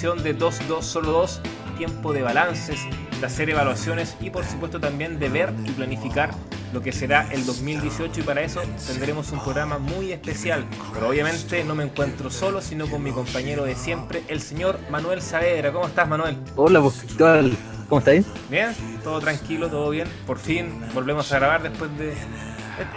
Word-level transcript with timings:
edición 0.00 0.22
de 0.22 0.34
2-2 0.34 0.80
Solo 0.80 1.12
2, 1.12 1.40
tiempo 1.76 2.14
de 2.14 2.22
balances, 2.22 2.80
de 3.20 3.26
hacer 3.26 3.50
evaluaciones 3.50 4.16
y 4.18 4.30
por 4.30 4.46
supuesto 4.46 4.80
también 4.80 5.18
de 5.18 5.28
ver 5.28 5.52
y 5.66 5.72
planificar 5.72 6.30
lo 6.72 6.80
que 6.80 6.90
será 6.90 7.30
el 7.30 7.44
2018 7.44 8.20
y 8.20 8.22
para 8.22 8.40
eso 8.40 8.62
tendremos 8.86 9.30
un 9.30 9.40
programa 9.40 9.76
muy 9.76 10.12
especial. 10.12 10.64
Pero 10.94 11.10
obviamente 11.10 11.64
no 11.64 11.74
me 11.74 11.84
encuentro 11.84 12.30
solo, 12.30 12.62
sino 12.62 12.86
con 12.86 13.02
mi 13.02 13.12
compañero 13.12 13.64
de 13.64 13.74
siempre, 13.74 14.22
el 14.28 14.40
señor 14.40 14.78
Manuel 14.90 15.20
Saavedra. 15.20 15.70
¿Cómo 15.70 15.86
estás, 15.86 16.08
Manuel? 16.08 16.38
Hola, 16.56 16.80
pues, 16.80 17.02
¿qué 17.02 17.14
tal? 17.18 17.52
¿Cómo 17.90 17.98
estáis? 17.98 18.24
Bien, 18.48 18.74
todo 19.04 19.20
tranquilo, 19.20 19.68
todo 19.68 19.90
bien. 19.90 20.08
Por 20.26 20.38
fin 20.38 20.80
volvemos 20.94 21.30
a 21.30 21.38
grabar 21.38 21.62
después 21.62 21.90
de 21.98 22.14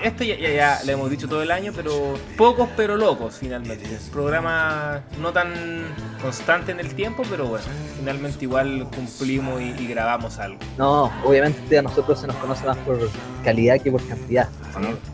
esto 0.01 0.23
ya, 0.23 0.37
ya, 0.37 0.79
le 0.85 0.93
hemos 0.93 1.09
dicho 1.09 1.27
todo 1.27 1.41
el 1.41 1.51
año, 1.51 1.73
pero 1.75 2.15
pocos 2.37 2.69
pero 2.75 2.95
locos 2.95 3.35
finalmente. 3.39 3.85
Programa 4.11 5.01
no 5.19 5.33
tan 5.33 5.53
constante 6.23 6.71
en 6.71 6.79
el 6.79 6.95
tiempo, 6.95 7.23
pero 7.29 7.45
bueno, 7.47 7.65
finalmente 7.99 8.45
igual 8.45 8.87
cumplimos 8.95 9.61
y, 9.61 9.87
grabamos 9.87 10.39
algo. 10.39 10.57
No, 10.77 11.11
obviamente 11.25 11.77
a 11.77 11.81
nosotros 11.81 12.21
se 12.21 12.27
nos 12.27 12.35
conoce 12.37 12.65
más 12.65 12.77
por 12.77 12.97
calidad 13.43 13.79
que 13.79 13.91
por 13.91 14.01
cantidad. 14.07 14.47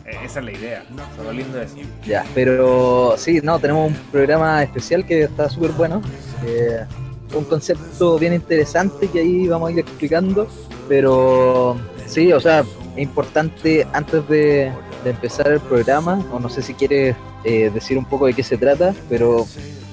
E, 0.06 0.24
esa 0.24 0.38
es 0.38 0.44
la 0.44 0.52
idea, 0.52 0.84
lo 1.22 1.32
lindo 1.32 1.58
de 1.58 1.64
eso. 1.64 1.76
Ya, 2.06 2.24
pero 2.32 3.14
sí, 3.18 3.40
no, 3.42 3.58
tenemos 3.58 3.90
un 3.90 3.96
programa 4.12 4.62
especial 4.62 5.04
que 5.04 5.24
está 5.24 5.50
súper 5.50 5.72
bueno. 5.72 6.00
Eh, 6.46 6.86
un 7.34 7.44
concepto 7.44 8.18
bien 8.18 8.32
interesante 8.32 9.08
que 9.08 9.18
ahí 9.20 9.48
vamos 9.48 9.68
a 9.68 9.72
ir 9.72 9.80
explicando, 9.80 10.48
pero 10.88 11.76
sí, 12.06 12.32
o 12.32 12.40
sea, 12.40 12.60
es 12.60 13.02
importante 13.02 13.86
antes 13.92 14.26
de, 14.28 14.72
empezar 15.04 15.50
el 15.50 15.60
programa, 15.60 16.24
o 16.30 16.38
no 16.38 16.48
sé 16.48 16.62
si 16.62 16.74
quieres 16.74 17.16
eh, 17.44 17.70
decir 17.72 17.98
un 17.98 18.04
poco 18.04 18.26
de 18.26 18.34
qué 18.34 18.42
se 18.42 18.58
trata, 18.58 18.94
pero 19.08 19.46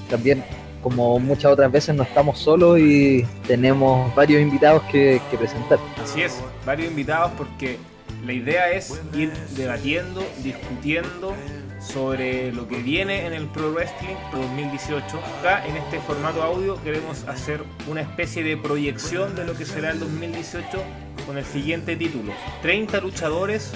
también 0.09 0.43
como 0.87 1.19
muchas 1.19 1.51
otras 1.51 1.69
veces 1.69 1.93
no 1.93 2.03
estamos 2.03 2.39
solos 2.39 2.79
y 2.79 3.25
tenemos 3.45 4.13
varios 4.15 4.41
invitados 4.41 4.83
que, 4.83 5.21
que 5.29 5.37
presentar. 5.37 5.79
Así 6.01 6.21
es, 6.21 6.41
varios 6.65 6.89
invitados 6.89 7.33
porque 7.37 7.77
la 8.25 8.31
idea 8.31 8.71
es 8.71 9.01
ir 9.13 9.33
debatiendo, 9.57 10.23
discutiendo 10.43 11.35
sobre 11.81 12.53
lo 12.53 12.69
que 12.69 12.77
viene 12.77 13.25
en 13.25 13.33
el 13.33 13.47
Pro 13.47 13.73
Wrestling 13.73 14.15
2018. 14.31 15.03
Acá 15.39 15.67
en 15.67 15.75
este 15.75 15.99
formato 15.99 16.41
audio 16.41 16.81
queremos 16.83 17.25
hacer 17.27 17.61
una 17.89 18.01
especie 18.01 18.43
de 18.43 18.55
proyección 18.55 19.35
de 19.35 19.43
lo 19.43 19.55
que 19.55 19.65
será 19.65 19.91
el 19.91 19.99
2018 19.99 20.81
con 21.25 21.37
el 21.37 21.45
siguiente 21.45 21.97
título. 21.97 22.31
30 22.61 23.01
luchadores 23.01 23.73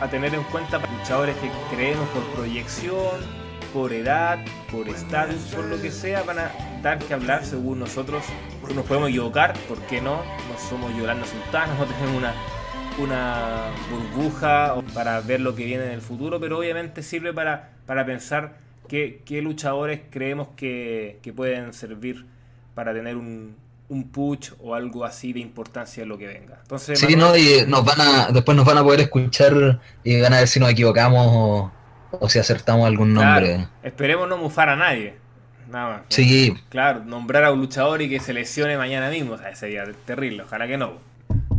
a 0.00 0.08
tener 0.08 0.34
en 0.34 0.42
cuenta, 0.44 0.78
luchadores 0.78 1.36
que 1.36 1.50
creemos 1.74 2.08
por 2.08 2.22
proyección, 2.34 3.45
por 3.76 3.92
edad, 3.92 4.38
por 4.72 4.88
estatus, 4.88 5.36
por 5.54 5.66
lo 5.66 5.78
que 5.82 5.90
sea, 5.90 6.22
van 6.22 6.38
a 6.38 6.50
dar 6.82 6.98
que 6.98 7.12
hablar 7.12 7.44
según 7.44 7.78
nosotros. 7.78 8.24
Nos 8.74 8.86
podemos 8.86 9.10
equivocar, 9.10 9.52
¿por 9.68 9.78
qué 9.82 10.00
no? 10.00 10.16
No 10.16 10.58
somos 10.70 10.96
Yolanda 10.96 11.26
Sultana, 11.26 11.74
no 11.78 11.84
tenemos 11.84 12.16
una, 12.16 12.34
una 12.98 13.70
burbuja 13.90 14.76
para 14.94 15.20
ver 15.20 15.40
lo 15.40 15.54
que 15.54 15.66
viene 15.66 15.84
en 15.84 15.90
el 15.90 16.00
futuro, 16.00 16.40
pero 16.40 16.58
obviamente 16.58 17.02
sirve 17.02 17.34
para, 17.34 17.72
para 17.84 18.06
pensar 18.06 18.56
qué, 18.88 19.20
qué 19.26 19.42
luchadores 19.42 20.00
creemos 20.08 20.48
que, 20.56 21.18
que 21.20 21.34
pueden 21.34 21.74
servir 21.74 22.24
para 22.74 22.94
tener 22.94 23.16
un, 23.16 23.56
un 23.90 24.04
push 24.10 24.52
o 24.62 24.74
algo 24.74 25.04
así 25.04 25.34
de 25.34 25.40
importancia 25.40 26.02
en 26.02 26.08
lo 26.08 26.16
que 26.16 26.26
venga. 26.26 26.60
Entonces, 26.62 26.98
sí, 26.98 27.14
no, 27.14 27.36
y 27.36 27.66
nos 27.68 27.84
van 27.84 28.00
a, 28.00 28.28
después 28.32 28.56
nos 28.56 28.64
van 28.64 28.78
a 28.78 28.82
poder 28.82 29.00
escuchar 29.00 29.80
y 30.02 30.18
van 30.18 30.32
a 30.32 30.38
ver 30.38 30.48
si 30.48 30.60
nos 30.60 30.70
equivocamos 30.70 31.26
o, 31.30 31.72
si 32.28 32.38
acertamos 32.38 32.86
algún 32.86 33.14
nombre. 33.14 33.66
esperemos 33.82 34.28
no 34.28 34.36
mufar 34.36 34.68
a 34.68 34.76
nadie. 34.76 35.14
Nada 35.70 35.88
más. 35.88 36.00
Sí. 36.08 36.56
Claro, 36.68 37.04
nombrar 37.04 37.44
a 37.44 37.52
un 37.52 37.60
luchador 37.60 38.00
y 38.02 38.08
que 38.08 38.20
se 38.20 38.32
lesione 38.32 38.76
mañana 38.78 39.10
mismo, 39.10 39.32
o 39.32 39.38
sea, 39.38 39.54
sería 39.56 39.84
terrible, 40.04 40.44
ojalá 40.44 40.66
que 40.66 40.76
no. 40.76 40.94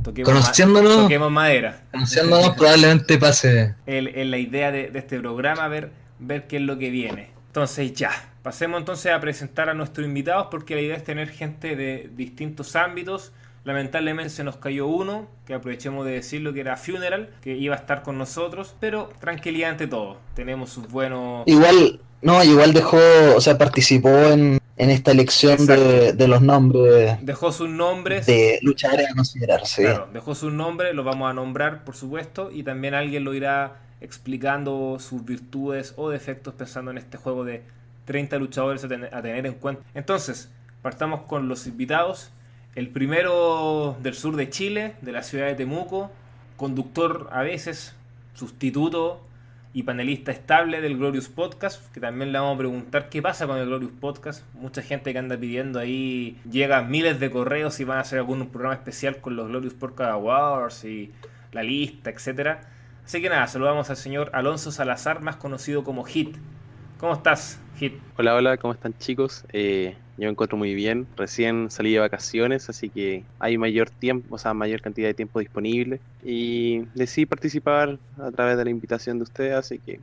Toquemos 0.03 0.31
conociéndonos, 0.31 0.95
toquemos 0.95 1.31
madera. 1.31 1.81
Conociéndonos 1.91 2.51
probablemente 2.57 3.17
pase. 3.17 3.75
En 3.85 4.31
la 4.31 4.37
idea 4.37 4.71
de, 4.71 4.89
de 4.89 4.99
este 4.99 5.19
programa, 5.19 5.67
ver, 5.67 5.91
ver 6.19 6.47
qué 6.47 6.57
es 6.57 6.61
lo 6.61 6.77
que 6.77 6.89
viene. 6.89 7.31
Entonces 7.49 7.93
ya, 7.93 8.11
Pasemos 8.47 8.79
entonces 8.79 9.11
a 9.11 9.19
presentar 9.19 9.67
a 9.67 9.73
nuestros 9.73 10.07
invitados 10.07 10.47
porque 10.49 10.73
la 10.73 10.79
idea 10.79 10.95
es 10.95 11.03
tener 11.03 11.27
gente 11.27 11.75
de 11.75 12.09
distintos 12.15 12.77
ámbitos. 12.77 13.33
Lamentablemente 13.63 14.29
se 14.29 14.43
nos 14.43 14.57
cayó 14.57 14.87
uno, 14.87 15.27
que 15.45 15.53
aprovechemos 15.53 16.05
de 16.05 16.13
decirlo 16.13 16.53
que 16.53 16.61
era 16.61 16.77
Funeral, 16.77 17.29
que 17.41 17.55
iba 17.55 17.75
a 17.75 17.77
estar 17.77 18.03
con 18.03 18.17
nosotros, 18.17 18.75
pero 18.79 19.09
tranquilidad 19.19 19.71
ante 19.71 19.87
todo. 19.87 20.17
Tenemos 20.35 20.69
sus 20.69 20.87
buenos... 20.89 21.43
Igual, 21.47 21.99
no, 22.21 22.43
igual 22.43 22.73
dejó, 22.73 22.99
o 23.35 23.41
sea, 23.41 23.57
participó 23.57 24.09
en, 24.09 24.59
esta 24.77 25.11
elección 25.11 25.65
de, 25.65 26.27
los 26.27 26.41
nombres. 26.41 27.17
Dejó 27.21 27.51
sus 27.51 27.69
nombres. 27.69 28.25
De 28.25 28.59
luchadores 28.61 29.11
a 29.11 29.15
considerarse. 29.15 29.83
Claro, 29.83 30.09
dejó 30.13 30.33
sus 30.33 30.53
nombres, 30.53 30.93
los 30.95 31.03
vamos 31.03 31.29
a 31.29 31.33
nombrar, 31.33 31.83
por 31.83 31.95
supuesto, 31.95 32.49
y 32.51 32.63
también 32.63 32.93
alguien 32.93 33.23
lo 33.23 33.33
irá 33.33 33.81
explicando 34.01 34.97
sus 34.99 35.25
virtudes 35.25 35.93
o 35.97 36.09
defectos 36.09 36.53
pensando 36.53 36.91
en 36.91 36.97
este 36.97 37.17
juego 37.17 37.43
de 37.43 37.63
30 38.05 38.37
luchadores 38.37 38.83
a, 38.83 38.87
tener 38.87 39.45
en 39.45 39.53
cuenta. 39.53 39.83
Entonces, 39.93 40.49
partamos 40.81 41.21
con 41.21 41.47
los 41.47 41.67
invitados. 41.67 42.31
El 42.77 42.89
primero 42.89 43.97
del 44.03 44.13
sur 44.13 44.35
de 44.35 44.51
Chile, 44.51 44.93
de 45.01 45.11
la 45.11 45.23
ciudad 45.23 45.47
de 45.47 45.55
Temuco, 45.55 46.11
conductor 46.57 47.27
a 47.31 47.41
veces, 47.41 47.95
sustituto 48.35 49.19
y 49.73 49.81
panelista 49.81 50.31
estable 50.31 50.79
del 50.79 50.95
Glorious 50.95 51.27
Podcast, 51.27 51.91
que 51.91 51.99
también 51.99 52.31
le 52.31 52.37
vamos 52.37 52.53
a 52.53 52.57
preguntar 52.59 53.09
qué 53.09 53.19
pasa 53.19 53.47
con 53.47 53.57
el 53.57 53.65
Glorious 53.65 53.93
Podcast. 53.99 54.45
Mucha 54.53 54.83
gente 54.83 55.11
que 55.11 55.17
anda 55.17 55.35
pidiendo 55.35 55.79
ahí, 55.79 56.39
llega 56.47 56.83
miles 56.83 57.19
de 57.19 57.31
correos 57.31 57.79
y 57.79 57.83
van 57.83 57.97
a 57.97 58.01
hacer 58.01 58.19
algún 58.19 58.47
programa 58.49 58.75
especial 58.75 59.21
con 59.21 59.35
los 59.35 59.47
Glorious 59.47 59.73
Podcast 59.73 60.11
Awards 60.11 60.83
y 60.85 61.11
la 61.53 61.63
lista, 61.63 62.11
etcétera. 62.11 62.61
Así 63.03 63.23
que 63.23 63.29
nada, 63.29 63.47
saludamos 63.47 63.89
al 63.89 63.97
señor 63.97 64.29
Alonso 64.33 64.71
Salazar, 64.71 65.21
más 65.21 65.37
conocido 65.37 65.83
como 65.83 66.03
Hit. 66.03 66.37
¿Cómo 66.99 67.13
estás, 67.13 67.59
Hit? 67.79 67.95
Hola, 68.19 68.35
hola, 68.35 68.57
¿cómo 68.57 68.75
están 68.75 68.95
chicos? 68.99 69.45
Eh, 69.51 69.95
yo 70.17 70.25
me 70.25 70.31
encuentro 70.31 70.57
muy 70.57 70.73
bien. 70.73 71.07
Recién 71.15 71.69
salí 71.69 71.93
de 71.93 71.99
vacaciones, 71.99 72.69
así 72.69 72.89
que 72.89 73.23
hay 73.39 73.57
mayor 73.57 73.89
tiempo, 73.89 74.35
o 74.35 74.37
sea, 74.37 74.53
mayor 74.53 74.81
cantidad 74.81 75.07
de 75.07 75.13
tiempo 75.13 75.39
disponible. 75.39 75.99
Y 76.23 76.79
decidí 76.95 77.25
participar 77.25 77.99
a 78.19 78.31
través 78.31 78.57
de 78.57 78.63
la 78.65 78.71
invitación 78.71 79.17
de 79.17 79.23
ustedes, 79.23 79.53
así 79.53 79.77
que 79.79 79.99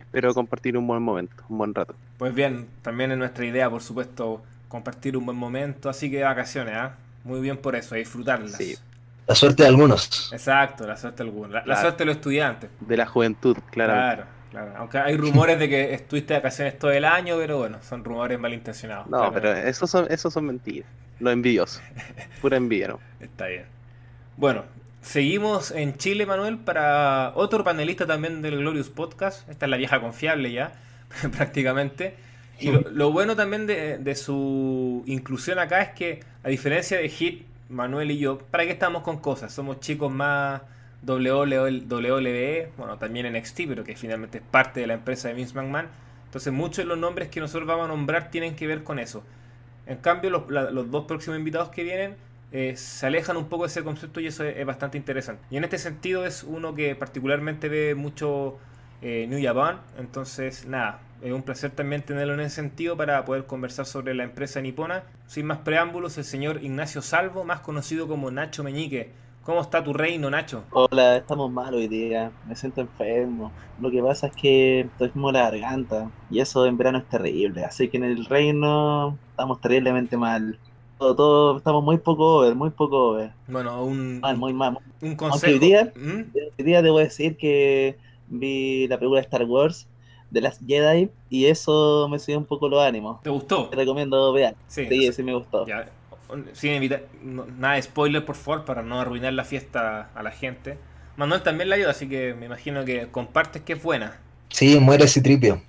espero 0.00 0.32
compartir 0.32 0.78
un 0.78 0.86
buen 0.86 1.02
momento, 1.02 1.34
un 1.48 1.58
buen 1.58 1.74
rato. 1.74 1.94
Pues 2.18 2.34
bien, 2.34 2.68
también 2.80 3.12
es 3.12 3.18
nuestra 3.18 3.44
idea, 3.44 3.68
por 3.68 3.82
supuesto, 3.82 4.42
compartir 4.68 5.16
un 5.16 5.26
buen 5.26 5.36
momento, 5.36 5.90
así 5.90 6.10
que 6.10 6.22
vacaciones, 6.22 6.74
¿ah? 6.74 6.96
Muy 7.22 7.40
bien 7.40 7.58
por 7.58 7.76
eso, 7.76 7.94
a 7.94 7.98
disfrutarlas. 7.98 8.52
Sí. 8.52 8.76
La 9.26 9.34
suerte 9.34 9.62
de 9.62 9.68
algunos. 9.68 10.32
Exacto, 10.32 10.86
la 10.86 10.96
suerte 10.96 11.22
de 11.22 11.28
algunos. 11.28 11.66
La, 11.66 11.80
suerte 11.80 11.98
de 11.98 12.06
los 12.06 12.16
estudiantes. 12.16 12.70
De 12.80 12.96
la 12.96 13.06
juventud, 13.06 13.56
claro. 13.70 13.92
Claro. 13.92 14.39
Claro, 14.50 14.72
aunque 14.76 14.98
hay 14.98 15.16
rumores 15.16 15.58
de 15.58 15.68
que 15.68 15.94
estuviste 15.94 16.34
de 16.34 16.40
vacaciones 16.40 16.78
todo 16.78 16.90
el 16.90 17.04
año, 17.04 17.36
pero 17.38 17.58
bueno, 17.58 17.78
son 17.82 18.04
rumores 18.04 18.38
malintencionados. 18.38 19.06
No, 19.06 19.32
pero 19.32 19.52
esos 19.52 19.88
son, 19.88 20.06
esos 20.10 20.32
son 20.32 20.46
mentiras. 20.46 20.88
Lo 21.20 21.30
envidioso. 21.30 21.80
Pura 22.40 22.56
envidia, 22.56 22.88
¿no? 22.88 23.00
Está 23.20 23.46
bien. 23.46 23.66
Bueno, 24.36 24.64
seguimos 25.02 25.70
en 25.70 25.96
Chile, 25.96 26.26
Manuel, 26.26 26.58
para 26.58 27.32
otro 27.36 27.62
panelista 27.62 28.06
también 28.06 28.42
del 28.42 28.58
Glorious 28.58 28.88
Podcast. 28.88 29.48
Esta 29.48 29.66
es 29.66 29.70
la 29.70 29.76
vieja 29.76 30.00
confiable 30.00 30.50
ya, 30.50 30.72
prácticamente. 31.36 32.16
Y 32.58 32.70
lo, 32.70 33.12
bueno 33.12 33.36
también 33.36 33.66
de, 33.66 33.98
de, 33.98 34.14
su 34.14 35.02
inclusión 35.06 35.58
acá 35.58 35.80
es 35.80 35.90
que, 35.90 36.20
a 36.42 36.48
diferencia 36.48 36.98
de 36.98 37.08
Hit, 37.08 37.46
Manuel 37.70 38.10
y 38.10 38.18
yo, 38.18 38.38
¿para 38.38 38.64
qué 38.64 38.72
estamos 38.72 39.02
con 39.02 39.18
cosas? 39.18 39.52
Somos 39.52 39.80
chicos 39.80 40.12
más 40.12 40.60
WWE, 41.06 42.72
bueno, 42.76 42.98
también 42.98 43.32
NXT, 43.32 43.62
pero 43.68 43.84
que 43.84 43.96
finalmente 43.96 44.38
es 44.38 44.44
parte 44.44 44.80
de 44.80 44.86
la 44.86 44.94
empresa 44.94 45.28
de 45.28 45.34
Vince 45.34 45.54
McMahon. 45.54 45.88
Entonces 46.26 46.52
muchos 46.52 46.78
de 46.78 46.84
los 46.84 46.98
nombres 46.98 47.28
que 47.28 47.40
nosotros 47.40 47.66
vamos 47.66 47.86
a 47.86 47.88
nombrar 47.88 48.30
tienen 48.30 48.54
que 48.54 48.66
ver 48.66 48.84
con 48.84 48.98
eso. 48.98 49.24
En 49.86 49.96
cambio, 49.98 50.30
los, 50.30 50.90
dos 50.90 51.04
próximos 51.06 51.38
invitados 51.38 51.70
que 51.70 51.82
vienen 51.82 52.14
eh, 52.52 52.76
se 52.76 53.06
alejan 53.06 53.36
un 53.36 53.48
poco 53.48 53.64
de 53.64 53.68
ese 53.68 53.82
concepto 53.82 54.20
y 54.20 54.26
eso 54.26 54.44
es, 54.44 54.64
bastante 54.64 54.98
interesante. 54.98 55.42
Y 55.50 55.56
en 55.56 55.64
este 55.64 55.78
sentido 55.78 56.26
es 56.26 56.44
uno 56.44 56.74
que 56.74 56.94
particularmente 56.94 57.68
ve 57.68 57.94
mucho 57.94 58.58
eh, 59.02 59.26
New 59.28 59.42
Japan. 59.42 59.80
Entonces, 59.98 60.66
nada, 60.66 61.00
es 61.22 61.32
un 61.32 61.42
placer 61.42 61.70
también 61.70 62.02
tenerlo 62.02 62.34
en 62.34 62.40
ese 62.40 62.56
sentido 62.56 62.96
para 62.96 63.24
poder 63.24 63.46
conversar 63.46 63.86
sobre 63.86 64.14
la 64.14 64.24
empresa 64.24 64.60
nipona. 64.60 65.04
Sin 65.26 65.46
más 65.46 65.58
preámbulos, 65.58 66.18
el 66.18 66.24
señor 66.24 66.62
Ignacio 66.62 67.02
Salvo, 67.02 67.42
más 67.44 67.60
conocido 67.60 68.06
como 68.06 68.30
Nacho 68.30 68.62
Meñique 68.62 69.10
¿Cómo 69.44 69.62
está 69.62 69.82
tu 69.82 69.92
reino, 69.94 70.28
Nacho? 70.28 70.64
Hola, 70.70 71.16
estamos 71.16 71.50
mal 71.50 71.74
hoy 71.74 71.88
día. 71.88 72.30
Me 72.46 72.54
siento 72.54 72.82
enfermo. 72.82 73.50
Lo 73.80 73.90
que 73.90 74.02
pasa 74.02 74.26
es 74.26 74.36
que 74.36 74.80
estoy 74.80 75.08
como 75.10 75.32
la 75.32 75.50
garganta. 75.50 76.10
Y 76.30 76.40
eso 76.40 76.66
en 76.66 76.76
verano 76.76 76.98
es 76.98 77.08
terrible. 77.08 77.64
Así 77.64 77.88
que 77.88 77.96
en 77.96 78.04
el 78.04 78.26
reino 78.26 79.16
estamos 79.30 79.60
terriblemente 79.60 80.16
mal. 80.18 80.58
Todo, 80.98 81.16
todo 81.16 81.56
estamos 81.56 81.82
muy 81.82 81.96
poco 81.96 82.36
over, 82.40 82.54
muy 82.54 82.68
poco 82.70 83.12
over. 83.12 83.32
Bueno, 83.48 83.82
un. 83.82 84.20
muy 84.36 84.52
mal. 84.52 84.78
Un 85.00 85.16
consejo. 85.16 85.52
Hoy 85.54 85.58
día, 85.58 85.90
¿Mm? 85.96 86.24
hoy 86.58 86.64
día 86.64 86.82
debo 86.82 86.98
decir 86.98 87.38
que 87.38 87.96
vi 88.28 88.86
la 88.88 88.98
película 88.98 89.20
de 89.20 89.24
Star 89.24 89.44
Wars 89.44 89.88
de 90.30 90.42
las 90.42 90.60
Jedi 90.64 91.10
y 91.30 91.46
eso 91.46 92.06
me 92.10 92.18
subió 92.18 92.38
un 92.38 92.44
poco 92.44 92.68
los 92.68 92.80
ánimos. 92.82 93.22
¿Te 93.22 93.30
gustó? 93.30 93.68
Te 93.68 93.76
recomiendo 93.76 94.32
vean. 94.32 94.54
Sí, 94.68 94.86
Sí, 94.86 95.12
sí 95.12 95.22
me 95.22 95.34
gustó. 95.34 95.66
Ya, 95.66 95.88
sin 96.52 96.72
evitar, 96.72 97.02
no- 97.22 97.46
nada 97.46 97.74
de 97.74 97.82
spoiler 97.82 98.24
por 98.24 98.36
favor 98.36 98.64
para 98.64 98.82
no 98.82 99.00
arruinar 99.00 99.32
la 99.32 99.44
fiesta 99.44 100.10
a 100.14 100.22
la 100.22 100.30
gente. 100.30 100.78
Manuel 101.16 101.42
también 101.42 101.68
la 101.68 101.76
ayuda, 101.76 101.90
así 101.90 102.08
que 102.08 102.34
me 102.34 102.46
imagino 102.46 102.84
que 102.84 103.08
compartes 103.08 103.62
que 103.62 103.74
es 103.74 103.82
buena. 103.82 104.18
Sí, 104.48 104.78
muere 104.80 105.06
Citripio. 105.06 105.60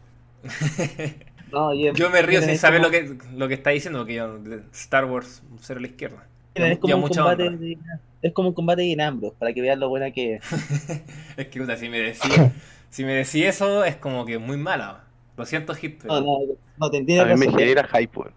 No, 1.51 1.73
Yo 1.73 2.09
me 2.09 2.21
río 2.21 2.41
sin 2.41 2.57
saber 2.57 2.81
como- 2.81 2.93
lo 2.93 3.17
que, 3.17 3.17
lo 3.35 3.47
que 3.49 3.53
está 3.55 3.71
diciendo, 3.71 4.05
que 4.05 4.13
yo, 4.13 4.39
Star 4.71 5.03
Wars, 5.03 5.43
un 5.51 5.59
cero 5.59 5.79
a 5.79 5.81
la 5.81 5.87
izquierda. 5.87 6.25
es 6.55 6.79
como 6.79 6.95
un 6.95 7.09
combate 7.09 7.49
de, 7.49 7.77
es 8.21 8.31
como 8.33 8.47
un 8.49 8.53
combate 8.55 8.83
de 8.83 8.87
Inambros, 8.87 9.33
para 9.37 9.51
que 9.53 9.61
vean 9.61 9.79
lo 9.81 9.89
buena 9.89 10.11
que 10.11 10.35
es. 10.35 10.43
Es 11.37 11.47
que 11.47 11.59
puta, 11.59 11.75
si 11.75 11.89
me 11.89 11.99
decís, 11.99 12.21
si 12.89 13.03
me 13.03 13.13
decís 13.15 13.45
eso, 13.45 13.83
es 13.83 13.97
como 13.97 14.25
que 14.25 14.37
muy 14.37 14.55
mala. 14.55 15.03
Lo 15.35 15.45
siento, 15.45 15.73
pero- 15.81 15.97
No, 16.07 16.21
no, 16.21 16.37
no 16.77 16.89
te 16.89 16.97
entiendo. 16.97 17.25
A 17.25 17.35
mí 17.35 17.45
me 17.45 17.51
genera 17.51 17.85
hype, 17.85 18.17
weón. 18.17 18.33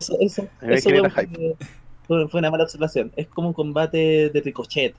Eso, 0.00 0.16
eso, 0.20 0.48
fue, 0.58 0.80
fue- 2.06 2.28
fue 2.28 2.38
una 2.40 2.50
mala 2.50 2.64
observación. 2.64 3.12
Es 3.16 3.28
como 3.28 3.48
un 3.48 3.54
combate 3.54 4.30
de 4.30 4.40
ricochet. 4.40 4.94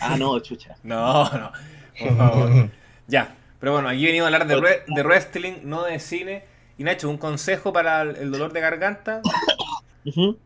Ah, 0.00 0.16
no, 0.16 0.38
chucha. 0.40 0.76
No, 0.82 1.24
no, 1.30 1.52
por 1.98 2.16
favor. 2.16 2.70
Ya, 3.10 3.34
pero 3.58 3.72
bueno, 3.72 3.88
aquí 3.88 4.04
venimos 4.04 4.24
a 4.24 4.34
hablar 4.34 4.46
de, 4.46 4.60
re- 4.60 4.84
de 4.86 5.02
wrestling, 5.02 5.54
no 5.64 5.84
de 5.84 5.98
cine. 5.98 6.44
Y 6.76 6.84
Nacho, 6.84 7.08
un 7.08 7.16
consejo 7.16 7.72
para 7.72 8.02
el 8.02 8.30
dolor 8.30 8.52
de 8.52 8.60
garganta: 8.60 9.22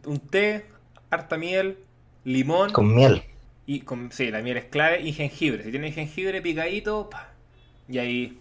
un 0.06 0.18
té, 0.30 0.66
harta 1.10 1.36
miel, 1.36 1.78
limón. 2.24 2.70
Con 2.72 2.94
miel. 2.94 3.22
Y 3.66 3.80
con, 3.80 4.12
sí, 4.12 4.30
la 4.30 4.42
miel 4.42 4.58
es 4.58 4.66
clave. 4.66 5.00
Y 5.02 5.12
jengibre. 5.12 5.64
Si 5.64 5.70
tienen 5.72 5.92
jengibre 5.92 6.40
picadito, 6.40 7.10
pa, 7.10 7.30
y 7.88 7.98
ahí, 7.98 8.38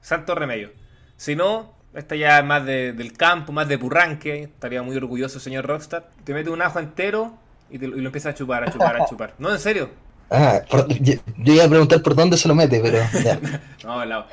santo 0.00 0.36
remedio. 0.36 0.70
Si 1.16 1.34
no, 1.34 1.74
esta 1.94 2.14
ya 2.16 2.38
es 2.38 2.44
más 2.44 2.64
de- 2.64 2.92
del 2.92 3.12
campo, 3.12 3.52
más 3.52 3.68
de 3.68 3.78
purranque. 3.78 4.44
Estaría 4.44 4.82
muy 4.82 4.96
orgulloso 4.96 5.40
señor 5.40 5.66
Rockstar. 5.66 6.08
Te 6.24 6.32
mete 6.34 6.50
un 6.50 6.62
ajo 6.62 6.78
entero 6.78 7.34
y, 7.70 7.78
te- 7.78 7.86
y 7.86 7.88
lo 7.88 8.06
empieza 8.06 8.30
a 8.30 8.34
chupar, 8.34 8.64
a 8.64 8.72
chupar, 8.72 9.00
a 9.00 9.06
chupar. 9.06 9.34
No, 9.38 9.50
en 9.50 9.58
serio. 9.58 9.90
Ah, 10.30 10.60
por- 10.70 10.86
yo, 10.88 11.14
yo 11.38 11.52
iba 11.54 11.64
a 11.64 11.68
preguntar 11.68 12.02
por 12.02 12.14
dónde 12.14 12.36
se 12.36 12.46
lo 12.48 12.54
mete, 12.54 12.80
pero 12.80 12.98
ya, 13.24 13.38
No, 13.84 14.04
la, 14.04 14.26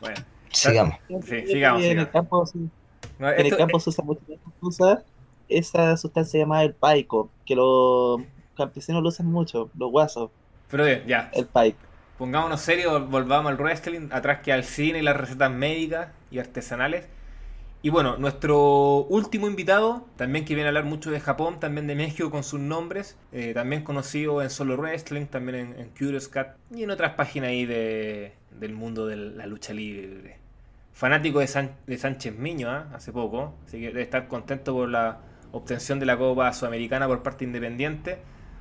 bueno. 0.00 0.16
sigamos. 0.50 0.96
Sí, 1.28 1.46
sigamos, 1.46 1.82
En 1.84 1.98
el 1.98 2.10
campo, 2.10 2.46
sí, 2.46 2.68
No, 3.18 3.30
en 3.30 3.46
el 3.46 3.56
campo 3.56 3.78
se 3.78 3.90
usa 3.90 4.04
mucho 4.04 4.22
esa 4.70 5.02
esa 5.48 5.96
sustancia 5.98 6.40
llamada 6.40 6.62
el 6.62 6.72
paico, 6.72 7.28
que 7.44 7.54
los 7.54 8.22
campesinos 8.56 9.02
lo 9.02 9.10
usan 9.10 9.26
mucho, 9.26 9.68
los 9.76 9.90
guasos, 9.90 10.30
pero 10.70 10.86
bien, 10.86 11.02
ya. 11.06 11.30
el 11.34 11.44
paico. 11.44 11.78
Pongámonos 12.18 12.60
serios, 12.60 13.08
volvamos 13.10 13.50
al 13.50 13.58
wrestling, 13.58 14.08
atrás 14.12 14.40
que 14.42 14.52
al 14.52 14.64
cine 14.64 15.00
y 15.00 15.02
las 15.02 15.16
recetas 15.16 15.50
médicas 15.50 16.08
y 16.30 16.38
artesanales. 16.38 17.06
Y 17.84 17.90
bueno, 17.90 18.16
nuestro 18.16 18.98
último 19.08 19.48
invitado, 19.48 20.06
también 20.16 20.44
que 20.44 20.54
viene 20.54 20.68
a 20.68 20.70
hablar 20.70 20.84
mucho 20.84 21.10
de 21.10 21.18
Japón, 21.18 21.58
también 21.58 21.88
de 21.88 21.96
México 21.96 22.30
con 22.30 22.44
sus 22.44 22.60
nombres, 22.60 23.16
eh, 23.32 23.52
también 23.54 23.82
conocido 23.82 24.40
en 24.40 24.50
Solo 24.50 24.76
Wrestling, 24.76 25.26
también 25.26 25.56
en, 25.56 25.80
en 25.80 25.88
Curious 25.88 26.28
Cat 26.28 26.54
y 26.72 26.84
en 26.84 26.92
otras 26.92 27.14
páginas 27.14 27.48
ahí 27.48 27.66
de, 27.66 28.34
del 28.52 28.72
mundo 28.72 29.08
de 29.08 29.16
la 29.16 29.46
lucha 29.46 29.72
libre. 29.72 30.38
Fanático 30.92 31.40
de, 31.40 31.48
San- 31.48 31.72
de 31.88 31.98
Sánchez 31.98 32.38
Miño, 32.38 32.70
¿ah? 32.70 32.86
hace 32.94 33.10
poco, 33.10 33.54
así 33.66 33.80
que 33.80 33.86
debe 33.88 34.02
estar 34.02 34.28
contento 34.28 34.74
por 34.74 34.88
la 34.88 35.18
obtención 35.50 35.98
de 35.98 36.06
la 36.06 36.16
Copa 36.16 36.52
Sudamericana 36.52 37.08
por 37.08 37.24
parte 37.24 37.44
independiente. 37.44 38.18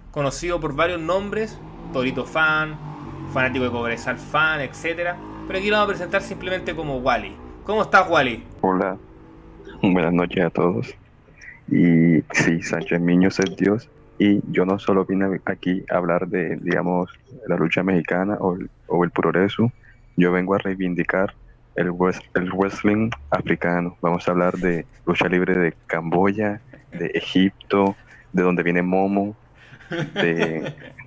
Conocido 0.09 0.59
por 0.59 0.75
varios 0.75 0.99
nombres, 0.99 1.59
Torito 1.93 2.25
Fan, 2.25 2.75
fanático 3.31 3.65
de 3.65 3.71
Cobresal 3.71 4.17
Fan, 4.17 4.61
etcétera. 4.61 5.17
Pero 5.47 5.59
aquí 5.59 5.69
lo 5.69 5.75
vamos 5.77 5.89
a 5.89 5.93
presentar 5.95 6.21
simplemente 6.21 6.75
como 6.75 6.97
Wally. 6.97 7.35
¿Cómo 7.65 7.81
estás, 7.83 8.09
Wally? 8.09 8.43
Hola, 8.61 8.97
buenas 9.81 10.13
noches 10.13 10.43
a 10.45 10.49
todos. 10.49 10.93
Y 11.69 12.21
sí, 12.33 12.61
Sánchez 12.61 12.99
Miños 12.99 13.39
es 13.39 13.55
Dios. 13.55 13.89
Y 14.17 14.39
yo 14.51 14.65
no 14.65 14.77
solo 14.77 15.05
vine 15.05 15.39
aquí 15.45 15.83
a 15.91 15.97
hablar 15.97 16.27
de, 16.27 16.57
digamos, 16.57 17.09
la 17.47 17.55
lucha 17.55 17.81
mexicana 17.81 18.37
o 18.39 18.55
el, 18.55 18.69
o 18.87 19.03
el 19.03 19.09
progreso. 19.11 19.71
Yo 20.15 20.31
vengo 20.31 20.53
a 20.53 20.59
reivindicar 20.59 21.33
el, 21.75 21.89
wes- 21.91 22.21
el 22.35 22.51
wrestling 22.51 23.09
africano. 23.31 23.97
Vamos 24.01 24.27
a 24.27 24.31
hablar 24.31 24.57
de 24.57 24.85
lucha 25.07 25.27
libre 25.27 25.57
de 25.57 25.73
Camboya, 25.87 26.61
de 26.91 27.07
Egipto, 27.07 27.95
de 28.33 28.43
donde 28.43 28.61
viene 28.63 28.81
Momo, 28.83 29.35
de, 29.89 30.71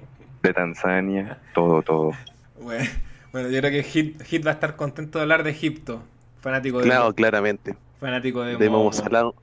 de 0.49 0.55
Tanzania, 0.55 1.38
todo, 1.55 1.82
todo. 1.82 2.12
Bueno, 2.61 2.88
bueno, 3.32 3.49
yo 3.50 3.58
creo 3.61 3.70
que 3.70 3.82
Hit, 3.82 4.23
Hit 4.23 4.46
va 4.46 4.52
a 4.52 4.55
estar 4.55 4.76
contento 4.76 5.19
de 5.19 5.23
hablar 5.23 5.43
de 5.43 5.50
Egipto. 5.50 6.02
Fanático 6.41 6.79
de, 6.79 6.85
Claro, 6.85 7.14
claramente. 7.14 7.75
fanático 8.00 8.43
de, 8.43 8.56
De 8.56 8.69
Momo 8.69 8.85
Momo. 8.85 8.93
Salado. 8.93 9.35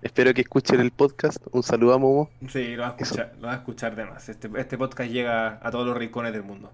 Espero 0.00 0.34
que 0.34 0.40
escuchen 0.40 0.80
el 0.80 0.90
podcast. 0.90 1.36
Un 1.52 1.62
saludo 1.62 1.94
a 1.94 1.98
Momo. 1.98 2.30
Sí, 2.48 2.74
lo 2.74 2.82
vas 2.82 2.94
a 2.98 3.02
escuchar, 3.02 3.32
lo 3.40 3.46
vas 3.46 3.54
a 3.54 3.58
escuchar 3.58 3.94
de 3.94 4.04
más. 4.06 4.28
Este, 4.28 4.50
este 4.56 4.76
podcast 4.78 5.10
llega 5.10 5.60
a 5.62 5.70
todos 5.70 5.86
los 5.86 5.96
rincones 5.96 6.32
del 6.32 6.42
mundo. 6.42 6.72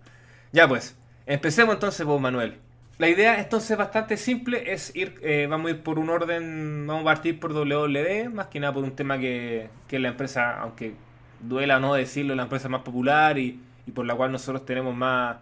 Ya 0.53 0.67
pues, 0.67 0.97
empecemos 1.27 1.75
entonces 1.75 2.07
por 2.07 2.19
Manuel. 2.21 2.59
La 2.99 3.09
idea 3.09 3.38
entonces 3.38 3.77
bastante 3.77 4.17
simple, 4.17 4.73
es 4.73 4.95
ir, 4.97 5.15
eh, 5.23 5.47
vamos 5.49 5.69
a 5.69 5.75
ir 5.75 5.83
por 5.83 5.99
un 6.00 6.09
orden, 6.11 6.85
vamos 6.87 7.03
a 7.03 7.05
partir 7.05 7.38
por 7.38 7.53
WWE, 7.53 8.29
más 8.29 8.47
que 8.47 8.59
nada 8.59 8.73
por 8.73 8.83
un 8.83 8.97
tema 8.97 9.19
que, 9.19 9.69
que 9.87 9.97
es 9.97 10.03
la 10.03 10.09
empresa, 10.09 10.59
aunque 10.61 10.95
duela 11.40 11.80
no 11.80 11.95
decirlo, 11.95 12.35
la 12.35 12.45
empresa 12.45 12.68
más 12.68 12.83
popular 12.83 13.38
y, 13.38 13.61
y 13.87 13.90
por 13.90 14.07
la 14.07 14.14
cual 14.14 14.33
nosotros 14.33 14.64
tenemos 14.64 14.95
más, 14.95 15.37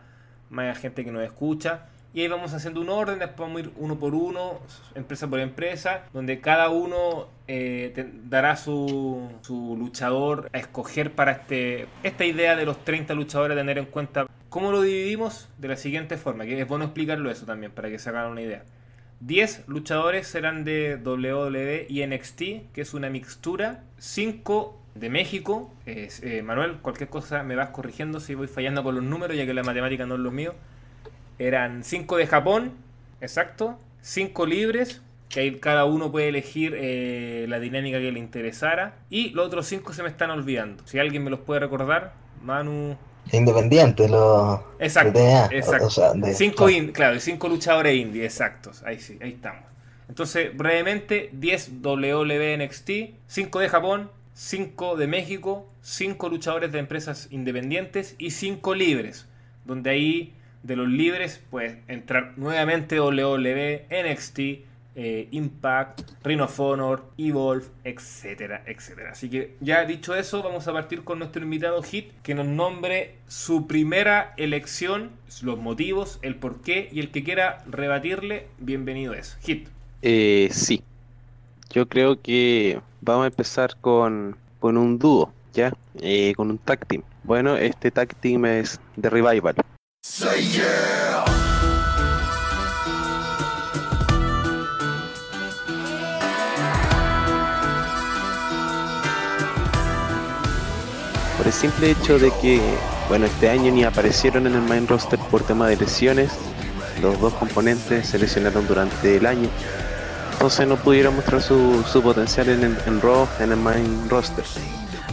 más 0.50 0.78
gente 0.78 1.04
que 1.04 1.10
nos 1.10 1.22
escucha. 1.22 1.86
Y 2.14 2.22
ahí 2.22 2.28
vamos 2.28 2.54
haciendo 2.54 2.80
un 2.80 2.88
orden, 2.88 3.18
después 3.18 3.46
vamos 3.46 3.58
a 3.58 3.64
ir 3.66 3.72
uno 3.76 3.98
por 3.98 4.14
uno, 4.14 4.60
empresa 4.94 5.28
por 5.28 5.38
empresa, 5.38 6.04
donde 6.14 6.40
cada 6.40 6.70
uno 6.70 7.28
eh, 7.46 8.10
dará 8.24 8.56
su, 8.56 9.30
su 9.42 9.76
luchador 9.78 10.48
a 10.54 10.58
escoger 10.58 11.12
para 11.12 11.32
este, 11.32 11.86
esta 12.02 12.24
idea 12.24 12.56
de 12.56 12.64
los 12.64 12.82
30 12.84 13.12
luchadores, 13.12 13.54
tener 13.54 13.76
en 13.76 13.84
cuenta 13.84 14.26
cómo 14.48 14.72
lo 14.72 14.80
dividimos 14.80 15.50
de 15.58 15.68
la 15.68 15.76
siguiente 15.76 16.16
forma, 16.16 16.46
que 16.46 16.58
es 16.58 16.66
bueno 16.66 16.86
explicarlo 16.86 17.30
eso 17.30 17.44
también, 17.44 17.72
para 17.72 17.90
que 17.90 17.98
se 17.98 18.08
hagan 18.08 18.30
una 18.30 18.40
idea. 18.40 18.64
10 19.20 19.64
luchadores 19.66 20.26
serán 20.26 20.64
de 20.64 20.96
WWE 20.96 21.86
y 21.88 22.06
NXT, 22.06 22.72
que 22.72 22.80
es 22.80 22.94
una 22.94 23.10
mixtura. 23.10 23.82
5 23.98 24.85
de 24.98 25.10
México. 25.10 25.72
Eh, 25.86 26.42
Manuel, 26.44 26.78
cualquier 26.82 27.08
cosa 27.08 27.42
me 27.42 27.54
vas 27.56 27.70
corrigiendo 27.70 28.20
si 28.20 28.34
voy 28.34 28.46
fallando 28.48 28.82
con 28.82 28.94
los 28.94 29.04
números, 29.04 29.36
ya 29.36 29.46
que 29.46 29.54
la 29.54 29.62
matemática 29.62 30.06
no 30.06 30.14
es 30.14 30.20
lo 30.20 30.30
mío. 30.30 30.54
Eran 31.38 31.84
5 31.84 32.16
de 32.16 32.26
Japón, 32.26 32.72
exacto. 33.20 33.78
5 34.00 34.46
libres, 34.46 35.02
que 35.28 35.40
ahí 35.40 35.56
cada 35.58 35.84
uno 35.84 36.10
puede 36.12 36.28
elegir 36.28 36.74
eh, 36.78 37.46
la 37.48 37.58
dinámica 37.60 37.98
que 37.98 38.10
le 38.12 38.18
interesara. 38.18 38.94
Y 39.10 39.30
los 39.30 39.46
otros 39.46 39.66
5 39.66 39.92
se 39.92 40.02
me 40.02 40.08
están 40.08 40.30
olvidando. 40.30 40.86
Si 40.86 40.98
alguien 40.98 41.24
me 41.24 41.30
los 41.30 41.40
puede 41.40 41.60
recordar, 41.60 42.14
Manu. 42.42 42.96
Independiente, 43.32 44.08
los 44.08 44.60
Exacto, 44.78 45.14
TNA, 45.18 45.46
exacto. 45.50 45.86
o 45.86 45.90
sea, 45.90 46.12
de- 46.12 46.32
Cinco 46.32 46.70
in- 46.70 46.92
claro, 46.92 47.18
cinco 47.18 47.48
luchadores 47.48 47.96
indie, 47.96 48.24
exactos. 48.24 48.84
Ahí 48.84 49.00
sí, 49.00 49.18
ahí 49.20 49.32
estamos. 49.32 49.64
Entonces, 50.08 50.56
brevemente, 50.56 51.30
10 51.32 51.82
WWE 51.82 52.56
NXT, 52.56 52.90
5 53.26 53.58
de 53.58 53.68
Japón, 53.68 54.10
5 54.36 54.96
de 54.96 55.06
México, 55.06 55.66
5 55.80 56.28
luchadores 56.28 56.70
de 56.70 56.78
empresas 56.78 57.28
independientes 57.30 58.14
y 58.18 58.32
5 58.32 58.74
libres. 58.74 59.26
Donde 59.64 59.88
ahí, 59.88 60.34
de 60.62 60.76
los 60.76 60.88
libres, 60.88 61.42
pues 61.50 61.78
entrar 61.88 62.34
nuevamente 62.36 63.00
WWE, 63.00 63.86
NXT, 63.90 64.38
eh, 64.94 65.28
Impact, 65.30 66.02
Ring 66.22 66.42
of 66.42 66.60
Evolve, 67.16 67.64
etcétera, 67.82 68.62
etcétera. 68.66 69.12
Así 69.12 69.30
que 69.30 69.54
ya 69.60 69.86
dicho 69.86 70.14
eso, 70.14 70.42
vamos 70.42 70.68
a 70.68 70.72
partir 70.74 71.02
con 71.02 71.18
nuestro 71.18 71.42
invitado 71.42 71.82
Hit, 71.82 72.12
que 72.22 72.34
nos 72.34 72.46
nombre 72.46 73.14
su 73.28 73.66
primera 73.66 74.34
elección, 74.36 75.12
los 75.40 75.58
motivos, 75.58 76.18
el 76.20 76.36
porqué 76.36 76.90
y 76.92 77.00
el 77.00 77.10
que 77.10 77.24
quiera 77.24 77.64
rebatirle, 77.66 78.48
bienvenido 78.58 79.14
es. 79.14 79.38
Hit. 79.40 79.68
Eh, 80.02 80.50
sí. 80.52 80.82
Yo 81.70 81.88
creo 81.88 82.20
que 82.20 82.80
vamos 83.00 83.24
a 83.24 83.26
empezar 83.28 83.76
con, 83.80 84.36
con 84.60 84.76
un 84.76 84.98
dúo, 84.98 85.32
¿ya? 85.52 85.72
Eh, 86.00 86.32
con 86.36 86.50
un 86.50 86.58
tag 86.58 86.86
team. 86.86 87.02
Bueno, 87.24 87.56
este 87.56 87.90
tag 87.90 88.14
team 88.16 88.44
es 88.46 88.80
The 89.00 89.10
Revival. 89.10 89.54
Por 101.36 101.46
el 101.46 101.52
simple 101.52 101.90
hecho 101.90 102.18
de 102.18 102.32
que, 102.40 102.60
bueno, 103.08 103.26
este 103.26 103.50
año 103.50 103.70
ni 103.70 103.84
aparecieron 103.84 104.46
en 104.46 104.54
el 104.54 104.62
main 104.62 104.88
roster 104.88 105.18
por 105.30 105.42
tema 105.42 105.68
de 105.68 105.76
lesiones. 105.76 106.32
Los 107.02 107.20
dos 107.20 107.34
componentes 107.34 108.08
se 108.08 108.18
lesionaron 108.18 108.66
durante 108.66 109.16
el 109.16 109.26
año. 109.26 109.48
Entonces 110.36 110.66
no 110.68 110.76
pudieron 110.76 111.16
mostrar 111.16 111.42
su, 111.42 111.82
su 111.90 112.02
potencial 112.02 112.48
en, 112.50 112.62
el- 112.62 112.76
en 112.86 113.00
Raw, 113.00 113.26
en 113.40 113.52
el 113.52 113.58
main 113.58 114.08
roster. 114.08 114.44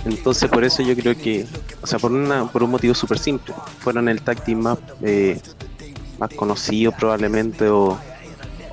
Entonces 0.06 0.50
por 0.50 0.64
eso 0.66 0.84
yo 0.84 0.96
creo 0.96 1.16
que, 1.18 1.46
o 1.82 1.88
sea, 1.88 1.98
por, 1.98 2.12
una, 2.12 2.46
por 2.52 2.62
un 2.64 2.72
motivo 2.72 2.94
súper 2.94 3.18
simple, 3.18 3.54
fueron 3.80 4.10
el 4.10 4.22
tag 4.22 4.44
team 4.44 4.60
más, 4.60 4.78
eh, 5.02 5.40
más 6.20 6.30
conocido 6.36 6.92
probablemente 6.92 7.70
o, 7.70 7.98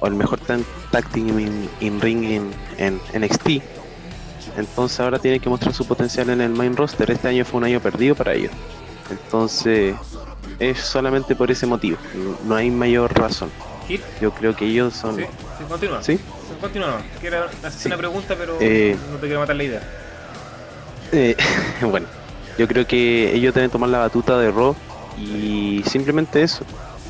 o 0.01 0.07
el 0.07 0.15
mejor 0.15 0.41
tag 0.41 1.09
team 1.13 1.39
in, 1.81 2.01
ring 2.01 2.25
en, 2.25 2.51
en 2.79 3.01
NXT. 3.23 3.63
Entonces 4.57 4.99
ahora 4.99 5.21
tiene 5.21 5.39
que 5.39 5.49
mostrar 5.49 5.73
su 5.73 5.87
potencial 5.87 6.31
en 6.31 6.41
el 6.41 6.51
main 6.51 6.77
roster. 6.77 7.09
Este 7.13 7.29
año 7.29 7.45
fue 7.45 7.59
un 7.59 7.65
año 7.65 7.79
perdido 7.81 8.17
para 8.17 8.35
ellos. 8.35 8.51
Entonces 9.09 9.95
es 10.59 10.81
solamente 10.81 11.37
por 11.37 11.49
ese 11.53 11.65
motivo. 11.67 11.97
No 12.45 12.57
hay 12.57 12.71
mayor 12.71 13.17
razón. 13.17 13.51
Yo 14.21 14.33
creo 14.33 14.55
que 14.55 14.67
ellos 14.67 14.95
son. 14.95 15.17
Sí, 15.17 15.23
sí 15.59 15.65
continúa. 15.69 16.03
¿Sí? 16.03 16.19
Continúa. 16.61 17.01
Quiero 17.21 17.47
hacer 17.63 17.87
una 17.87 17.97
pregunta, 17.97 18.35
pero 18.39 18.59
eh, 18.61 18.97
no 19.11 19.17
te 19.17 19.27
quiero 19.27 19.41
matar 19.41 19.57
la 19.57 19.65
idea. 19.65 19.83
Eh, 21.13 21.37
bueno, 21.83 22.07
yo 22.59 22.69
creo 22.69 22.87
que 22.87 23.35
ellos 23.35 23.55
deben 23.55 23.71
tomar 23.71 23.89
la 23.89 23.99
batuta 23.99 24.39
de 24.39 24.51
Raw 24.51 24.75
y 25.19 25.83
simplemente 25.87 26.43
eso. 26.43 26.65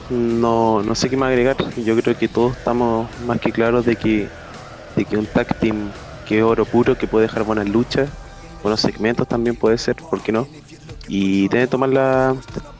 No, 0.09 0.83
no 0.83 0.95
sé 0.95 1.09
qué 1.09 1.16
más 1.16 1.28
agregar. 1.28 1.57
Yo 1.76 1.97
creo 2.00 2.16
que 2.16 2.28
todos 2.28 2.57
estamos 2.57 3.09
más 3.26 3.40
que 3.40 3.52
claros 3.52 3.85
de 3.85 3.97
que, 3.97 4.28
de 4.97 5.04
que 5.04 5.16
un 5.16 5.26
tag 5.26 5.59
team 5.59 5.90
que 6.26 6.38
es 6.38 6.45
oro 6.45 6.64
puro, 6.64 6.97
que 6.97 7.07
puede 7.09 7.26
dejar 7.26 7.42
buenas 7.42 7.69
luchas, 7.69 8.09
buenos 8.62 8.80
segmentos 8.80 9.26
también 9.26 9.57
puede 9.57 9.78
ser, 9.78 9.97
¿por 9.97 10.23
qué 10.23 10.30
no? 10.30 10.47
Y 11.09 11.49
debe 11.49 11.66
tomar 11.66 11.88
la, 11.88 12.37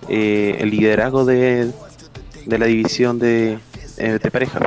eh, 0.09 0.57
el 0.61 0.71
liderazgo 0.71 1.25
de, 1.25 1.73
de 2.47 2.59
la 2.59 2.67
división 2.67 3.19
de, 3.19 3.59
eh, 3.97 4.19
de 4.23 4.31
pareja. 4.31 4.61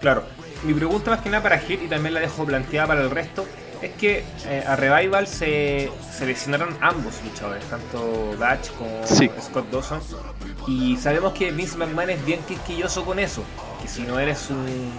Claro, 0.00 0.24
mi 0.64 0.74
pregunta 0.74 1.10
más 1.10 1.20
que 1.20 1.30
nada 1.30 1.42
para 1.42 1.58
Hit 1.58 1.82
y 1.82 1.88
también 1.88 2.14
la 2.14 2.20
dejo 2.20 2.44
planteada 2.44 2.86
para 2.88 3.02
el 3.02 3.10
resto 3.10 3.46
es 3.82 3.92
que 3.92 4.24
eh, 4.46 4.64
a 4.66 4.76
Revival 4.76 5.26
se 5.26 5.90
seleccionaron 6.12 6.76
ambos 6.80 7.14
luchadores, 7.24 7.64
tanto 7.64 8.34
Dutch 8.38 8.70
como 8.76 9.06
Scott 9.40 9.70
Dawson. 9.70 10.00
Y 10.66 10.96
sabemos 10.98 11.32
que 11.32 11.50
Vince 11.50 11.78
McMahon 11.78 12.10
es 12.10 12.24
bien 12.24 12.40
quisquilloso 12.42 13.04
con 13.04 13.18
eso, 13.18 13.42
que 13.80 13.88
si 13.88 14.02
no 14.02 14.18
eres 14.18 14.48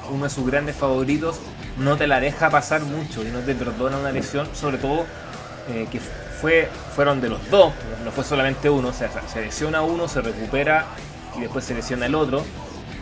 uno 0.10 0.24
de 0.24 0.30
sus 0.30 0.46
grandes 0.48 0.76
favoritos, 0.76 1.40
no 1.78 1.96
te 1.98 2.08
la 2.08 2.20
deja 2.20 2.50
pasar 2.50 2.82
mucho 2.82 3.24
y 3.24 3.28
no 3.30 3.40
te 3.42 3.54
perdona 3.54 3.98
una 3.98 4.12
lesión, 4.12 4.50
sobre 4.54 4.80
todo 4.80 5.06
eh, 5.70 5.88
que 5.92 6.00
fue, 6.00 6.68
fueron 6.96 7.22
de 7.22 7.30
los 7.30 7.50
dos, 7.52 7.72
no 8.04 8.12
fue 8.12 8.24
solamente 8.24 8.70
uno, 8.70 8.88
o 8.88 8.94
sea, 8.94 9.12
se 9.28 9.42
lesiona 9.42 9.84
uno, 9.84 10.08
se 10.08 10.22
recupera 10.22 10.88
y 11.38 11.42
después 11.42 11.64
se 11.64 11.76
lesiona 11.76 12.08
el 12.08 12.16
otro 12.16 12.44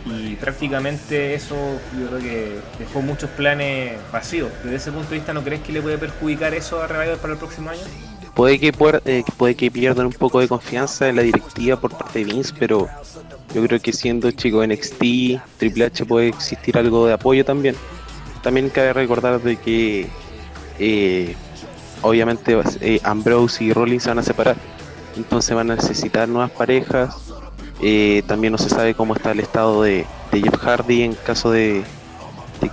y 0.06 0.34
prácticamente 0.36 1.34
eso 1.34 1.54
yo 1.98 2.06
creo 2.08 2.20
que 2.20 2.58
dejó 2.78 3.02
muchos 3.02 3.28
planes 3.30 3.98
vacíos. 4.12 4.50
Desde 4.62 4.76
ese 4.76 4.92
punto 4.92 5.10
de 5.10 5.16
vista, 5.16 5.32
¿no 5.32 5.42
crees 5.42 5.62
que 5.62 5.72
le 5.72 5.82
puede 5.82 5.98
perjudicar 5.98 6.54
eso 6.54 6.82
a 6.82 6.86
Revival 6.86 7.18
para 7.18 7.34
el 7.34 7.38
próximo 7.38 7.70
año? 7.70 7.82
Puede 8.34 8.58
que, 8.58 8.72
eh, 9.04 9.24
puede 9.36 9.54
que 9.54 9.70
pierdan 9.70 10.06
un 10.06 10.12
poco 10.12 10.40
de 10.40 10.48
confianza 10.48 11.08
en 11.08 11.16
la 11.16 11.22
directiva 11.22 11.78
por 11.78 11.96
parte 11.96 12.20
de 12.20 12.24
Vince, 12.24 12.54
pero 12.58 12.88
yo 13.54 13.66
creo 13.66 13.80
que 13.80 13.92
siendo 13.92 14.30
chico 14.30 14.64
NXT, 14.64 15.40
Triple 15.58 15.84
H 15.86 16.06
puede 16.06 16.28
existir 16.28 16.78
algo 16.78 17.06
de 17.06 17.12
apoyo 17.12 17.44
también. 17.44 17.74
También 18.42 18.70
cabe 18.70 18.92
recordar 18.94 19.40
de 19.42 19.56
que 19.56 20.08
eh, 20.78 21.34
obviamente 22.00 22.58
eh, 22.80 23.00
Ambrose 23.02 23.64
y 23.64 23.72
Rollins 23.72 24.04
se 24.04 24.08
van 24.08 24.20
a 24.20 24.22
separar, 24.22 24.56
entonces 25.16 25.54
van 25.54 25.70
a 25.72 25.76
necesitar 25.76 26.26
nuevas 26.28 26.52
parejas 26.52 27.30
eh, 27.82 28.22
también 28.26 28.52
no 28.52 28.58
se 28.58 28.68
sabe 28.68 28.94
cómo 28.94 29.14
está 29.14 29.32
el 29.32 29.40
estado 29.40 29.82
de, 29.82 30.06
Jeff 30.32 30.56
Hardy 30.58 31.02
en 31.02 31.14
caso 31.14 31.50
de, 31.50 31.82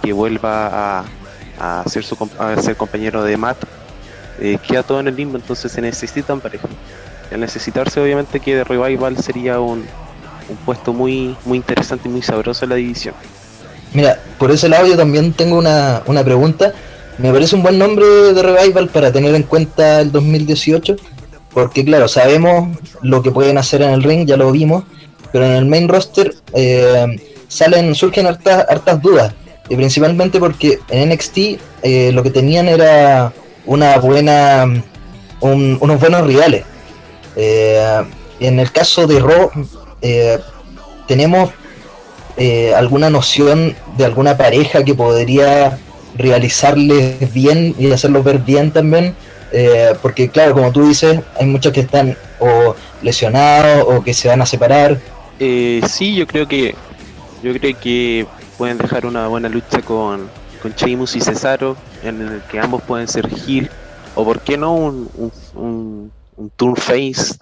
que 0.04 0.14
vuelva 0.14 1.06
a, 1.60 1.84
ser, 1.88 2.04
su, 2.04 2.18
ser 2.62 2.76
compañero 2.76 3.24
de 3.24 3.38
Matt. 3.38 3.58
Eh, 4.40 4.60
queda 4.68 4.84
todo 4.84 5.00
en 5.00 5.08
el 5.08 5.16
limbo, 5.16 5.38
entonces 5.38 5.72
se 5.72 5.82
necesitan 5.82 6.40
pareja. 6.42 6.68
Al 7.32 7.40
necesitarse, 7.40 8.00
obviamente, 8.00 8.40
que 8.40 8.56
de 8.56 8.64
Revival 8.64 9.18
sería 9.18 9.60
un, 9.60 9.86
puesto 10.66 10.94
muy, 10.94 11.36
muy 11.46 11.58
interesante 11.58 12.08
y 12.08 12.12
muy 12.12 12.22
sabroso 12.22 12.66
en 12.66 12.70
la 12.70 12.76
división. 12.76 13.16
Mira, 13.94 14.20
por 14.38 14.52
ese 14.52 14.70
lado 14.70 14.86
yo 14.86 14.98
también 14.98 15.34
tengo 15.34 15.58
una, 15.58 16.04
una 16.06 16.24
pregunta. 16.24 16.74
Me 17.18 17.32
parece 17.32 17.56
un 17.56 17.64
buen 17.64 17.80
nombre 17.80 18.06
de 18.06 18.44
Revival 18.44 18.90
para 18.90 19.12
tener 19.12 19.34
en 19.34 19.44
cuenta 19.44 20.02
el 20.02 20.12
2018, 20.12 20.98
porque 21.58 21.84
claro, 21.84 22.08
sabemos 22.08 22.78
lo 23.02 23.24
que 23.24 23.32
pueden 23.32 23.58
hacer 23.58 23.82
en 23.82 23.90
el 23.90 24.04
ring, 24.04 24.28
ya 24.28 24.38
lo 24.38 24.52
vimos, 24.52 24.84
pero 25.32 25.44
en 25.44 25.54
el 25.54 25.66
main 25.66 25.90
roster 25.90 26.36
eh, 26.54 27.20
salen, 27.48 27.96
surgen 27.96 28.28
hartas, 28.28 28.64
hartas 28.70 29.02
dudas, 29.02 29.34
y 29.68 29.76
principalmente 29.76 30.38
porque 30.40 30.78
en 30.88 31.10
NXT 31.10 31.38
eh, 31.82 32.12
lo 32.14 32.22
que 32.22 32.30
tenían 32.30 32.68
era 32.68 33.34
una 33.66 33.98
buena, 33.98 34.84
unos 35.42 36.00
buenos 36.00 36.28
rivales. 36.28 36.64
Eh, 37.36 38.04
en 38.40 38.60
el 38.60 38.72
caso 38.72 39.08
de 39.08 39.20
Raw, 39.20 39.50
tenemos 41.08 41.50
alguna 42.76 43.10
noción 43.10 43.76
de 43.98 44.06
alguna 44.06 44.38
pareja 44.38 44.84
que 44.84 44.94
podría 44.94 45.80
rivalizarles 46.16 47.34
bien 47.34 47.74
y 47.80 47.92
hacerlos 47.92 48.24
ver 48.24 48.38
bien 48.38 48.70
también. 48.70 49.16
Porque 50.01 50.30
claro, 50.30 50.54
como 50.54 50.72
tú 50.72 50.88
dices, 50.88 51.22
hay 51.39 51.46
muchos 51.46 51.72
que 51.74 51.82
están 51.82 52.18
o 52.39 52.75
lesionados 53.01 53.86
o 53.88 54.04
que 54.04 54.13
se 54.13 54.27
van 54.27 54.42
a 54.42 54.46
separar 54.46 55.00
eh, 55.39 55.82
sí, 55.88 56.16
yo 56.16 56.25
creo 56.25 56.48
que 56.48 56.74
yo 57.44 57.54
creo 57.54 57.80
que 57.80 58.25
pueden 58.58 58.77
dejar 58.77 59.06
una 59.06 59.27
buena 59.27 59.50
lucha 59.50 59.82
con, 59.84 60.30
con 60.62 60.72
Sheamus 60.72 61.16
y 61.16 61.22
Cesaro, 61.22 61.77
en 62.01 62.22
el 62.22 62.42
que 62.44 62.60
ambos 62.60 62.82
pueden 62.82 63.08
ser 63.08 63.27
heel, 63.27 63.70
o 64.16 64.25
por 64.25 64.42
qué 64.42 64.58
no 64.58 64.74
un, 64.74 65.10
un, 65.54 66.12
un, 66.36 66.50
turn 66.56 66.75
face. 66.75 67.36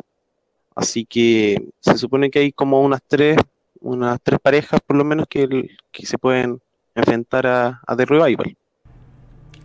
Así 0.76 1.06
que 1.06 1.70
se 1.80 1.98
supone 1.98 2.30
que 2.30 2.40
hay 2.40 2.52
como 2.52 2.82
unas 2.82 3.00
tres, 3.08 3.38
unas 3.80 4.20
tres 4.22 4.40
parejas 4.42 4.82
por 4.86 4.98
lo 4.98 5.06
menos 5.06 5.26
que, 5.30 5.70
que 5.92 6.06
se 6.06 6.18
pueden 6.18 6.60
enfrentar 6.96 7.48
a, 7.48 7.82
a 7.88 7.96
The 7.96 8.06
Revival. 8.06 8.58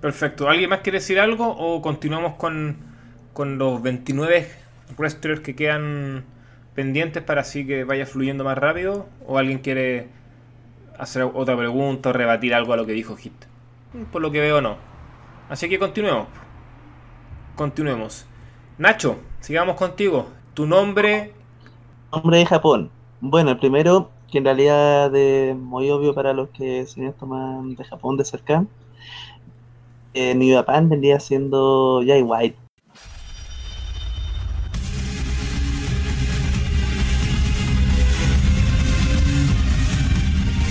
Perfecto. 0.01 0.49
¿Alguien 0.49 0.71
más 0.71 0.81
quiere 0.81 0.99
decir 0.99 1.21
algo 1.21 1.47
o 1.47 1.83
continuamos 1.83 2.35
con, 2.35 2.77
con 3.33 3.59
los 3.59 3.83
29 3.83 4.49
wrestlers 4.97 5.41
que 5.41 5.55
quedan 5.55 6.25
pendientes 6.75 7.23
para 7.23 7.43
así 7.43 7.67
que 7.67 7.85
vaya 7.85 8.07
fluyendo 8.07 8.45
más 8.45 8.57
rápido? 8.57 9.07
¿O 9.27 9.37
alguien 9.37 9.59
quiere 9.59 10.09
hacer 10.99 11.23
otra 11.23 11.57
pregunta 11.57 12.11
o 12.11 12.13
rebatir 12.13 12.55
algo 12.55 12.73
a 12.73 12.77
lo 12.77 12.87
que 12.87 12.93
dijo 12.93 13.17
Hit? 13.17 13.35
Por 14.11 14.23
lo 14.23 14.31
que 14.31 14.41
veo, 14.41 14.61
no. 14.61 14.77
Así 15.51 15.69
que 15.69 15.79
continuemos. 15.79 16.29
Continuemos. 17.57 18.25
Nacho, 18.79 19.19
sigamos 19.41 19.77
contigo. 19.77 20.31
Tu 20.55 20.67
nombre. 20.67 21.33
Nombre 22.13 22.39
de 22.39 22.47
Japón. 22.47 22.91
Bueno, 23.21 23.51
el 23.51 23.59
primero, 23.59 24.11
que 24.33 24.39
en 24.39 24.45
realidad 24.45 25.15
es 25.15 25.55
muy 25.55 25.91
obvio 25.91 26.15
para 26.15 26.33
los 26.33 26.49
que 26.51 26.87
se 26.87 27.13
toman 27.13 27.75
de 27.75 27.85
Japón 27.85 28.17
de 28.17 28.25
cerca. 28.25 28.65
Eh, 30.15 30.35
New 30.35 30.55
Japan 30.55 30.89
vendría 30.89 31.21
siendo 31.21 32.03
Jay 32.07 32.23
White. 32.23 32.57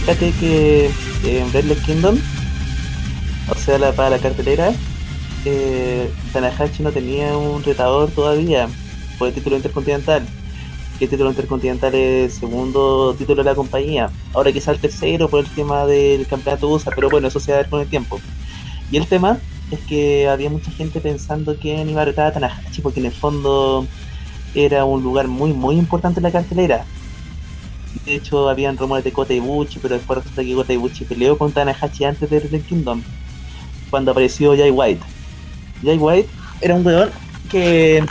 fíjate 0.10 0.32
que 0.40 0.86
en 1.24 1.48
eh, 1.54 1.78
Kingdom, 1.86 2.18
o 3.48 3.56
sea, 3.56 3.78
la, 3.78 3.92
para 3.92 4.10
la 4.10 4.18
cartelera, 4.18 4.74
eh, 5.46 6.10
Tanahashi 6.34 6.82
no 6.82 6.92
tenía 6.92 7.38
un 7.38 7.64
retador 7.64 8.10
todavía 8.10 8.68
por 9.20 9.28
el 9.28 9.36
título 9.36 9.56
intercontinental. 9.58 10.26
Que 10.98 11.06
el 11.06 11.12
título 11.12 11.30
intercontinental 11.30 11.94
es 11.94 12.34
el 12.34 12.40
segundo 12.40 13.14
título 13.14 13.44
de 13.44 13.50
la 13.52 13.56
compañía. 13.56 14.10
Ahora 14.34 14.52
quizá 14.52 14.72
el 14.72 14.80
tercero 14.80 15.30
por 15.30 15.42
el 15.42 15.50
tema 15.54 15.86
del 15.86 16.26
campeonato 16.26 16.68
USA, 16.70 16.92
pero 16.96 17.10
bueno, 17.10 17.28
eso 17.28 17.40
se 17.40 17.52
va 17.52 17.60
a 17.60 17.62
ver 17.62 17.70
con 17.70 17.82
el 17.82 17.88
tiempo. 17.88 18.20
Y 18.92 18.98
el 18.98 19.08
tema 19.08 19.40
es 19.72 19.80
que 19.82 20.28
había 20.28 20.50
mucha 20.50 20.72
gente 20.72 21.00
pensando 21.00 21.60
que 21.60 21.82
iba 21.84 22.02
a 22.02 22.06
retar 22.06 22.28
a 22.28 22.34
Tanahashi 22.34 22.82
porque 22.82 23.00
en 23.00 23.08
el 23.08 23.12
fondo 23.12 23.86
era 24.56 24.84
un 24.86 25.04
lugar 25.04 25.28
muy 25.28 25.54
muy 25.54 25.76
importante 25.76 26.20
en 26.20 26.24
la 26.24 26.32
cartelera 26.32 26.86
de 28.06 28.16
hecho, 28.16 28.50
habían 28.50 28.78
rumores 28.78 29.04
de 29.04 29.12
Kota 29.12 29.34
Ibuchi, 29.34 29.80
pero 29.80 29.96
después 29.96 30.20
resulta 30.20 30.44
que 30.44 30.54
Kota 30.54 30.74
Ibuchi 30.74 31.06
peleó 31.06 31.38
con 31.38 31.52
Tanahashi 31.52 32.06
antes 32.06 32.30
de 32.30 32.40
Red 32.40 32.62
Kingdom, 32.62 33.02
cuando 33.90 34.12
apareció 34.12 34.56
Jay 34.56 34.72
White. 34.72 35.02
Jay 35.84 35.98
White 35.98 36.30
era 36.62 36.76
un 36.76 36.86
weón 36.86 37.10
que 37.50 38.04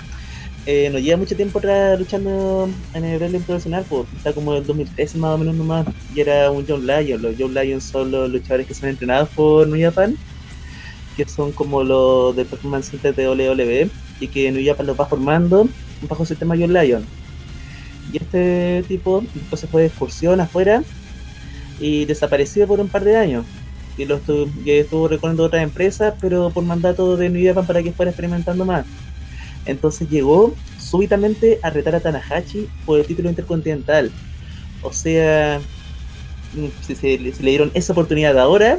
eh, 0.67 0.91
no 0.93 0.99
lleva 0.99 1.17
mucho 1.17 1.37
tiempo 1.37 1.59
atrás 1.59 1.99
luchando 1.99 2.69
en 2.95 3.05
el 3.05 3.19
wrestling 3.19 3.41
profesional, 3.41 3.85
pues, 3.89 4.05
está 4.17 4.33
como 4.33 4.53
en 4.53 4.59
el 4.59 4.67
2013 4.67 5.19
más 5.19 5.35
o 5.35 5.39
menos 5.39 5.55
nomás, 5.55 5.87
y 6.15 6.21
era 6.21 6.51
un 6.51 6.65
John 6.67 6.87
Lyon. 6.87 7.23
Los 7.23 7.35
John 7.39 7.55
Lions 7.55 7.85
son 7.85 8.11
los 8.11 8.31
luchadores 8.31 8.67
que 8.67 8.75
son 8.75 8.89
entrenados 8.89 9.29
por 9.31 9.67
New 9.69 9.81
Japan, 9.81 10.17
que 11.19 11.29
son 11.29 11.53
como 11.53 11.83
los 11.83 12.35
de 12.35 12.47
Performance 12.47 12.91
Center 12.91 13.15
de 13.15 13.29
WWE, 13.29 13.91
y 14.21 14.29
que 14.29 14.51
New 14.51 14.65
Japan 14.65 14.87
los 14.87 14.99
va 14.99 15.05
formando 15.05 15.69
bajo 16.09 16.23
el 16.23 16.29
sistema 16.29 16.57
John 16.59 16.73
Lyon 16.73 17.05
y 18.13 18.17
este 18.17 18.85
tipo 18.89 19.23
se 19.55 19.67
fue 19.67 19.83
de 19.83 19.89
excursión 19.89 20.41
afuera 20.41 20.83
y 21.79 22.05
desapareció 22.07 22.67
por 22.67 22.81
un 22.81 22.89
par 22.89 23.05
de 23.05 23.17
años. 23.17 23.45
Y, 23.97 24.05
lo 24.05 24.17
estuvo, 24.17 24.49
estuvo 24.65 25.09
recorriendo 25.09 25.45
otras 25.45 25.63
empresas, 25.63 26.15
pero 26.21 26.51
por 26.51 26.65
mandato 26.65 27.17
de 27.17 27.29
New 27.29 27.45
Japan 27.45 27.67
para 27.67 27.83
que 27.83 27.93
fuera 27.93 28.11
experimentando 28.11 28.65
más. 28.65 28.87
Entonces 29.67 30.09
llegó 30.09 30.55
súbitamente 30.79 31.59
a 31.63 31.71
retar 31.71 31.95
a 31.95 32.01
Tanahashi 32.01 32.69
por 32.87 32.99
el 32.99 33.07
título 33.07 33.29
intercontinental. 33.29 34.11
O 34.83 34.93
sea, 34.93 35.61
si 36.87 36.95
se, 36.95 37.19
si 37.19 37.43
le 37.43 37.51
dieron 37.51 37.71
esa 37.75 37.93
oportunidad 37.93 38.39
ahora, 38.39 38.79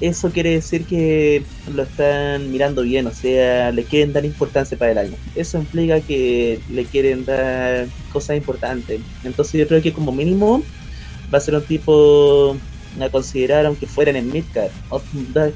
eso 0.00 0.30
quiere 0.30 0.50
decir 0.50 0.84
que 0.86 1.42
lo 1.74 1.82
están 1.82 2.50
mirando 2.52 2.82
bien, 2.82 3.06
o 3.06 3.12
sea, 3.12 3.72
le 3.72 3.84
quieren 3.84 4.12
dar 4.12 4.24
importancia 4.24 4.78
para 4.78 4.92
el 4.92 4.98
año. 4.98 5.14
Eso 5.34 5.58
implica 5.58 6.00
que 6.00 6.60
le 6.70 6.84
quieren 6.84 7.24
dar 7.24 7.86
cosas 8.12 8.36
importantes. 8.36 9.00
Entonces 9.24 9.60
yo 9.60 9.66
creo 9.66 9.82
que 9.82 9.92
como 9.92 10.12
mínimo 10.12 10.62
va 11.32 11.38
a 11.38 11.40
ser 11.40 11.54
un 11.54 11.64
tipo 11.64 12.56
a 13.00 13.08
considerar 13.10 13.66
aunque 13.66 13.86
fuera 13.86 14.10
en 14.10 14.32
midcard. 14.32 14.70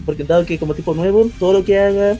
Porque 0.04 0.25
dado 0.25 0.44
que 0.44 0.58
como 0.58 0.75
tipo 0.75 0.94
nuevo, 0.94 1.30
todo 1.38 1.52
lo 1.52 1.64
que 1.64 1.78
haga 1.78 2.18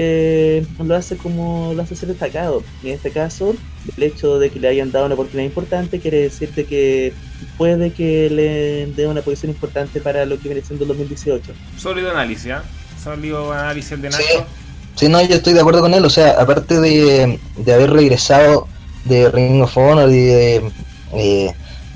eh, 0.00 0.64
lo 0.78 0.94
hace 0.94 1.16
como 1.16 1.72
lo 1.74 1.82
hace 1.82 1.96
ser 1.96 2.08
destacado. 2.08 2.62
Y 2.84 2.90
en 2.90 2.94
este 2.94 3.10
caso, 3.10 3.56
el 3.96 4.02
hecho 4.04 4.38
de 4.38 4.48
que 4.48 4.60
le 4.60 4.68
hayan 4.68 4.92
dado 4.92 5.06
una 5.06 5.14
oportunidad 5.14 5.44
importante 5.44 5.98
quiere 5.98 6.20
decirte 6.20 6.64
que 6.66 7.12
puede 7.56 7.90
que 7.92 8.30
le 8.30 8.86
dé 8.94 9.08
una 9.08 9.22
posición 9.22 9.50
importante 9.50 10.00
para 10.00 10.24
lo 10.24 10.38
que 10.38 10.48
viene 10.48 10.64
siendo 10.64 10.84
el 10.84 10.88
2018. 10.88 11.52
Sólido 11.76 12.12
análisis, 12.12 12.52
¿ah? 12.52 12.62
Sólido 13.02 13.52
análisis 13.52 13.90
el 13.90 14.02
de 14.02 14.12
Sí. 14.12 14.22
Nacho. 14.22 14.46
Sí, 14.94 15.08
no, 15.08 15.20
yo 15.20 15.34
estoy 15.34 15.52
de 15.52 15.60
acuerdo 15.60 15.80
con 15.80 15.92
él. 15.92 16.04
O 16.04 16.10
sea, 16.10 16.40
aparte 16.40 16.80
de, 16.80 17.40
de 17.56 17.74
haber 17.74 17.90
regresado 17.90 18.68
de 19.04 19.28
Ring 19.30 19.62
of 19.62 19.76
Honor 19.76 20.10
y 20.10 20.26
de 20.26 20.72
eh, 21.14 21.52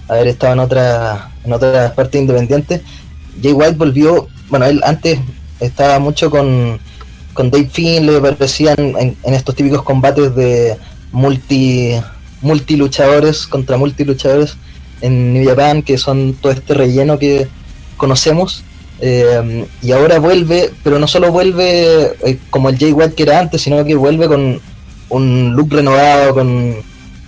haber 0.09 0.27
estado 0.27 0.55
en 0.55 0.59
otra 0.59 1.31
en 1.45 1.53
otras 1.53 1.93
partes 1.93 2.21
independientes, 2.21 2.81
Jay 3.41 3.53
White 3.53 3.77
volvió. 3.77 4.27
Bueno, 4.49 4.67
él 4.67 4.81
antes 4.85 5.21
estaba 5.61 6.01
mucho 6.01 6.31
con, 6.31 6.81
con 7.35 7.51
Dave 7.51 7.69
Finn, 7.73 8.07
le 8.07 8.21
parecían 8.21 8.77
en, 8.79 9.17
en 9.23 9.35
estos 9.35 9.55
típicos 9.55 9.83
combates 9.83 10.35
de 10.35 10.77
multi 11.13 11.95
multi 12.43 12.77
luchadores 12.77 13.47
contra 13.47 13.79
multi 13.79 14.05
luchadores 14.05 14.57
en 15.01 15.33
New 15.33 15.49
Japan, 15.49 15.83
que 15.83 15.97
son 15.97 16.35
todo 16.35 16.53
este 16.53 16.75
relleno 16.75 17.19
que 17.19 17.49
conocemos. 17.97 18.65
Eh, 19.01 19.67
y 19.81 19.91
ahora 19.91 20.19
vuelve, 20.21 20.71
pero 20.85 20.99
no 20.99 21.09
solo 21.09 21.33
vuelve 21.33 22.13
eh, 22.25 22.39
como 22.51 22.69
el 22.69 22.79
Jay 22.79 22.93
White 22.93 23.15
que 23.15 23.25
era 23.25 23.41
antes, 23.41 23.63
sino 23.63 23.85
que 23.85 23.97
vuelve 23.97 24.29
con 24.29 24.61
un 25.09 25.55
look 25.57 25.73
renovado, 25.73 26.35
con 26.35 26.77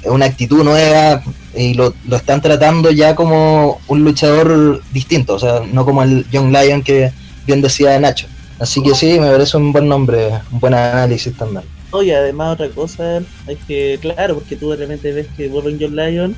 una 0.05 0.27
actitud 0.27 0.63
nueva, 0.63 1.23
y 1.57 1.75
lo, 1.75 1.95
lo 2.07 2.17
están 2.17 2.41
tratando 2.41 2.91
ya 2.91 3.15
como 3.15 3.81
un 3.89 4.05
luchador 4.05 4.83
distinto, 4.93 5.35
o 5.35 5.39
sea, 5.39 5.63
no 5.73 5.85
como 5.85 6.03
el 6.03 6.29
Young 6.31 6.53
Lion 6.53 6.83
que 6.83 7.13
bien 7.47 7.61
decía 7.61 7.99
Nacho. 7.99 8.27
Así 8.59 8.83
que 8.83 8.95
sí, 8.95 9.19
me 9.19 9.31
parece 9.31 9.57
un 9.57 9.73
buen 9.73 9.89
nombre, 9.89 10.29
un 10.53 10.61
buen 10.61 10.75
análisis 10.75 11.37
también. 11.37 11.65
Oye, 11.91 12.15
además 12.15 12.55
otra 12.55 12.69
cosa 12.71 13.19
es 13.47 13.59
que, 13.67 13.99
claro, 14.01 14.35
porque 14.35 14.57
tú 14.57 14.71
de 14.71 14.77
repente 14.77 15.13
ves 15.13 15.29
que 15.37 15.49
vuelve 15.49 15.77
John 15.81 15.95
Lion, 15.97 16.37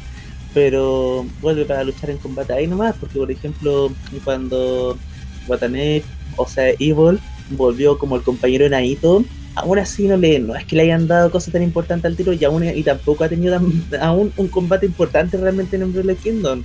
pero 0.53 1.27
vuelve 1.41 1.65
para 1.65 1.85
luchar 1.85 2.11
en 2.11 2.19
combate 2.19 2.53
ahí 2.53 2.67
nomás, 2.67 2.95
porque 2.99 3.19
por 3.19 3.31
ejemplo, 3.31 3.91
cuando 4.25 4.99
Watanabe, 5.47 6.05
o 6.37 6.47
sea, 6.47 6.69
Evil, 6.79 7.21
volvió 7.51 7.99
como 7.99 8.17
el 8.17 8.23
compañero 8.23 8.65
de 8.65 8.71
Naito, 8.71 9.25
aún 9.55 9.79
así 9.79 10.07
no 10.09 10.17
le, 10.17 10.39
no 10.39 10.55
es 10.55 10.67
que 10.67 10.77
le 10.77 10.83
hayan 10.83 11.07
dado 11.07 11.31
cosas 11.31 11.53
tan 11.53 11.63
importantes 11.63 12.05
al 12.11 12.17
tiro 12.17 12.33
y 12.33 12.45
aún 12.45 12.65
y 12.65 12.83
tampoco 12.83 13.25
ha 13.25 13.29
tenido 13.29 13.55
tan- 13.59 13.85
aún 14.01 14.33
un 14.37 14.49
combate 14.49 14.85
importante 14.87 15.37
realmente 15.39 15.77
en 15.77 15.85
Umbrella 15.85 16.15
Kingdom. 16.15 16.63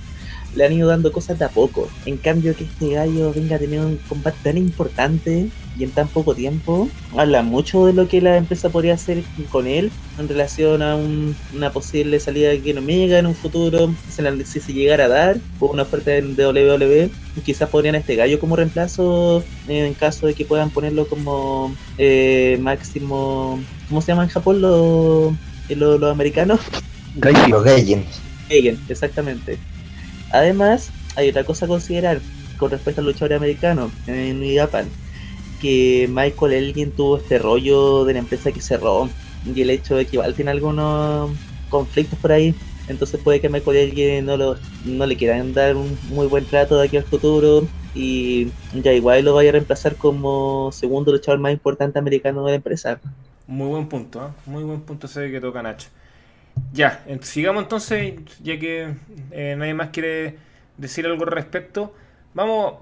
Le 0.54 0.66
han 0.66 0.72
ido 0.72 0.88
dando 0.88 1.12
cosas 1.12 1.38
de 1.38 1.44
a 1.44 1.48
poco. 1.48 1.88
En 2.06 2.16
cambio 2.16 2.54
que 2.54 2.64
este 2.64 2.90
gallo 2.90 3.32
venga 3.32 3.56
a 3.56 3.58
tener 3.58 3.80
un 3.80 3.96
combate 4.08 4.36
tan 4.42 4.58
importante 4.58 5.48
y 5.78 5.84
en 5.84 5.90
tan 5.90 6.06
poco 6.08 6.34
tiempo, 6.34 6.88
habla 7.16 7.42
mucho 7.42 7.86
de 7.86 7.94
lo 7.94 8.06
que 8.06 8.20
la 8.20 8.36
empresa 8.36 8.68
podría 8.68 8.92
hacer 8.92 9.22
con 9.50 9.66
él 9.66 9.90
en 10.18 10.28
relación 10.28 10.82
a 10.82 10.96
un- 10.96 11.34
una 11.56 11.72
posible 11.72 12.20
salida 12.20 12.50
de 12.50 12.60
Ken 12.60 12.76
Omega 12.76 13.18
en 13.18 13.24
un 13.26 13.34
futuro, 13.34 13.94
si 14.06 14.12
se, 14.12 14.20
la- 14.22 14.36
si 14.44 14.60
se 14.60 14.74
llegara 14.74 15.06
a 15.06 15.08
dar, 15.08 15.36
o 15.60 15.68
una 15.68 15.82
oferta 15.84 16.10
de 16.10 16.20
WWE, 16.22 17.10
quizás 17.42 17.70
podrían 17.70 17.94
a 17.94 17.98
este 17.98 18.16
gallo 18.16 18.38
como 18.38 18.54
reemplazo 18.56 19.42
en 19.68 19.94
caso 19.94 20.26
de 20.26 20.34
que 20.34 20.44
puedan 20.44 20.68
ponerlo 20.68 21.06
como 21.06 21.74
eh, 21.96 22.58
máximo, 22.60 23.58
¿cómo 23.88 24.02
se 24.02 24.08
llama 24.08 24.24
en 24.24 24.28
Japón 24.30 24.60
los 24.60 25.32
los- 25.70 25.98
los 26.00 26.10
americanos? 26.12 26.60
Los 27.48 27.64
Gaijins. 27.64 28.06
Hagen, 28.50 28.78
exactamente. 28.90 29.58
Además, 30.32 30.90
hay 31.14 31.28
otra 31.28 31.44
cosa 31.44 31.66
a 31.66 31.68
considerar 31.68 32.20
con 32.56 32.70
respecto 32.70 33.00
al 33.00 33.06
luchador 33.06 33.34
americano 33.34 33.90
en 34.06 34.42
Japan, 34.56 34.88
que 35.60 36.08
Michael 36.10 36.52
Elgin 36.52 36.90
tuvo 36.92 37.18
este 37.18 37.38
rollo 37.38 38.04
de 38.04 38.14
la 38.14 38.18
empresa 38.20 38.50
que 38.50 38.60
cerró 38.60 39.08
y 39.44 39.60
el 39.62 39.70
hecho 39.70 39.96
de 39.96 40.06
que 40.06 40.16
igual 40.16 40.34
tiene 40.34 40.50
algunos 40.50 41.30
conflictos 41.68 42.18
por 42.18 42.32
ahí, 42.32 42.54
entonces 42.88 43.20
puede 43.20 43.40
que 43.40 43.48
Michael 43.48 43.76
Elgin 43.76 44.26
no, 44.26 44.36
lo, 44.36 44.56
no 44.84 45.06
le 45.06 45.16
quieran 45.16 45.52
dar 45.52 45.76
un 45.76 45.98
muy 46.08 46.26
buen 46.26 46.44
trato 46.44 46.76
de 46.78 46.86
aquí 46.86 46.96
al 46.96 47.04
futuro 47.04 47.66
y 47.94 48.48
ya 48.74 48.92
igual 48.92 49.24
lo 49.24 49.34
vaya 49.34 49.50
a 49.50 49.52
reemplazar 49.52 49.96
como 49.96 50.70
segundo 50.72 51.12
luchador 51.12 51.40
más 51.40 51.52
importante 51.52 51.98
americano 51.98 52.44
de 52.44 52.52
la 52.52 52.56
empresa. 52.56 53.00
Muy 53.46 53.68
buen 53.68 53.88
punto, 53.88 54.20
¿ah? 54.20 54.34
muy 54.46 54.62
buen 54.62 54.80
punto 54.80 55.06
ese 55.06 55.30
que 55.30 55.40
toca 55.40 55.62
Nacho. 55.62 55.88
Ya, 56.72 57.04
sigamos 57.20 57.62
entonces, 57.64 58.14
ya 58.42 58.58
que 58.58 58.94
eh, 59.30 59.54
nadie 59.58 59.74
más 59.74 59.88
quiere 59.90 60.36
decir 60.78 61.06
algo 61.06 61.24
al 61.24 61.30
respecto. 61.30 61.94
Vamos, 62.34 62.74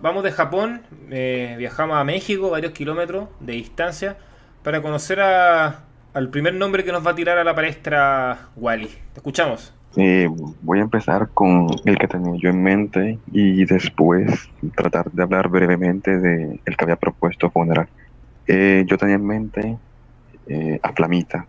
vamos 0.00 0.24
de 0.24 0.32
Japón, 0.32 0.82
eh, 1.10 1.54
viajamos 1.58 1.96
a 1.96 2.04
México, 2.04 2.50
varios 2.50 2.72
kilómetros 2.72 3.28
de 3.40 3.52
distancia, 3.52 4.16
para 4.62 4.82
conocer 4.82 5.20
a- 5.20 5.84
al 6.12 6.28
primer 6.30 6.54
nombre 6.54 6.82
que 6.82 6.90
nos 6.92 7.06
va 7.06 7.12
a 7.12 7.14
tirar 7.14 7.38
a 7.38 7.44
la 7.44 7.54
palestra 7.54 8.48
Wally. 8.56 8.88
Te 8.88 9.18
escuchamos. 9.20 9.72
Eh, 9.96 10.28
voy 10.62 10.80
a 10.80 10.82
empezar 10.82 11.28
con 11.32 11.68
el 11.84 11.98
que 11.98 12.08
tenía 12.08 12.34
yo 12.38 12.50
en 12.50 12.62
mente 12.62 13.18
y 13.32 13.64
después 13.64 14.50
tratar 14.74 15.10
de 15.10 15.22
hablar 15.22 15.48
brevemente 15.48 16.18
de 16.18 16.60
el 16.64 16.76
que 16.76 16.84
había 16.84 16.96
propuesto 16.96 17.50
Funeral. 17.50 17.88
Eh, 18.46 18.84
yo 18.86 18.98
tenía 18.98 19.14
en 19.14 19.26
mente 19.26 19.76
eh, 20.48 20.78
a 20.82 20.92
Flamita. 20.92 21.46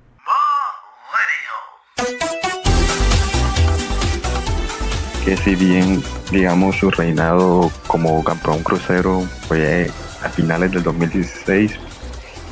Que 5.27 5.35
si 5.35 5.55
bien, 5.55 6.01
digamos, 6.31 6.77
su 6.77 6.89
reinado 6.89 7.69
como 7.87 8.23
campeón 8.23 8.63
crucero 8.63 9.23
fue 9.49 9.91
a 10.23 10.29
finales 10.29 10.71
del 10.71 10.83
2016 10.83 11.73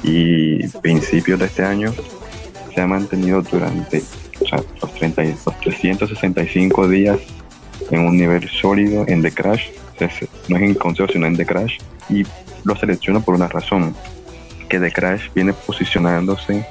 y 0.04 0.68
principios 0.82 1.40
de 1.40 1.46
este 1.46 1.64
año, 1.64 1.94
se 2.74 2.82
ha 2.82 2.86
mantenido 2.86 3.42
durante 3.42 4.04
los, 4.82 4.94
30 4.94 5.24
y- 5.24 5.36
los 5.46 5.60
365 5.62 6.90
días 6.90 7.18
en 7.92 8.02
un 8.02 8.18
nivel 8.18 8.50
sólido 8.50 9.06
en 9.08 9.22
The 9.22 9.32
Crash. 9.32 9.68
No 10.50 10.58
es 10.58 10.62
en 10.64 10.74
consejo, 10.74 11.08
sino 11.14 11.28
en 11.28 11.38
The 11.38 11.46
Crash. 11.46 11.78
Y 12.10 12.26
lo 12.66 12.76
selecciono 12.76 13.22
por 13.22 13.36
una 13.36 13.48
razón, 13.48 13.96
que 14.68 14.82
The 14.82 14.92
Crash 14.92 15.30
viene 15.34 15.54
posicionándose 15.54 16.68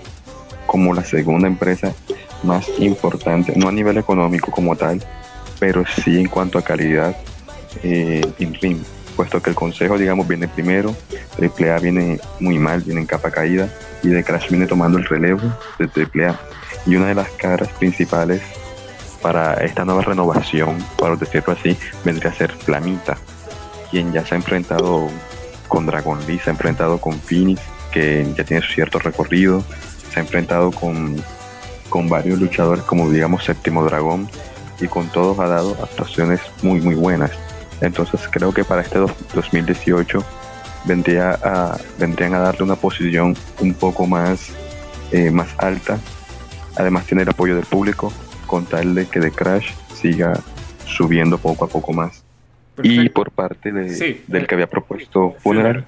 como 0.66 0.92
la 0.92 1.02
segunda 1.02 1.48
empresa 1.48 1.94
más 2.42 2.66
importante, 2.78 3.54
no 3.56 3.68
a 3.68 3.72
nivel 3.72 3.96
económico 3.96 4.50
como 4.50 4.76
tal, 4.76 5.02
pero 5.58 5.84
sí 6.02 6.18
en 6.20 6.28
cuanto 6.28 6.58
a 6.58 6.62
calidad 6.62 7.16
eh, 7.82 8.22
in 8.38 8.54
ring, 8.54 8.78
puesto 9.16 9.40
que 9.42 9.50
el 9.50 9.56
consejo, 9.56 9.98
digamos, 9.98 10.26
viene 10.26 10.48
primero, 10.48 10.94
AAA 11.38 11.78
viene 11.78 12.20
muy 12.40 12.58
mal, 12.58 12.80
viene 12.80 13.00
en 13.00 13.06
capa 13.06 13.30
caída, 13.30 13.68
y 14.02 14.10
The 14.10 14.24
Crash 14.24 14.50
viene 14.50 14.66
tomando 14.66 14.98
el 14.98 15.04
relevo 15.04 15.42
de 15.78 15.86
AAA. 15.86 16.38
Y 16.86 16.96
una 16.96 17.08
de 17.08 17.14
las 17.14 17.30
caras 17.30 17.68
principales 17.78 18.42
para 19.22 19.54
esta 19.64 19.84
nueva 19.84 20.02
renovación, 20.02 20.84
para 20.98 21.16
decirlo 21.16 21.54
así, 21.54 21.76
vendría 22.04 22.30
a 22.30 22.34
ser 22.34 22.52
Flamita, 22.52 23.16
quien 23.90 24.12
ya 24.12 24.24
se 24.26 24.34
ha 24.34 24.36
enfrentado 24.36 25.08
con 25.68 25.86
Dragon 25.86 26.18
Lee, 26.26 26.38
se 26.38 26.50
ha 26.50 26.52
enfrentado 26.52 26.98
con 26.98 27.18
Phoenix, 27.18 27.62
que 27.90 28.26
ya 28.36 28.44
tiene 28.44 28.62
su 28.62 28.72
cierto 28.72 28.98
recorrido, 28.98 29.64
se 30.12 30.20
ha 30.20 30.22
enfrentado 30.22 30.70
con, 30.72 31.16
con 31.88 32.08
varios 32.08 32.38
luchadores 32.38 32.84
como 32.84 33.10
digamos 33.10 33.44
Séptimo 33.44 33.82
Dragón, 33.84 34.28
y 34.80 34.88
con 34.88 35.08
todos 35.08 35.38
ha 35.38 35.46
dado 35.46 35.76
actuaciones 35.82 36.40
muy 36.62 36.80
muy 36.80 36.94
buenas. 36.94 37.30
Entonces 37.80 38.20
creo 38.30 38.52
que 38.52 38.64
para 38.64 38.82
este 38.82 38.98
dos- 38.98 39.14
2018 39.34 40.24
vendría 40.84 41.30
a, 41.42 41.76
vendrían 41.98 42.34
a 42.34 42.38
darle 42.40 42.62
una 42.64 42.76
posición 42.76 43.36
un 43.60 43.74
poco 43.74 44.06
más, 44.06 44.50
eh, 45.12 45.30
más 45.30 45.48
alta. 45.58 45.98
Además 46.76 47.06
tiene 47.06 47.22
el 47.22 47.28
apoyo 47.28 47.54
del 47.56 47.66
público 47.66 48.12
con 48.46 48.66
tal 48.66 48.94
de 48.94 49.06
que 49.06 49.20
The 49.20 49.30
Crash 49.30 49.72
siga 49.94 50.38
subiendo 50.86 51.38
poco 51.38 51.64
a 51.64 51.68
poco 51.68 51.92
más. 51.92 52.22
Y 52.82 53.08
por 53.08 53.30
parte 53.30 53.70
de, 53.72 53.88
Sí, 53.94 54.24
del 54.26 54.42
eh, 54.42 54.46
que 54.46 54.54
había 54.54 54.68
propuesto 54.68 55.34
Funeral, 55.42 55.84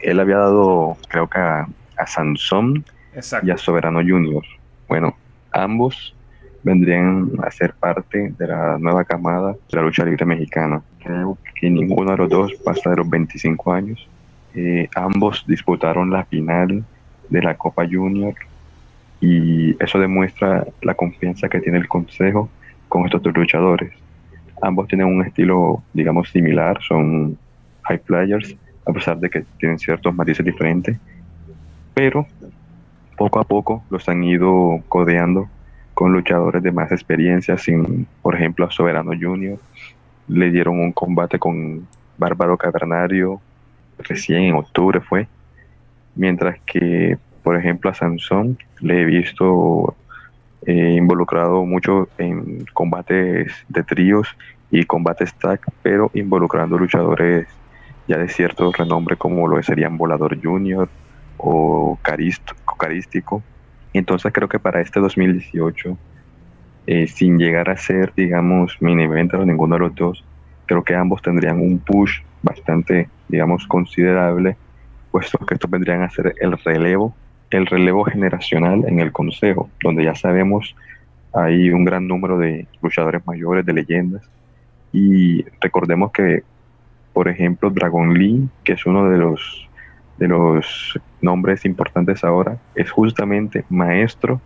él 0.00 0.20
había 0.20 0.36
dado 0.38 0.96
creo 1.08 1.28
que 1.28 1.38
a, 1.38 1.66
a 1.96 2.06
Sansón 2.06 2.84
Exacto. 3.14 3.46
y 3.46 3.50
a 3.52 3.56
Soberano 3.58 4.00
Junior. 4.00 4.42
Bueno, 4.88 5.16
ambos 5.52 6.14
vendrían 6.64 7.30
a 7.42 7.50
ser 7.50 7.74
parte 7.74 8.32
de 8.36 8.46
la 8.46 8.78
nueva 8.78 9.04
camada 9.04 9.52
de 9.52 9.76
la 9.76 9.82
lucha 9.82 10.04
libre 10.04 10.24
mexicana. 10.24 10.82
Creo 11.02 11.38
que 11.54 11.68
ninguno 11.68 12.12
de 12.12 12.16
los 12.16 12.30
dos 12.30 12.54
pasa 12.64 12.90
de 12.90 12.96
los 12.96 13.08
25 13.08 13.72
años. 13.72 14.08
Eh, 14.54 14.88
ambos 14.96 15.44
disputaron 15.46 16.10
la 16.10 16.24
final 16.24 16.82
de 17.28 17.42
la 17.42 17.54
Copa 17.56 17.86
Junior 17.86 18.34
y 19.20 19.76
eso 19.82 19.98
demuestra 19.98 20.66
la 20.82 20.94
confianza 20.94 21.48
que 21.48 21.60
tiene 21.60 21.78
el 21.78 21.88
consejo 21.88 22.48
con 22.88 23.04
estos 23.04 23.22
dos 23.22 23.34
luchadores. 23.34 23.92
Ambos 24.62 24.88
tienen 24.88 25.06
un 25.06 25.22
estilo, 25.22 25.82
digamos, 25.92 26.30
similar, 26.30 26.80
son 26.82 27.36
high 27.82 27.98
flyers, 27.98 28.56
a 28.86 28.92
pesar 28.92 29.18
de 29.18 29.28
que 29.28 29.44
tienen 29.58 29.78
ciertos 29.78 30.14
matices 30.14 30.44
diferentes, 30.44 30.96
pero 31.92 32.26
poco 33.16 33.38
a 33.38 33.44
poco 33.44 33.82
los 33.90 34.08
han 34.08 34.24
ido 34.24 34.82
codeando 34.88 35.48
con 35.94 36.12
luchadores 36.12 36.62
de 36.62 36.72
más 36.72 36.92
experiencia, 36.92 37.56
sin, 37.56 38.06
por 38.20 38.34
ejemplo, 38.34 38.66
a 38.66 38.70
Soberano 38.70 39.12
Junior, 39.18 39.58
le 40.28 40.50
dieron 40.50 40.80
un 40.80 40.92
combate 40.92 41.38
con 41.38 41.86
Bárbaro 42.18 42.56
Cavernario, 42.56 43.40
recién 43.98 44.42
en 44.42 44.54
octubre 44.54 45.00
fue, 45.00 45.28
mientras 46.14 46.58
que, 46.66 47.16
por 47.42 47.56
ejemplo, 47.56 47.90
a 47.90 47.94
Sansón 47.94 48.58
le 48.80 49.02
he 49.02 49.04
visto 49.04 49.94
eh, 50.66 50.94
involucrado 50.96 51.64
mucho 51.64 52.08
en 52.18 52.64
combates 52.72 53.52
de 53.68 53.82
tríos 53.82 54.28
y 54.70 54.84
combates 54.84 55.34
tag, 55.34 55.60
pero 55.82 56.10
involucrando 56.14 56.78
luchadores 56.78 57.46
ya 58.08 58.18
de 58.18 58.28
cierto 58.28 58.70
renombre 58.72 59.16
como 59.16 59.46
lo 59.48 59.62
serían 59.62 59.96
Volador 59.96 60.40
Junior 60.42 60.88
o 61.38 61.98
Carístico. 62.02 63.42
Entonces 63.94 64.32
creo 64.32 64.48
que 64.48 64.58
para 64.58 64.80
este 64.80 65.00
2018, 65.00 65.96
eh, 66.86 67.06
sin 67.06 67.38
llegar 67.38 67.70
a 67.70 67.76
ser, 67.76 68.12
digamos, 68.14 68.76
mini 68.80 69.06
o 69.06 69.44
ninguno 69.44 69.76
de 69.76 69.80
los 69.80 69.94
dos, 69.94 70.24
creo 70.66 70.82
que 70.82 70.94
ambos 70.94 71.22
tendrían 71.22 71.60
un 71.60 71.78
push 71.78 72.20
bastante, 72.42 73.08
digamos, 73.28 73.66
considerable, 73.66 74.56
puesto 75.10 75.38
que 75.46 75.54
estos 75.54 75.70
vendrían 75.70 76.02
a 76.02 76.10
ser 76.10 76.34
el 76.40 76.58
relevo, 76.58 77.14
el 77.50 77.66
relevo 77.66 78.04
generacional 78.04 78.84
en 78.86 78.98
el 78.98 79.12
consejo, 79.12 79.70
donde 79.82 80.04
ya 80.04 80.14
sabemos 80.14 80.74
hay 81.32 81.70
un 81.70 81.84
gran 81.84 82.06
número 82.06 82.38
de 82.38 82.66
luchadores 82.82 83.24
mayores, 83.26 83.64
de 83.64 83.72
leyendas, 83.72 84.22
y 84.92 85.44
recordemos 85.60 86.12
que, 86.12 86.42
por 87.12 87.28
ejemplo, 87.28 87.70
Dragon 87.70 88.14
Lee, 88.14 88.48
que 88.62 88.74
es 88.74 88.86
uno 88.86 89.08
de 89.08 89.18
los 89.18 89.68
de 90.18 90.28
los 90.28 90.98
nombres 91.20 91.64
importantes 91.64 92.24
ahora, 92.24 92.58
es 92.74 92.90
justamente 92.90 93.64
maestro 93.68 94.40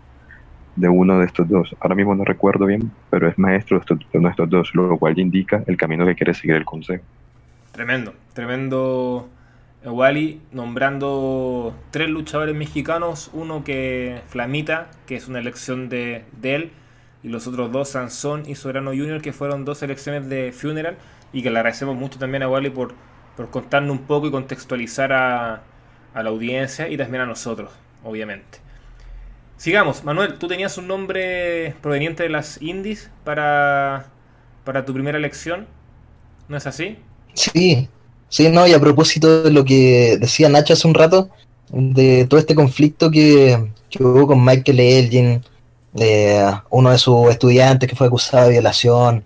de 0.76 0.88
uno 0.88 1.18
de 1.18 1.26
estos 1.26 1.48
dos. 1.48 1.74
Ahora 1.81 1.94
mismo 1.94 2.14
no 2.14 2.24
recuerdo 2.24 2.66
bien, 2.66 2.90
pero 3.11 3.28
es 3.28 3.38
maestro 3.38 3.78
de, 3.78 3.81
estos, 3.81 3.98
de 4.12 4.28
estos 4.28 4.48
dos, 4.48 4.74
lo 4.74 4.96
cual 4.96 5.18
indica 5.18 5.62
el 5.66 5.76
camino 5.76 6.07
que 6.07 6.14
quiere 6.14 6.35
seguir 6.35 6.57
el 6.57 6.64
consejo. 6.64 7.04
Tremendo, 7.72 8.14
tremendo 8.33 9.28
Wally 9.85 10.40
nombrando 10.52 11.74
tres 11.90 12.09
luchadores 12.09 12.54
mexicanos, 12.54 13.31
uno 13.33 13.64
que 13.64 14.20
Flamita, 14.28 14.88
que 15.07 15.16
es 15.16 15.28
una 15.28 15.38
elección 15.38 15.88
de, 15.88 16.24
de 16.40 16.54
él, 16.54 16.70
y 17.22 17.28
los 17.28 17.46
otros 17.48 17.72
dos, 17.72 17.90
Sansón 17.90 18.44
y 18.46 18.54
Soberano 18.54 18.90
Junior, 18.90 19.20
que 19.20 19.33
fueron 19.33 19.64
dos 19.64 19.83
elecciones 19.83 20.28
de 20.28 20.52
Funeral, 20.52 20.96
y 21.33 21.42
que 21.42 21.50
le 21.50 21.59
agradecemos 21.59 21.96
mucho 21.96 22.18
también 22.18 22.42
a 22.42 22.48
Wally 22.48 22.70
por, 22.70 22.94
por 23.38 23.51
contarnos 23.51 23.96
un 23.96 24.03
poco 24.05 24.27
y 24.27 24.33
contextualizar 24.33 25.12
a, 25.12 25.62
la 26.12 26.29
audiencia 26.29 26.88
y 26.88 26.96
también 26.96 27.22
a 27.22 27.27
nosotros, 27.27 27.70
obviamente. 28.03 28.59
Sigamos, 29.57 30.03
Manuel, 30.03 30.38
tú 30.38 30.48
tenías 30.48 30.77
un 30.77 30.88
nombre 30.88 31.77
proveniente 31.81 32.24
de 32.24 32.31
las 32.31 32.61
indies 32.61 33.12
para, 33.22 34.07
para 34.64 34.85
tu 34.85 34.92
primera 34.92 35.16
elección, 35.16 35.68
¿no 36.48 36.57
es 36.57 36.66
así? 36.66 36.98
Sí, 37.35 37.88
sí, 38.29 38.48
no, 38.48 38.66
y 38.66 38.72
a 38.72 38.81
propósito 38.81 39.44
de 39.44 39.53
lo 39.53 39.64
que 39.64 40.18
decía 40.18 40.48
Nacho 40.48 40.72
hace 40.72 40.88
un 40.88 40.94
rato, 40.94 41.31
de 41.70 42.27
todo 42.29 42.40
este 42.40 42.57
conflicto 42.57 43.09
que, 43.09 43.70
hubo 44.01 44.27
con 44.27 44.44
Michael 44.44 44.81
Elgin, 44.81 45.44
de 45.92 46.44
uno 46.70 46.90
de 46.90 46.98
sus 46.98 47.31
estudiantes 47.31 47.88
que 47.88 47.94
fue 47.94 48.09
acusado 48.09 48.46
de 48.46 48.55
violación, 48.55 49.24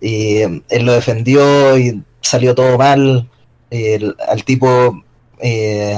y 0.00 0.42
él 0.42 0.84
lo 0.84 0.92
defendió 0.92 1.76
y 1.76 2.04
salió 2.20 2.54
todo 2.54 2.78
mal, 2.78 3.28
al 4.28 4.44
tipo, 4.44 5.02
eh, 5.40 5.96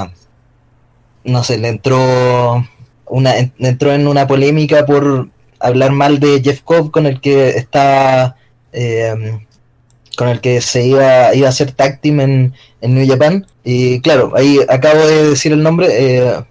no 1.24 1.44
sé, 1.44 1.58
le 1.58 1.68
entró 1.68 2.66
una, 3.06 3.34
entró 3.58 3.92
en 3.92 4.06
una 4.08 4.26
polémica 4.26 4.86
por 4.86 5.28
hablar 5.58 5.92
mal 5.92 6.18
de 6.20 6.40
Jeff 6.42 6.62
Cobb 6.62 6.90
con 6.90 7.06
el 7.06 7.20
que 7.20 7.50
está 7.50 8.36
eh, 8.72 9.38
con 10.16 10.28
el 10.28 10.40
que 10.40 10.60
se 10.60 10.86
iba, 10.86 11.34
iba 11.34 11.46
a 11.46 11.50
hacer 11.50 11.72
tag 11.72 12.00
team 12.00 12.20
en, 12.20 12.54
New 12.82 13.06
Japan. 13.06 13.46
Y 13.64 14.00
claro 14.00 14.32
ahí 14.34 14.58
acabo 14.68 15.06
de 15.06 15.30
decir 15.30 15.52
el 15.52 15.62
nombre 15.62 15.88
eh, 15.90 16.44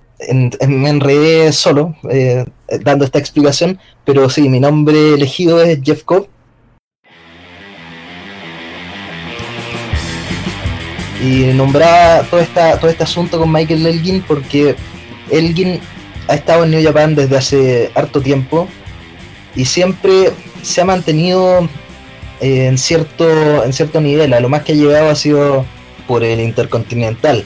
me 0.67 0.89
enredé 0.89 1.51
solo 1.51 1.95
eh, 2.09 2.45
dando 2.81 3.05
esta 3.05 3.19
explicación 3.19 3.79
pero 4.05 4.29
sí 4.29 4.47
mi 4.49 4.59
nombre 4.59 5.13
elegido 5.13 5.61
es 5.61 5.79
Jeff 5.83 6.03
Cobb 6.03 6.27
y 11.21 11.53
nombraba 11.53 12.23
todo, 12.23 12.39
esta, 12.39 12.79
todo 12.79 12.89
este 12.89 13.03
asunto 13.03 13.39
con 13.39 13.51
Michael 13.51 13.85
Elgin 13.85 14.23
porque 14.27 14.75
Elgin 15.29 15.79
ha 16.27 16.35
estado 16.35 16.63
en 16.63 16.71
New 16.71 16.83
Japan 16.83 17.15
desde 17.15 17.37
hace 17.37 17.91
harto 17.95 18.21
tiempo 18.21 18.67
y 19.55 19.65
siempre 19.65 20.31
se 20.61 20.81
ha 20.81 20.85
mantenido 20.85 21.67
eh, 22.39 22.67
en, 22.67 22.77
cierto, 22.77 23.63
en 23.63 23.73
cierto 23.73 23.99
nivel. 23.99 24.33
A 24.33 24.39
lo 24.39 24.49
más 24.49 24.63
que 24.63 24.73
ha 24.73 24.75
llegado 24.75 25.09
ha 25.09 25.15
sido 25.15 25.65
por 26.07 26.23
el 26.23 26.39
Intercontinental 26.39 27.43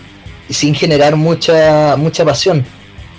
y 0.48 0.54
sin 0.54 0.76
generar 0.76 1.16
mucha, 1.16 1.96
mucha 1.98 2.26
pasión. 2.26 2.66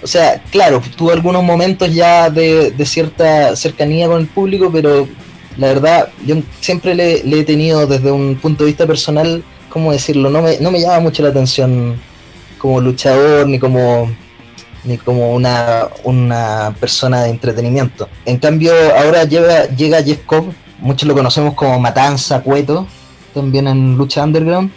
O 0.03 0.07
sea, 0.07 0.43
claro, 0.51 0.83
tuvo 0.97 1.13
algunos 1.13 1.43
momentos 1.43 1.93
ya 1.95 2.29
de, 2.29 2.75
cierta 2.85 3.57
cercanía 3.57 4.07
con 4.07 4.21
el 4.21 4.27
público, 4.27 4.71
pero 4.71 5.09
la 5.57 5.69
verdad, 5.69 6.09
yo 6.27 6.37
siempre 6.61 6.95
le, 6.95 7.21
he 7.21 7.45
tenido 7.45 7.87
desde 7.87 8.11
un 8.11 8.37
punto 8.37 8.65
de 8.65 8.69
vista 8.69 8.87
personal, 8.87 9.43
¿cómo 9.75 9.91
decirlo? 9.91 10.31
No 10.31 10.41
me, 10.41 10.57
no 10.61 10.71
me 10.71 10.81
llama 10.81 11.01
mucho 11.01 11.25
la 11.25 11.31
atención 11.31 12.01
como 12.59 12.81
luchador 12.81 13.49
ni 13.49 13.59
como 13.59 14.09
ni 14.85 14.99
como 14.99 15.33
una, 15.35 15.89
una 16.05 16.77
persona 16.79 17.25
de 17.25 17.31
entretenimiento. 17.31 18.09
En 18.25 18.39
cambio, 18.39 18.73
ahora 18.97 19.25
llega, 19.25 19.67
llega 19.69 20.03
Jeff 20.03 20.21
Cobb, 20.27 20.53
muchos 20.79 21.09
lo 21.09 21.15
conocemos 21.15 21.55
como 21.55 21.81
Matanza, 21.81 22.41
Cueto, 22.41 22.87
también 23.33 23.67
en 23.67 23.97
lucha 23.97 24.23
underground. 24.23 24.71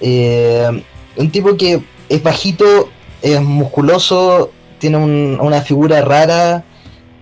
Eh, 0.00 0.82
un 1.16 1.30
tipo 1.30 1.56
que 1.56 1.82
es 2.08 2.22
bajito, 2.22 2.90
es 3.22 3.40
musculoso, 3.40 4.52
tiene 4.78 4.98
una 4.98 5.60
figura 5.62 6.02
rara, 6.02 6.64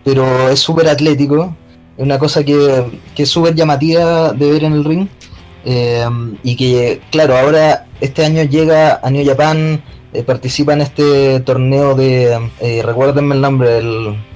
pero 0.05 0.51
es 0.51 0.59
súper 0.59 0.89
atlético. 0.89 1.57
Es 1.97 2.03
una 2.03 2.19
cosa 2.19 2.45
que, 2.45 3.01
que 3.15 3.23
es 3.23 3.31
súper 3.31 3.55
llamativa 3.55 4.33
de 4.33 4.51
ver 4.51 4.65
en 4.65 4.73
el 4.75 4.85
ring. 4.85 5.09
Eh, 5.65 6.05
y 6.43 6.57
que, 6.57 7.01
claro, 7.11 7.37
ahora 7.37 7.87
este 8.01 8.25
año 8.25 8.43
llega 8.43 9.01
a 9.03 9.11
New 9.11 9.27
Japan 9.27 9.83
eh, 10.15 10.23
participa 10.23 10.75
en 10.75 10.81
este 10.81 11.41
torneo 11.41 11.97
de, 11.97 12.39
eh, 12.61 12.83
recuérdenme 12.85 13.35
el 13.35 13.41
nombre, 13.41 13.83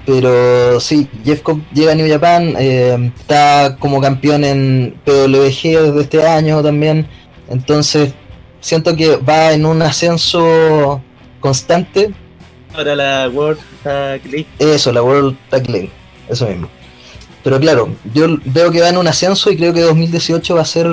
pero 0.04 0.80
sí, 0.80 1.08
Jeff 1.24 1.42
Cobb 1.42 1.62
llega 1.72 1.92
a 1.92 1.94
New 1.94 2.10
Japan, 2.10 2.56
eh, 2.58 3.12
está 3.16 3.76
como 3.78 4.00
campeón 4.00 4.42
en 4.42 4.98
PWG 5.04 5.78
desde 5.78 6.00
este 6.00 6.26
año 6.26 6.64
también, 6.64 7.06
entonces 7.48 8.12
siento 8.58 8.96
que 8.96 9.18
va 9.18 9.52
en 9.52 9.66
un 9.66 9.80
ascenso 9.80 11.00
constante. 11.38 12.12
Ahora 12.74 12.96
la 12.96 13.28
World 13.32 13.60
Tag 13.84 14.26
League. 14.26 14.48
Eso, 14.58 14.92
la 14.92 15.04
World 15.04 15.36
Tag 15.48 15.70
League, 15.70 15.92
eso 16.28 16.48
mismo. 16.48 16.68
Pero 17.48 17.61
claro, 17.61 17.88
yo 18.12 18.26
veo 18.44 18.70
que 18.70 18.82
va 18.82 18.90
en 18.90 18.98
un 18.98 19.08
ascenso 19.08 19.50
y 19.50 19.56
creo 19.56 19.72
que 19.72 19.80
2018 19.80 20.54
va 20.54 20.61
a 20.61 20.66
ser 20.66 20.87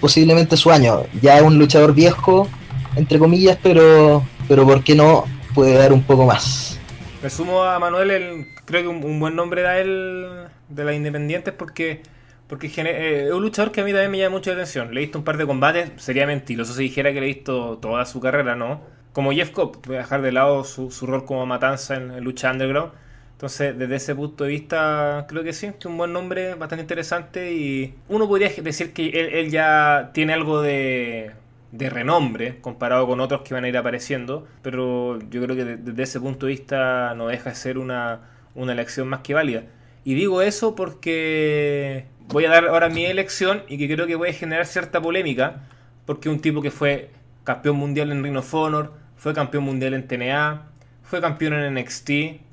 posiblemente 0.00 0.56
su 0.56 0.70
año. 0.70 1.02
Ya 1.20 1.36
es 1.36 1.42
un 1.42 1.58
luchador 1.58 1.94
viejo, 1.94 2.46
entre 2.94 3.18
comillas, 3.18 3.58
pero, 3.60 4.24
pero 4.46 4.64
¿por 4.64 4.84
qué 4.84 4.94
no 4.94 5.24
puede 5.52 5.74
dar 5.74 5.92
un 5.92 6.04
poco 6.04 6.26
más? 6.26 6.78
Me 7.24 7.28
sumo 7.28 7.64
a 7.64 7.76
Manuel, 7.80 8.12
el, 8.12 8.46
creo 8.66 8.82
que 8.82 8.86
un, 8.86 9.18
buen 9.18 9.34
nombre 9.34 9.62
da 9.62 9.80
él 9.80 10.28
de 10.68 10.84
las 10.84 10.94
independientes 10.94 11.52
porque 11.54 12.02
porque 12.46 12.68
eh, 12.68 13.24
es 13.26 13.32
un 13.32 13.42
luchador 13.42 13.72
que 13.72 13.80
a 13.80 13.84
mí 13.84 13.90
también 13.90 14.12
me 14.12 14.18
llama 14.18 14.36
mucho 14.36 14.50
la 14.50 14.58
atención. 14.58 14.94
Le 14.94 15.00
he 15.00 15.04
visto 15.06 15.18
un 15.18 15.24
par 15.24 15.38
de 15.38 15.46
combates, 15.46 15.90
sería 15.96 16.24
mentiroso 16.24 16.72
si 16.72 16.84
dijera 16.84 17.12
que 17.12 17.18
le 17.18 17.26
he 17.26 17.34
visto 17.34 17.78
toda 17.78 18.06
su 18.06 18.20
carrera, 18.20 18.54
¿no? 18.54 18.80
Como 19.12 19.32
Jeff 19.32 19.50
Cobb, 19.50 19.84
voy 19.88 19.96
a 19.96 20.02
dejar 20.02 20.22
de 20.22 20.30
lado 20.30 20.62
su, 20.62 20.88
rol 21.02 21.24
como 21.24 21.46
matanza 21.46 21.96
en, 21.96 22.22
lucha 22.22 22.52
underground. 22.52 22.92
Entonces, 23.40 23.78
desde 23.78 23.96
ese 23.96 24.14
punto 24.14 24.44
de 24.44 24.50
vista, 24.50 25.24
creo 25.26 25.42
que 25.42 25.54
sí, 25.54 25.64
es 25.64 25.86
un 25.86 25.96
buen 25.96 26.12
nombre, 26.12 26.56
bastante 26.56 26.82
interesante. 26.82 27.54
Y 27.54 27.94
uno 28.10 28.28
podría 28.28 28.50
decir 28.50 28.92
que 28.92 29.08
él 29.08 29.50
ya 29.50 30.10
tiene 30.12 30.34
algo 30.34 30.60
de, 30.60 31.30
de 31.72 31.88
renombre 31.88 32.58
comparado 32.60 33.06
con 33.06 33.18
otros 33.18 33.40
que 33.40 33.54
van 33.54 33.64
a 33.64 33.68
ir 33.70 33.78
apareciendo, 33.78 34.46
pero 34.60 35.18
yo 35.30 35.42
creo 35.42 35.56
que 35.56 35.64
desde 35.64 36.02
ese 36.02 36.20
punto 36.20 36.44
de 36.44 36.52
vista 36.52 37.14
no 37.14 37.28
deja 37.28 37.48
de 37.48 37.56
ser 37.56 37.78
una, 37.78 38.20
una 38.54 38.72
elección 38.72 39.08
más 39.08 39.20
que 39.20 39.32
válida. 39.32 39.62
Y 40.04 40.12
digo 40.12 40.42
eso 40.42 40.74
porque 40.74 42.04
voy 42.28 42.44
a 42.44 42.50
dar 42.50 42.66
ahora 42.66 42.90
mi 42.90 43.06
elección 43.06 43.62
y 43.68 43.78
que 43.78 43.88
creo 43.88 44.06
que 44.06 44.18
puede 44.18 44.34
generar 44.34 44.66
cierta 44.66 45.00
polémica, 45.00 45.62
porque 46.04 46.28
un 46.28 46.40
tipo 46.40 46.60
que 46.60 46.70
fue 46.70 47.08
campeón 47.44 47.76
mundial 47.76 48.12
en 48.12 48.22
Ring 48.22 48.36
of 48.36 48.52
Honor, 48.52 48.92
fue 49.16 49.32
campeón 49.32 49.64
mundial 49.64 49.94
en 49.94 50.06
TNA, 50.06 50.66
fue 51.02 51.22
campeón 51.22 51.54
en 51.54 51.72
NXT, 51.74 52.10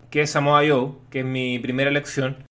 que 0.09 0.21
es 0.21 0.31
Samoa 0.31 0.61
Joe, 0.67 0.91
que 1.09 1.19
es 1.19 1.25
mi 1.25 1.59
primera 1.59 1.89
elección. 1.89 2.45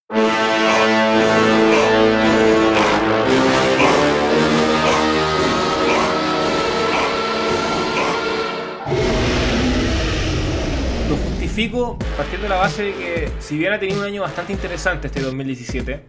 Lo 11.09 11.17
justifico 11.17 11.99
partiendo 12.17 12.43
de 12.45 12.49
la 12.49 12.57
base 12.57 12.83
de 12.83 12.93
que, 12.93 13.29
si 13.39 13.57
bien 13.57 13.73
ha 13.73 13.79
tenido 13.79 14.01
un 14.01 14.07
año 14.07 14.23
bastante 14.23 14.53
interesante 14.53 15.07
este 15.07 15.21
2017, 15.21 16.05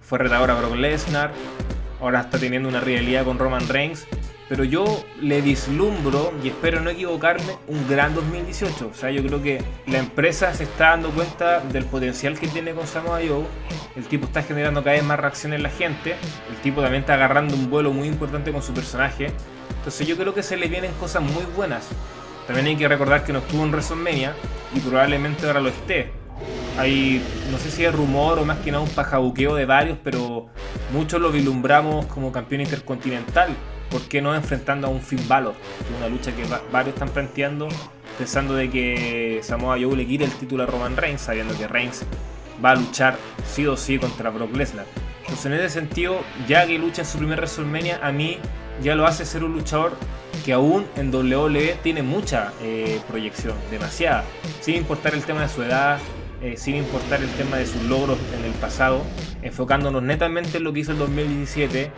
fue 0.00 0.18
retador 0.18 0.50
a 0.50 0.54
Brock 0.54 0.76
Lesnar, 0.76 1.32
ahora 2.00 2.20
está 2.20 2.38
teniendo 2.38 2.68
una 2.68 2.80
rivalidad 2.80 3.24
con 3.24 3.38
Roman 3.38 3.66
Reigns, 3.66 4.06
pero 4.48 4.64
yo 4.64 4.84
le 5.20 5.40
vislumbro, 5.40 6.32
y 6.42 6.48
espero 6.48 6.80
no 6.80 6.90
equivocarme, 6.90 7.56
un 7.66 7.88
gran 7.88 8.14
2018. 8.14 8.90
O 8.92 8.94
sea, 8.94 9.10
yo 9.10 9.22
creo 9.22 9.42
que 9.42 9.62
la 9.86 9.98
empresa 9.98 10.52
se 10.52 10.64
está 10.64 10.90
dando 10.90 11.10
cuenta 11.10 11.60
del 11.60 11.84
potencial 11.86 12.38
que 12.38 12.48
tiene 12.48 12.72
con 12.72 12.86
Samoa 12.86 13.20
Joe. 13.26 13.44
El 13.96 14.04
tipo 14.04 14.26
está 14.26 14.42
generando 14.42 14.82
cada 14.82 14.96
vez 14.96 15.04
más 15.04 15.18
reacción 15.18 15.54
en 15.54 15.62
la 15.62 15.70
gente. 15.70 16.16
El 16.50 16.56
tipo 16.62 16.82
también 16.82 17.02
está 17.02 17.14
agarrando 17.14 17.54
un 17.54 17.70
vuelo 17.70 17.92
muy 17.92 18.06
importante 18.06 18.52
con 18.52 18.62
su 18.62 18.74
personaje. 18.74 19.28
Entonces 19.78 20.06
yo 20.06 20.16
creo 20.16 20.34
que 20.34 20.42
se 20.42 20.56
le 20.56 20.68
vienen 20.68 20.92
cosas 21.00 21.22
muy 21.22 21.44
buenas. 21.56 21.88
También 22.46 22.66
hay 22.66 22.76
que 22.76 22.88
recordar 22.88 23.24
que 23.24 23.32
no 23.32 23.38
estuvo 23.38 23.64
en 23.64 23.70
WrestleMania 23.70 24.34
y 24.74 24.80
probablemente 24.80 25.46
ahora 25.46 25.60
lo 25.60 25.70
esté. 25.70 26.10
Hay, 26.78 27.24
no 27.50 27.58
sé 27.58 27.70
si 27.70 27.84
es 27.84 27.94
rumor 27.94 28.38
o 28.38 28.44
más 28.44 28.58
que 28.58 28.70
nada 28.70 28.82
un 28.82 28.90
pajabuqueo 28.90 29.54
de 29.54 29.64
varios, 29.64 29.96
pero 30.02 30.48
muchos 30.92 31.20
lo 31.20 31.30
vislumbramos 31.30 32.06
como 32.06 32.32
campeón 32.32 32.60
intercontinental. 32.60 33.50
¿Por 33.94 34.02
qué 34.08 34.20
no 34.20 34.34
enfrentando 34.34 34.88
a 34.88 34.90
un 34.90 35.00
Finn 35.00 35.22
Balor? 35.28 35.54
Una 35.98 36.08
lucha 36.08 36.34
que 36.34 36.42
varios 36.72 36.94
están 36.94 37.10
planteando 37.10 37.68
pensando 38.18 38.56
de 38.56 38.68
que 38.68 39.38
Samoa 39.44 39.76
Joe 39.80 39.94
le 39.94 40.04
quite 40.04 40.24
el 40.24 40.32
título 40.32 40.64
a 40.64 40.66
Roman 40.66 40.96
Reigns, 40.96 41.20
sabiendo 41.20 41.56
que 41.56 41.68
Reigns 41.68 42.02
va 42.62 42.72
a 42.72 42.74
luchar 42.74 43.16
sí 43.48 43.64
o 43.68 43.76
sí 43.76 44.00
contra 44.00 44.30
Brock 44.30 44.52
Lesnar. 44.56 44.86
Entonces 45.20 45.46
en 45.46 45.52
ese 45.52 45.68
sentido, 45.68 46.24
ya 46.48 46.66
que 46.66 46.76
lucha 46.76 47.02
en 47.02 47.06
su 47.06 47.18
primer 47.18 47.38
WrestleMania, 47.38 48.00
a 48.02 48.10
mí 48.10 48.38
ya 48.82 48.96
lo 48.96 49.06
hace 49.06 49.24
ser 49.24 49.44
un 49.44 49.52
luchador 49.52 49.92
que 50.44 50.52
aún 50.52 50.86
en 50.96 51.14
WWE 51.14 51.78
tiene 51.84 52.02
mucha 52.02 52.52
eh, 52.62 53.00
proyección, 53.06 53.54
demasiada, 53.70 54.24
sin 54.60 54.74
importar 54.74 55.14
el 55.14 55.22
tema 55.22 55.42
de 55.42 55.48
su 55.50 55.62
edad, 55.62 56.00
eh, 56.44 56.58
sin 56.58 56.76
importar 56.76 57.22
el 57.22 57.30
tema 57.30 57.56
de 57.56 57.64
sus 57.64 57.82
logros 57.84 58.18
en 58.38 58.44
el 58.44 58.52
pasado, 58.52 59.00
enfocándonos 59.40 60.02
netamente 60.02 60.58
en 60.58 60.64
lo 60.64 60.74
que 60.74 60.80
hizo 60.80 60.92
el 60.92 60.98
2017, 60.98 61.90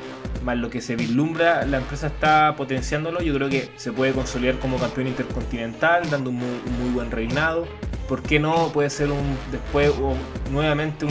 más 0.45 0.57
lo 0.57 0.71
que 0.71 0.81
se 0.81 0.95
vislumbra, 0.95 1.67
la 1.67 1.79
empresa 1.79 2.07
está 2.07 2.55
potenciándolo, 2.55 3.21
yo 3.23 3.35
creo 3.35 3.49
que 3.49 3.69
se 3.75 3.91
puede 3.91 4.13
consolidar 4.13 4.61
como 4.61 4.79
campeón 4.79 5.09
intercontinental, 5.09 6.09
dando 6.11 6.31
un 6.31 6.37
muy, 6.37 6.91
buen 6.95 7.11
reinado. 7.11 7.67
¿Por 8.09 8.23
qué 8.23 8.39
no 8.39 8.69
puede 8.73 8.89
ser 8.89 9.11
un 9.11 9.37
después 9.51 9.91
o 10.01 10.15
nuevamente 10.53 11.07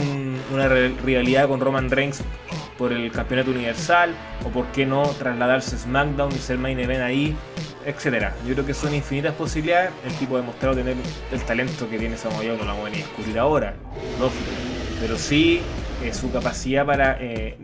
una 0.50 0.66
rivalidad 0.68 1.46
con 1.46 1.60
Roman 1.60 1.90
Reigns 1.90 2.22
por 2.78 2.90
el 2.90 3.12
campeonato 3.12 3.50
universal? 3.50 4.14
¿O 4.46 4.48
por 4.48 4.64
qué 4.68 4.86
no 4.86 5.02
trasladarse 5.02 5.76
a 5.76 5.78
SmackDown 5.78 6.32
y 6.32 6.38
ser 6.38 6.56
main 6.56 6.80
event 6.80 7.02
ahí? 7.02 7.36
Etcétera. 7.86 8.34
Yo 8.46 8.54
creo 8.54 8.66
que 8.66 8.74
son 8.74 8.94
infinitas 8.94 9.34
posibilidades. 9.34 9.92
El 10.04 10.12
tipo 10.14 10.36
ha 10.36 10.40
demostrado 10.40 10.74
tener 10.74 10.96
el 11.32 11.40
talento 11.42 11.88
que 11.88 11.98
tiene 11.98 12.16
Samoa 12.16 12.38
Joe, 12.38 12.56
no 12.56 12.64
lo 12.64 12.66
vamos 12.66 12.88
a 12.88 12.90
descubrir 12.90 13.38
ahora, 13.38 13.74
lógico. 14.20 14.50
Pero 15.00 15.16
sí 15.16 15.60
eh, 16.02 16.12
su 16.12 16.30
capacidad 16.32 16.84
para 16.84 17.16
eh, 17.20 17.56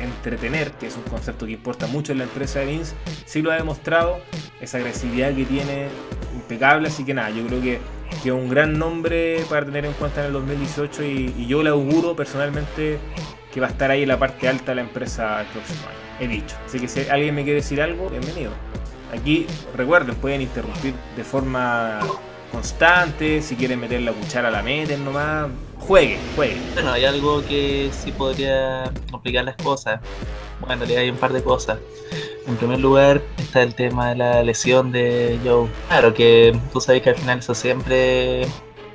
entretener, 0.00 0.72
que 0.72 0.88
es 0.88 0.96
un 0.96 1.04
concepto 1.04 1.46
que 1.46 1.52
importa 1.52 1.86
mucho 1.86 2.12
en 2.12 2.18
la 2.18 2.24
empresa 2.24 2.58
de 2.58 2.66
Vince, 2.66 2.94
sí 3.24 3.40
lo 3.40 3.52
ha 3.52 3.56
demostrado. 3.56 4.18
Esa 4.60 4.78
agresividad 4.78 5.34
que 5.34 5.44
tiene, 5.44 5.88
impecable. 6.34 6.88
Así 6.88 7.04
que 7.04 7.14
nada, 7.14 7.30
yo 7.30 7.46
creo 7.46 7.62
que, 7.62 7.78
es 8.24 8.32
un 8.32 8.48
gran 8.48 8.78
nombre 8.78 9.44
para 9.48 9.64
tener 9.64 9.84
en 9.84 9.92
cuenta 9.92 10.20
en 10.20 10.26
el 10.26 10.32
2018 10.32 11.04
y, 11.04 11.34
y 11.38 11.46
yo 11.46 11.62
le 11.62 11.70
auguro 11.70 12.16
personalmente 12.16 12.98
que 13.52 13.60
va 13.60 13.68
a 13.68 13.70
estar 13.70 13.90
ahí 13.90 14.02
en 14.02 14.08
la 14.08 14.18
parte 14.18 14.48
alta 14.48 14.72
de 14.72 14.76
la 14.76 14.80
empresa 14.82 15.40
el 15.42 15.46
próximo 15.46 15.86
año. 15.86 15.96
He 16.18 16.28
dicho. 16.28 16.56
Así 16.66 16.80
que 16.80 16.88
si 16.88 17.08
alguien 17.08 17.34
me 17.34 17.44
quiere 17.44 17.60
decir 17.60 17.80
algo, 17.80 18.08
bienvenido. 18.08 18.52
Aquí, 19.12 19.46
recuerden, 19.74 20.14
pueden 20.16 20.42
interrumpir 20.42 20.94
de 21.16 21.24
forma 21.24 22.00
constante, 22.52 23.42
si 23.42 23.56
quieren 23.56 23.80
meter 23.80 24.00
la 24.02 24.12
cuchara 24.12 24.50
la 24.50 24.62
meten 24.62 25.04
nomás, 25.04 25.48
jueguen, 25.78 26.18
jueguen. 26.34 26.62
Bueno, 26.74 26.92
hay 26.92 27.04
algo 27.04 27.44
que 27.46 27.90
sí 27.92 28.12
podría 28.12 28.90
complicar 29.10 29.44
las 29.44 29.56
cosas. 29.56 30.00
Bueno, 30.60 30.74
en 30.74 30.80
realidad 30.80 31.02
hay 31.02 31.10
un 31.10 31.16
par 31.16 31.32
de 31.32 31.42
cosas. 31.42 31.78
En 32.46 32.56
primer 32.56 32.78
lugar 32.80 33.22
está 33.38 33.62
el 33.62 33.74
tema 33.74 34.10
de 34.10 34.16
la 34.16 34.42
lesión 34.42 34.92
de 34.92 35.38
Joe. 35.44 35.68
Claro 35.88 36.14
que 36.14 36.58
tú 36.72 36.80
sabes 36.80 37.02
que 37.02 37.10
al 37.10 37.16
final 37.16 37.40
eso 37.40 37.54
siempre 37.54 38.42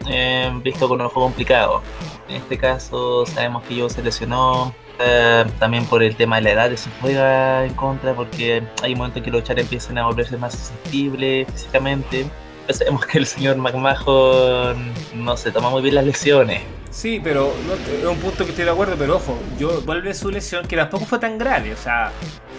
eh, 0.08 0.52
visto 0.64 0.88
con 0.88 1.02
un 1.02 1.08
ojo 1.08 1.20
complicado. 1.20 1.82
En 2.30 2.38
este 2.38 2.58
caso 2.58 3.26
sabemos 3.26 3.64
que 3.64 3.80
Joe 3.80 3.90
se 3.90 4.02
lesionó 4.02 4.74
eh, 5.04 5.46
también 5.60 5.86
por 5.86 6.04
el 6.04 6.16
tema 6.16 6.38
de 6.38 6.44
la 6.44 6.52
edad 6.52 6.70
de 6.70 6.78
su 6.78 6.90
juega 7.02 7.66
en 7.66 7.74
contra, 7.74 8.14
porque 8.14 8.64
hay 8.84 8.96
momentos 8.96 9.18
en 9.18 9.24
que 9.24 9.32
los 9.32 9.42
luchadores 9.42 9.66
empiezan 9.66 9.98
a 9.98 10.06
volverse 10.06 10.38
más 10.38 10.54
sensibles 10.54 11.48
físicamente. 11.52 12.26
sabemos 12.70 13.06
que 13.06 13.18
el 13.18 13.26
señor 13.26 13.58
McMahon 13.58 14.94
no 15.16 15.38
se 15.38 15.52
toma 15.52 15.70
muy 15.70 15.82
bien 15.82 15.96
las 15.96 16.06
lesiones. 16.06 16.62
Sí, 16.90 17.22
pero 17.24 17.54
es 18.00 18.06
un 18.06 18.18
punto 18.18 18.44
que 18.44 18.50
estoy 18.50 18.66
de 18.66 18.72
acuerdo, 18.72 18.96
pero 18.98 19.16
ojo, 19.16 19.38
yo 19.58 19.82
vuelve 19.82 20.14
su 20.14 20.30
lesión 20.30 20.68
que 20.68 20.76
tampoco 20.76 21.06
fue 21.06 21.20
tan 21.20 21.38
grave, 21.38 21.74
o 21.74 21.78
sea, 21.78 22.12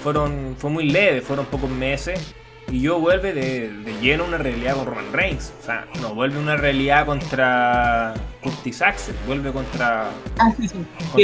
fueron 0.02 0.56
fue 0.58 0.70
muy 0.70 0.90
leve, 0.90 1.20
fueron 1.20 1.44
pocos 1.46 1.68
meses 1.68 2.34
y 2.72 2.80
yo 2.80 2.98
vuelve 2.98 3.34
de, 3.34 3.70
lleno 4.00 4.24
una 4.24 4.38
realidad 4.38 4.76
con 4.76 4.86
Roman 4.86 5.12
Reigns. 5.12 5.52
O 5.60 5.66
sea, 5.66 5.86
no 6.00 6.14
vuelve 6.14 6.38
una 6.38 6.56
realidad 6.56 7.04
contra 7.04 8.14
Curtis 8.42 8.80
Axel, 8.80 9.14
vuelve 9.26 9.52
contra. 9.52 10.08
Ah, 10.38 10.50
sí, 10.56 10.68
sí. 10.68 10.76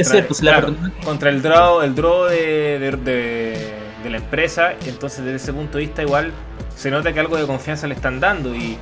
Contra, 0.04 0.90
contra 1.02 1.30
el 1.30 1.40
draw, 1.40 1.80
el 1.80 1.94
draw 1.94 2.24
de, 2.24 2.78
de, 3.02 4.10
la 4.10 4.18
empresa. 4.18 4.74
Y 4.84 4.90
entonces, 4.90 5.24
desde 5.24 5.36
ese 5.36 5.54
punto 5.54 5.78
de 5.78 5.84
vista, 5.86 6.02
igual 6.02 6.32
se 6.76 6.90
nota 6.90 7.14
que 7.14 7.20
algo 7.20 7.38
de 7.38 7.46
confianza 7.46 7.86
le 7.86 7.94
están 7.94 8.20
dando. 8.20 8.54
Y, 8.54 8.76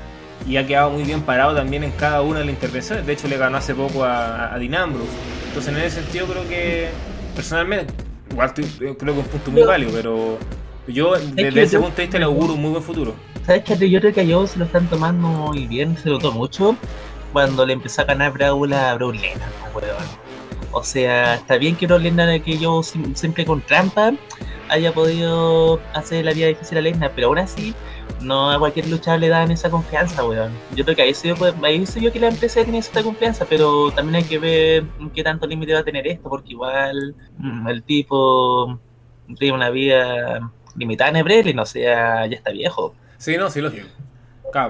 y 0.45 0.57
ha 0.57 0.67
quedado 0.67 0.91
muy 0.91 1.05
bien 1.05 1.23
parado 1.23 1.55
también 1.55 1.85
en 1.85 1.93
cada 1.93 2.23
una 2.23 2.41
de 2.41 2.47
las 2.47 2.55
intervenciones. 2.55 3.07
De 3.07 3.13
hecho, 3.13 3.29
le 3.29 3.37
ganó 3.37 3.59
hace 3.59 3.77
poco 3.77 4.03
a, 4.03 4.53
a 4.53 4.59
Dean 4.59 4.75
Ambrose. 4.75 5.13
Entonces, 5.47 5.73
en 5.73 5.81
ese 5.81 6.03
sentido, 6.03 6.27
creo 6.27 6.49
que 6.49 6.89
personalmente, 7.37 7.95
igual 8.29 8.53
creo 8.55 8.97
que 8.99 9.11
es 9.13 9.19
un 9.19 9.25
punto 9.25 9.51
muy 9.53 9.63
válido, 9.63 9.93
pero 9.93 10.39
yo, 10.89 11.15
desde 11.19 11.63
ese 11.63 11.79
punto 11.79 11.97
de 11.97 12.03
vista, 12.03 12.19
le 12.19 12.25
auguro 12.25 12.55
un 12.55 12.63
muy 12.63 12.71
buen 12.71 12.83
futuro. 12.83 13.15
¿Sabes 13.45 13.65
qué? 13.65 13.91
Yo 13.91 14.01
creo 14.01 14.13
que 14.13 14.21
a 14.23 14.27
Joe 14.27 14.47
se 14.47 14.59
lo 14.59 14.65
están 14.65 14.89
tomando 14.89 15.29
muy 15.29 15.67
bien, 15.67 15.97
se 15.97 16.09
lo 16.09 16.17
notó 16.17 16.33
mucho 16.33 16.77
cuando 17.33 17.67
le 17.67 17.75
empezó 17.75 18.03
a 18.03 18.05
ganar 18.05 18.33
Brawl 18.33 18.73
a 18.73 18.95
Brawl 18.95 19.19
O 20.73 20.83
sea, 20.83 21.35
está 21.35 21.57
bien 21.59 21.77
que 21.77 21.87
Brawl 21.87 22.03
Lennon, 22.03 22.41
que 22.41 22.59
yo 22.59 22.83
siempre 22.83 23.45
con 23.45 23.61
trampa, 23.61 24.13
haya 24.69 24.93
podido 24.93 25.81
hacer 25.95 26.25
la 26.25 26.33
vida 26.33 26.47
difícil 26.47 26.79
a 26.79 26.81
Lesnar, 26.81 27.13
pero 27.15 27.29
aún 27.29 27.39
así, 27.39 27.75
no 28.21 28.51
a 28.51 28.59
cualquier 28.59 28.89
luchador 28.89 29.21
le 29.21 29.29
dan 29.29 29.51
esa 29.51 29.71
confianza, 29.71 30.25
weón. 30.25 30.53
Yo 30.75 30.85
creo 30.85 30.97
que 30.97 31.03
ahí 31.03 31.15
se, 31.15 31.35
ahí 31.63 31.87
se 31.87 32.01
yo 32.01 32.13
que 32.13 32.21
la 32.21 32.29
empresa 32.29 32.63
tiene 32.63 32.79
esa 32.79 33.03
confianza, 33.03 33.45
pero 33.49 33.91
también 33.93 34.17
hay 34.17 34.25
que 34.25 34.39
ver 34.39 34.85
qué 35.15 35.23
tanto 35.23 35.47
límite 35.47 35.75
va 35.75 35.81
a 35.81 35.85
tener 35.85 36.07
esto, 36.07 36.29
porque 36.29 36.51
igual 36.51 37.15
mm, 37.39 37.69
el 37.69 37.83
tipo 37.83 38.79
tiene 39.39 39.55
una 39.55 39.71
vida 39.71 40.51
limitada 40.77 41.11
en 41.11 41.17
Ebrel 41.17 41.49
y 41.49 41.55
no 41.55 41.67
sea, 41.67 42.27
ya 42.27 42.37
está 42.37 42.51
viejo. 42.51 42.95
Sí, 43.19 43.37
no, 43.37 43.51
sí, 43.51 43.61
lógico. 43.61 43.87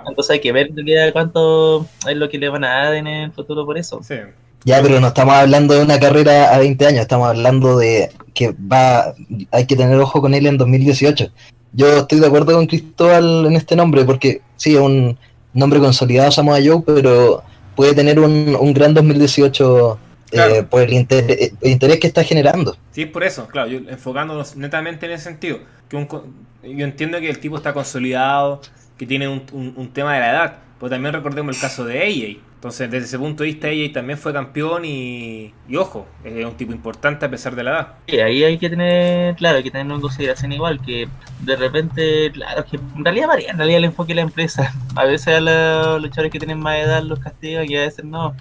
Entonces 0.08 0.30
hay 0.30 0.40
que 0.40 0.52
ver 0.52 0.70
cuánto 1.12 1.86
es 2.08 2.16
lo 2.16 2.28
que 2.28 2.38
le 2.38 2.48
van 2.48 2.64
a 2.64 2.84
dar 2.84 2.94
en 2.94 3.06
el 3.06 3.32
futuro 3.32 3.64
por 3.64 3.78
eso. 3.78 4.00
Sí. 4.02 4.16
Ya, 4.64 4.82
pero 4.82 4.98
no 4.98 5.08
estamos 5.08 5.34
hablando 5.34 5.74
de 5.74 5.82
una 5.82 6.00
carrera 6.00 6.52
a 6.54 6.58
20 6.58 6.86
años, 6.86 7.00
estamos 7.02 7.28
hablando 7.28 7.78
de 7.78 8.10
que 8.34 8.52
va, 8.52 9.14
hay 9.52 9.66
que 9.66 9.76
tener 9.76 9.96
ojo 10.00 10.20
con 10.20 10.34
él 10.34 10.46
en 10.46 10.58
2018. 10.58 11.30
Yo 11.72 11.98
estoy 11.98 12.18
de 12.18 12.26
acuerdo 12.26 12.54
con 12.54 12.66
Cristóbal 12.66 13.46
en 13.46 13.54
este 13.54 13.76
nombre, 13.76 14.04
porque 14.04 14.40
sí, 14.56 14.74
es 14.74 14.80
un 14.80 15.16
nombre 15.52 15.78
consolidado 15.78 16.32
Samoa 16.32 16.58
Joe, 16.64 16.82
pero 16.84 17.44
puede 17.76 17.94
tener 17.94 18.18
un, 18.18 18.56
un 18.58 18.74
gran 18.74 18.92
2018 18.92 19.98
eh, 20.32 20.64
por 20.68 20.82
el 20.82 20.92
interés, 20.94 21.52
el 21.60 21.70
interés, 21.70 22.00
que 22.00 22.08
está 22.08 22.24
generando. 22.24 22.76
Sí, 22.90 23.06
por 23.06 23.22
eso, 23.22 23.46
claro, 23.46 23.70
yo, 23.70 23.78
enfocándonos 23.88 24.56
netamente 24.56 25.06
en 25.06 25.12
ese 25.12 25.24
sentido. 25.24 25.60
Que 25.88 25.96
yo 26.62 26.84
entiendo 26.84 27.20
que 27.20 27.30
el 27.30 27.38
tipo 27.38 27.56
está 27.56 27.72
consolidado, 27.72 28.60
que 28.98 29.06
tiene 29.06 29.28
un, 29.28 29.42
un, 29.76 29.88
tema 29.92 30.14
de 30.14 30.20
la 30.20 30.30
edad, 30.30 30.58
pero 30.80 30.90
también 30.90 31.14
recordemos 31.14 31.54
el 31.54 31.60
caso 31.60 31.84
de 31.84 32.02
AJ. 32.02 32.46
Entonces, 32.56 32.90
desde 32.90 33.06
ese 33.06 33.18
punto 33.18 33.44
de 33.44 33.50
vista, 33.50 33.68
AJ 33.68 33.92
también 33.92 34.18
fue 34.18 34.32
campeón 34.32 34.84
y, 34.84 35.52
ojo, 35.76 36.06
es 36.24 36.44
un 36.44 36.56
tipo 36.56 36.72
importante 36.72 37.26
a 37.26 37.30
pesar 37.30 37.54
de 37.54 37.62
la 37.62 37.70
edad. 37.70 37.94
Sí, 38.08 38.18
ahí 38.18 38.42
hay 38.42 38.58
que 38.58 38.70
tener, 38.70 39.36
claro, 39.36 39.58
hay 39.58 39.62
que 39.62 39.70
tenerlo 39.70 39.94
en 39.94 40.00
consideración 40.00 40.52
igual, 40.52 40.80
que 40.80 41.06
de 41.40 41.56
repente, 41.56 42.32
claro, 42.32 42.64
que 42.64 42.76
en 42.76 43.04
realidad 43.04 43.28
varía, 43.28 43.50
en 43.50 43.58
realidad 43.58 43.78
el 43.78 43.84
enfoque 43.84 44.08
de 44.08 44.16
la 44.16 44.22
empresa. 44.22 44.74
A 44.96 45.04
veces 45.04 45.28
a 45.28 45.40
los 45.40 46.02
luchadores 46.02 46.32
que 46.32 46.38
tienen 46.38 46.58
más 46.58 46.78
edad 46.78 47.02
los 47.02 47.18
castigan 47.18 47.70
y 47.70 47.76
a 47.76 47.82
veces 47.82 48.04
no. 48.04 48.34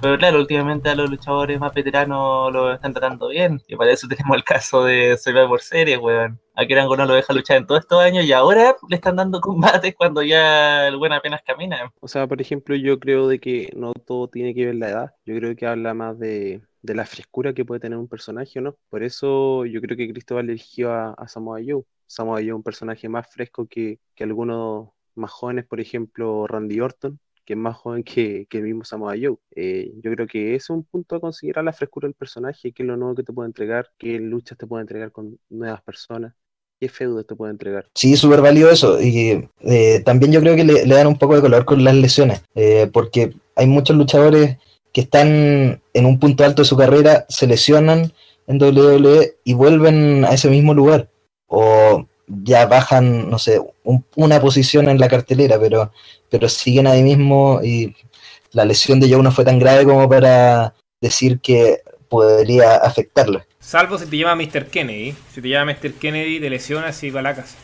Pero 0.00 0.18
claro, 0.18 0.40
últimamente 0.40 0.88
a 0.88 0.96
los 0.96 1.08
luchadores 1.08 1.60
más 1.60 1.72
veteranos 1.72 2.52
lo 2.52 2.72
están 2.72 2.92
tratando 2.92 3.28
bien. 3.28 3.62
Y 3.68 3.76
para 3.76 3.92
eso 3.92 4.08
tenemos 4.08 4.36
el 4.36 4.42
caso 4.42 4.84
de 4.84 5.16
por 5.48 5.62
Series, 5.62 5.98
weón. 5.98 6.41
A 6.54 6.66
Kirango 6.66 6.96
no 6.96 7.06
lo 7.06 7.14
deja 7.14 7.32
luchar 7.32 7.56
en 7.56 7.66
todos 7.66 7.80
estos 7.80 8.00
años 8.00 8.24
y 8.24 8.32
ahora 8.32 8.76
le 8.88 8.96
están 8.96 9.16
dando 9.16 9.40
combates 9.40 9.94
cuando 9.94 10.22
ya 10.22 10.86
el 10.86 10.96
buen 10.96 11.12
apenas 11.12 11.42
camina. 11.42 11.92
O 12.00 12.08
sea, 12.08 12.26
por 12.26 12.40
ejemplo, 12.40 12.76
yo 12.76 12.98
creo 12.98 13.26
de 13.26 13.38
que 13.38 13.70
no 13.74 13.94
todo 13.94 14.28
tiene 14.28 14.54
que 14.54 14.66
ver 14.66 14.74
la 14.74 14.90
edad. 14.90 15.14
Yo 15.24 15.34
creo 15.36 15.56
que 15.56 15.66
habla 15.66 15.94
más 15.94 16.18
de, 16.18 16.62
la 16.82 17.06
frescura 17.06 17.54
que 17.54 17.64
puede 17.64 17.80
tener 17.80 17.98
un 17.98 18.08
personaje, 18.08 18.60
¿no? 18.60 18.76
Por 18.90 19.02
eso 19.02 19.64
yo 19.64 19.80
creo 19.80 19.96
que 19.96 20.10
Cristóbal 20.10 20.50
eligió 20.50 20.92
a, 20.92 21.12
a 21.14 21.26
Samoa 21.28 21.60
Joe. 21.66 21.84
Samoa 22.06 22.40
Joe 22.40 22.52
un 22.52 22.62
personaje 22.62 23.08
más 23.08 23.32
fresco 23.32 23.66
que, 23.66 23.98
que 24.14 24.24
algunos 24.24 24.90
más 25.14 25.30
jóvenes, 25.30 25.66
por 25.66 25.80
ejemplo, 25.80 26.46
Randy 26.46 26.80
Orton, 26.80 27.18
que 27.44 27.54
es 27.54 27.58
más 27.58 27.76
joven 27.76 28.02
que, 28.04 28.46
que 28.48 28.58
el 28.58 28.64
mismo 28.64 28.84
Samoa 28.84 29.14
Joe. 29.20 29.36
Eh, 29.50 29.92
yo 30.02 30.12
creo 30.12 30.26
que 30.26 30.54
es 30.54 30.70
un 30.70 30.84
punto 30.84 31.16
a 31.16 31.20
considerar 31.20 31.64
la 31.64 31.72
frescura 31.72 32.06
del 32.06 32.14
personaje, 32.14 32.72
qué 32.72 32.82
es 32.82 32.86
lo 32.86 32.96
nuevo 32.96 33.14
que 33.14 33.22
te 33.24 33.32
puede 33.32 33.48
entregar, 33.48 33.90
qué 33.98 34.18
luchas 34.18 34.58
te 34.58 34.66
puede 34.66 34.82
entregar 34.82 35.12
con 35.12 35.38
nuevas 35.48 35.82
personas, 35.82 36.34
qué 36.82 36.88
feudos 36.88 37.24
te 37.24 37.36
puede 37.36 37.52
entregar. 37.52 37.86
Sí, 37.94 38.16
súper 38.16 38.40
válido 38.40 38.68
eso. 38.68 39.00
Y 39.00 39.48
eh, 39.60 40.02
también 40.04 40.32
yo 40.32 40.40
creo 40.40 40.56
que 40.56 40.64
le, 40.64 40.84
dan 40.84 41.06
un 41.06 41.16
poco 41.16 41.36
de 41.36 41.40
color 41.40 41.64
con 41.64 41.84
las 41.84 41.94
lesiones, 41.94 42.42
eh, 42.56 42.90
porque 42.92 43.34
hay 43.54 43.68
muchos 43.68 43.96
luchadores 43.96 44.56
que 44.92 45.02
están 45.02 45.80
en 45.94 46.06
un 46.06 46.18
punto 46.18 46.42
alto 46.44 46.62
de 46.62 46.66
su 46.66 46.76
carrera, 46.76 47.24
se 47.28 47.46
lesionan 47.46 48.12
en 48.48 48.60
WWE 48.60 49.36
y 49.44 49.52
vuelven 49.52 50.24
a 50.24 50.30
ese 50.32 50.50
mismo 50.50 50.74
lugar. 50.74 51.08
O 51.46 52.04
ya 52.26 52.66
bajan, 52.66 53.30
no 53.30 53.38
sé, 53.38 53.60
un- 53.84 54.04
una 54.16 54.40
posición 54.40 54.88
en 54.88 54.98
la 54.98 55.06
cartelera, 55.08 55.60
pero, 55.60 55.92
pero 56.30 56.48
siguen 56.48 56.88
ahí 56.88 57.04
mismo 57.04 57.60
y 57.62 57.94
la 58.50 58.64
lesión 58.64 58.98
de 58.98 59.08
Joe 59.08 59.22
no 59.22 59.30
fue 59.30 59.44
tan 59.44 59.60
grave 59.60 59.84
como 59.84 60.08
para 60.08 60.74
decir 61.00 61.38
que 61.38 61.78
podría 62.08 62.74
afectarlo. 62.74 63.40
Salvo 63.62 63.96
si 63.96 64.06
te 64.06 64.16
llama 64.18 64.34
Mr. 64.34 64.66
Kennedy. 64.66 65.14
Si 65.32 65.40
te 65.40 65.48
llama 65.48 65.72
Mr. 65.72 65.92
Kennedy, 65.92 66.40
te 66.40 66.50
lesionas 66.50 67.00
y 67.04 67.10
va 67.10 67.20
a 67.20 67.22
la 67.22 67.34
casa. 67.36 67.56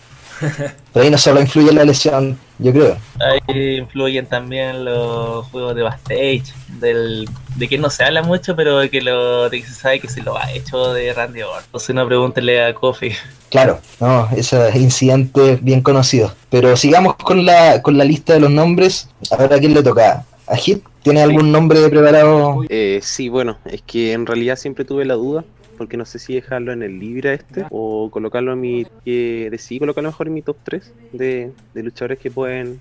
Pero 0.92 1.04
ahí 1.04 1.10
no 1.10 1.18
solo 1.18 1.40
influye 1.40 1.72
la 1.72 1.84
lesión, 1.84 2.38
yo 2.60 2.72
creo. 2.72 2.96
Ahí 3.18 3.78
influyen 3.78 4.24
también 4.26 4.84
los 4.84 5.46
juegos 5.48 5.74
de 5.74 5.82
backstage, 5.82 6.54
del, 6.78 7.28
de 7.56 7.68
que 7.68 7.76
no 7.76 7.90
se 7.90 8.04
habla 8.04 8.22
mucho, 8.22 8.54
pero 8.54 8.78
de 8.78 8.88
que, 8.88 9.00
lo, 9.00 9.50
de 9.50 9.60
que 9.60 9.66
se 9.66 9.74
sabe 9.74 9.98
que 9.98 10.08
se 10.08 10.22
lo 10.22 10.38
ha 10.38 10.52
hecho 10.52 10.92
de 10.92 11.12
Randy 11.12 11.42
Orton. 11.42 11.64
Entonces 11.64 11.94
no 11.96 12.06
pregúntele 12.06 12.64
a 12.64 12.72
Kofi. 12.72 13.10
Claro, 13.50 13.80
no, 13.98 14.28
ese 14.36 14.70
incidente 14.78 15.58
bien 15.60 15.82
conocido. 15.82 16.32
Pero 16.48 16.76
sigamos 16.76 17.16
con 17.16 17.44
la, 17.44 17.82
con 17.82 17.98
la 17.98 18.04
lista 18.04 18.34
de 18.34 18.40
los 18.40 18.50
nombres. 18.50 19.08
Ahora 19.32 19.56
a 19.56 19.58
quién 19.58 19.74
le 19.74 19.82
toca. 19.82 20.24
¿A 20.46 20.56
Hit? 20.56 20.84
¿Tiene 21.02 21.22
algún 21.22 21.50
nombre 21.50 21.88
preparado? 21.88 22.62
Eh, 22.68 23.00
sí, 23.02 23.28
bueno, 23.28 23.58
es 23.64 23.82
que 23.82 24.12
en 24.12 24.26
realidad 24.26 24.56
siempre 24.56 24.84
tuve 24.84 25.04
la 25.04 25.14
duda, 25.14 25.44
porque 25.78 25.96
no 25.96 26.04
sé 26.04 26.18
si 26.18 26.34
dejarlo 26.34 26.72
en 26.72 26.82
el 26.82 26.98
libre 26.98 27.34
este 27.34 27.64
o 27.70 28.10
colocarlo 28.10 28.52
en 28.52 28.60
mi. 28.60 28.86
que 29.04 29.48
decidí 29.50 29.78
colocarlo 29.78 30.10
mejor 30.10 30.26
en 30.26 30.34
mi 30.34 30.42
top 30.42 30.58
3 30.64 30.92
de, 31.12 31.52
de 31.72 31.82
luchadores 31.82 32.18
que 32.18 32.30
pueden 32.30 32.80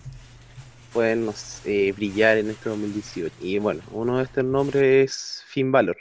pueden 0.91 1.25
no 1.25 1.31
sé, 1.33 1.91
brillar 1.91 2.37
en 2.37 2.49
este 2.49 2.69
2018. 2.69 3.35
Y 3.39 3.59
bueno, 3.59 3.81
uno 3.91 4.17
de 4.17 4.23
estos 4.23 4.43
nombres 4.43 4.83
es 4.83 5.43
Finn 5.47 5.71
Balor. 5.71 5.97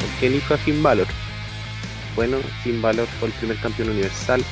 ¿Por 0.00 0.10
qué 0.18 0.26
elijo 0.26 0.54
a 0.54 0.56
Finn 0.56 0.82
Balor? 0.82 1.06
Bueno, 2.16 2.38
Finn 2.62 2.80
Balor 2.80 3.06
fue 3.18 3.28
el 3.28 3.34
primer 3.34 3.58
campeón 3.58 3.90
universal, 3.90 4.42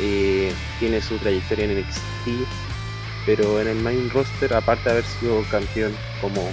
eh, 0.00 0.52
tiene 0.78 1.00
su 1.00 1.16
trayectoria 1.18 1.64
en 1.64 1.78
NXT, 1.80 2.65
pero 3.26 3.60
en 3.60 3.66
el 3.66 3.80
main 3.80 4.08
roster, 4.10 4.54
aparte 4.54 4.84
de 4.84 4.90
haber 4.92 5.04
sido 5.04 5.42
campeón 5.50 5.92
como 6.20 6.48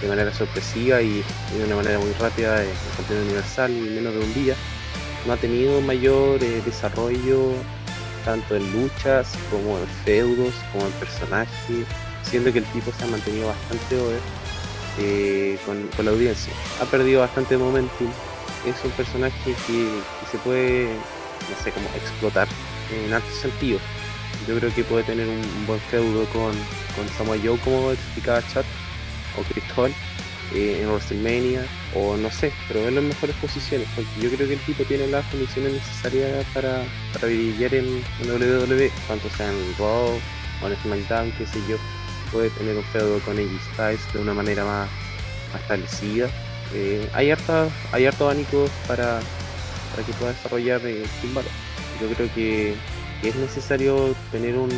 de 0.00 0.08
manera 0.08 0.32
sorpresiva 0.32 1.02
y, 1.02 1.22
de 1.54 1.64
una 1.64 1.76
manera 1.76 1.98
muy 1.98 2.12
rápida, 2.14 2.64
eh, 2.64 2.68
campeón 2.96 3.20
universal 3.20 3.70
en 3.70 3.94
menos 3.94 4.14
de 4.14 4.20
un 4.20 4.34
día, 4.34 4.54
no 5.26 5.34
ha 5.34 5.36
tenido 5.36 5.80
mayor 5.82 6.42
eh, 6.42 6.62
desarrollo 6.64 7.52
tanto 8.24 8.56
en 8.56 8.72
luchas 8.72 9.32
como 9.50 9.78
en 9.78 9.86
feudos, 10.04 10.54
como 10.72 10.86
en 10.86 10.92
personaje, 10.92 11.84
siendo 12.22 12.52
que 12.52 12.60
el 12.60 12.64
tipo 12.66 12.92
se 12.92 13.04
ha 13.04 13.06
mantenido 13.06 13.48
bastante 13.48 13.96
eh, 14.98 15.58
con, 15.66 15.88
la 16.04 16.10
audiencia. 16.10 16.52
Ha 16.80 16.84
perdido 16.86 17.20
bastante 17.20 17.56
momentum, 17.56 18.08
es 18.66 18.76
un 18.84 18.90
personaje 18.92 19.54
que, 19.66 19.72
que 19.74 20.26
se 20.30 20.38
puede, 20.38 20.88
no 20.88 21.62
sé, 21.62 21.72
como 21.72 21.86
explotar 21.96 22.48
en 23.04 23.12
altos 23.12 23.34
sentidos. 23.34 23.82
Yo 24.48 24.58
creo 24.58 24.74
que 24.74 24.84
puede 24.84 25.04
tener 25.04 25.28
un, 25.28 25.66
buen 25.66 25.80
feudo 25.80 26.24
con, 26.26 26.52
con 26.96 27.08
Samoa 27.16 27.36
Joe, 27.42 27.58
como 27.58 27.92
explicaba 27.92 28.42
Chat, 28.52 28.64
o 29.38 29.42
Cristóbal, 29.42 29.92
eh, 30.54 30.80
en 30.82 30.88
WrestleMania, 30.88 31.64
o 31.94 32.16
no 32.16 32.30
sé, 32.30 32.52
pero 32.66 32.88
en 32.88 32.96
las 32.96 33.04
mejores 33.04 33.36
posiciones, 33.36 33.86
porque 33.94 34.10
yo 34.20 34.30
creo 34.30 34.48
que 34.48 34.54
el 34.54 34.60
tipo 34.60 34.84
tiene 34.84 35.06
las 35.06 35.24
condiciones 35.26 35.74
necesarias 35.74 36.44
para, 36.52 36.82
para 37.12 37.26
brillar 37.26 37.74
en, 37.74 38.02
en 38.20 38.30
WWE, 38.30 38.90
tanto 39.06 39.28
sea 39.30 39.50
en 39.50 39.74
Raw 39.78 40.18
o 40.62 40.66
en 40.66 40.76
SmackDown, 40.82 41.32
qué 41.32 41.46
sé 41.46 41.58
yo, 41.68 41.76
puede 42.32 42.50
tener 42.50 42.76
un 42.76 42.84
feudo 42.84 43.20
con 43.20 43.38
AJ 43.38 43.50
Styles 43.74 44.12
de 44.12 44.18
una 44.20 44.34
manera 44.34 44.64
más, 44.64 44.88
establecida. 45.54 46.28
Eh, 46.74 47.08
hay 47.12 47.30
harta, 47.30 47.68
hay 47.92 48.06
harto 48.06 48.24
abanico 48.24 48.68
para, 48.86 49.20
para 49.90 50.06
que 50.06 50.12
pueda 50.14 50.32
desarrollar 50.32 50.80
eh, 50.84 51.04
Balor. 51.34 51.50
Yo 52.00 52.08
creo 52.14 52.32
que 52.34 52.74
es 53.28 53.36
necesario 53.36 54.14
tener 54.30 54.56
un, 54.56 54.70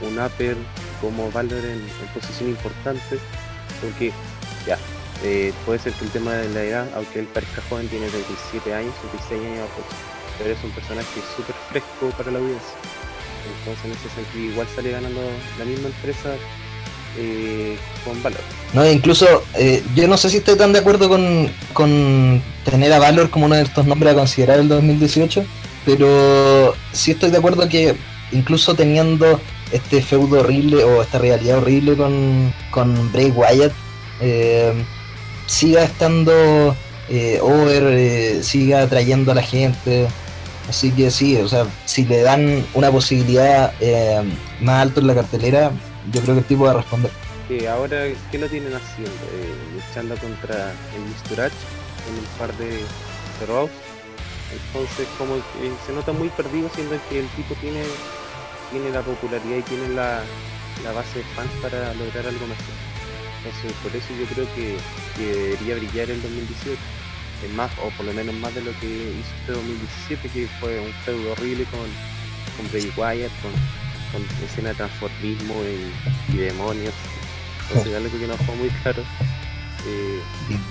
un 0.00 0.18
upper 0.18 0.56
como 1.00 1.30
Valor 1.30 1.64
en, 1.64 1.80
posición 2.12 2.50
importante, 2.50 3.18
porque 3.80 4.12
ya, 4.66 4.78
eh, 5.24 5.52
puede 5.64 5.78
ser 5.78 5.92
que 5.94 6.04
el 6.04 6.10
tema 6.10 6.32
de 6.34 6.48
la 6.50 6.62
edad, 6.62 6.88
aunque 6.94 7.20
él 7.20 7.26
parezca 7.26 7.62
joven, 7.68 7.88
tiene 7.88 8.08
37 8.08 8.74
años, 8.74 8.94
36 9.28 9.40
años, 9.40 9.68
pues, 9.74 9.86
pero 10.38 10.50
es 10.50 10.64
un 10.64 10.70
personaje 10.70 11.20
súper 11.36 11.54
fresco 11.70 12.10
para 12.16 12.30
la 12.30 12.38
audiencia. 12.38 12.74
Entonces, 13.58 13.84
en 13.84 13.90
ese 13.92 14.08
sentido, 14.14 14.52
igual 14.52 14.66
sale 14.74 14.90
ganando 14.90 15.20
la 15.58 15.64
misma 15.64 15.88
empresa 15.88 16.34
eh, 17.18 17.76
con 18.04 18.22
Valor. 18.22 18.40
No, 18.72 18.88
incluso 18.88 19.26
eh, 19.54 19.82
yo 19.94 20.06
no 20.06 20.16
sé 20.16 20.30
si 20.30 20.38
estoy 20.38 20.56
tan 20.56 20.72
de 20.72 20.78
acuerdo 20.78 21.08
con, 21.08 21.50
con 21.72 22.42
tener 22.64 22.92
a 22.92 22.98
Valor 22.98 23.30
como 23.30 23.46
uno 23.46 23.56
de 23.56 23.62
estos 23.62 23.86
nombres 23.86 24.12
a 24.12 24.16
considerar 24.16 24.60
el 24.60 24.68
2018, 24.68 25.44
pero 25.84 26.74
sí 26.92 27.12
estoy 27.12 27.30
de 27.30 27.38
acuerdo 27.38 27.68
que 27.68 27.96
incluso 28.32 28.74
teniendo 28.74 29.40
este 29.72 30.02
feudo 30.02 30.40
horrible 30.40 30.84
o 30.84 31.02
esta 31.02 31.18
realidad 31.18 31.58
horrible 31.58 31.96
con, 31.96 32.52
con 32.70 33.12
Bray 33.12 33.30
Wyatt, 33.30 33.72
eh, 34.20 34.72
siga 35.46 35.84
estando 35.84 36.76
eh, 37.08 37.38
over, 37.40 37.84
eh, 37.96 38.42
siga 38.42 38.82
atrayendo 38.82 39.32
a 39.32 39.34
la 39.34 39.42
gente. 39.42 40.08
Así 40.68 40.92
que 40.92 41.10
sí, 41.10 41.36
o 41.36 41.48
sea, 41.48 41.66
si 41.84 42.04
le 42.04 42.22
dan 42.22 42.64
una 42.74 42.92
posibilidad 42.92 43.72
más 44.60 44.82
alto 44.82 45.00
en 45.00 45.08
la 45.08 45.14
cartelera, 45.16 45.72
yo 46.12 46.20
creo 46.20 46.34
que 46.34 46.40
el 46.40 46.46
tipo 46.46 46.64
va 46.64 46.70
a 46.70 46.74
responder. 46.74 47.10
Que 47.48 47.68
ahora, 47.68 48.04
¿qué 48.30 48.38
lo 48.38 48.46
tienen 48.46 48.72
haciendo? 48.74 49.10
Luchando 49.74 50.16
contra 50.16 50.72
el 50.94 51.02
Misturach 51.08 51.52
en 52.08 52.18
un 52.20 52.38
par 52.38 52.56
de, 52.56 52.68
de 52.68 53.46
Raws. 53.48 53.70
Entonces, 54.52 55.06
como 55.18 55.36
que 55.36 55.70
se 55.86 55.92
nota 55.92 56.12
muy 56.12 56.28
perdido, 56.30 56.68
siendo 56.74 56.96
que 57.08 57.20
el 57.20 57.28
tipo 57.28 57.54
tiene, 57.56 57.82
tiene 58.70 58.90
la 58.90 59.02
popularidad 59.02 59.58
y 59.58 59.62
tiene 59.62 59.88
la, 59.90 60.22
la 60.82 60.92
base 60.92 61.20
de 61.20 61.24
fans 61.36 61.50
para 61.62 61.94
lograr 61.94 62.26
algo 62.26 62.46
mejor. 62.46 62.74
Entonces, 63.44 63.72
por 63.82 63.94
eso 63.94 64.08
yo 64.18 64.26
creo 64.34 64.46
que, 64.54 64.76
que 65.16 65.32
debería 65.32 65.76
brillar 65.76 66.10
el 66.10 66.22
2018. 66.22 66.78
Es 67.44 67.52
más, 67.54 67.70
o 67.82 67.88
por 67.96 68.04
lo 68.04 68.12
menos 68.12 68.34
más 68.34 68.54
de 68.54 68.60
lo 68.60 68.72
que 68.80 68.86
hizo 68.86 69.32
este 69.40 69.52
2017, 69.52 70.28
que 70.28 70.48
fue 70.60 70.78
un 70.80 70.92
feudo 71.04 71.32
horrible 71.32 71.64
con, 71.64 71.88
con 72.56 72.70
Bray 72.70 72.92
Wyatt, 72.96 73.32
con, 73.40 73.52
con 74.12 74.44
escena 74.44 74.70
de 74.70 74.74
transformismo 74.74 75.54
y, 75.64 76.34
y 76.34 76.36
demonios. 76.36 76.94
Entonces, 77.68 77.94
algo 77.94 78.18
que 78.18 78.26
no 78.26 78.36
fue 78.36 78.56
muy 78.56 78.68
claro. 78.82 79.02
Eh, 79.86 80.20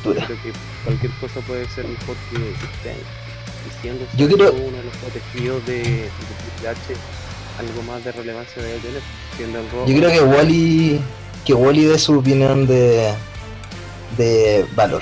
creo 0.04 0.16
que 0.44 0.54
cualquier 0.84 1.12
cosa 1.14 1.42
puede 1.42 1.68
ser 1.70 1.88
mejor 1.88 2.16
que 2.30 2.38
que 2.38 2.66
este 2.76 2.90
año. 2.92 3.29
Y 3.68 3.82
siendo 3.82 4.06
Yo 4.18 4.28
creo- 4.28 4.52
uno 4.54 4.78
de 4.78 4.84
los 4.84 4.96
protegidos 4.98 5.66
de, 5.66 5.78
de 5.84 6.10
Triple 6.10 6.70
H, 6.70 6.80
algo 7.60 7.82
más 7.84 8.04
de 8.04 8.12
relevancia 8.12 8.62
debe 8.62 8.80
tener. 8.80 9.02
Siendo 9.38 9.60
el 9.60 9.70
Raw, 9.72 9.86
Yo 9.88 9.98
creo 9.98 10.10
que 10.12 10.22
Wally 10.22 11.02
que 11.46 11.54
Wally 11.54 11.86
dé 11.86 11.98
su 11.98 12.18
opinión 12.20 12.68
de 12.68 13.14
de 14.18 14.66
Valor. 14.76 15.02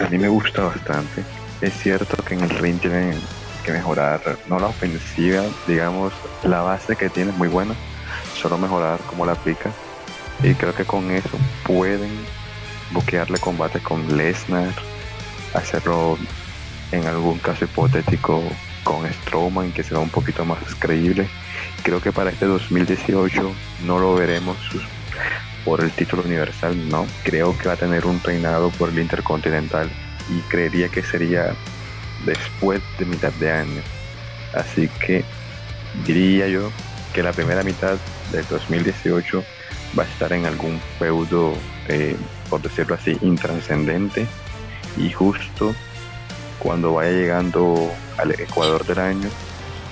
A 0.00 0.08
mí 0.08 0.18
me 0.18 0.28
gusta 0.28 0.62
bastante. 0.62 1.22
Es 1.60 1.72
cierto 1.74 2.16
que 2.24 2.34
en 2.34 2.40
el 2.42 2.50
ring 2.50 2.78
tienen 2.80 3.18
que 3.64 3.72
mejorar, 3.72 4.38
no 4.48 4.58
la 4.58 4.68
ofensiva, 4.68 5.42
digamos, 5.66 6.12
la 6.44 6.60
base 6.62 6.96
que 6.96 7.10
tiene 7.10 7.30
es 7.32 7.36
muy 7.36 7.48
buena, 7.48 7.74
solo 8.40 8.56
mejorar 8.56 9.00
cómo 9.08 9.26
la 9.26 9.32
aplica. 9.32 9.70
Y 10.42 10.54
creo 10.54 10.74
que 10.74 10.84
con 10.84 11.10
eso 11.10 11.30
pueden 11.66 12.10
buquearle 12.92 13.38
combate 13.38 13.80
con 13.80 14.16
Lesnar, 14.16 14.72
hacerlo 15.52 16.16
en 16.92 17.06
algún 17.06 17.38
caso 17.38 17.64
hipotético 17.64 18.42
con 18.84 19.06
Strowman, 19.12 19.72
que 19.72 19.82
será 19.82 20.00
un 20.00 20.10
poquito 20.10 20.44
más 20.44 20.58
creíble. 20.78 21.28
Creo 21.82 22.00
que 22.00 22.12
para 22.12 22.30
este 22.30 22.46
2018 22.46 23.52
no 23.84 23.98
lo 23.98 24.14
veremos 24.14 24.56
por 25.64 25.80
el 25.80 25.90
título 25.90 26.22
universal, 26.22 26.88
no. 26.88 27.06
Creo 27.24 27.56
que 27.58 27.68
va 27.68 27.74
a 27.74 27.76
tener 27.76 28.06
un 28.06 28.22
reinado 28.22 28.70
por 28.70 28.88
el 28.88 28.98
Intercontinental 28.98 29.90
y 30.30 30.40
creería 30.48 30.88
que 30.88 31.02
sería 31.02 31.54
después 32.24 32.80
de 32.98 33.04
mitad 33.04 33.32
de 33.32 33.52
año. 33.52 33.82
Así 34.54 34.88
que 35.04 35.24
diría 36.06 36.48
yo 36.48 36.70
que 37.12 37.22
la 37.22 37.32
primera 37.32 37.62
mitad 37.62 37.96
del 38.32 38.46
2018 38.48 39.44
va 39.98 40.04
a 40.04 40.06
estar 40.06 40.32
en 40.32 40.46
algún 40.46 40.80
feudo, 40.98 41.54
eh, 41.88 42.16
por 42.48 42.62
decirlo 42.62 42.94
así, 42.94 43.16
intranscendente 43.22 44.26
y 44.96 45.10
justo 45.10 45.74
cuando 46.58 46.94
vaya 46.94 47.10
llegando 47.10 47.90
al 48.16 48.32
Ecuador 48.32 48.84
del 48.84 48.98
año 48.98 49.28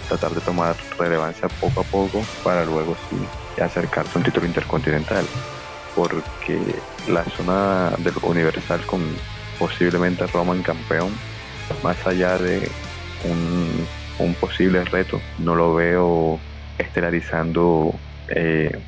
tratar 0.09 0.33
de 0.33 0.41
tomar 0.41 0.77
relevancia 0.99 1.49
poco 1.61 1.81
a 1.81 1.85
poco 1.85 2.23
para 2.45 2.65
luego 2.65 2.97
sí 3.11 3.17
acercarse 3.61 4.13
a 4.15 4.19
un 4.19 4.25
título 4.25 4.47
intercontinental. 4.47 5.25
Porque 5.95 6.61
la 7.09 7.25
zona 7.25 7.91
del 7.99 8.15
Universal 8.23 8.85
con 8.87 9.01
posiblemente 9.59 10.27
Roman 10.27 10.63
campeón, 10.63 11.11
más 11.83 12.07
allá 12.07 12.37
de 12.39 12.71
un, 13.25 14.35
posible 14.35 14.85
reto, 14.85 15.21
no 15.39 15.55
lo 15.55 15.75
veo 15.75 16.39
estelarizando 16.79 17.95
eh, 18.29 18.79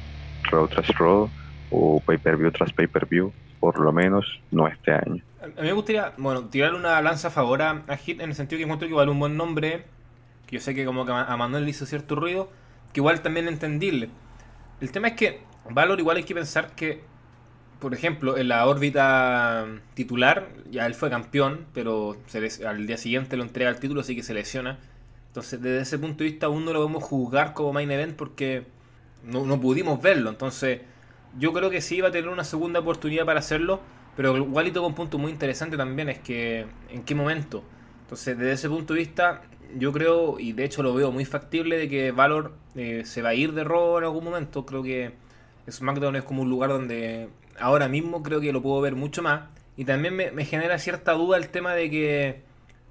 road 0.50 0.68
tras 0.68 0.88
road 0.88 1.28
o 1.70 2.00
pay-per-view 2.00 2.50
tras 2.50 2.72
pay-per-view, 2.72 3.32
por 3.60 3.80
lo 3.80 3.92
menos 3.92 4.26
no 4.50 4.68
este 4.68 4.92
año. 4.92 5.22
A 5.40 5.46
mí 5.46 5.68
me 5.68 5.72
gustaría, 5.72 6.14
bueno, 6.16 6.46
tirarle 6.46 6.78
una 6.78 7.00
lanza 7.00 7.28
a 7.28 7.30
favor 7.30 7.62
a, 7.62 7.96
Hit 7.96 8.20
en 8.20 8.30
el 8.30 8.34
sentido 8.34 8.58
que 8.58 8.64
encuentro 8.64 8.88
que 8.88 8.94
vale 8.94 9.10
un 9.10 9.20
buen 9.20 9.36
nombre, 9.36 9.84
que 10.46 10.56
yo 10.56 10.60
sé 10.60 10.74
que 10.74 10.84
como 10.84 11.06
que 11.06 11.12
a 11.12 11.36
Manuel 11.36 11.64
le 11.64 11.70
hizo 11.70 11.86
cierto 11.86 12.16
ruido, 12.16 12.50
que 12.92 13.00
igual 13.00 13.22
también 13.22 13.46
entendible. 13.46 14.10
El 14.80 14.90
tema 14.90 15.08
es 15.08 15.14
que 15.14 15.40
Valor 15.70 16.00
igual 16.00 16.16
hay 16.16 16.24
que 16.24 16.34
pensar 16.34 16.74
que, 16.74 17.02
por 17.78 17.94
ejemplo, 17.94 18.36
en 18.36 18.48
la 18.48 18.66
órbita 18.66 19.66
titular, 19.94 20.48
ya 20.70 20.86
él 20.86 20.94
fue 20.94 21.10
campeón, 21.10 21.66
pero 21.74 22.16
al 22.66 22.86
día 22.86 22.96
siguiente 22.96 23.36
lo 23.36 23.42
entrega 23.44 23.70
el 23.70 23.78
título, 23.78 24.00
así 24.00 24.16
que 24.16 24.22
se 24.22 24.34
lesiona. 24.34 24.78
Entonces, 25.28 25.60
desde 25.60 25.82
ese 25.82 25.98
punto 25.98 26.24
de 26.24 26.30
vista, 26.30 26.46
aún 26.46 26.64
no 26.64 26.72
lo 26.72 26.80
podemos 26.80 27.04
juzgar 27.04 27.52
como 27.52 27.72
main 27.72 27.90
event 27.90 28.16
porque 28.16 28.64
no, 29.24 29.44
no 29.44 29.60
pudimos 29.60 30.00
verlo. 30.00 30.30
Entonces, 30.30 30.80
yo 31.38 31.52
creo 31.52 31.70
que 31.70 31.80
sí 31.80 32.00
va 32.00 32.08
a 32.08 32.10
tener 32.10 32.30
una 32.30 32.44
segunda 32.44 32.80
oportunidad 32.80 33.26
para 33.26 33.40
hacerlo 33.40 33.80
pero 34.18 34.36
igual 34.36 34.72
con 34.72 34.84
un 34.84 34.94
punto 34.96 35.16
muy 35.16 35.30
interesante 35.30 35.76
también 35.76 36.08
es 36.08 36.18
que 36.18 36.66
en 36.90 37.04
qué 37.04 37.14
momento. 37.14 37.62
Entonces, 38.00 38.36
desde 38.36 38.52
ese 38.54 38.68
punto 38.68 38.94
de 38.94 38.98
vista, 38.98 39.42
yo 39.76 39.92
creo, 39.92 40.40
y 40.40 40.54
de 40.54 40.64
hecho 40.64 40.82
lo 40.82 40.92
veo 40.92 41.12
muy 41.12 41.24
factible, 41.24 41.78
de 41.78 41.88
que 41.88 42.10
Valor 42.10 42.56
eh, 42.74 43.02
se 43.04 43.22
va 43.22 43.28
a 43.28 43.34
ir 43.34 43.52
de 43.52 43.62
robo 43.62 43.96
en 43.98 44.02
algún 44.02 44.24
momento. 44.24 44.66
Creo 44.66 44.82
que 44.82 45.12
SmackDown 45.70 46.16
es 46.16 46.24
como 46.24 46.42
un 46.42 46.50
lugar 46.50 46.70
donde 46.70 47.28
ahora 47.60 47.86
mismo 47.86 48.24
creo 48.24 48.40
que 48.40 48.52
lo 48.52 48.60
puedo 48.60 48.80
ver 48.80 48.96
mucho 48.96 49.22
más. 49.22 49.50
Y 49.76 49.84
también 49.84 50.16
me, 50.16 50.44
genera 50.44 50.80
cierta 50.80 51.12
duda 51.12 51.36
el 51.36 51.50
tema 51.50 51.74
de 51.74 51.88
que, 51.88 52.42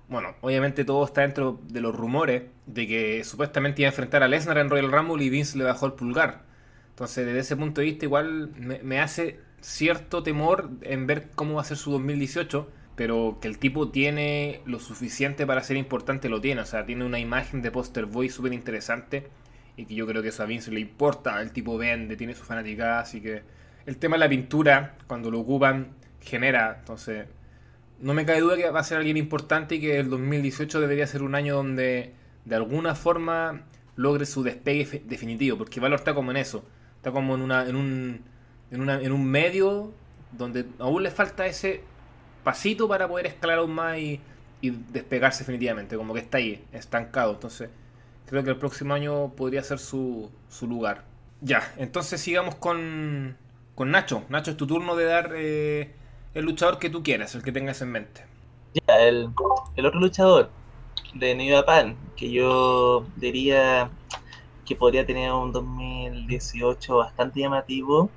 bueno, 0.07 0.33
obviamente 0.39 0.85
todo 0.85 1.03
está 1.03 1.23
dentro 1.23 1.59
de 1.67 1.81
los 1.81 1.93
rumores 1.93 2.43
de 2.67 2.87
que 2.87 3.25
supuestamente 3.25 3.81
iba 3.81 3.89
a 3.89 3.91
enfrentar 3.91 4.23
a 4.23 4.29
Lesnar 4.29 4.59
en 4.59 4.69
Royal 4.69 4.93
Rumble 4.93 5.25
y 5.25 5.29
Vince 5.29 5.57
le 5.57 5.65
bajó 5.65 5.87
el 5.87 5.91
pulgar. 5.91 6.43
Entonces, 6.91 7.25
desde 7.25 7.39
ese 7.39 7.57
punto 7.57 7.81
de 7.81 7.87
vista, 7.87 8.05
igual 8.05 8.51
me 8.55 9.01
hace 9.01 9.45
cierto 9.61 10.23
temor 10.23 10.69
en 10.81 11.07
ver 11.07 11.29
cómo 11.35 11.55
va 11.55 11.61
a 11.61 11.65
ser 11.65 11.77
su 11.77 11.91
2018, 11.91 12.69
pero 12.95 13.37
que 13.41 13.47
el 13.47 13.59
tipo 13.59 13.89
tiene 13.89 14.61
lo 14.65 14.79
suficiente 14.79 15.45
para 15.45 15.63
ser 15.63 15.77
importante, 15.77 16.29
lo 16.29 16.41
tiene. 16.41 16.61
O 16.61 16.65
sea, 16.65 16.85
tiene 16.85 17.05
una 17.05 17.19
imagen 17.19 17.61
de 17.61 17.71
poster 17.71 18.05
boy 18.05 18.29
súper 18.29 18.53
interesante 18.53 19.27
y 19.75 19.85
que 19.85 19.95
yo 19.95 20.07
creo 20.07 20.21
que 20.21 20.29
eso 20.29 20.43
a 20.43 20.45
Vince 20.47 20.71
le 20.71 20.79
importa. 20.79 21.41
El 21.41 21.51
tipo 21.51 21.77
vende, 21.77 22.17
tiene 22.17 22.33
su 22.33 22.43
fanaticada, 22.43 22.99
así 22.99 23.21
que 23.21 23.43
el 23.85 23.97
tema 23.97 24.15
de 24.15 24.19
la 24.19 24.29
pintura, 24.29 24.95
cuando 25.07 25.31
lo 25.31 25.39
ocupan, 25.39 25.89
genera. 26.21 26.77
Entonces, 26.79 27.27
no 27.99 28.13
me 28.13 28.25
cae 28.25 28.41
duda 28.41 28.55
que 28.57 28.69
va 28.69 28.79
a 28.79 28.83
ser 28.83 28.97
alguien 28.97 29.17
importante 29.17 29.75
y 29.75 29.81
que 29.81 29.99
el 29.99 30.09
2018 30.09 30.81
debería 30.81 31.07
ser 31.07 31.23
un 31.23 31.35
año 31.35 31.55
donde 31.55 32.13
de 32.45 32.55
alguna 32.55 32.95
forma 32.95 33.63
logre 33.95 34.25
su 34.25 34.43
despegue 34.43 35.03
definitivo, 35.05 35.57
porque 35.57 35.79
Valor 35.79 35.99
está 35.99 36.13
como 36.13 36.31
en 36.31 36.37
eso, 36.37 36.65
está 36.95 37.11
como 37.11 37.35
en, 37.35 37.41
una, 37.41 37.67
en 37.67 37.75
un 37.75 38.21
en, 38.71 38.81
una, 38.81 39.01
en 39.01 39.11
un 39.11 39.25
medio 39.25 39.91
donde 40.31 40.65
aún 40.79 41.03
le 41.03 41.11
falta 41.11 41.45
ese 41.45 41.81
pasito 42.43 42.87
para 42.87 43.07
poder 43.07 43.27
escalar 43.27 43.59
aún 43.59 43.73
más 43.73 43.97
y, 43.97 44.21
despegarse 44.61 45.39
definitivamente, 45.39 45.95
como 45.97 46.13
que 46.13 46.19
está 46.21 46.39
ahí, 46.39 46.65
estancado. 46.73 47.33
Entonces, 47.33 47.69
creo 48.25 48.43
que 48.43 48.49
el 48.49 48.57
próximo 48.57 48.93
año 48.93 49.29
podría 49.35 49.63
ser 49.63 49.79
su, 49.79 50.31
su 50.49 50.67
lugar. 50.67 51.03
Ya, 51.41 51.73
entonces 51.77 52.19
sigamos 52.19 52.55
con, 52.55 53.37
con 53.75 53.91
Nacho. 53.91 54.23
Nacho, 54.29 54.51
es 54.51 54.57
tu 54.57 54.65
turno 54.65 54.95
de 54.95 55.05
dar 55.05 55.31
eh, 55.35 55.93
el 56.33 56.45
luchador 56.45 56.79
que 56.79 56.89
tú 56.89 57.03
quieras, 57.03 57.35
el 57.35 57.43
que 57.43 57.51
tengas 57.51 57.81
en 57.81 57.91
mente. 57.91 58.25
Ya, 58.73 58.99
el, 58.99 59.29
el 59.75 59.85
otro 59.85 59.99
luchador 59.99 60.49
de 61.13 61.35
New 61.35 61.55
Japan, 61.55 61.95
que 62.15 62.31
yo 62.31 63.05
diría 63.15 63.89
que 64.65 64.75
podría 64.75 65.05
tener 65.05 65.31
un 65.31 65.51
2018 65.51 66.97
bastante 66.97 67.39
llamativo, 67.39 68.09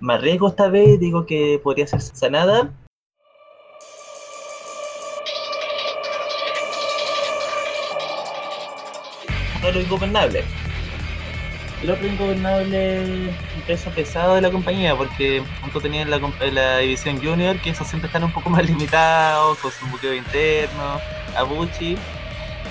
me 0.00 0.14
arriesgo 0.14 0.48
esta 0.48 0.68
vez, 0.68 0.98
digo 1.00 1.26
que 1.26 1.60
podría 1.62 1.86
ser 1.86 2.00
sanada. 2.00 2.70
No 9.62 9.70
lo 9.72 9.80
ingobernable. 9.80 10.44
El 11.82 11.90
otro 11.90 12.06
ingobernable 12.06 13.34
peso 13.66 13.90
pesado 13.90 14.34
de 14.36 14.40
la 14.40 14.50
compañía, 14.50 14.96
porque 14.96 15.42
junto 15.60 15.80
tenían 15.80 16.08
la, 16.10 16.78
división 16.78 17.20
junior, 17.22 17.58
que 17.60 17.70
esos 17.70 17.86
siempre 17.86 18.06
están 18.06 18.24
un 18.24 18.32
poco 18.32 18.48
más 18.50 18.64
limitados, 18.64 19.58
con 19.58 19.70
su 19.70 19.86
buqueo 19.86 20.14
interno, 20.14 21.00
Abuchi 21.36 21.96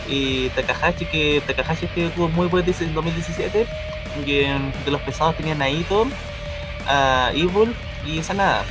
y 0.08 0.50
Takahashi, 0.50 1.06
que 1.06 1.42
Takahashi 1.46 1.88
estuvo 1.96 2.30
muy 2.30 2.48
buen 2.48 2.66
en 2.68 2.94
2017, 2.94 3.68
y 4.26 4.32
de 4.32 4.92
los 4.92 5.02
pesados 5.02 5.36
tenían 5.36 5.60
Naito, 5.60 6.08
a 6.88 7.32
Evil 7.34 7.76
y 8.06 8.22
Sanada. 8.24 8.64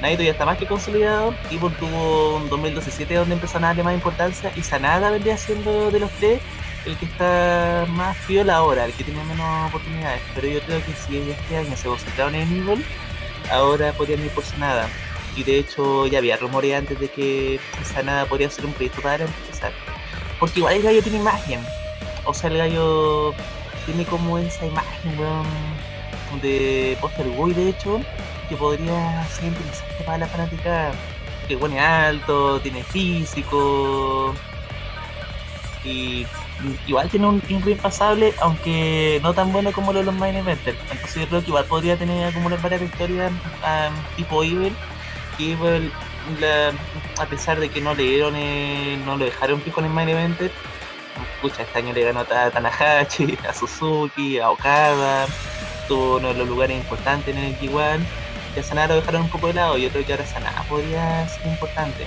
Naito 0.00 0.22
ya 0.22 0.30
está 0.30 0.44
más 0.44 0.58
que 0.58 0.66
consolidado. 0.66 1.34
Evil 1.50 1.72
tuvo 1.74 2.36
un 2.36 2.48
2017 2.48 3.14
donde 3.14 3.34
empezó 3.34 3.58
a 3.58 3.60
darle 3.60 3.82
más 3.82 3.94
importancia 3.94 4.52
y 4.54 4.62
Sanada 4.62 5.10
vendría 5.10 5.36
siendo 5.36 5.90
de 5.90 6.00
los 6.00 6.10
tres 6.12 6.40
el 6.86 6.96
que 6.96 7.06
está 7.06 7.86
más 7.88 8.16
fiola 8.16 8.56
ahora, 8.56 8.84
el 8.84 8.92
que 8.92 9.04
tiene 9.04 9.22
menos 9.24 9.68
oportunidades. 9.68 10.22
Pero 10.34 10.48
yo 10.48 10.60
creo 10.60 10.84
que 10.84 10.92
si 10.92 11.30
este 11.30 11.56
año 11.56 11.76
se 11.76 11.88
concentraron 11.88 12.34
en 12.34 12.56
Evil, 12.56 12.84
ahora 13.50 13.92
podrían 13.92 14.24
ir 14.24 14.30
por 14.30 14.44
Sanada. 14.44 14.88
Y 15.36 15.42
de 15.42 15.58
hecho 15.58 16.06
ya 16.06 16.18
había 16.18 16.36
rumores 16.36 16.74
antes 16.74 16.98
de 16.98 17.08
que 17.08 17.60
Sanada 17.84 18.24
podría 18.26 18.50
ser 18.50 18.66
un 18.66 18.72
proyecto 18.72 19.02
para 19.02 19.24
empezar. 19.24 19.72
Porque 20.38 20.60
igual 20.60 20.74
el 20.74 20.82
gallo 20.82 21.02
tiene 21.02 21.18
imagen. 21.18 21.60
O 22.24 22.32
sea, 22.32 22.50
el 22.50 22.58
gallo 22.58 23.34
tiene 23.86 24.04
como 24.04 24.38
esa 24.38 24.66
imagen, 24.66 25.16
de 26.36 26.96
Poster 27.00 27.26
Boy, 27.26 27.54
de 27.54 27.70
hecho, 27.70 28.00
que 28.48 28.56
podría 28.56 29.26
ser 29.28 29.46
interesante 29.46 30.04
para 30.04 30.18
la 30.18 30.26
fanática. 30.26 30.92
Que 31.46 31.56
bueno, 31.56 31.76
alto, 31.80 32.60
tiene 32.60 32.82
físico. 32.82 34.34
Y 35.84 36.26
igual 36.86 37.08
tiene 37.08 37.26
un 37.26 37.40
tiempo 37.40 37.70
impasable, 37.70 38.34
aunque 38.40 39.20
no 39.22 39.32
tan 39.32 39.52
bueno 39.52 39.72
como 39.72 39.92
lo 39.92 40.00
de 40.00 40.06
los 40.06 40.14
main 40.14 40.36
eventers. 40.36 40.78
Entonces 40.90 41.22
yo 41.22 41.28
creo 41.28 41.40
que 41.40 41.48
igual 41.48 41.64
podría 41.64 41.96
tener 41.96 42.26
acumular 42.26 42.60
varias 42.60 42.80
victorias 42.80 43.32
tipo 44.16 44.44
Evil. 44.44 44.74
Y 45.38 45.52
Evil, 45.52 45.92
a 47.18 47.26
pesar 47.26 47.58
de 47.60 47.68
que 47.70 47.80
no 47.80 47.94
le 47.94 48.02
dieron, 48.02 48.34
eh, 48.36 49.00
no 49.04 49.16
lo 49.16 49.24
dejaron 49.24 49.62
fijo 49.62 49.80
en 49.80 49.86
el 49.86 49.92
main 49.92 50.08
eventer, 50.08 50.50
escucha, 51.36 51.62
este 51.62 51.78
año 51.78 51.92
le 51.92 52.02
ganó 52.02 52.20
a 52.20 52.50
Tanahashi, 52.50 53.38
a 53.48 53.54
Suzuki, 53.54 54.38
a 54.38 54.50
Okada 54.50 55.26
uno 55.90 56.28
de 56.28 56.34
los 56.34 56.48
lugares 56.48 56.76
importantes 56.76 57.34
en 57.34 57.42
el 57.42 57.58
G1. 57.58 57.98
Ya 58.56 58.62
Sanada 58.62 58.88
lo 58.88 58.94
dejaron 58.96 59.22
un 59.22 59.30
poco 59.30 59.48
de 59.48 59.54
lado. 59.54 59.78
Yo 59.78 59.88
creo 59.90 60.04
que 60.04 60.12
ahora 60.12 60.26
Sanada 60.26 60.62
podría 60.68 61.28
ser 61.28 61.46
importante. 61.46 62.06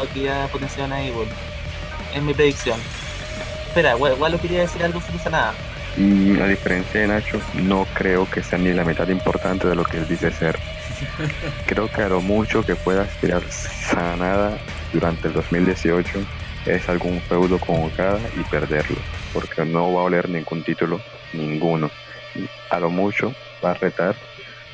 Aquí 0.00 0.22
ya 0.22 0.48
potenciaron 0.52 0.92
a 0.92 1.02
Evil. 1.02 1.28
Es 2.14 2.22
mi 2.22 2.34
predicción. 2.34 2.78
Espera, 3.66 3.94
igual, 3.96 4.32
lo 4.32 4.40
quería 4.40 4.60
decir 4.60 4.82
algo 4.82 5.00
sobre 5.00 5.18
Sanada. 5.18 5.54
Mm, 5.96 6.40
a 6.42 6.46
diferencia 6.46 7.00
de 7.00 7.08
Nacho, 7.08 7.40
no 7.54 7.86
creo 7.94 8.28
que 8.30 8.42
sea 8.42 8.58
ni 8.58 8.72
la 8.72 8.84
mitad 8.84 9.08
importante 9.08 9.66
de 9.66 9.74
lo 9.74 9.84
que 9.84 9.98
él 9.98 10.08
dice 10.08 10.30
ser. 10.30 10.58
Creo 11.66 11.90
que 11.90 12.02
a 12.02 12.08
lo 12.08 12.20
mucho 12.20 12.62
que 12.62 12.74
pueda 12.74 13.02
aspirar 13.02 13.42
Sanada 13.50 14.58
durante 14.92 15.28
el 15.28 15.34
2018 15.34 16.18
es 16.66 16.88
algún 16.88 17.20
feudo 17.22 17.58
con 17.58 17.84
Okada 17.84 18.18
y 18.38 18.42
perderlo, 18.44 18.96
porque 19.32 19.64
no 19.64 19.92
va 19.92 20.02
a 20.02 20.04
oler 20.04 20.28
ningún 20.28 20.62
título, 20.62 21.00
ninguno 21.32 21.90
a 22.70 22.80
lo 22.80 22.90
mucho 22.90 23.34
va 23.64 23.72
a 23.72 23.74
retar 23.74 24.14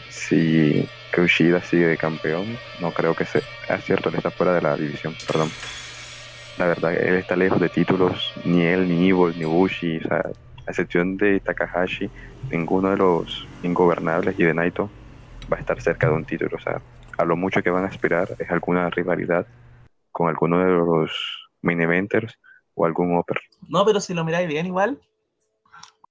si 0.08 0.88
Kushida 1.14 1.62
sigue 1.62 1.86
de 1.86 1.96
campeón. 1.96 2.58
No 2.80 2.92
creo 2.92 3.14
que 3.14 3.24
sea 3.24 3.42
cierto, 3.80 4.08
él 4.08 4.16
está 4.16 4.30
fuera 4.30 4.54
de 4.54 4.62
la 4.62 4.76
división, 4.76 5.14
perdón. 5.26 5.50
La 6.58 6.66
verdad, 6.66 6.92
él 6.94 7.14
está 7.14 7.36
lejos 7.36 7.60
de 7.60 7.68
títulos, 7.68 8.32
ni 8.44 8.62
él, 8.62 8.88
ni 8.88 9.08
Evil, 9.08 9.34
ni 9.38 9.44
Bushi, 9.44 9.98
o 9.98 10.08
sea, 10.08 10.18
a 10.66 10.70
excepción 10.70 11.16
de 11.16 11.40
Takahashi, 11.40 12.10
ninguno 12.50 12.90
de 12.90 12.96
los 12.98 13.46
ingobernables 13.62 14.38
y 14.38 14.44
de 14.44 14.54
Naito 14.54 14.90
va 15.50 15.56
a 15.56 15.60
estar 15.60 15.80
cerca 15.80 16.08
de 16.08 16.14
un 16.14 16.24
título. 16.24 16.56
O 16.56 16.60
sea, 16.60 16.80
a 17.18 17.24
lo 17.24 17.36
mucho 17.36 17.62
que 17.62 17.70
van 17.70 17.84
a 17.84 17.88
aspirar 17.88 18.28
es 18.38 18.50
alguna 18.50 18.90
rivalidad 18.90 19.46
con 20.10 20.28
alguno 20.28 20.58
de 20.58 20.70
los 20.70 21.10
eventers 21.62 22.38
o 22.74 22.86
algún 22.86 23.16
upper. 23.16 23.40
No, 23.68 23.84
pero 23.84 24.00
si 24.00 24.14
lo 24.14 24.24
miráis 24.24 24.48
bien 24.48 24.66
igual, 24.66 25.00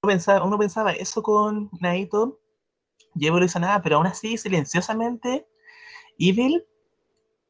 uno 0.03 0.57
pensaba 0.57 0.91
eso 0.93 1.21
con 1.21 1.69
Naito, 1.79 2.39
y 3.15 3.29
nada, 3.29 3.81
pero 3.81 3.97
aún 3.97 4.07
así, 4.07 4.37
silenciosamente, 4.37 5.45
Evil 6.17 6.65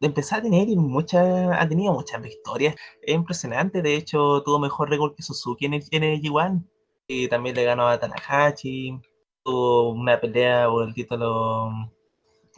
empezar 0.01 0.39
a 0.39 0.41
tener 0.43 0.67
mucha, 0.75 1.61
ha 1.61 1.67
tenido 1.67 1.93
muchas 1.93 2.21
victorias. 2.21 2.75
Es 3.01 3.15
impresionante, 3.15 3.81
de 3.81 3.95
hecho 3.95 4.41
tuvo 4.43 4.59
mejor 4.59 4.89
récord 4.89 5.15
que 5.15 5.23
Suzuki 5.23 5.65
en 5.65 5.75
el, 5.75 5.83
en 5.91 6.03
el 6.03 6.21
G1. 6.21 6.65
Y 7.07 7.27
también 7.27 7.55
le 7.55 7.65
ganó 7.65 7.87
a 7.87 7.99
Tanahashi. 7.99 8.99
Tuvo 9.43 9.91
una 9.91 10.19
pelea 10.19 10.67
por 10.69 10.87
el 10.87 10.93
título 10.93 11.71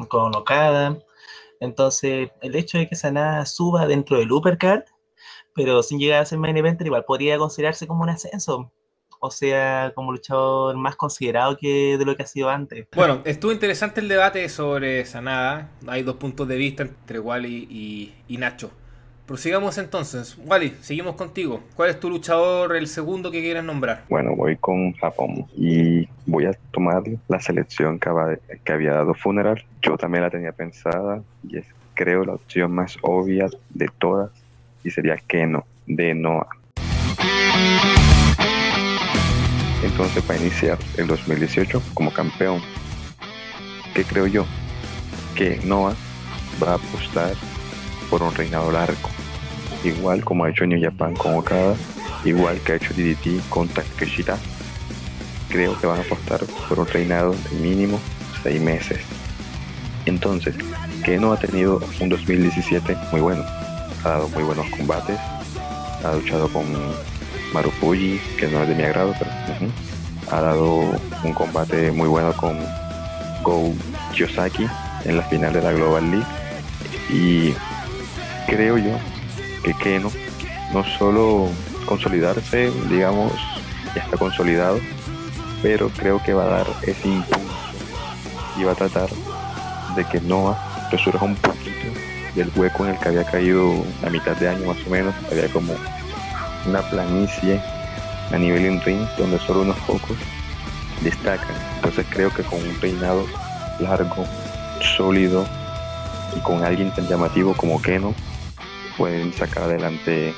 con 0.10 0.36
Okada. 0.36 0.98
Entonces, 1.60 2.30
el 2.42 2.56
hecho 2.56 2.78
de 2.78 2.88
que 2.90 2.96
Sanada 2.96 3.46
suba 3.46 3.88
dentro 3.88 4.18
del 4.18 4.32
Uppercard, 4.32 4.84
pero 5.56 5.84
sin 5.84 6.00
llegar 6.00 6.22
a 6.22 6.26
ser 6.26 6.40
main 6.40 6.58
eventer, 6.58 6.88
igual 6.88 7.06
podría 7.06 7.38
considerarse 7.38 7.88
como 7.88 8.04
un 8.04 8.10
ascenso 8.10 8.72
o 9.26 9.32
sea, 9.32 9.94
como 9.96 10.12
luchador 10.12 10.76
más 10.76 10.98
considerado 10.98 11.56
que 11.56 11.98
de 11.98 12.04
lo 12.04 12.14
que 12.18 12.24
ha 12.24 12.28
sido 12.28 12.50
antes. 12.50 12.88
Bueno, 12.94 13.22
estuvo 13.24 13.54
interesante 13.54 14.02
el 14.02 14.10
debate 14.10 14.50
sobre 14.50 15.06
Sanada. 15.06 15.70
Hay 15.88 16.04
dos 16.04 16.18
puntos 16.18 16.46
de 16.46 16.58
vista 16.58 16.84
entre 16.84 17.20
Wally 17.20 17.68
y, 17.70 18.14
y 18.28 18.38
Nacho. 18.38 18.70
Prosigamos 19.26 19.78
entonces. 19.78 20.38
Wally, 20.46 20.76
seguimos 20.82 21.16
contigo. 21.16 21.62
¿Cuál 21.74 21.92
es 21.92 22.02
tu 22.02 22.10
luchador, 22.10 22.76
el 22.76 22.88
segundo 22.88 23.32
que 23.32 23.40
quieras 23.40 23.64
nombrar? 23.64 24.04
Bueno, 24.10 24.36
voy 24.36 24.58
con 24.58 24.92
Japón 24.92 25.46
y 25.56 26.06
voy 26.26 26.46
a 26.46 26.52
tomar 26.72 27.04
la 27.30 27.40
selección 27.40 28.00
que, 28.00 28.10
que 28.66 28.74
había 28.74 28.92
dado 28.92 29.14
Funeral. 29.14 29.64
Yo 29.82 29.96
también 29.96 30.26
la 30.26 30.32
tenía 30.32 30.52
pensada 30.52 31.24
y 31.48 31.60
es, 31.60 31.66
creo, 31.94 32.26
la 32.26 32.34
opción 32.34 32.74
más 32.74 32.98
obvia 33.02 33.48
de 33.70 33.88
todas 34.00 34.32
y 34.84 34.92
sería 34.92 35.16
Keno, 35.16 35.66
de 35.88 36.14
Noah. 36.14 36.50
Entonces, 39.84 40.24
para 40.24 40.40
iniciar 40.40 40.80
el 40.98 41.08
2018 41.08 41.82
como 41.94 42.12
campeón, 42.12 42.62
¿qué 43.94 44.04
creo 44.06 44.28
yo? 44.28 44.46
Que 45.36 45.60
Noah 45.66 45.94
va 46.64 46.72
a 46.72 46.76
apostar 46.76 47.34
por 48.10 48.24
un 48.24 48.34
reinado 48.34 48.72
largo, 48.72 49.10
igual 49.84 50.24
como 50.24 50.46
ha 50.46 50.50
hecho 50.50 50.66
New 50.66 50.82
Japan 50.82 51.14
con 51.16 51.36
Okada, 51.36 51.76
igual 52.24 52.60
que 52.62 52.72
ha 52.72 52.76
hecho 52.76 52.94
DDT 52.94 53.50
con 53.50 53.68
Takeshita. 53.68 54.38
Creo 55.50 55.78
que 55.80 55.86
van 55.86 56.00
a 56.00 56.04
apostar 56.04 56.40
por 56.70 56.80
un 56.80 56.88
reinado 56.88 57.36
de 57.52 57.60
mínimo 57.60 58.00
seis 58.42 58.62
meses. 58.62 59.00
Entonces, 60.06 60.56
que 61.04 61.18
no 61.18 61.34
ha 61.34 61.38
tenido 61.38 61.82
un 62.00 62.10
2017 62.10 62.96
muy 63.12 63.22
bueno. 63.22 63.44
Ha 64.04 64.10
dado 64.10 64.30
muy 64.30 64.44
buenos 64.44 64.70
combates. 64.70 65.20
Ha 66.04 66.14
luchado 66.14 66.48
con 66.50 66.66
Marufuji, 67.54 68.20
que 68.38 68.48
no 68.48 68.64
es 68.64 68.70
de 68.70 68.76
mi 68.76 68.84
agrado, 68.84 69.14
pero 69.18 69.32
ha 70.32 70.42
dado 70.42 70.80
un 71.24 71.34
combate 71.34 71.92
muy 71.92 72.08
bueno 72.08 72.34
con 72.34 72.60
Go 73.44 73.74
Yosaki 74.14 74.68
en 75.06 75.18
la 75.18 75.24
final 75.24 75.54
de 75.54 75.62
la 75.62 75.72
Global 75.72 76.10
League. 76.10 76.26
Y 77.10 77.54
creo 78.48 78.78
yo 78.78 78.98
que 79.64 79.74
Keno 79.76 80.12
no 80.74 80.84
solo 80.98 81.48
consolidarse, 81.86 82.72
digamos, 82.90 83.32
ya 83.96 84.02
está 84.02 84.18
consolidado, 84.18 84.80
pero 85.62 85.90
creo 85.90 86.22
que 86.24 86.34
va 86.34 86.46
a 86.46 86.48
dar 86.48 86.68
ese 86.82 87.08
impulso 87.08 87.44
y 88.58 88.64
va 88.64 88.72
a 88.72 88.76
tratar 88.76 89.10
de 89.96 90.06
que 90.06 90.20
Noah 90.22 90.58
resurja 90.92 91.24
un 91.24 91.36
poquito 91.36 91.70
del 92.36 92.52
hueco 92.56 92.86
en 92.86 92.92
el 92.92 93.00
que 93.00 93.10
había 93.10 93.24
caído 93.24 93.72
a 94.06 94.10
mitad 94.10 94.36
de 94.38 94.50
año 94.50 94.68
más 94.68 94.78
o 94.86 94.90
menos, 94.90 95.14
había 95.32 95.48
como 95.50 95.74
una 96.66 96.82
planicie 96.90 97.62
a 98.32 98.38
nivel 98.38 98.66
in 98.66 98.82
ring 98.82 99.08
donde 99.18 99.40
solo 99.40 99.62
unos 99.62 99.78
pocos 99.80 100.18
destacan. 101.02 101.56
Entonces 101.76 102.06
creo 102.10 102.34
que 102.34 102.44
con 102.44 102.60
un 102.62 102.76
peinado 102.76 103.26
largo, 103.80 104.26
sólido 104.98 105.46
y 106.36 106.40
con 106.40 106.64
alguien 106.64 106.92
tan 106.94 107.08
llamativo 107.08 107.54
como 107.54 107.82
Keno 107.82 108.14
pueden 108.98 109.34
sacar 109.34 109.64
adelante 109.64 110.34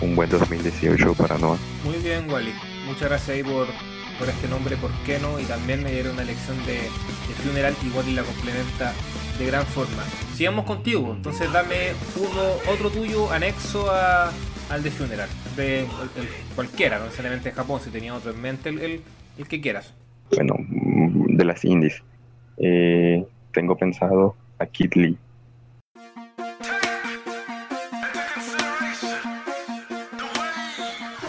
un 0.00 0.14
buen 0.14 0.28
2018 0.30 1.14
para 1.14 1.38
Noah. 1.38 1.58
Muy 1.84 1.96
bien, 1.98 2.30
Wally. 2.30 2.54
Muchas 2.86 3.08
gracias 3.08 3.28
ahí 3.30 3.42
por, 3.42 3.66
por 4.18 4.28
este 4.28 4.48
nombre, 4.48 4.76
por 4.76 4.90
Keno, 5.04 5.38
y 5.40 5.44
también 5.44 5.82
me 5.82 5.90
dieron 5.90 6.14
una 6.14 6.24
lección 6.24 6.56
de, 6.66 6.74
de 6.74 7.34
funeral 7.44 7.74
y 7.82 7.88
Wally 7.90 8.14
la 8.14 8.22
complementa 8.22 8.92
de 9.38 9.46
gran 9.46 9.66
forma. 9.66 10.02
Sigamos 10.36 10.64
contigo, 10.64 11.12
entonces 11.16 11.52
dame 11.52 11.92
uno, 12.16 12.72
otro 12.72 12.90
tuyo 12.90 13.30
anexo 13.32 13.90
a, 13.90 14.30
al 14.70 14.82
de 14.82 14.90
Funeral, 14.90 15.28
de 15.56 15.86
cualquiera, 16.54 16.98
no 16.98 17.06
necesariamente 17.06 17.50
de 17.50 17.54
Japón, 17.54 17.80
si 17.82 17.90
tenía 17.90 18.14
otro 18.14 18.30
en 18.30 18.40
mente, 18.40 18.68
el, 18.68 19.02
el, 19.38 19.48
que 19.48 19.60
quieras. 19.60 19.94
Bueno, 20.34 20.56
de 20.58 21.44
las 21.44 21.64
indies, 21.64 22.02
eh, 22.58 23.24
tengo 23.52 23.76
pensado 23.76 24.36
a 24.58 24.66
Kid 24.66 24.94
Lee. 24.94 25.18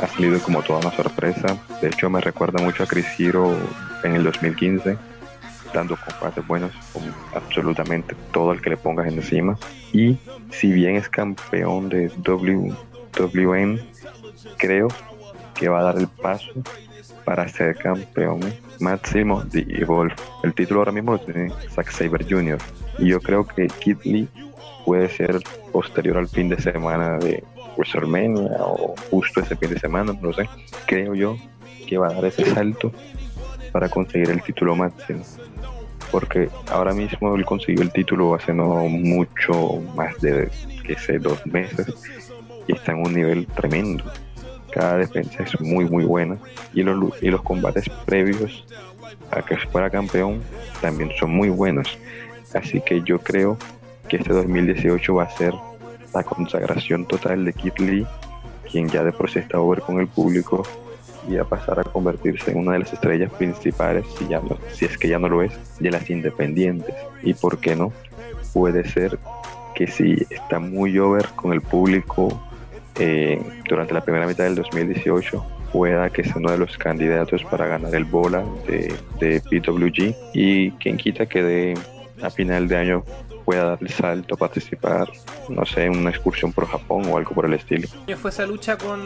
Ha 0.01 0.07
salido 0.07 0.39
como 0.41 0.61
toda 0.61 0.79
una 0.79 0.91
sorpresa, 0.91 1.57
de 1.81 1.87
hecho 1.87 2.09
me 2.09 2.21
recuerda 2.21 2.63
mucho 2.63 2.83
a 2.83 2.87
Chris 2.87 3.07
Hero 3.19 3.55
en 4.03 4.15
el 4.15 4.23
2015 4.23 4.97
dando 5.73 5.97
combates 5.97 6.45
buenos 6.47 6.71
con 6.93 7.03
absolutamente 7.33 8.15
todo 8.31 8.51
el 8.53 8.61
que 8.61 8.71
le 8.71 8.77
pongas 8.77 9.07
encima. 9.07 9.57
Y 9.93 10.17
si 10.51 10.71
bien 10.71 10.95
es 10.95 11.09
campeón 11.09 11.89
de 11.89 12.11
w, 12.17 12.73
WM, 13.17 13.79
creo 14.57 14.87
que 15.55 15.69
va 15.69 15.79
a 15.79 15.83
dar 15.83 15.97
el 15.97 16.07
paso 16.07 16.51
para 17.25 17.47
ser 17.47 17.75
campeón 17.75 18.39
máximo 18.79 19.43
de 19.43 19.65
Evolve. 19.69 20.15
El 20.43 20.53
título 20.53 20.79
ahora 20.79 20.91
mismo 20.91 21.11
lo 21.11 21.19
tiene 21.19 21.51
Zack 21.69 21.91
Saber 21.91 22.25
Jr. 22.27 22.57
Y 22.97 23.09
yo 23.09 23.19
creo 23.19 23.45
que 23.45 23.67
Kid 23.67 23.97
Lee 24.03 24.27
puede 24.85 25.09
ser 25.09 25.39
posterior 25.71 26.17
al 26.17 26.27
fin 26.27 26.49
de 26.49 26.59
semana 26.59 27.17
de 27.17 27.43
WrestleMania 27.77 28.57
o 28.61 28.95
justo 29.11 29.41
ese 29.41 29.55
fin 29.55 29.69
de 29.69 29.79
semana, 29.79 30.13
no 30.19 30.33
sé. 30.33 30.49
Creo 30.87 31.13
yo 31.13 31.37
que 31.87 31.97
va 31.97 32.07
a 32.07 32.13
dar 32.13 32.25
ese 32.25 32.45
salto 32.53 32.91
para 33.71 33.89
conseguir 33.89 34.31
el 34.31 34.41
título 34.41 34.75
máximo. 34.75 35.23
Porque 36.11 36.49
ahora 36.71 36.93
mismo 36.93 37.35
él 37.35 37.45
consiguió 37.45 37.83
el 37.83 37.91
título 37.91 38.33
hace 38.33 38.53
no 38.53 38.85
mucho 38.87 39.79
más 39.95 40.19
de 40.21 40.49
que 40.83 40.97
sé 40.97 41.19
dos 41.19 41.45
meses 41.45 41.85
está 42.73 42.91
en 42.91 43.05
un 43.05 43.13
nivel 43.13 43.47
tremendo. 43.47 44.03
Cada 44.71 44.97
defensa 44.97 45.43
es 45.43 45.59
muy 45.61 45.85
muy 45.85 46.03
buena 46.03 46.37
y 46.73 46.83
los, 46.83 47.21
y 47.21 47.29
los 47.29 47.41
combates 47.41 47.89
previos 48.05 48.65
a 49.31 49.41
que 49.41 49.57
fuera 49.57 49.89
campeón 49.89 50.41
también 50.81 51.11
son 51.19 51.31
muy 51.31 51.49
buenos. 51.49 51.97
Así 52.53 52.81
que 52.81 53.01
yo 53.01 53.19
creo 53.19 53.57
que 54.07 54.17
este 54.17 54.33
2018 54.33 55.15
va 55.15 55.23
a 55.23 55.29
ser 55.29 55.53
la 56.13 56.23
consagración 56.23 57.05
total 57.05 57.45
de 57.45 57.53
Kid 57.53 57.77
Lee, 57.77 58.07
quien 58.69 58.89
ya 58.89 59.03
de 59.03 59.11
por 59.11 59.29
sí 59.29 59.39
está 59.39 59.59
over 59.59 59.81
con 59.81 59.99
el 59.99 60.07
público 60.07 60.63
y 61.29 61.37
a 61.37 61.43
pasar 61.43 61.79
a 61.79 61.83
convertirse 61.83 62.51
en 62.51 62.59
una 62.59 62.73
de 62.73 62.79
las 62.79 62.93
estrellas 62.93 63.31
principales, 63.33 64.05
si, 64.17 64.27
ya 64.27 64.39
no, 64.39 64.57
si 64.73 64.85
es 64.85 64.97
que 64.97 65.07
ya 65.07 65.19
no 65.19 65.29
lo 65.29 65.43
es, 65.43 65.51
de 65.79 65.91
las 65.91 66.09
independientes. 66.09 66.95
Y 67.21 67.33
por 67.33 67.59
qué 67.59 67.75
no, 67.75 67.91
puede 68.53 68.87
ser 68.89 69.19
que 69.75 69.87
si 69.87 70.25
está 70.29 70.59
muy 70.59 70.97
over 70.97 71.27
con 71.35 71.53
el 71.53 71.61
público 71.61 72.41
eh, 72.99 73.41
durante 73.67 73.93
la 73.93 74.01
primera 74.01 74.27
mitad 74.27 74.43
del 74.43 74.55
2018 74.55 75.45
pueda 75.71 76.09
que 76.09 76.23
sea 76.23 76.35
uno 76.37 76.51
de 76.51 76.57
los 76.57 76.77
candidatos 76.77 77.43
para 77.43 77.67
ganar 77.67 77.93
el 77.93 78.05
bola 78.05 78.43
de, 78.67 78.93
de 79.19 79.41
PWG 79.41 80.15
y 80.33 80.71
quien 80.71 80.97
quita 80.97 81.25
que 81.27 81.43
de 81.43 81.73
a 82.21 82.29
final 82.29 82.67
de 82.67 82.77
año 82.77 83.03
pueda 83.45 83.63
dar 83.63 83.77
el 83.81 83.89
salto, 83.89 84.37
participar, 84.37 85.09
no 85.49 85.65
sé, 85.65 85.85
en 85.85 85.97
una 85.97 86.11
excursión 86.11 86.53
por 86.53 86.67
Japón 86.67 87.03
o 87.07 87.17
algo 87.17 87.31
por 87.31 87.45
el 87.45 87.53
estilo. 87.53 87.87
¿Qué 88.05 88.15
fue 88.15 88.29
esa 88.29 88.45
lucha 88.45 88.77
con 88.77 89.01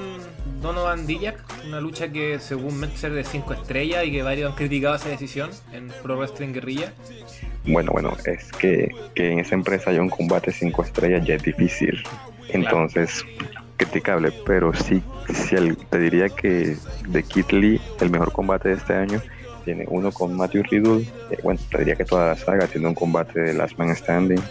Donovan 0.62 1.08
Dijak? 1.08 1.40
Una 1.66 1.80
lucha 1.80 2.12
que 2.12 2.40
según 2.40 2.78
Metzer 2.78 3.14
de 3.14 3.24
5 3.24 3.54
estrellas 3.54 4.04
y 4.06 4.12
que 4.12 4.22
varios 4.22 4.52
han 4.52 4.58
criticado 4.58 4.96
esa 4.96 5.10
decisión 5.10 5.50
en 5.72 5.88
Pro 6.02 6.18
Wrestling 6.18 6.52
Guerrilla. 6.52 6.92
Bueno, 7.66 7.94
bueno, 7.94 8.18
es 8.26 8.52
que, 8.52 8.94
que 9.16 9.32
en 9.32 9.40
esa 9.40 9.56
empresa 9.56 9.92
haya 9.92 10.02
un 10.02 10.10
combate 10.10 10.52
5 10.52 10.84
estrellas 10.84 11.26
ya 11.26 11.36
es 11.36 11.44
difícil. 11.44 12.04
Entonces, 12.50 13.24
criticable, 13.86 14.32
pero 14.46 14.74
sí, 14.74 15.02
sí 15.34 15.56
te 15.90 16.00
diría 16.00 16.30
que 16.30 16.78
de 17.08 17.24
Kit 17.24 17.52
Lee, 17.52 17.82
el 18.00 18.10
mejor 18.10 18.32
combate 18.32 18.70
de 18.70 18.76
este 18.76 18.94
año, 18.94 19.22
tiene 19.66 19.86
uno 19.88 20.12
con 20.12 20.36
Matthew 20.36 20.64
Riddle, 20.64 21.06
eh, 21.32 21.38
bueno, 21.44 21.60
te 21.72 21.80
diría 21.80 21.96
que 21.96 22.06
toda 22.06 22.28
la 22.28 22.36
saga 22.36 22.68
tiene 22.68 22.88
un 22.88 22.96
combate 22.96 23.40
de 23.40 23.54
Last 23.54 23.78
Man 23.78 23.96
Standing, 23.96 24.42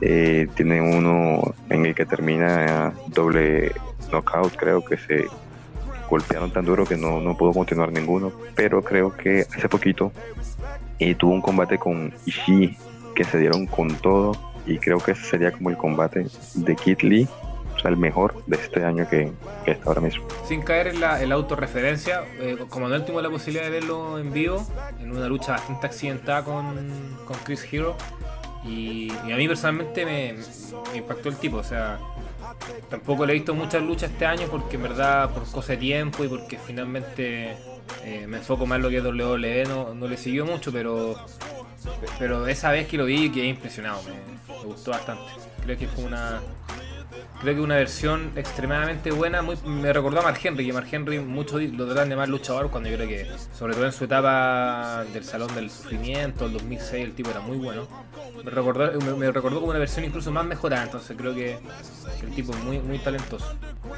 eh, 0.00 0.48
tiene 0.54 0.80
uno 0.80 1.54
en 1.70 1.86
el 1.86 1.94
que 1.94 2.04
termina 2.04 2.92
doble 3.08 3.72
knockout, 4.10 4.56
creo 4.56 4.84
que 4.84 4.96
se 4.96 5.26
golpearon 6.10 6.52
tan 6.52 6.64
duro 6.64 6.84
que 6.84 6.96
no, 6.96 7.20
no 7.20 7.36
pudo 7.36 7.52
continuar 7.52 7.92
ninguno, 7.92 8.32
pero 8.54 8.82
creo 8.82 9.16
que 9.16 9.46
hace 9.56 9.68
poquito 9.68 10.12
eh, 10.98 11.14
tuvo 11.14 11.32
un 11.32 11.40
combate 11.40 11.78
con 11.78 12.12
Ishii 12.26 12.76
que 13.14 13.24
se 13.24 13.38
dieron 13.38 13.66
con 13.66 13.94
todo 13.96 14.32
y 14.66 14.78
creo 14.78 14.98
que 14.98 15.12
ese 15.12 15.24
sería 15.24 15.52
como 15.52 15.70
el 15.70 15.76
combate 15.76 16.26
de 16.54 16.76
Kit 16.76 17.02
Lee 17.02 17.28
el 17.88 17.96
mejor 17.96 18.44
de 18.46 18.56
este 18.56 18.84
año 18.84 19.08
que, 19.08 19.32
está 19.66 19.88
ahora 19.88 20.00
mismo. 20.00 20.24
Sin 20.46 20.62
caer 20.62 20.88
en 20.88 21.00
la, 21.00 21.18
autorreferencia, 21.32 22.24
eh, 22.38 22.56
como 22.68 22.88
no 22.88 23.00
tuvimos 23.02 23.22
la 23.22 23.30
posibilidad 23.30 23.64
de 23.64 23.70
verlo 23.70 24.18
en 24.18 24.32
vivo, 24.32 24.66
en 25.00 25.10
una 25.10 25.26
lucha 25.26 25.52
bastante 25.52 25.86
accidentada 25.86 26.44
con, 26.44 27.18
con 27.24 27.36
Chris 27.44 27.66
Hero, 27.70 27.96
Y, 28.64 29.12
y 29.26 29.32
a 29.32 29.36
mí 29.36 29.48
personalmente 29.48 30.04
me, 30.04 30.34
me 30.92 30.98
impactó 30.98 31.28
el 31.28 31.36
tipo, 31.36 31.56
o 31.56 31.64
sea, 31.64 31.98
tampoco 32.88 33.26
le 33.26 33.32
he 33.32 33.34
visto 33.34 33.54
muchas 33.54 33.82
luchas 33.82 34.10
este 34.10 34.26
año 34.26 34.46
porque 34.50 34.76
en 34.76 34.82
verdad 34.82 35.30
por 35.30 35.50
cosa 35.50 35.72
de 35.72 35.78
tiempo 35.78 36.24
y 36.24 36.28
porque 36.28 36.58
finalmente 36.58 37.56
eh, 38.04 38.26
me 38.26 38.38
enfoco 38.38 38.66
más 38.66 38.76
en 38.76 38.82
lo 38.82 38.90
que 38.90 38.98
es 38.98 39.04
WWE, 39.04 39.64
no, 39.64 39.94
no 39.94 40.06
le 40.06 40.16
siguió 40.16 40.46
mucho, 40.46 40.72
pero 40.72 41.16
pero 42.18 42.46
esa 42.46 42.70
vez 42.70 42.86
que 42.86 42.96
lo 42.96 43.04
vi 43.04 43.30
quedé 43.30 43.46
impresionado, 43.46 44.00
me, 44.04 44.54
me 44.54 44.64
gustó 44.64 44.92
bastante. 44.92 45.24
Creo 45.64 45.76
que 45.76 45.88
fue 45.88 46.04
una 46.04 46.40
creo 47.42 47.56
que 47.56 47.60
una 47.60 47.76
versión 47.76 48.30
extremadamente 48.36 49.10
buena. 49.10 49.42
Muy, 49.42 49.56
me 49.66 49.92
recordó 49.92 50.20
a 50.20 50.22
Mark 50.22 50.38
Henry, 50.42 50.64
que 50.64 50.72
Mark 50.72 50.86
Henry 50.90 51.18
muchos 51.18 51.60
lo 51.62 51.86
tratan 51.86 52.08
de 52.08 52.16
más 52.16 52.28
luchador 52.28 52.70
cuando 52.70 52.88
yo 52.88 52.96
creo 52.96 53.08
que, 53.08 53.26
sobre 53.56 53.74
todo 53.74 53.84
en 53.86 53.92
su 53.92 54.04
etapa 54.04 55.04
del 55.12 55.24
Salón 55.24 55.54
del 55.54 55.68
Sufrimiento, 55.70 56.46
el 56.46 56.52
2006, 56.52 57.04
el 57.04 57.12
tipo 57.12 57.30
era 57.30 57.40
muy 57.40 57.58
bueno. 57.58 57.86
Me 58.44 58.50
recordó, 58.50 58.92
me, 59.00 59.14
me 59.14 59.32
recordó 59.32 59.60
como 59.60 59.70
una 59.70 59.78
versión 59.80 60.04
incluso 60.04 60.30
más 60.30 60.46
mejorada, 60.46 60.84
entonces 60.84 61.16
creo 61.18 61.34
que, 61.34 61.58
que 62.20 62.26
el 62.26 62.32
tipo 62.32 62.52
es 62.52 62.64
muy, 62.64 62.78
muy 62.78 62.98
talentoso. 62.98 63.46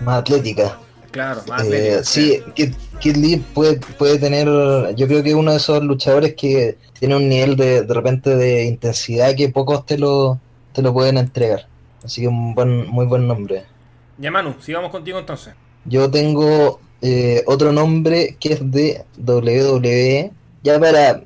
Más 0.00 0.20
atlética. 0.20 0.78
Claro, 1.10 1.42
más 1.46 1.64
Eh, 1.66 2.00
sí, 2.02 2.42
Kid, 2.54 2.74
Kid 2.98 3.16
Lee 3.16 3.36
puede, 3.54 3.78
puede 3.98 4.18
tener, 4.18 4.48
yo 4.96 5.06
creo 5.06 5.22
que 5.22 5.28
es 5.28 5.34
uno 5.36 5.52
de 5.52 5.58
esos 5.58 5.84
luchadores 5.84 6.34
que 6.34 6.76
tiene 6.98 7.14
un 7.14 7.28
nivel 7.28 7.54
de, 7.56 7.82
de 7.82 7.94
repente 7.94 8.34
de 8.34 8.64
intensidad 8.64 9.36
que 9.36 9.48
pocos 9.48 9.86
te 9.86 9.96
lo, 9.96 10.40
te 10.72 10.82
lo 10.82 10.92
pueden 10.92 11.18
entregar. 11.18 11.68
Así 12.04 12.20
que 12.20 12.28
un 12.28 12.54
buen, 12.54 12.86
muy 12.88 13.06
buen 13.06 13.26
nombre. 13.26 13.64
Ya 14.18 14.30
Manu, 14.30 14.54
sigamos 14.60 14.90
contigo 14.90 15.18
entonces. 15.18 15.54
Yo 15.86 16.10
tengo 16.10 16.80
eh, 17.00 17.42
otro 17.46 17.72
nombre 17.72 18.36
que 18.38 18.52
es 18.52 18.70
de 18.70 19.04
WWE. 19.18 20.30
Ya 20.62 20.78
para 20.78 21.22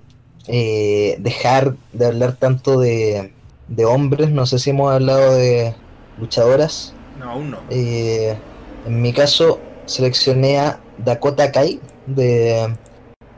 eh, 0.46 1.16
dejar 1.18 1.76
de 1.92 2.06
hablar 2.06 2.36
tanto 2.36 2.80
de, 2.80 3.32
de 3.68 3.84
hombres, 3.84 4.30
no 4.30 4.46
sé 4.46 4.58
si 4.58 4.70
hemos 4.70 4.92
hablado 4.92 5.34
de 5.34 5.74
luchadoras. 6.18 6.94
No, 7.18 7.30
aún 7.30 7.50
no. 7.50 7.58
Eh, 7.70 8.36
en 8.86 9.02
mi 9.02 9.12
caso, 9.12 9.60
seleccioné 9.86 10.58
a 10.58 10.80
Dakota 10.98 11.52
Kai 11.52 11.80
de 12.06 12.74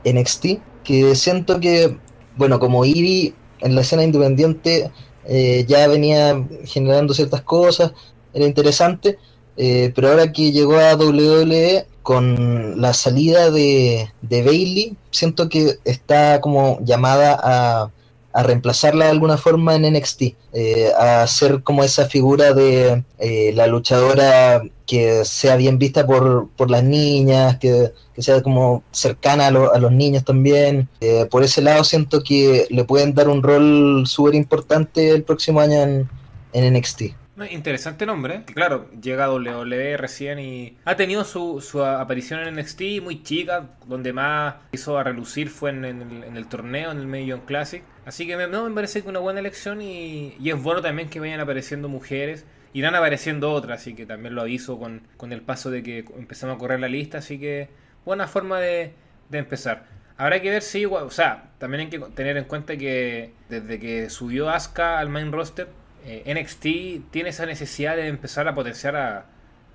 NXT, 0.05 0.45
que 0.83 1.15
siento 1.15 1.59
que, 1.59 1.97
bueno, 2.37 2.59
como 2.59 2.85
Ivy 2.85 3.35
en 3.59 3.75
la 3.75 3.81
escena 3.81 4.03
independiente 4.03 4.91
eh, 5.33 5.63
ya 5.65 5.87
venía 5.87 6.45
generando 6.65 7.13
ciertas 7.13 7.41
cosas, 7.41 7.93
era 8.33 8.45
interesante, 8.45 9.17
eh, 9.55 9.93
pero 9.95 10.09
ahora 10.09 10.33
que 10.33 10.51
llegó 10.51 10.75
a 10.75 10.95
WWE 10.97 11.85
con 12.03 12.81
la 12.81 12.93
salida 12.93 13.49
de, 13.49 14.11
de 14.21 14.43
Bailey, 14.43 14.97
siento 15.09 15.47
que 15.47 15.77
está 15.85 16.41
como 16.41 16.79
llamada 16.83 17.39
a, 17.41 17.91
a 18.33 18.43
reemplazarla 18.43 19.05
de 19.05 19.11
alguna 19.11 19.37
forma 19.37 19.75
en 19.75 19.91
NXT, 19.93 20.21
eh, 20.53 20.91
a 20.97 21.25
ser 21.27 21.63
como 21.63 21.83
esa 21.83 22.05
figura 22.05 22.53
de 22.53 23.03
eh, 23.19 23.51
la 23.53 23.67
luchadora 23.67 24.61
que 24.85 25.23
sea 25.25 25.55
bien 25.55 25.77
vista 25.79 26.05
por, 26.05 26.49
por 26.57 26.69
las 26.69 26.83
niñas, 26.83 27.57
que, 27.57 27.91
que 28.13 28.21
sea 28.21 28.41
como 28.41 28.83
cercana 28.91 29.47
a, 29.47 29.51
lo- 29.51 29.73
a 29.73 29.77
los 29.79 29.91
niños 29.91 30.23
también. 30.25 30.89
Eh, 30.99 31.25
por 31.31 31.43
ese 31.43 31.61
lado 31.61 31.83
siento 31.83 32.23
que 32.23 32.67
le 32.69 32.83
pueden 32.83 33.13
dar 33.13 33.29
un 33.29 33.41
rol 33.43 34.03
súper 34.07 34.35
importante 34.35 35.09
el 35.11 35.23
próximo 35.23 35.59
año 35.61 35.81
en, 35.81 36.09
en 36.53 36.73
NXT. 36.73 37.01
Interesante 37.49 38.05
nombre, 38.05 38.35
¿eh? 38.35 38.43
Claro, 38.53 38.89
llega 39.01 39.25
a 39.25 39.33
WWE 39.33 39.97
recién 39.97 40.39
y 40.39 40.77
ha 40.85 40.95
tenido 40.95 41.23
su, 41.23 41.61
su 41.61 41.83
aparición 41.83 42.41
en 42.41 42.55
NXT 42.55 42.81
muy 43.01 43.23
chica, 43.23 43.69
donde 43.85 44.13
más 44.13 44.55
hizo 44.71 44.97
a 44.97 45.03
relucir 45.03 45.49
fue 45.49 45.71
en, 45.71 45.85
el, 45.85 46.47
torneo, 46.47 46.91
en 46.91 46.99
el 46.99 47.07
Million 47.07 47.41
Classic. 47.41 47.83
Así 48.05 48.27
que 48.27 48.37
me, 48.37 48.47
no, 48.47 48.67
me 48.67 48.75
parece 48.75 49.01
que 49.01 49.09
una 49.09 49.19
buena 49.19 49.39
elección 49.39 49.81
y, 49.81 50.35
y 50.39 50.49
es 50.49 50.61
bueno 50.61 50.81
también 50.81 51.09
que 51.09 51.19
vayan 51.19 51.39
apareciendo 51.39 51.89
mujeres. 51.89 52.45
Irán 52.73 52.95
apareciendo 52.95 53.51
otras, 53.51 53.81
así 53.81 53.95
que 53.95 54.05
también 54.05 54.33
lo 54.33 54.41
aviso 54.41 54.79
con, 54.79 55.01
con 55.17 55.33
el 55.33 55.41
paso 55.41 55.71
de 55.71 55.83
que 55.83 56.05
empezamos 56.17 56.55
a 56.55 56.59
correr 56.59 56.79
la 56.79 56.87
lista, 56.87 57.17
así 57.17 57.37
que 57.37 57.69
buena 58.05 58.27
forma 58.27 58.59
de, 58.59 58.93
de 59.29 59.37
empezar. 59.37 59.85
Habrá 60.17 60.41
que 60.41 60.51
ver 60.51 60.61
si, 60.61 60.85
o 60.85 61.09
sea, 61.09 61.51
también 61.57 61.81
hay 61.81 61.89
que 61.89 61.99
tener 61.99 62.37
en 62.37 62.43
cuenta 62.45 62.77
que 62.77 63.33
desde 63.49 63.79
que 63.79 64.09
subió 64.09 64.49
Asuka 64.49 64.99
al 64.99 65.09
main 65.09 65.31
roster, 65.31 65.67
eh, 66.05 66.33
NXT 66.33 67.11
tiene 67.11 67.29
esa 67.29 67.45
necesidad 67.45 67.95
de 67.95 68.07
empezar 68.07 68.47
a 68.47 68.55
potenciar 68.55 68.95
a, 68.95 69.25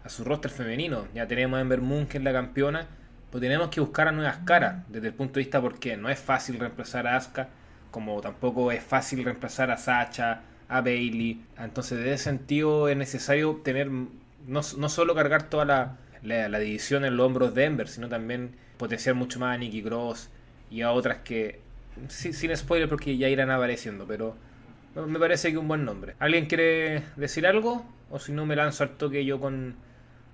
su 0.09 0.24
roster 0.24 0.51
femenino. 0.51 1.07
Ya 1.14 1.27
tenemos 1.27 1.59
a 1.59 1.61
Ember 1.61 1.81
Moon, 1.81 2.07
que 2.07 2.18
es 2.18 2.24
la 2.24 2.33
campeona, 2.33 2.87
pero 3.31 3.41
tenemos 3.41 3.68
que 3.70 3.81
buscar 3.81 4.09
a 4.09 4.12
nuevas 4.12 4.39
caras 4.45 4.85
desde 4.89 5.09
el 5.09 5.14
punto 5.14 5.35
de 5.35 5.41
vista 5.41 5.61
porque 5.61 5.97
no 5.97 6.09
es 6.09 6.18
fácil 6.18 6.59
reemplazar 6.61 7.07
a 7.09 7.16
Asuka, 7.16 7.49
como 7.91 8.20
tampoco 8.20 8.70
es 8.70 8.83
fácil 8.85 9.24
reemplazar 9.24 9.70
a 9.70 9.77
Sacha, 9.77 10.43
a 10.68 10.81
Bailey. 10.81 11.43
Entonces, 11.59 11.99
en 11.99 12.07
ese 12.12 12.24
sentido, 12.24 12.89
es 12.89 12.97
necesario 12.97 13.61
tener 13.64 13.89
no, 13.91 14.61
no 14.79 14.89
solo 14.89 15.14
cargar 15.14 15.45
toda 15.49 15.64
la, 15.64 15.97
la, 16.22 16.59
división 16.59 17.05
en 17.05 17.16
los 17.16 17.27
hombros 17.27 17.55
de 17.55 17.64
Ember, 17.64 17.89
sino 17.89 18.09
también 18.09 18.53
potenciar 18.77 19.14
mucho 19.14 19.41
más 19.41 19.55
a 19.55 19.59
Nikki 19.59 19.83
Cross 19.83 20.31
y 20.70 20.83
a 20.83 20.93
otras 20.93 21.18
que, 21.18 21.61
sí- 22.09 22.33
sin 22.33 22.57
spoiler, 22.57 22.89
porque 22.89 23.16
ya 23.16 23.29
irán 23.29 23.51
apareciendo, 23.51 24.07
pero 24.07 24.37
me 25.05 25.18
parece 25.18 25.53
que 25.53 25.59
un 25.59 25.68
buen 25.68 25.84
nombre. 25.84 26.14
¿Alguien 26.18 26.47
quiere 26.47 27.03
decir 27.16 27.47
algo? 27.47 27.84
O 28.11 28.18
si 28.18 28.32
no, 28.32 28.47
me 28.47 28.57
lanzo 28.57 28.84
al 28.84 28.90
toque 28.90 29.24
yo 29.24 29.38
con, 29.38 29.76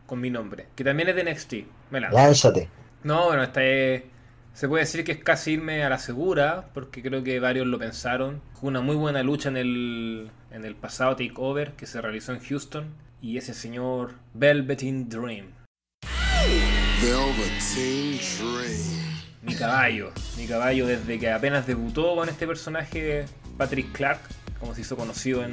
con 0.07 0.21
mi 0.21 0.31
nombre, 0.31 0.69
que 0.77 0.85
también 0.85 1.09
es 1.09 1.17
de 1.17 1.25
NXT. 1.25 1.55
Me 1.91 2.01
lanzo. 2.01 2.17
Lánzate. 2.17 2.69
No, 3.03 3.27
bueno, 3.27 3.43
esta 3.43 3.65
es. 3.65 4.05
Se 4.53 4.69
puede 4.69 4.85
decir 4.85 5.03
que 5.03 5.13
es 5.13 5.25
casi 5.25 5.53
irme 5.53 5.83
a 5.83 5.89
la 5.89 5.99
segura, 5.99 6.69
porque 6.75 7.03
creo 7.03 7.25
que 7.25 7.41
varios 7.41 7.67
lo 7.67 7.79
pensaron. 7.79 8.43
Fue 8.53 8.69
una 8.69 8.83
muy 8.83 8.95
buena 8.97 9.23
lucha 9.23 9.49
en 9.49 9.57
el, 9.57 10.31
en 10.51 10.65
el 10.65 10.77
pasado 10.77 11.17
Takeover 11.17 11.73
que 11.73 11.87
se 11.87 12.01
realizó 12.03 12.33
en 12.35 12.41
Houston. 12.41 12.95
Y 13.23 13.39
ese 13.39 13.55
señor 13.55 14.15
Velveteen 14.35 15.09
Dream. 15.09 15.47
Velveteen 17.01 18.19
Dream. 18.39 19.13
Mi 19.43 19.55
caballo. 19.55 20.13
Mi 20.37 20.47
caballo 20.47 20.87
desde 20.87 21.19
que 21.19 21.31
apenas 21.31 21.67
debutó 21.67 22.15
con 22.15 22.29
este 22.29 22.47
personaje 22.47 23.25
Patrick 23.57 23.91
Clark, 23.93 24.21
como 24.63 24.77
se 24.77 24.83
hizo 24.83 24.97
conocido 24.97 25.43
en, 25.43 25.53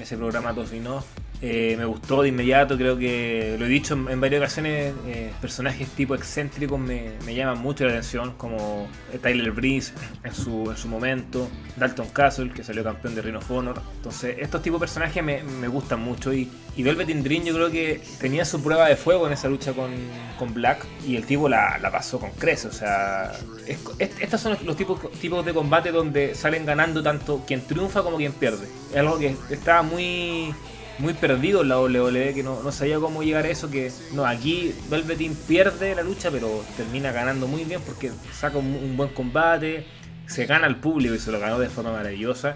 ese 0.00 0.16
programa 0.16 0.54
Off. 0.86 1.04
Eh, 1.42 1.74
me 1.76 1.84
gustó 1.84 2.22
de 2.22 2.30
inmediato, 2.30 2.78
creo 2.78 2.96
que 2.96 3.56
lo 3.58 3.66
he 3.66 3.68
dicho 3.68 3.92
en, 3.92 4.20
varias 4.22 4.40
ocasiones, 4.40 4.94
eh, 5.06 5.30
personajes 5.38 5.86
tipo 5.90 6.14
excéntricos 6.14 6.80
me, 6.80 7.10
me 7.26 7.34
llaman 7.34 7.58
mucho 7.58 7.84
la 7.84 7.90
atención, 7.90 8.32
como 8.38 8.88
Tyler 9.22 9.50
Breeze 9.52 9.92
en 10.24 10.32
su, 10.34 10.70
en 10.70 10.76
su 10.78 10.88
momento, 10.88 11.46
Dalton 11.76 12.08
Castle, 12.08 12.50
que 12.52 12.64
salió 12.64 12.82
campeón 12.82 13.14
de 13.14 13.20
Ring 13.20 13.36
of 13.36 13.50
Honor. 13.50 13.82
Entonces, 13.96 14.36
estos 14.40 14.62
tipos 14.62 14.80
de 14.80 14.86
personajes 14.86 15.22
me, 15.22 15.42
me 15.42 15.68
gustan 15.68 16.00
mucho 16.00 16.32
y, 16.32 16.50
y 16.74 16.82
Velveteen 16.82 17.22
Dream 17.22 17.44
yo 17.44 17.52
creo 17.54 17.70
que 17.70 18.00
tenía 18.18 18.46
su 18.46 18.62
prueba 18.62 18.88
de 18.88 18.96
fuego 18.96 19.26
en 19.26 19.34
esa 19.34 19.48
lucha 19.50 19.74
con, 19.74 19.90
con 20.38 20.54
Black 20.54 20.86
y 21.06 21.16
el 21.16 21.26
tipo 21.26 21.50
la, 21.50 21.76
la 21.78 21.90
pasó 21.90 22.18
con 22.18 22.30
creces. 22.30 22.66
O 22.66 22.72
sea, 22.72 23.32
es- 23.66 23.78
es- 23.98 24.10
estos 24.20 24.40
son 24.40 24.56
los 24.64 24.74
tipos, 24.74 24.98
tipos 25.20 25.44
de 25.44 25.52
combate 25.52 25.92
donde 25.92 26.34
salen 26.34 26.64
ganando 26.64 27.02
tanto 27.02 27.44
quien 27.46 27.60
triunfa 27.60 28.02
como 28.02 28.16
quien 28.16 28.32
pierde. 28.32 28.66
Es 28.90 28.96
algo 28.96 29.18
que 29.18 29.36
estaba 29.50 29.82
muy 29.82 30.54
muy 30.98 31.14
perdido 31.14 31.62
en 31.62 31.68
la 31.68 31.80
WWE, 31.80 32.34
que 32.34 32.42
no, 32.42 32.62
no 32.62 32.72
sabía 32.72 32.98
cómo 32.98 33.22
llegar 33.22 33.44
a 33.44 33.48
eso, 33.48 33.70
que 33.70 33.92
no, 34.12 34.26
aquí 34.26 34.74
Velveteen 34.88 35.34
pierde 35.34 35.94
la 35.94 36.02
lucha, 36.02 36.30
pero 36.30 36.64
termina 36.76 37.12
ganando 37.12 37.46
muy 37.46 37.64
bien 37.64 37.80
porque 37.84 38.10
saca 38.32 38.58
un, 38.58 38.66
un 38.66 38.96
buen 38.96 39.10
combate, 39.10 39.86
se 40.26 40.46
gana 40.46 40.66
al 40.66 40.80
público 40.80 41.14
y 41.14 41.18
se 41.18 41.30
lo 41.30 41.38
ganó 41.38 41.58
de 41.58 41.68
forma 41.68 41.92
maravillosa. 41.92 42.54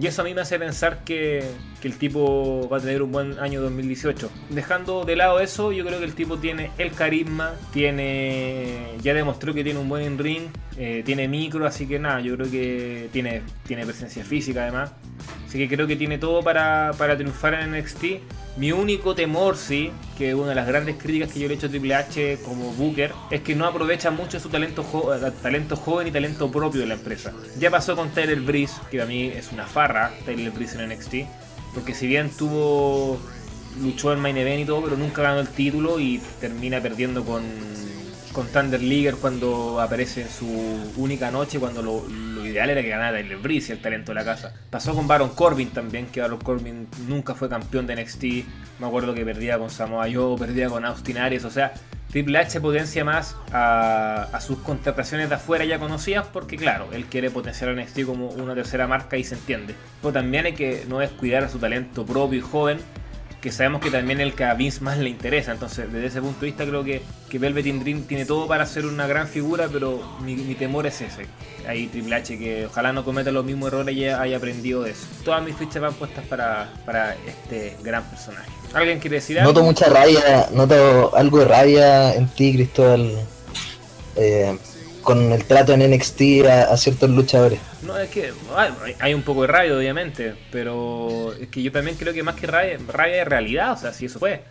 Y 0.00 0.06
eso 0.06 0.22
a 0.22 0.24
mí 0.24 0.32
me 0.32 0.40
hace 0.40 0.58
pensar 0.58 1.04
que, 1.04 1.44
que 1.82 1.88
el 1.88 1.98
tipo 1.98 2.66
va 2.70 2.78
a 2.78 2.80
tener 2.80 3.02
un 3.02 3.12
buen 3.12 3.38
año 3.38 3.60
2018. 3.60 4.30
Dejando 4.48 5.04
de 5.04 5.16
lado 5.16 5.38
eso, 5.38 5.70
yo 5.70 5.84
creo 5.84 5.98
que 5.98 6.06
el 6.06 6.14
tipo 6.14 6.38
tiene 6.38 6.70
el 6.78 6.92
carisma, 6.92 7.52
tiene 7.74 8.96
ya 9.02 9.12
demostró 9.12 9.52
que 9.52 9.62
tiene 9.62 9.80
un 9.80 9.90
buen 9.90 10.16
ring, 10.16 10.44
eh, 10.78 11.02
tiene 11.04 11.28
micro, 11.28 11.66
así 11.66 11.86
que 11.86 11.98
nada, 11.98 12.20
yo 12.20 12.36
creo 12.36 12.50
que 12.50 13.10
tiene, 13.12 13.42
tiene 13.66 13.84
presencia 13.84 14.24
física 14.24 14.62
además. 14.62 14.92
Así 15.46 15.58
que 15.58 15.68
creo 15.68 15.86
que 15.86 15.96
tiene 15.96 16.16
todo 16.16 16.42
para, 16.42 16.92
para 16.96 17.14
triunfar 17.14 17.52
en 17.54 17.72
NXT. 17.72 18.04
Mi 18.56 18.70
único 18.70 19.14
temor, 19.14 19.56
sí, 19.56 19.90
que 20.18 20.34
una 20.34 20.50
de 20.50 20.54
las 20.54 20.66
grandes 20.66 20.96
críticas 20.96 21.32
que 21.32 21.40
yo 21.40 21.48
le 21.48 21.54
he 21.54 21.56
hecho 21.56 21.68
a 21.68 21.70
Triple 21.70 21.94
H 21.94 22.38
como 22.44 22.70
Booker, 22.72 23.12
es 23.30 23.40
que 23.40 23.54
no 23.54 23.64
aprovecha 23.64 24.10
mucho 24.10 24.38
su 24.40 24.50
talento, 24.50 24.82
jo- 24.82 25.14
eh, 25.14 25.32
talento 25.42 25.74
joven 25.76 26.08
y 26.08 26.10
talento 26.10 26.50
propio 26.50 26.80
de 26.82 26.86
la 26.86 26.94
empresa. 26.94 27.32
Ya 27.58 27.70
pasó 27.70 27.96
con 27.96 28.10
Tyler 28.10 28.40
Breeze, 28.40 28.74
que 28.90 29.00
a 29.00 29.06
mí 29.06 29.24
es 29.34 29.52
una 29.52 29.66
farra, 29.66 30.12
Tyler 30.26 30.50
Breeze 30.50 30.74
en 30.82 30.90
NXT, 30.90 31.14
porque 31.72 31.94
si 31.94 32.06
bien 32.06 32.28
tuvo 32.30 33.18
luchó 33.80 34.12
en 34.12 34.20
main 34.20 34.36
event 34.36 34.60
y 34.60 34.64
todo, 34.66 34.82
pero 34.82 34.96
nunca 34.98 35.22
ganó 35.22 35.40
el 35.40 35.48
título 35.48 35.98
y 35.98 36.20
termina 36.38 36.78
perdiendo 36.82 37.24
con, 37.24 37.42
con 38.32 38.46
Thunder 38.48 38.82
Liger 38.82 39.16
cuando 39.16 39.80
aparece 39.80 40.22
en 40.22 40.28
su 40.28 40.46
única 40.96 41.30
noche, 41.30 41.58
cuando 41.58 41.82
lo, 41.82 42.08
lo 42.08 42.46
ideal 42.46 42.70
era 42.70 42.82
que 42.82 42.88
ganara 42.88 43.18
Tyler 43.18 43.38
Breeze, 43.38 43.72
el 43.72 43.80
talento 43.80 44.12
de 44.12 44.16
la 44.16 44.24
casa. 44.24 44.54
Pasó 44.70 44.94
con 44.94 45.06
Baron 45.06 45.30
Corbin 45.30 45.70
también, 45.70 46.06
que 46.06 46.20
Baron 46.20 46.40
Corbin 46.40 46.88
nunca 47.06 47.34
fue 47.34 47.48
campeón 47.48 47.86
de 47.86 47.96
NXT. 47.96 48.24
Me 48.80 48.86
acuerdo 48.86 49.14
que 49.14 49.24
perdía 49.24 49.58
con 49.58 49.70
Samoa 49.70 50.06
Joe, 50.12 50.38
perdía 50.38 50.68
con 50.68 50.84
Austin 50.84 51.18
Aries, 51.18 51.44
o 51.44 51.50
sea, 51.50 51.74
Triple 52.10 52.38
H 52.38 52.60
potencia 52.60 53.04
más 53.04 53.36
a, 53.52 54.24
a 54.32 54.40
sus 54.40 54.58
contrataciones 54.58 55.30
de 55.30 55.36
afuera 55.36 55.64
ya 55.64 55.78
conocidas 55.78 56.26
porque 56.30 56.58
claro, 56.58 56.88
él 56.92 57.06
quiere 57.06 57.30
potenciar 57.30 57.70
a 57.70 57.74
NXT 57.74 58.04
como 58.04 58.28
una 58.28 58.54
tercera 58.54 58.86
marca 58.86 59.16
y 59.16 59.24
se 59.24 59.34
entiende. 59.34 59.74
Pero 60.02 60.12
también 60.12 60.44
hay 60.44 60.52
que 60.52 60.84
no 60.88 60.98
descuidar 60.98 61.44
a 61.44 61.48
su 61.48 61.58
talento 61.58 62.04
propio 62.04 62.38
y 62.38 62.42
joven 62.42 62.78
que 63.42 63.50
sabemos 63.50 63.80
que 63.80 63.90
también 63.90 64.20
el 64.20 64.34
que 64.34 64.44
a 64.44 64.54
Vince 64.54 64.80
más 64.82 64.96
le 64.98 65.10
interesa. 65.10 65.50
Entonces, 65.50 65.92
desde 65.92 66.06
ese 66.06 66.20
punto 66.22 66.40
de 66.40 66.46
vista, 66.46 66.64
creo 66.64 66.84
que, 66.84 67.02
que 67.28 67.38
Velvet 67.40 67.66
in 67.66 67.80
Dream 67.80 68.04
tiene 68.04 68.24
todo 68.24 68.46
para 68.46 68.64
ser 68.66 68.86
una 68.86 69.08
gran 69.08 69.26
figura, 69.26 69.68
pero 69.70 70.00
mi, 70.20 70.36
temor 70.54 70.86
es 70.86 71.00
ese. 71.00 71.26
Ahí 71.66 71.88
Triple 71.88 72.14
H, 72.14 72.38
que 72.38 72.66
ojalá 72.66 72.92
no 72.92 73.04
cometa 73.04 73.32
los 73.32 73.44
mismos 73.44 73.66
errores 73.72 73.96
y 73.96 74.06
haya 74.06 74.36
aprendido 74.36 74.86
eso. 74.86 75.06
Todas 75.24 75.42
mis 75.42 75.56
fichas 75.56 75.82
van 75.82 75.92
puestas 75.94 76.24
para, 76.26 76.72
para 76.86 77.16
este 77.26 77.76
gran 77.82 78.04
personaje. 78.04 78.48
¿Alguien 78.72 79.00
quiere 79.00 79.16
decir 79.16 79.40
algo? 79.40 79.52
Noto 79.52 79.64
mucha 79.64 79.88
rabia, 79.88 80.46
noto 80.52 81.14
algo 81.16 81.40
de 81.40 81.44
rabia 81.44 82.14
en 82.14 82.28
ti, 82.28 82.54
Cristóbal, 82.54 83.26
eh, 84.14 84.56
con 85.02 85.32
el 85.32 85.44
trato 85.44 85.72
en 85.74 85.90
NXT 85.90 86.20
a, 86.48 86.72
a 86.72 86.76
ciertos 86.76 87.10
luchadores. 87.10 87.58
No, 87.82 87.96
es 87.98 88.08
que 88.10 88.32
hay- 88.56 88.94
hay 88.98 89.14
un 89.14 89.22
poco 89.22 89.42
de 89.42 89.48
rabia, 89.48 89.76
obviamente, 89.76 90.34
pero 90.50 91.32
es 91.40 91.48
que 91.48 91.62
yo 91.62 91.70
también 91.72 91.96
creo 91.96 92.14
que 92.14 92.22
más 92.22 92.36
que 92.36 92.46
rabia, 92.46 92.78
rabia 92.88 93.22
es 93.22 93.28
realidad, 93.28 93.72
o 93.72 93.76
sea, 93.76 93.92
si 93.92 94.06
eso 94.06 94.18
fue, 94.18 94.42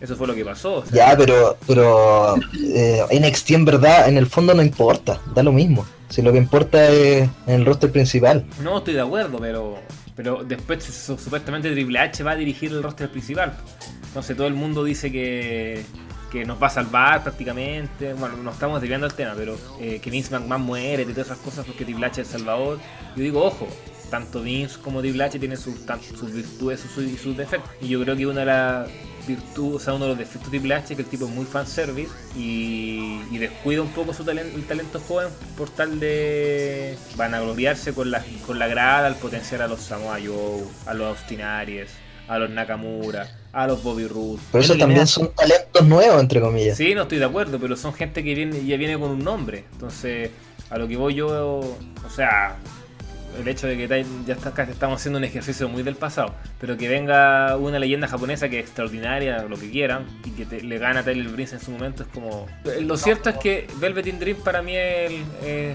eso 0.00 0.16
fue 0.16 0.26
lo 0.26 0.34
que 0.34 0.44
pasó. 0.44 0.76
o 0.76 0.86
sea, 0.86 1.10
Ya, 1.10 1.16
pero, 1.16 1.56
pero 1.66 2.36
eh, 2.74 3.02
NXT 3.10 3.50
en 3.52 3.64
verdad, 3.64 4.08
en 4.08 4.16
el 4.18 4.26
fondo 4.26 4.54
no 4.54 4.62
importa, 4.62 5.20
da 5.34 5.42
lo 5.42 5.52
mismo. 5.52 5.86
Si 6.08 6.22
lo 6.22 6.30
que 6.32 6.38
importa 6.38 6.88
es 6.88 7.28
el 7.48 7.64
roster 7.66 7.90
principal. 7.90 8.46
No 8.62 8.78
estoy 8.78 8.94
de 8.94 9.00
acuerdo, 9.00 9.38
pero 9.40 9.78
pero 10.14 10.42
después 10.44 10.82
su- 10.84 11.18
supuestamente 11.18 11.70
Triple 11.72 11.98
H 11.98 12.22
va 12.22 12.30
a 12.30 12.36
dirigir 12.36 12.70
el 12.72 12.82
roster 12.82 13.10
principal. 13.10 13.52
Entonces 14.06 14.34
todo 14.36 14.46
el 14.46 14.54
mundo 14.54 14.82
dice 14.84 15.12
que, 15.12 15.84
que 16.30 16.44
nos 16.44 16.60
va 16.62 16.66
a 16.68 16.70
salvar 16.70 17.22
prácticamente. 17.22 18.12
Bueno, 18.14 18.36
no 18.38 18.50
estamos 18.50 18.80
desviando 18.80 19.06
el 19.06 19.14
tema, 19.14 19.34
pero 19.36 19.56
eh, 19.80 20.00
que 20.02 20.10
Vince 20.10 20.30
McMahon 20.38 20.62
muere 20.62 21.02
y 21.02 21.06
todas 21.06 21.26
esas 21.26 21.38
cosas 21.38 21.64
porque 21.66 21.84
Triple 21.84 22.06
H 22.06 22.20
es 22.20 22.28
el 22.34 22.40
salvador. 22.40 22.78
Yo 23.16 23.22
digo, 23.22 23.44
ojo, 23.44 23.68
tanto 24.10 24.42
Vince 24.42 24.78
como 24.80 25.00
Triple 25.00 25.24
H 25.24 25.38
tienen 25.38 25.58
sus, 25.58 25.74
sus 26.18 26.32
virtudes 26.32 26.80
sus- 26.80 27.04
y 27.04 27.16
sus 27.16 27.36
defectos. 27.36 27.70
Y 27.80 27.88
yo 27.88 28.02
creo 28.02 28.16
que 28.16 28.26
una 28.26 28.40
de 28.40 28.46
las 28.46 28.88
virtudes, 29.26 29.76
o 29.76 29.80
sea, 29.84 29.94
uno 29.94 30.04
de 30.04 30.10
los 30.10 30.18
defectos 30.18 30.44
de 30.52 30.58
Triple 30.58 30.74
H 30.74 30.92
es 30.92 30.96
que 30.96 31.02
el 31.02 31.08
tipo 31.08 31.24
es 31.26 31.30
muy 31.32 31.44
fanservice 31.46 32.12
y, 32.36 33.20
y 33.30 33.38
descuida 33.38 33.82
un 33.82 33.88
poco 33.90 34.14
su 34.14 34.24
talento, 34.24 34.56
talento 34.68 35.00
joven 35.00 35.28
por 35.56 35.68
tal 35.70 35.98
de 35.98 36.96
vanagloriarse 37.16 37.92
con 37.92 38.10
la, 38.12 38.24
con 38.46 38.58
la 38.58 38.68
grada 38.68 39.06
al 39.08 39.16
potenciar 39.16 39.62
a 39.62 39.68
los 39.68 39.80
Samoa 39.80 40.18
Joe, 40.24 40.62
a 40.86 40.94
los 40.94 41.08
Austin 41.18 41.42
Aries, 41.42 41.90
a 42.28 42.38
los 42.38 42.50
Nakamura, 42.50 43.28
a 43.52 43.66
los 43.66 43.82
Bobby 43.82 44.06
Roode. 44.06 44.38
Pero 44.52 44.62
Es 44.64 44.70
eso 44.70 44.78
también 44.78 45.06
son 45.06 45.32
talentos 45.34 45.86
nuevos, 45.86 46.20
entre 46.20 46.40
comillas. 46.40 46.76
Sí, 46.76 46.94
no 46.94 47.02
estoy 47.02 47.18
de 47.18 47.24
acuerdo, 47.24 47.58
pero 47.58 47.76
son 47.76 47.92
gente 47.94 48.22
que 48.24 48.34
viene, 48.34 48.64
ya 48.64 48.76
viene 48.76 48.98
con 48.98 49.10
un 49.10 49.24
nombre. 49.24 49.64
Entonces, 49.72 50.30
a 50.70 50.78
lo 50.78 50.88
que 50.88 50.96
voy 50.96 51.14
yo, 51.14 51.28
o 51.28 52.10
sea, 52.14 52.56
el 53.38 53.46
hecho 53.48 53.66
de 53.66 53.76
que 53.76 54.04
ya 54.26 54.34
está, 54.34 54.48
acá 54.48 54.62
estamos 54.64 54.98
haciendo 55.00 55.18
un 55.18 55.24
ejercicio 55.24 55.68
muy 55.68 55.82
del 55.82 55.94
pasado, 55.96 56.34
pero 56.60 56.76
que 56.78 56.88
venga 56.88 57.56
una 57.58 57.78
leyenda 57.78 58.08
japonesa 58.08 58.48
que 58.48 58.58
es 58.60 58.64
extraordinaria, 58.64 59.42
lo 59.42 59.56
que 59.58 59.70
quieran, 59.70 60.06
y 60.24 60.30
que 60.30 60.46
te- 60.46 60.62
le 60.62 60.78
gana 60.78 61.00
a 61.00 61.02
Tyler 61.04 61.30
Prince 61.30 61.56
en 61.56 61.60
su 61.60 61.70
momento, 61.70 62.02
es 62.02 62.08
como... 62.08 62.46
Lo 62.80 62.96
cierto 62.96 63.28
es 63.30 63.36
que 63.36 63.66
Velvet 63.78 64.06
in 64.06 64.18
Dream 64.18 64.38
para 64.38 64.62
mí 64.62 64.74
es 64.74 65.10
el, 65.10 65.22
eh, 65.42 65.74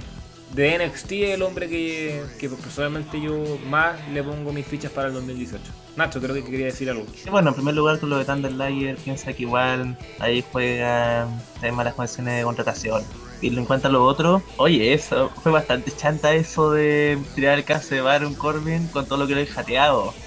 de 0.55 0.77
NXT 0.87 1.11
es 1.11 1.29
el 1.35 1.43
hombre 1.43 1.69
que, 1.69 2.21
que 2.39 2.49
personalmente 2.49 3.21
yo 3.21 3.59
más 3.69 3.95
le 4.09 4.23
pongo 4.23 4.51
mis 4.51 4.65
fichas 4.65 4.91
para 4.91 5.07
el 5.09 5.13
2018. 5.13 5.63
Nacho, 5.95 6.21
creo 6.21 6.33
que 6.33 6.43
quería 6.43 6.67
decir 6.67 6.89
algo. 6.89 7.05
Bueno, 7.29 7.49
en 7.49 7.55
primer 7.55 7.75
lugar, 7.75 7.99
con 7.99 8.09
lo 8.09 8.17
de 8.17 8.25
Thunder 8.25 8.51
Layer, 8.53 8.95
piensa 8.95 9.33
que 9.33 9.43
igual 9.43 9.97
ahí 10.19 10.43
juegan 10.51 11.41
temas 11.59 11.85
las 11.85 11.93
condiciones 11.95 12.37
de 12.37 12.43
contratación. 12.43 13.03
Y 13.41 13.55
en 13.57 13.65
cuanto 13.65 13.87
a 13.87 13.91
lo 13.91 14.05
otro, 14.05 14.41
oye, 14.57 14.93
eso 14.93 15.29
fue 15.43 15.51
bastante 15.51 15.91
chanta 15.91 16.33
eso 16.33 16.71
de 16.71 17.17
tirar 17.35 17.57
el 17.57 17.65
caso 17.65 17.93
de 17.95 18.01
Baron 18.01 18.35
Corbin 18.35 18.87
con 18.87 19.05
todo 19.05 19.17
lo 19.19 19.27
que 19.27 19.35
lo 19.35 19.41
he 19.41 19.47
jateado. 19.47 20.13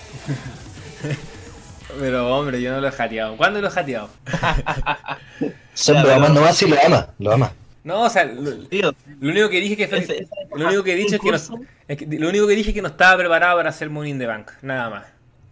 Pero 1.98 2.36
hombre, 2.36 2.60
yo 2.60 2.72
no 2.72 2.80
lo 2.80 2.88
he 2.88 2.92
jateado. 2.92 3.36
¿Cuándo 3.36 3.60
lo 3.60 3.68
he 3.68 3.70
jateado? 3.70 4.08
Son 5.74 5.94
Ya, 5.96 6.02
bromas 6.02 6.20
pero- 6.30 6.34
nomás 6.34 6.56
si 6.56 6.68
lo 6.68 6.76
ama, 6.84 7.08
lo 7.18 7.32
ama. 7.32 7.52
No, 7.84 8.02
o 8.02 8.10
sea, 8.10 8.24
lo, 8.24 8.56
Tío, 8.66 8.92
lo 9.20 9.30
único 9.30 9.48
que 9.50 9.60
dije 9.60 9.76
que 9.76 9.86
fue- 9.86 9.98
ese- 9.98 10.22
ese- 10.22 10.28
lo 10.56 10.66
único 10.66 10.82
que 10.82 10.94
he 10.94 10.96
dicho 10.96 11.16
es 11.16 11.20
que, 11.20 11.30
no, 11.30 11.36
incluso- 11.36 11.60
es 11.86 11.98
que- 11.98 12.06
lo 12.06 12.28
único 12.30 12.46
que 12.48 12.54
dije 12.56 12.70
es 12.70 12.74
que 12.74 12.82
no 12.82 12.88
estaba 12.88 13.16
preparado 13.18 13.58
para 13.58 13.68
hacer 13.70 13.90
Money 13.90 14.12
in 14.12 14.18
the 14.18 14.26
Bank, 14.26 14.50
nada 14.62 14.90
más. 14.90 15.04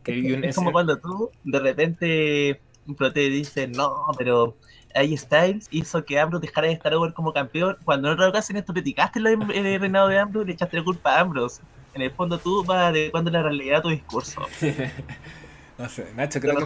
Que 0.04 0.18
Es 0.18 0.44
ese- 0.44 0.54
como 0.54 0.72
cuando 0.72 0.98
tú 0.98 1.30
de 1.44 1.58
repente 1.58 2.60
pero 2.98 3.12
te 3.12 3.20
dices, 3.30 3.68
no, 3.68 4.06
pero 4.18 4.56
AJ 4.94 5.16
Styles 5.16 5.68
hizo 5.70 6.04
que 6.04 6.18
Ambrose 6.18 6.46
dejara 6.46 6.66
de 6.66 6.72
estar 6.72 6.92
over 6.94 7.12
como 7.12 7.32
campeón. 7.32 7.76
Cuando 7.84 8.08
en 8.08 8.14
otra 8.14 8.28
ocasión 8.28 8.58
esto 8.58 8.72
criticaste 8.72 9.20
el, 9.20 9.26
el 9.28 9.80
reinado 9.80 10.08
de 10.08 10.18
Ambrose, 10.18 10.46
le 10.48 10.52
echaste 10.54 10.76
la 10.78 10.84
culpa 10.84 11.14
a 11.14 11.20
Ambrose. 11.20 11.62
En 11.94 12.02
el 12.02 12.10
fondo 12.10 12.38
tú 12.38 12.64
vas 12.64 12.88
adecuando 12.88 13.30
la 13.30 13.42
realidad 13.42 13.78
a 13.78 13.82
tu 13.82 13.88
discurso. 13.90 14.40
no 15.78 15.88
sé, 15.88 16.06
Nacho, 16.16 16.40
creo 16.40 16.56
que 16.56 16.64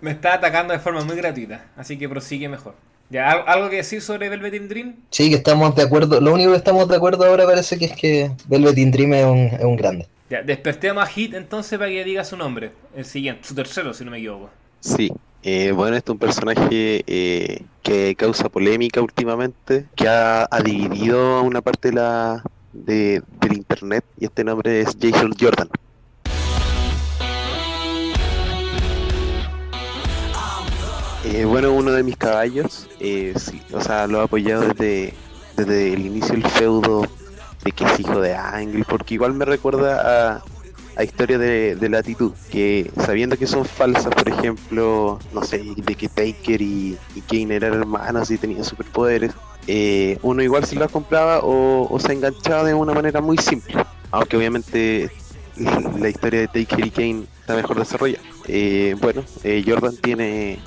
me 0.00 0.10
está 0.10 0.34
atacando 0.34 0.72
de 0.72 0.80
forma 0.80 1.04
muy 1.04 1.16
gratuita, 1.16 1.66
así 1.76 1.98
que 1.98 2.08
prosigue 2.08 2.48
mejor. 2.48 2.74
¿Ya, 3.08 3.30
¿al- 3.30 3.44
¿Algo 3.46 3.70
que 3.70 3.76
decir 3.76 4.02
sobre 4.02 4.28
Velvet 4.28 4.54
in 4.54 4.68
Dream? 4.68 4.96
Sí, 5.10 5.30
que 5.30 5.36
estamos 5.36 5.74
de 5.76 5.82
acuerdo. 5.84 6.20
Lo 6.20 6.32
único 6.34 6.50
que 6.50 6.56
estamos 6.56 6.88
de 6.88 6.96
acuerdo 6.96 7.24
ahora 7.24 7.44
parece 7.46 7.78
que 7.78 7.84
es 7.84 7.92
que 7.92 8.32
Velvet 8.48 8.76
in 8.78 8.90
Dream 8.90 9.12
es 9.14 9.24
un, 9.24 9.38
es 9.58 9.64
un 9.64 9.76
grande. 9.76 10.08
Ya, 10.28 10.42
despertemos 10.42 11.04
a 11.04 11.06
Hit 11.06 11.34
entonces 11.34 11.78
para 11.78 11.88
que 11.88 12.02
diga 12.02 12.24
su 12.24 12.36
nombre. 12.36 12.72
El 12.96 13.04
siguiente, 13.04 13.46
su 13.46 13.54
tercero, 13.54 13.94
si 13.94 14.04
no 14.04 14.10
me 14.10 14.18
equivoco. 14.18 14.50
Sí, 14.80 15.12
eh, 15.44 15.70
bueno, 15.70 15.96
este 15.96 16.10
es 16.10 16.12
un 16.14 16.18
personaje 16.18 17.04
eh, 17.06 17.62
que 17.84 18.16
causa 18.16 18.48
polémica 18.48 19.00
últimamente, 19.00 19.86
que 19.94 20.08
ha, 20.08 20.48
ha 20.50 20.60
dividido 20.62 21.42
una 21.42 21.60
parte 21.60 21.90
de 21.90 21.94
la, 21.94 22.42
de, 22.72 23.22
del 23.40 23.52
internet, 23.52 24.04
y 24.18 24.24
este 24.24 24.42
nombre 24.42 24.80
es 24.80 24.96
Jason 25.00 25.32
Jordan. 25.38 25.68
Eh, 31.24 31.44
bueno, 31.44 31.72
uno 31.72 31.92
de 31.92 32.02
mis 32.02 32.16
caballos, 32.16 32.88
sí, 32.98 33.62
o 33.72 33.80
sea, 33.80 34.08
lo 34.08 34.20
he 34.20 34.24
apoyado 34.24 34.66
desde, 34.68 35.14
desde 35.56 35.92
el 35.92 36.06
inicio 36.06 36.32
del 36.32 36.46
feudo 36.48 37.06
de 37.66 37.72
que 37.72 37.84
es 37.84 38.00
hijo 38.00 38.20
de 38.20 38.34
Angle, 38.34 38.84
porque 38.88 39.14
igual 39.14 39.34
me 39.34 39.44
recuerda 39.44 40.36
a, 40.36 40.44
a 40.96 41.04
historias 41.04 41.40
de, 41.40 41.76
de 41.76 41.88
latitud, 41.88 42.32
que 42.50 42.90
sabiendo 43.04 43.36
que 43.36 43.46
son 43.46 43.64
falsas, 43.64 44.14
por 44.14 44.28
ejemplo, 44.28 45.18
no 45.32 45.42
sé, 45.42 45.62
de 45.76 45.94
que 45.94 46.08
Taker 46.08 46.62
y, 46.62 46.96
Kane 47.28 47.56
eran 47.56 47.74
hermanos 47.74 48.30
y 48.30 48.38
tenían 48.38 48.64
superpoderes, 48.64 49.32
eh, 49.66 50.18
uno 50.22 50.42
igual 50.42 50.64
se 50.64 50.76
las 50.76 50.90
compraba 50.92 51.40
o, 51.40 51.92
o 51.92 51.98
se 51.98 52.12
enganchaba 52.12 52.62
de 52.64 52.74
una 52.74 52.94
manera 52.94 53.20
muy 53.20 53.36
simple, 53.36 53.74
aunque 54.12 54.36
obviamente 54.36 55.10
la 55.56 56.08
historia 56.08 56.40
de 56.40 56.48
Taker 56.48 56.86
y 56.86 56.90
Kane 56.90 57.24
está 57.40 57.56
mejor 57.56 57.78
desarrollada. 57.78 58.22
Eh, 58.46 58.94
bueno, 59.00 59.24
eh, 59.42 59.64
Jordan 59.66 59.96
tiene 59.96 60.60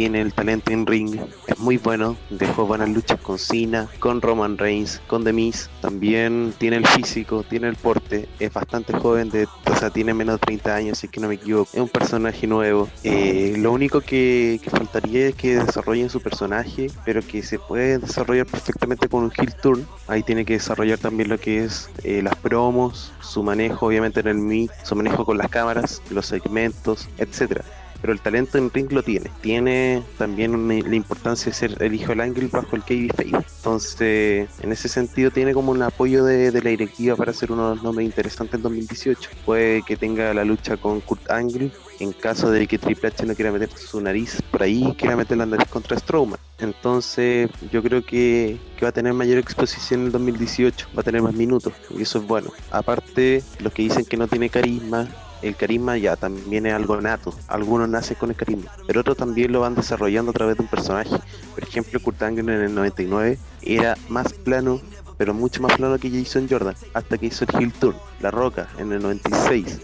tiene 0.00 0.22
el 0.22 0.32
talento 0.32 0.72
en 0.72 0.86
ring, 0.86 1.20
es 1.46 1.58
muy 1.58 1.76
bueno, 1.76 2.16
dejó 2.30 2.64
buenas 2.64 2.88
luchas 2.88 3.20
con 3.20 3.38
Cena, 3.38 3.86
con 3.98 4.22
Roman 4.22 4.56
Reigns, 4.56 4.98
con 5.06 5.24
The 5.24 5.34
Miz, 5.34 5.68
también 5.82 6.54
tiene 6.56 6.76
el 6.76 6.86
físico, 6.86 7.44
tiene 7.46 7.68
el 7.68 7.76
porte, 7.76 8.26
es 8.38 8.50
bastante 8.50 8.94
joven, 8.94 9.28
de, 9.28 9.44
o 9.44 9.76
sea, 9.76 9.90
tiene 9.90 10.14
menos 10.14 10.36
de 10.36 10.46
30 10.46 10.74
años, 10.74 10.96
si 10.96 11.06
es 11.06 11.12
que 11.12 11.20
no 11.20 11.28
me 11.28 11.34
equivoco, 11.34 11.68
es 11.74 11.80
un 11.80 11.90
personaje 11.90 12.46
nuevo. 12.46 12.88
Eh, 13.04 13.56
lo 13.58 13.72
único 13.72 14.00
que, 14.00 14.58
faltaría 14.70 15.28
es 15.28 15.34
que 15.34 15.56
desarrollen 15.56 16.08
su 16.08 16.22
personaje, 16.22 16.86
pero 17.04 17.20
que 17.20 17.42
se 17.42 17.58
puede 17.58 17.98
desarrollar 17.98 18.46
perfectamente 18.46 19.06
con 19.06 19.24
un 19.24 19.32
heel 19.36 19.54
turn, 19.54 19.86
ahí 20.08 20.22
tiene 20.22 20.46
que 20.46 20.54
desarrollar 20.54 20.96
también 20.96 21.28
lo 21.28 21.36
que 21.36 21.64
es 21.64 21.90
eh, 22.04 22.22
las 22.22 22.36
promos, 22.36 23.12
su 23.20 23.42
manejo 23.42 23.84
obviamente 23.84 24.20
en 24.20 24.28
el 24.28 24.38
mic, 24.38 24.72
su 24.82 24.96
manejo 24.96 25.26
con 25.26 25.36
las 25.36 25.50
cámaras, 25.50 26.00
los 26.08 26.24
segmentos, 26.24 27.06
etcétera 27.18 27.66
pero 28.00 28.12
el 28.12 28.20
talento 28.20 28.58
en 28.58 28.70
ring 28.70 28.90
lo 28.92 29.02
tiene. 29.02 29.30
Tiene 29.40 30.02
también 30.18 30.68
la 30.68 30.94
importancia 30.94 31.50
de 31.50 31.56
ser 31.56 31.82
el 31.82 31.94
hijo 31.94 32.08
del 32.08 32.20
ángel 32.20 32.48
bajo 32.48 32.76
el 32.76 32.82
Fade. 32.82 33.44
Entonces, 33.56 34.48
en 34.60 34.72
ese 34.72 34.88
sentido, 34.88 35.30
tiene 35.30 35.52
como 35.52 35.72
un 35.72 35.82
apoyo 35.82 36.24
de, 36.24 36.50
de 36.50 36.62
la 36.62 36.70
directiva 36.70 37.16
para 37.16 37.32
ser 37.32 37.52
uno 37.52 37.70
de 37.70 37.74
los 37.76 37.84
nombres 37.84 38.06
interesantes 38.06 38.54
en 38.54 38.62
2018. 38.62 39.30
Puede 39.44 39.82
que 39.82 39.96
tenga 39.96 40.32
la 40.34 40.44
lucha 40.44 40.76
con 40.76 41.00
Kurt 41.00 41.30
Angle. 41.30 41.70
En 41.98 42.12
caso 42.12 42.50
de 42.50 42.66
que 42.66 42.78
Triple 42.78 43.08
H 43.08 43.26
no 43.26 43.34
quiera 43.34 43.52
meter 43.52 43.70
su 43.76 44.00
nariz 44.00 44.40
por 44.50 44.62
ahí, 44.62 44.94
quiera 44.96 45.16
meter 45.16 45.36
la 45.36 45.44
nariz 45.44 45.68
contra 45.68 45.98
Strowman. 45.98 46.38
Entonces, 46.58 47.50
yo 47.70 47.82
creo 47.82 48.04
que, 48.04 48.58
que 48.76 48.84
va 48.84 48.88
a 48.88 48.92
tener 48.92 49.12
mayor 49.12 49.38
exposición 49.38 50.00
en 50.00 50.06
el 50.06 50.12
2018, 50.12 50.88
va 50.96 51.00
a 51.00 51.04
tener 51.04 51.20
más 51.22 51.34
minutos, 51.34 51.72
y 51.90 52.02
eso 52.02 52.18
es 52.18 52.26
bueno. 52.26 52.52
Aparte, 52.70 53.42
los 53.60 53.72
que 53.72 53.82
dicen 53.82 54.04
que 54.04 54.16
no 54.16 54.28
tiene 54.28 54.48
carisma, 54.48 55.08
el 55.42 55.56
carisma 55.56 55.96
ya 55.96 56.16
también 56.16 56.66
es 56.66 56.74
algo 56.74 57.00
nato. 57.00 57.34
Algunos 57.48 57.88
nacen 57.88 58.16
con 58.18 58.30
el 58.30 58.36
carisma, 58.36 58.70
pero 58.86 59.00
otros 59.00 59.16
también 59.16 59.52
lo 59.52 59.60
van 59.60 59.74
desarrollando 59.74 60.30
a 60.30 60.34
través 60.34 60.56
de 60.56 60.62
un 60.62 60.68
personaje. 60.68 61.16
Por 61.54 61.62
ejemplo, 61.62 62.00
Kurt 62.00 62.22
Angle 62.22 62.54
en 62.54 62.62
el 62.62 62.74
99 62.74 63.38
era 63.62 63.96
más 64.08 64.32
plano, 64.32 64.80
pero 65.16 65.34
mucho 65.34 65.62
más 65.62 65.76
plano 65.76 65.98
que 65.98 66.10
Jason 66.10 66.48
Jordan, 66.48 66.74
hasta 66.94 67.18
que 67.18 67.26
hizo 67.26 67.44
el 67.44 67.62
Heel 67.62 67.72
Turn. 67.72 67.96
La 68.20 68.30
Roca 68.30 68.68
en 68.78 68.92
el 68.92 69.02
96, 69.02 69.80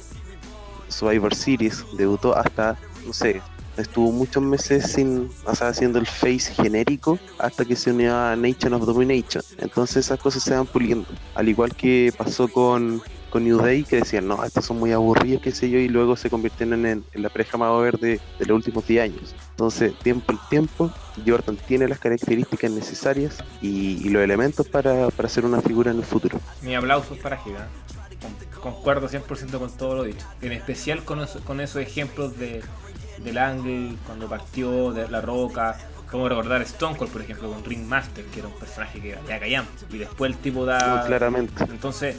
Survivor 0.88 1.34
Series, 1.34 1.84
debutó 1.96 2.36
hasta, 2.36 2.78
no 3.06 3.12
sé, 3.12 3.40
Estuvo 3.76 4.10
muchos 4.10 4.42
meses 4.42 4.92
sin, 4.92 5.28
o 5.44 5.50
haciendo 5.50 5.98
el 5.98 6.06
face 6.06 6.54
genérico 6.54 7.18
hasta 7.38 7.64
que 7.64 7.76
se 7.76 7.90
unió 7.90 8.16
a 8.16 8.34
Nation 8.34 8.72
of 8.72 8.86
Domination. 8.86 9.42
Entonces 9.58 10.06
esas 10.06 10.18
cosas 10.18 10.42
se 10.42 10.54
van 10.54 10.66
puliendo. 10.66 11.06
Al 11.34 11.48
igual 11.48 11.74
que 11.74 12.12
pasó 12.16 12.48
con, 12.48 13.02
con 13.36 13.44
New 13.44 13.58
Day, 13.58 13.84
que 13.84 13.96
decían, 13.96 14.26
no, 14.26 14.42
estos 14.44 14.64
son 14.64 14.78
muy 14.78 14.92
aburridos, 14.92 15.42
qué 15.42 15.52
sé 15.52 15.68
yo, 15.68 15.78
y 15.78 15.88
luego 15.88 16.16
se 16.16 16.30
convirtieron 16.30 16.86
en, 16.86 17.04
en 17.12 17.22
la 17.22 17.28
pareja 17.28 17.58
más 17.58 17.78
verde 17.82 18.18
de 18.38 18.46
los 18.46 18.56
últimos 18.56 18.86
10 18.86 19.02
años. 19.04 19.34
Entonces, 19.50 19.92
tiempo 19.98 20.32
al 20.32 20.38
tiempo, 20.48 20.90
Jordan 21.26 21.58
tiene 21.68 21.86
las 21.86 21.98
características 21.98 22.70
necesarias 22.70 23.36
y, 23.60 24.00
y 24.02 24.08
los 24.08 24.22
elementos 24.22 24.66
para, 24.66 25.08
para 25.10 25.28
ser 25.28 25.44
una 25.44 25.60
figura 25.60 25.90
en 25.90 25.98
el 25.98 26.04
futuro. 26.04 26.40
Mi 26.62 26.74
aplausos 26.74 27.18
para 27.18 27.36
Giga. 27.36 27.68
Con- 28.22 28.72
Concuerdo 28.72 29.06
100% 29.08 29.58
con 29.58 29.70
todo 29.76 29.96
lo 29.96 30.02
dicho. 30.04 30.24
En 30.40 30.52
especial 30.52 31.04
con, 31.04 31.20
eso- 31.20 31.40
con 31.44 31.60
esos 31.60 31.82
ejemplos 31.82 32.38
de, 32.38 32.62
del 33.22 33.36
Angle, 33.36 33.96
cuando 34.06 34.28
partió, 34.30 34.92
de 34.92 35.10
La 35.10 35.20
Roca. 35.20 35.76
Como 36.10 36.28
recordar 36.28 36.62
Stone 36.62 36.96
Cold, 36.96 37.10
por 37.10 37.20
ejemplo, 37.20 37.50
con 37.52 37.62
Ringmaster, 37.64 38.24
que 38.26 38.38
era 38.38 38.48
un 38.48 38.54
personaje 38.54 39.00
que 39.00 39.18
ya 39.28 39.38
callamos. 39.40 39.70
Y 39.90 39.98
después 39.98 40.32
el 40.32 40.38
tipo 40.38 40.64
da. 40.64 41.04
Claramente. 41.06 41.64
Entonces, 41.64 42.16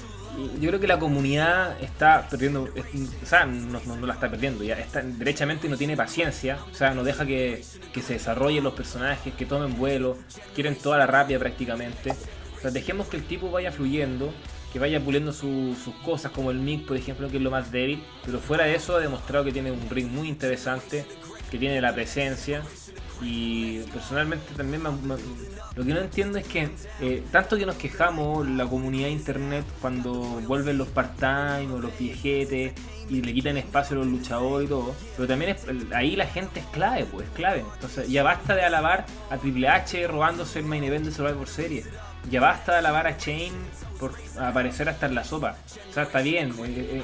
yo 0.60 0.70
creo 0.70 0.80
que 0.80 0.88
la 0.88 1.00
comunidad 1.00 1.82
está 1.82 2.28
perdiendo, 2.30 2.64
o 2.64 3.26
sea, 3.26 3.46
no 3.46 4.06
la 4.06 4.14
está 4.14 4.30
perdiendo, 4.30 4.64
ya 4.64 4.76
está 4.76 5.02
derechamente 5.02 5.68
no 5.68 5.78
tiene 5.78 5.98
paciencia, 5.98 6.58
o 6.72 6.76
sea, 6.76 6.94
no 6.94 7.04
deja 7.04 7.26
que, 7.26 7.64
que 7.94 8.02
se 8.02 8.14
desarrollen 8.14 8.64
los 8.64 8.74
personajes, 8.74 9.34
que 9.34 9.46
tomen 9.46 9.78
vuelo, 9.78 10.18
quieren 10.54 10.76
toda 10.76 10.98
la 10.98 11.08
rabia 11.08 11.40
prácticamente. 11.40 12.12
O 12.58 12.60
sea, 12.62 12.72
dejemos 12.72 13.08
que 13.08 13.18
el 13.18 13.24
tipo 13.24 13.50
vaya 13.52 13.72
fluyendo, 13.72 14.34
que 14.74 14.80
vaya 14.80 15.00
puliendo 15.00 15.32
su- 15.32 15.76
sus 15.84 15.94
cosas, 16.04 16.32
como 16.32 16.52
el 16.52 16.60
Mick, 16.60 16.86
por 16.86 16.98
ejemplo, 16.98 17.30
que 17.30 17.38
es 17.38 17.44
lo 17.44 17.52
más 17.52 17.72
débil, 17.72 18.04
pero 18.26 18.40
fuera 18.40 18.66
de 18.66 18.76
eso 18.76 18.96
ha 18.96 19.00
demostrado 19.00 19.46
que 19.46 19.52
tiene 19.52 19.72
un 19.72 19.90
ring 19.90 20.08
muy 20.08 20.28
interesante, 20.28 21.06
que 21.52 21.58
tiene 21.58 21.80
la 21.82 21.94
presencia. 21.94 22.64
Y 23.22 23.80
personalmente 23.94 24.46
también 24.56 24.84
me- 24.84 25.16
lo 25.76 25.84
que 25.86 25.94
no 25.94 26.00
entiendo 26.00 26.38
es 26.38 26.48
que 26.48 26.70
eh, 27.02 27.24
tanto 27.32 27.58
que 27.58 27.66
nos 27.66 27.76
quejamos 27.76 28.48
la 28.48 28.66
comunidad 28.66 29.06
de 29.08 29.14
internet 29.14 29.66
cuando 29.82 30.12
vuelven 30.14 30.78
los 30.78 30.88
part-time 30.90 31.72
o 31.74 31.80
los 31.80 31.98
viejetes 31.98 32.74
y 33.10 33.22
le 33.22 33.34
quitan 33.34 33.58
espacio 33.58 33.96
a 33.96 34.00
los 34.00 34.08
luchadores 34.08 34.66
y 34.68 34.70
todo, 34.70 34.94
pero 35.16 35.28
también 35.28 35.52
es- 35.52 35.66
ahí 35.94 36.16
la 36.16 36.26
gente 36.28 36.60
es 36.60 36.66
clave, 36.68 37.06
pues 37.06 37.28
es 37.28 37.34
clave. 37.34 37.64
Entonces 37.74 38.10
ya 38.10 38.22
basta 38.24 38.54
de 38.56 38.64
alabar 38.64 39.06
a 39.30 39.38
Triple 39.38 39.68
H 39.70 40.08
robándose 40.08 40.60
el 40.60 40.66
main 40.66 40.84
event 40.84 41.06
de 41.06 41.12
Survivor 41.12 41.48
Series. 41.48 41.88
Ya 42.30 42.42
basta 42.42 42.74
de 42.74 42.78
alabar 42.80 43.08
a 43.08 43.18
Chain 43.18 43.54
por 44.00 44.14
aparecer 44.40 44.90
hasta 44.90 45.06
en 45.06 45.16
la 45.16 45.24
sopa. 45.24 45.56
O 45.90 45.94
sea, 45.94 46.04
está 46.04 46.22
bien, 46.22 46.54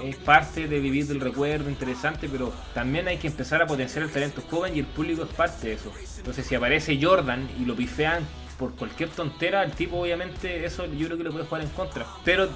es 0.04 0.16
parte 0.18 0.68
de 0.68 0.80
vivir 0.80 1.08
del 1.08 1.22
recuerdo, 1.22 1.70
interesante, 1.70 2.28
pero 2.30 2.54
también 2.74 3.08
hay 3.08 3.18
que 3.18 3.28
empezar 3.28 3.62
a 3.62 3.66
potenciar 3.68 4.04
el 4.04 4.12
talento 4.12 4.42
joven 4.50 4.76
y 4.76 4.80
el 4.80 4.86
público 4.86 5.24
es 5.24 5.30
parte 5.30 5.68
de 5.68 5.74
eso. 5.76 5.92
Entonces, 6.18 6.46
si 6.46 6.56
aparece 6.56 7.00
Jordan 7.02 7.50
y 7.60 7.66
lo 7.66 7.76
pifean 7.76 8.24
por 8.60 8.76
cualquier 8.76 9.10
tontera, 9.10 9.64
el 9.64 9.72
tipo 9.72 9.98
obviamente 10.00 10.66
eso 10.66 10.86
yo 10.86 11.08
creo 11.08 11.18
que 11.18 11.24
le 11.24 11.32
puede 11.32 11.46
jugar 11.46 11.64
en 11.64 11.70
contra. 11.70 12.06
Pero 12.26 12.50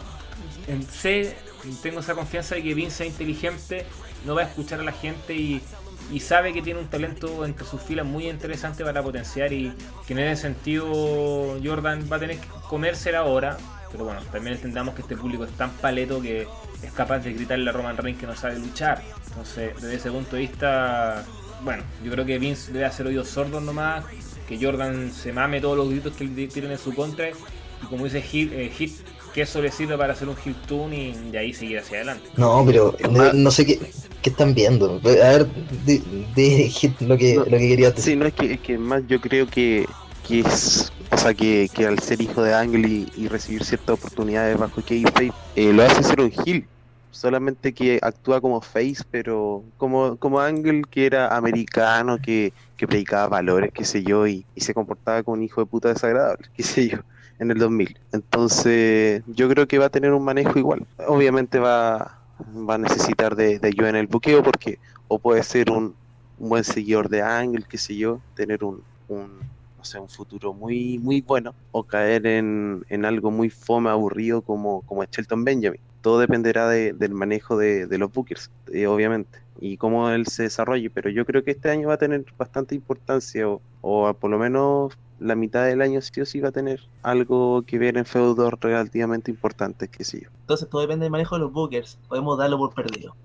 en- 0.68 0.84
sé, 0.84 1.36
tengo 1.82 2.02
esa 2.02 2.14
confianza 2.16 2.56
de 2.56 2.64
que 2.64 2.74
Vince 2.74 3.06
es 3.06 3.12
inteligente, 3.12 3.86
no 4.26 4.36
va 4.36 4.42
a 4.42 4.46
escuchar 4.46 4.80
a 4.82 4.84
la 4.84 4.92
gente 4.92 5.34
y, 5.34 5.62
y 6.12 6.20
sabe 6.20 6.54
que 6.54 6.62
tiene 6.62 6.80
un 6.80 6.88
talento 6.88 7.46
entre 7.46 7.66
sus 7.66 7.82
filas 7.82 8.06
muy 8.06 8.30
interesante 8.30 8.84
para 8.84 9.02
potenciar 9.04 9.52
y 9.52 9.74
que 10.06 10.14
en 10.14 10.20
ese 10.20 10.44
sentido 10.44 11.58
Jordan 11.64 12.08
va 12.12 12.18
a 12.18 12.20
tener 12.20 12.38
que 12.38 12.48
comérsela 12.70 13.20
ahora. 13.20 13.58
Pero 13.92 14.04
bueno, 14.04 14.22
también 14.32 14.56
entendamos 14.56 14.96
que 14.96 15.02
este 15.02 15.16
público 15.16 15.46
es 15.46 15.52
tan 15.52 15.72
paleto 15.72 16.22
que 16.22 16.48
es 16.84 16.92
capaz 16.92 17.20
de 17.20 17.34
gritarle 17.34 17.70
a 17.70 17.74
Roman 17.74 17.98
Reigns 17.98 18.20
que 18.20 18.28
no 18.28 18.36
sabe 18.36 18.60
luchar. 18.60 19.02
Entonces, 19.28 19.74
desde 19.76 19.96
ese 19.96 20.12
punto 20.12 20.36
de 20.36 20.42
vista, 20.42 21.24
bueno, 21.64 21.84
yo 22.04 22.12
creo 22.12 22.26
que 22.26 22.38
Vince 22.38 22.72
debe 22.72 22.86
hacer 22.86 23.08
oídos 23.08 23.30
sordos 23.30 23.64
nomás, 23.64 24.04
que 24.48 24.58
Jordan 24.62 25.12
se 25.12 25.32
mame 25.32 25.62
todos 25.62 25.78
los 25.78 25.90
gritos 25.90 26.14
que 26.16 26.28
tiren 26.48 26.72
en 26.72 26.78
su 26.78 26.94
contra 26.94 27.30
y 27.30 27.86
como 27.90 28.06
dice 28.06 28.22
Hit, 28.22 28.52
eh, 28.54 28.72
Hit 28.76 28.94
que 29.38 29.44
eso 29.44 29.62
le 29.62 29.72
sirve 29.72 29.96
para 29.96 30.14
hacer 30.14 30.28
un 30.28 30.36
Hit 30.36 30.58
Tune 30.66 30.98
y 30.98 31.30
de 31.30 31.38
ahí 31.38 31.54
seguir 31.54 31.78
hacia 31.78 31.98
adelante. 31.98 32.28
No, 32.38 32.64
pero 32.66 32.96
no, 33.12 33.34
no 33.34 33.52
sé 33.52 33.68
qué, 33.68 33.80
qué 34.24 34.32
están 34.32 34.56
viendo. 34.56 35.00
A 35.04 35.08
ver, 35.08 35.48
di, 35.86 36.02
di 36.36 36.72
lo, 37.02 37.16
que, 37.20 37.36
No, 37.36 37.46
lo 37.46 37.58
que 37.60 37.68
quería 37.70 37.92
decir. 37.92 38.04
Sí, 38.04 38.16
no 38.16 38.26
es 38.26 38.34
que, 38.34 38.54
es 38.54 38.60
que 38.62 38.80
más 38.80 39.04
yo 39.08 39.22
creo 39.22 39.46
que, 39.46 39.86
que 40.28 40.40
es, 40.40 40.92
o 41.12 41.18
sea, 41.18 41.36
que, 41.36 41.70
que 41.72 41.86
al 41.86 42.00
ser 42.00 42.20
hijo 42.20 42.42
de 42.42 42.56
Angle 42.56 42.88
y, 42.88 43.12
y 43.16 43.28
recibir 43.28 43.64
ciertas 43.64 44.00
oportunidades 44.00 44.58
bajo 44.58 44.82
Kayfabe, 44.82 45.32
eh, 45.56 45.72
lo 45.72 45.84
hace 45.84 46.02
ser 46.02 46.20
un 46.20 46.34
heel. 46.44 46.66
Solamente 47.12 47.74
que 47.74 48.00
actúa 48.02 48.42
como 48.42 48.60
face, 48.60 49.04
pero 49.12 49.64
como, 49.78 50.18
como 50.18 50.40
Angle 50.40 50.82
que 50.90 51.06
era 51.06 51.38
americano, 51.38 52.18
que, 52.18 52.54
que 52.76 52.88
predicaba 52.88 53.28
valores, 53.28 53.72
qué 53.72 53.86
sé 53.86 54.02
yo, 54.02 54.26
y, 54.26 54.48
y 54.56 54.62
se 54.62 54.74
comportaba 54.74 55.22
como 55.22 55.38
un 55.38 55.44
hijo 55.44 55.62
de 55.62 55.68
puta 55.68 55.90
desagradable, 55.90 56.48
qué 56.56 56.64
sé 56.64 56.88
yo, 56.88 56.98
en 57.40 57.52
el 57.52 57.58
2000. 57.60 58.00
Entonces, 58.12 59.24
yo 59.26 59.50
creo 59.50 59.68
que 59.68 59.78
va 59.80 59.86
a 59.88 59.90
tener 59.90 60.14
un 60.14 60.24
manejo 60.24 60.58
igual. 60.60 60.88
Obviamente 61.08 61.60
va, 61.60 62.22
va 62.40 62.76
a 62.76 62.78
necesitar 62.78 63.36
de, 63.36 63.60
de 63.60 63.68
ayuda 63.68 63.90
en 63.90 63.96
el 63.98 64.08
buqueo, 64.08 64.44
porque 64.44 64.80
o 65.08 65.20
puede 65.20 65.44
ser 65.44 65.72
un, 65.72 65.98
un 66.36 66.50
buen 66.50 66.64
seguidor 66.64 67.10
de 67.10 67.22
Angle, 67.22 67.66
qué 67.70 67.78
sé 67.78 67.96
yo, 67.98 68.24
tener 68.34 68.64
un, 68.64 68.86
un, 69.08 69.48
no 69.76 69.84
sé, 69.84 70.00
un 70.00 70.10
futuro 70.10 70.54
muy, 70.54 71.00
muy 71.00 71.22
bueno, 71.22 71.56
o 71.72 71.84
caer 71.86 72.26
en, 72.28 72.84
en 72.90 73.06
algo 73.06 73.32
muy 73.32 73.50
fome, 73.50 73.90
aburrido 73.90 74.42
como, 74.42 74.82
como 74.84 75.04
Shelton 75.06 75.44
Benjamin. 75.44 75.82
Todo 76.02 76.20
dependerá 76.20 76.70
de- 76.70 76.94
del 76.94 77.14
manejo 77.14 77.58
de, 77.58 77.88
de 77.88 77.98
los 77.98 78.12
bookers, 78.12 78.52
eh, 78.72 78.88
obviamente, 78.88 79.40
y 79.60 79.78
cómo 79.78 80.10
él 80.12 80.28
se 80.28 80.44
desarrolle, 80.44 80.90
pero 80.90 81.10
yo 81.10 81.26
creo 81.26 81.44
que 81.44 81.52
este 81.52 81.70
año 81.70 81.88
va 81.90 81.96
a 81.96 81.98
tener 81.98 82.26
bastante 82.38 82.76
importancia, 82.76 83.48
o, 83.50 83.64
o 83.82 84.14
por 84.20 84.32
lo 84.32 84.38
menos 84.40 84.94
la 85.18 85.36
mitad 85.36 85.66
del 85.66 85.82
año 85.82 86.02
sí 86.02 86.22
o 86.22 86.26
sí 86.26 86.40
va 86.42 86.50
a 86.50 86.52
tener 86.52 86.80
algo 87.02 87.64
que 87.66 87.80
ver 87.80 87.98
en 87.98 88.06
feudos 88.06 88.54
relativamente 88.62 89.32
importantes, 89.32 89.90
qué 89.90 90.04
sé 90.04 90.22
yo. 90.22 90.30
Entonces 90.42 90.68
todo 90.70 90.82
depende 90.82 91.04
del 91.06 91.12
manejo 91.12 91.36
de 91.36 91.42
los 91.42 91.52
bookers. 91.52 92.00
Podemos 92.08 92.38
darlo 92.40 92.58
por 92.58 92.74
perdido. 92.74 93.16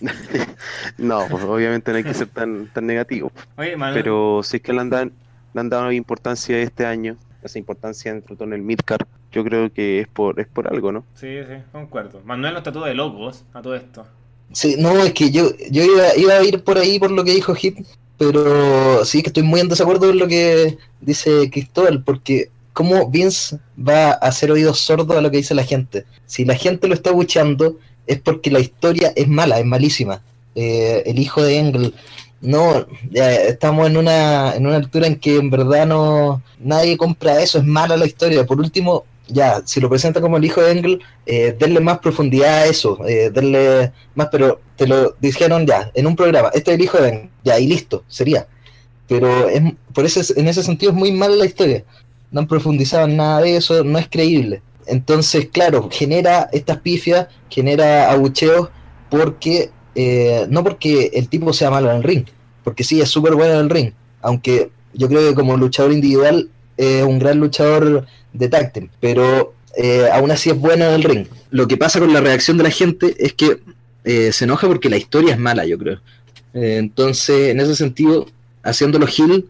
no, 0.98 1.28
pues 1.28 1.42
obviamente 1.44 1.90
no 1.92 1.98
hay 1.98 2.04
que 2.04 2.14
ser 2.14 2.30
tan, 2.30 2.68
tan 2.70 2.86
negativo. 2.86 3.32
Oye, 3.56 3.76
Pero 3.92 4.42
si 4.42 4.56
es 4.58 4.62
que 4.62 4.72
le 4.72 4.80
han, 4.80 4.90
dan- 4.90 5.18
le 5.52 5.60
han 5.60 5.68
dado 5.70 5.92
importancia 5.92 6.58
este 6.60 6.86
año, 6.86 7.18
esa 7.42 7.58
importancia 7.58 8.12
en 8.12 8.22
todo 8.22 8.44
en 8.44 8.52
el 8.54 8.62
midcard, 8.62 9.06
yo 9.32 9.44
creo 9.44 9.72
que 9.72 10.00
es 10.00 10.08
por, 10.08 10.40
es 10.40 10.48
por 10.48 10.68
algo, 10.68 10.92
¿no? 10.92 11.06
sí, 11.14 11.42
sí, 11.44 11.54
concuerdo. 11.72 12.22
Manuel 12.22 12.52
no 12.54 12.58
está 12.58 12.72
todo 12.72 12.84
de 12.84 12.94
locos 12.94 13.46
a 13.52 13.62
todo 13.62 13.74
esto. 13.74 14.06
Sí, 14.52 14.76
no, 14.78 15.02
es 15.02 15.12
que 15.12 15.30
yo, 15.30 15.50
yo 15.70 15.82
iba, 15.82 16.16
iba 16.16 16.34
a 16.34 16.44
ir 16.44 16.62
por 16.62 16.78
ahí 16.78 16.98
por 16.98 17.10
lo 17.10 17.24
que 17.24 17.32
dijo 17.32 17.54
Hit, 17.54 17.78
pero 18.18 19.04
sí 19.04 19.22
que 19.22 19.28
estoy 19.28 19.42
muy 19.42 19.60
en 19.60 19.68
desacuerdo 19.68 20.08
con 20.08 20.18
lo 20.18 20.28
que 20.28 20.78
dice 21.00 21.50
Cristóbal, 21.50 22.04
porque 22.04 22.50
¿cómo 22.72 23.08
Vince 23.08 23.58
va 23.76 24.10
a 24.10 24.14
hacer 24.14 24.50
oídos 24.50 24.80
sordos 24.80 25.16
a 25.16 25.20
lo 25.20 25.30
que 25.30 25.38
dice 25.38 25.54
la 25.54 25.64
gente? 25.64 26.04
Si 26.26 26.44
la 26.44 26.54
gente 26.54 26.88
lo 26.88 26.94
está 26.94 27.10
bucheando, 27.10 27.78
es 28.06 28.20
porque 28.20 28.50
la 28.50 28.60
historia 28.60 29.12
es 29.16 29.28
mala, 29.28 29.58
es 29.58 29.64
malísima. 29.64 30.22
Eh, 30.54 31.02
el 31.06 31.18
hijo 31.18 31.42
de 31.42 31.58
Engel, 31.58 31.94
no, 32.40 32.86
estamos 33.12 33.86
en 33.86 33.96
una, 33.96 34.54
en 34.54 34.66
una 34.66 34.76
altura 34.76 35.06
en 35.06 35.16
que 35.16 35.36
en 35.36 35.48
verdad 35.48 35.86
no 35.86 36.42
nadie 36.58 36.96
compra 36.96 37.40
eso, 37.40 37.58
es 37.58 37.64
mala 37.64 37.96
la 37.96 38.06
historia. 38.06 38.44
Por 38.44 38.60
último, 38.60 39.04
ya, 39.32 39.62
si 39.64 39.80
lo 39.80 39.88
presenta 39.88 40.20
como 40.20 40.36
el 40.36 40.44
hijo 40.44 40.60
de 40.60 40.72
Engel, 40.72 41.00
eh, 41.26 41.56
denle 41.58 41.80
más 41.80 41.98
profundidad 41.98 42.62
a 42.62 42.66
eso, 42.66 42.98
eh, 43.06 43.30
denle 43.30 43.92
más, 44.14 44.28
pero 44.30 44.60
te 44.76 44.86
lo 44.86 45.14
dijeron 45.20 45.66
ya, 45.66 45.90
en 45.94 46.06
un 46.06 46.16
programa, 46.16 46.50
este 46.54 46.72
es 46.72 46.76
el 46.76 46.84
hijo 46.84 46.98
de 46.98 47.08
Engel, 47.08 47.30
ya, 47.44 47.58
y 47.58 47.66
listo, 47.66 48.04
sería. 48.08 48.46
Pero 49.08 49.48
es, 49.48 49.62
por 49.92 50.04
ese, 50.04 50.38
en 50.40 50.48
ese 50.48 50.62
sentido 50.62 50.92
es 50.92 50.98
muy 50.98 51.12
mala 51.12 51.36
la 51.36 51.46
historia. 51.46 51.84
No 52.30 52.40
han 52.40 52.46
profundizado 52.46 53.06
en 53.06 53.16
nada 53.16 53.40
de 53.42 53.56
eso, 53.56 53.84
no 53.84 53.98
es 53.98 54.08
creíble. 54.08 54.62
Entonces, 54.86 55.48
claro, 55.52 55.88
genera 55.90 56.48
estas 56.52 56.78
pifias, 56.78 57.28
genera 57.50 58.10
abucheos, 58.10 58.70
porque 59.10 59.70
eh, 59.94 60.46
no 60.48 60.64
porque 60.64 61.10
el 61.12 61.28
tipo 61.28 61.52
sea 61.52 61.70
malo 61.70 61.90
en 61.90 61.98
el 61.98 62.02
ring, 62.02 62.24
porque 62.64 62.84
sí, 62.84 63.00
es 63.00 63.10
súper 63.10 63.34
bueno 63.34 63.54
en 63.54 63.60
el 63.60 63.70
ring, 63.70 63.92
aunque 64.22 64.70
yo 64.94 65.08
creo 65.08 65.28
que 65.28 65.34
como 65.34 65.56
luchador 65.56 65.92
individual 65.92 66.50
es 66.82 67.04
un 67.04 67.18
gran 67.18 67.38
luchador 67.38 68.06
de 68.32 68.48
tag 68.48 68.72
team, 68.72 68.88
pero 69.00 69.54
eh, 69.76 70.08
aún 70.12 70.30
así 70.30 70.50
es 70.50 70.56
bueno 70.58 70.84
en 70.86 70.94
el 70.94 71.02
ring. 71.02 71.26
Lo 71.50 71.66
que 71.68 71.76
pasa 71.76 72.00
con 72.00 72.12
la 72.12 72.20
reacción 72.20 72.56
de 72.56 72.64
la 72.64 72.70
gente 72.70 73.14
es 73.18 73.32
que 73.34 73.58
eh, 74.04 74.32
se 74.32 74.44
enoja 74.44 74.66
porque 74.66 74.88
la 74.90 74.96
historia 74.96 75.32
es 75.34 75.38
mala, 75.38 75.64
yo 75.66 75.78
creo. 75.78 76.00
Eh, 76.54 76.76
entonces, 76.78 77.50
en 77.50 77.60
ese 77.60 77.74
sentido, 77.76 78.26
haciéndolo 78.62 79.06
heel 79.06 79.46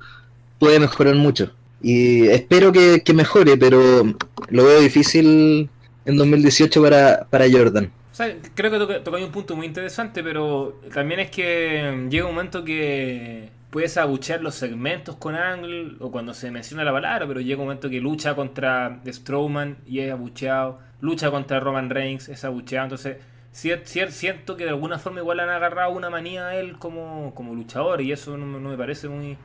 puede 0.59 0.79
mejorar 0.81 1.15
mucho. 1.17 1.53
Y 1.83 2.27
espero 2.29 2.71
que, 2.71 3.03
que 3.05 3.13
mejore, 3.15 3.57
pero 3.57 4.15
lo 4.49 4.65
veo 4.65 4.81
difícil 4.81 5.69
en 6.05 6.17
2018 6.17 6.83
para, 6.83 7.27
para 7.31 7.51
Jordan. 7.51 7.91
O 8.13 8.15
sea, 8.15 8.37
creo 8.55 8.71
que 8.71 8.79
toca- 8.79 9.03
tocáis 9.03 9.25
un 9.25 9.33
punto 9.33 9.57
muy 9.57 9.67
interesante, 9.67 10.23
pero 10.23 10.79
también 10.95 11.21
es 11.21 11.31
que 11.31 12.07
llega 12.11 12.27
un 12.27 12.35
momento 12.35 12.63
que 12.63 13.49
puedes 13.73 13.97
abuchear 13.97 14.43
los 14.43 14.55
segmentos 14.55 15.17
con 15.17 15.35
Angle 15.35 15.97
o 15.99 16.13
cuando 16.13 16.35
se 16.35 16.51
menciona 16.51 16.85
la 16.85 16.93
palabra, 16.93 17.27
pero 17.27 17.41
llega 17.41 17.63
un 17.63 17.69
momento 17.69 17.89
que 17.89 18.03
lucha 18.03 18.35
contra 18.35 19.01
Strowman 19.07 19.79
y 19.87 20.01
es 20.01 20.13
abucheado, 20.13 20.79
lucha 21.01 21.31
contra 21.31 21.59
Roman 21.59 21.89
Reigns, 21.89 22.29
es 22.29 22.45
abucheado, 22.45 22.85
entonces 22.85 23.17
siento 23.51 24.59
que 24.59 24.65
de 24.65 24.71
alguna 24.71 24.99
forma 24.99 25.21
igual 25.21 25.41
han 25.41 25.49
agarrado 25.49 25.91
una 25.93 26.11
manía 26.11 26.49
a 26.49 26.57
él 26.57 26.77
como, 26.79 27.35
como 27.35 27.55
luchador 27.55 28.03
y 28.03 28.13
eso 28.13 28.37
no, 28.37 28.45
no 28.61 28.69
me 28.69 28.77
parece 28.77 29.09
muy... 29.09 29.39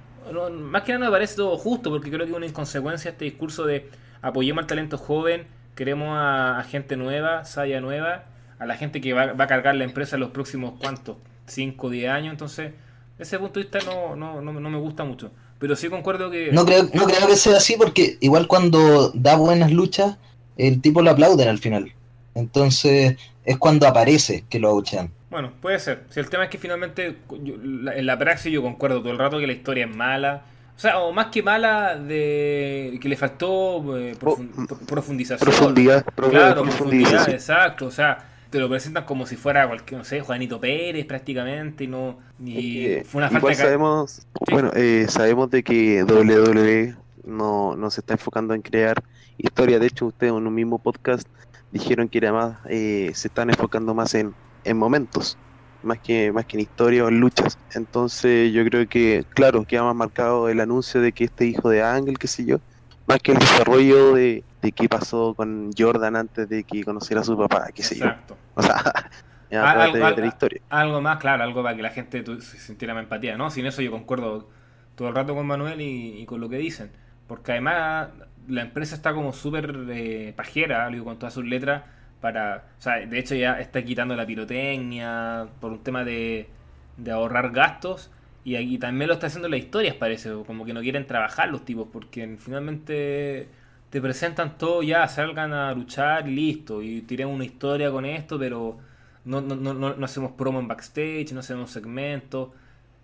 más 0.52 0.84
que 0.84 0.92
nada 0.92 1.06
no 1.06 1.10
me 1.10 1.12
parece 1.16 1.38
todo 1.38 1.58
justo 1.58 1.90
porque 1.90 2.12
creo 2.12 2.26
que 2.26 2.32
es 2.32 2.38
una 2.38 2.48
inconsecuencia 2.48 3.12
este 3.12 3.24
discurso 3.24 3.66
de 3.66 3.90
apoyemos 4.22 4.64
al 4.64 4.68
talento 4.68 4.98
joven, 4.98 5.48
queremos 5.74 6.10
a, 6.12 6.62
gente 6.70 6.98
nueva, 6.98 7.46
saya 7.46 7.80
nueva, 7.80 8.26
a 8.60 8.66
la 8.66 8.76
gente 8.76 9.00
que 9.00 9.14
va, 9.14 9.32
va 9.32 9.46
a 9.46 9.48
cargar 9.48 9.76
la 9.76 9.86
empresa 9.86 10.18
en 10.18 10.20
los 10.20 10.32
próximos, 10.32 10.74
¿cuántos? 10.82 11.16
5 11.46 11.88
o 11.88 11.90
10 11.90 12.10
años, 12.12 12.32
entonces 12.34 12.74
ese 13.20 13.40
punto 13.40 13.60
de 13.60 13.66
vista 13.66 13.80
no, 13.86 14.16
no, 14.16 14.42
no, 14.42 14.54
no 14.60 14.70
me 14.70 14.78
gusta 14.78 15.04
mucho. 15.04 15.32
Pero 15.60 15.76
sí 15.76 15.90
concuerdo 15.90 16.30
que... 16.30 16.52
No 16.52 16.66
creo, 16.66 16.84
no 16.94 17.06
creo 17.06 17.28
que 17.28 17.36
sea 17.36 17.58
así 17.58 17.76
porque 17.78 18.18
igual 18.22 18.48
cuando 18.48 19.10
da 19.14 19.36
buenas 19.36 19.72
luchas, 19.72 20.18
el 20.58 20.82
tipo 20.82 21.02
lo 21.02 21.10
aplauden 21.12 21.48
al 21.48 21.58
final. 21.58 21.92
Entonces 22.36 23.18
es 23.44 23.58
cuando 23.58 23.88
aparece 23.88 24.44
que 24.50 24.60
lo 24.60 24.70
abuchean. 24.70 25.12
Bueno, 25.30 25.52
puede 25.62 25.80
ser. 25.80 26.04
Si 26.10 26.20
el 26.20 26.30
tema 26.30 26.46
es 26.46 26.50
que 26.50 26.58
finalmente 26.58 27.18
yo- 27.44 27.56
la- 27.62 27.96
en 27.96 28.06
la 28.06 28.18
praxis 28.18 28.52
yo 28.54 28.62
concuerdo 28.62 29.00
todo 29.02 29.12
el 29.12 29.18
rato 29.18 29.40
que 29.40 29.48
la 29.48 29.54
historia 29.54 29.86
es 29.86 29.96
mala. 29.96 30.44
O 30.76 30.80
sea, 30.80 31.00
o 31.00 31.12
más 31.12 31.28
que 31.28 31.42
mala, 31.42 31.96
de 31.96 33.00
que 33.02 33.10
le 33.10 33.18
faltó 33.18 33.98
eh, 33.98 34.14
Oh, 34.24 34.38
pro- 34.38 34.78
profundización. 34.86 35.40
Profundidad, 35.50 36.06
pro- 36.16 36.30
Claro, 36.30 36.62
profundidad, 36.62 37.10
profundidad, 37.10 37.26
sí. 37.26 37.32
exacto. 37.32 37.88
O 37.88 37.92
sea, 37.92 38.20
te 38.50 38.60
lo 38.60 38.70
presentan 38.70 39.06
como 39.06 39.26
si 39.26 39.36
fuera 39.36 39.68
cualquier, 39.68 40.00
no 40.00 40.06
sé, 40.06 40.22
Juanito 40.22 40.60
Pérez 40.60 41.06
prácticamente 41.06 41.86
y 41.86 41.88
no. 41.88 42.20
Y 42.40 42.86
Eh, 42.86 43.04
fue 43.06 43.20
una 43.20 43.30
falta 43.30 43.52
de. 43.52 43.56
sabemos, 43.56 44.28
bueno, 44.50 44.72
eh, 44.76 45.08
sabemos 45.10 45.50
de 45.52 45.64
que 45.64 46.04
WWE 46.04 46.96
no, 47.26 47.76
no 47.76 47.92
se 47.92 48.02
está 48.02 48.14
enfocando 48.14 48.54
en 48.54 48.62
crear 48.62 49.04
historia. 49.38 49.80
De 49.80 49.88
hecho, 49.88 50.08
ustedes 50.08 50.34
en 50.34 50.48
un 50.48 50.54
mismo 50.54 50.80
podcast 50.80 51.28
dijeron 51.72 52.10
que 52.10 52.20
era 52.20 52.32
más, 52.34 52.58
eh, 52.70 53.12
se 53.14 53.28
están 53.28 53.50
enfocando 53.50 53.94
más 53.94 54.14
en, 54.16 54.36
en 54.64 54.78
momentos, 54.78 55.38
más 55.82 56.00
que, 56.00 56.32
más 56.32 56.46
que 56.46 56.58
en 56.58 56.62
historia 56.62 57.06
o 57.06 57.10
en 57.10 57.20
luchas. 57.20 57.60
Entonces, 57.74 58.54
yo 58.54 58.64
creo 58.66 58.88
que, 58.88 59.26
claro, 59.34 59.66
queda 59.66 59.84
más 59.84 59.96
marcado 59.96 60.50
el 60.50 60.60
anuncio 60.62 61.02
de 61.02 61.12
que 61.14 61.26
este 61.26 61.46
hijo 61.46 61.70
de 61.70 61.84
Ángel, 61.84 62.18
qué 62.18 62.28
sé 62.28 62.46
yo, 62.46 62.60
más 63.08 63.20
que 63.22 63.32
el 63.34 63.40
desarrollo 63.40 64.14
de, 64.14 64.46
de 64.62 64.72
qué 64.74 64.90
pasó 64.90 65.34
con 65.36 65.72
Jordan 65.78 66.16
antes 66.16 66.50
de 66.50 66.64
que 66.66 66.84
conociera 66.84 67.22
a 67.22 67.24
su 67.26 67.38
papá, 67.38 67.70
qué 67.74 67.84
sé 67.84 67.98
yo. 68.00 68.10
Exacto. 68.10 68.38
O 68.56 68.62
sea, 68.64 68.76
a 69.54 69.64
Al- 69.64 69.92
través 69.92 69.92
de, 69.92 70.14
de 70.14 70.22
la 70.22 70.28
historia. 70.28 70.62
Algo 70.70 71.02
más, 71.02 71.18
claro, 71.20 71.44
algo 71.44 71.64
para 71.64 71.76
que 71.76 71.82
la 71.82 71.92
gente 71.92 72.24
se 72.42 72.60
sintiera 72.60 72.94
más 72.94 73.04
empatía, 73.04 73.38
¿no? 73.38 73.50
Sin 73.52 73.66
eso 73.66 73.82
yo 73.82 73.92
concuerdo 73.92 74.50
todo 74.96 75.10
el 75.10 75.16
rato 75.16 75.36
con 75.36 75.48
Manuel 75.48 75.80
y, 75.82 76.22
y 76.22 76.26
con 76.26 76.42
lo 76.42 76.50
que 76.50 76.58
dicen. 76.58 76.92
Porque 77.28 77.54
además 77.54 78.10
la 78.48 78.62
empresa 78.64 78.96
está 78.96 79.14
como 79.14 79.34
súper 79.34 79.76
eh, 79.90 80.34
pajera, 80.36 80.90
digo, 80.90 81.06
con 81.06 81.20
todas 81.20 81.34
sus 81.34 81.46
letras, 81.46 81.84
para... 82.22 82.66
O 82.80 82.82
sea, 82.82 82.98
de 83.06 83.20
hecho 83.20 83.36
ya 83.36 83.60
está 83.60 83.84
quitando 83.84 84.16
la 84.16 84.26
pirotecnia 84.26 85.48
por 85.62 85.72
un 85.72 85.84
tema 85.84 86.04
de, 86.04 86.50
de 86.98 87.12
ahorrar 87.12 87.52
gastos. 87.52 88.12
Y, 88.48 88.56
y 88.56 88.78
también 88.78 89.10
lo 89.10 89.16
está 89.16 89.28
haciendo 89.28 89.50
las 89.50 89.60
historias, 89.60 89.96
parece, 89.96 90.32
como 90.46 90.64
que 90.64 90.72
no 90.74 90.80
quieren 90.80 91.06
trabajar 91.06 91.50
los 91.50 91.66
tipos, 91.66 91.90
porque 91.92 92.38
finalmente 92.40 93.50
te 93.90 94.02
presentan 94.02 94.58
todo 94.58 94.84
ya, 94.84 95.06
salgan 95.10 95.52
a 95.52 95.74
luchar 95.74 96.30
y 96.30 96.36
listo, 96.36 96.82
y 96.82 97.02
tiremos 97.02 97.36
una 97.36 97.44
historia 97.44 97.92
con 97.92 98.06
esto, 98.06 98.40
pero 98.40 98.78
no, 99.26 99.42
no, 99.42 99.56
no 99.58 99.96
no 99.96 100.06
hacemos 100.06 100.32
promo 100.32 100.60
en 100.62 100.68
backstage, 100.70 101.34
no 101.34 101.42
hacemos 101.42 101.72
segmentos, 101.72 102.52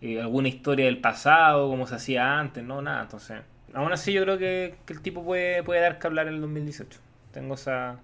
eh, 0.02 0.22
alguna 0.22 0.48
historia 0.48 0.86
del 0.86 1.00
pasado, 1.02 1.68
como 1.70 1.88
se 1.88 1.96
hacía 1.96 2.40
antes, 2.40 2.64
no, 2.64 2.82
nada. 2.82 3.02
Entonces, 3.02 3.42
aún 3.74 3.92
así 3.92 4.14
yo 4.14 4.24
creo 4.24 4.38
que, 4.38 4.76
que 4.86 4.94
el 4.94 5.02
tipo 5.02 5.26
puede, 5.26 5.62
puede 5.64 5.82
dar 5.82 6.00
que 6.00 6.08
hablar 6.08 6.28
en 6.30 6.36
el 6.36 6.42
2018. 6.42 7.00
Tengo 7.34 7.56
esa 7.56 8.00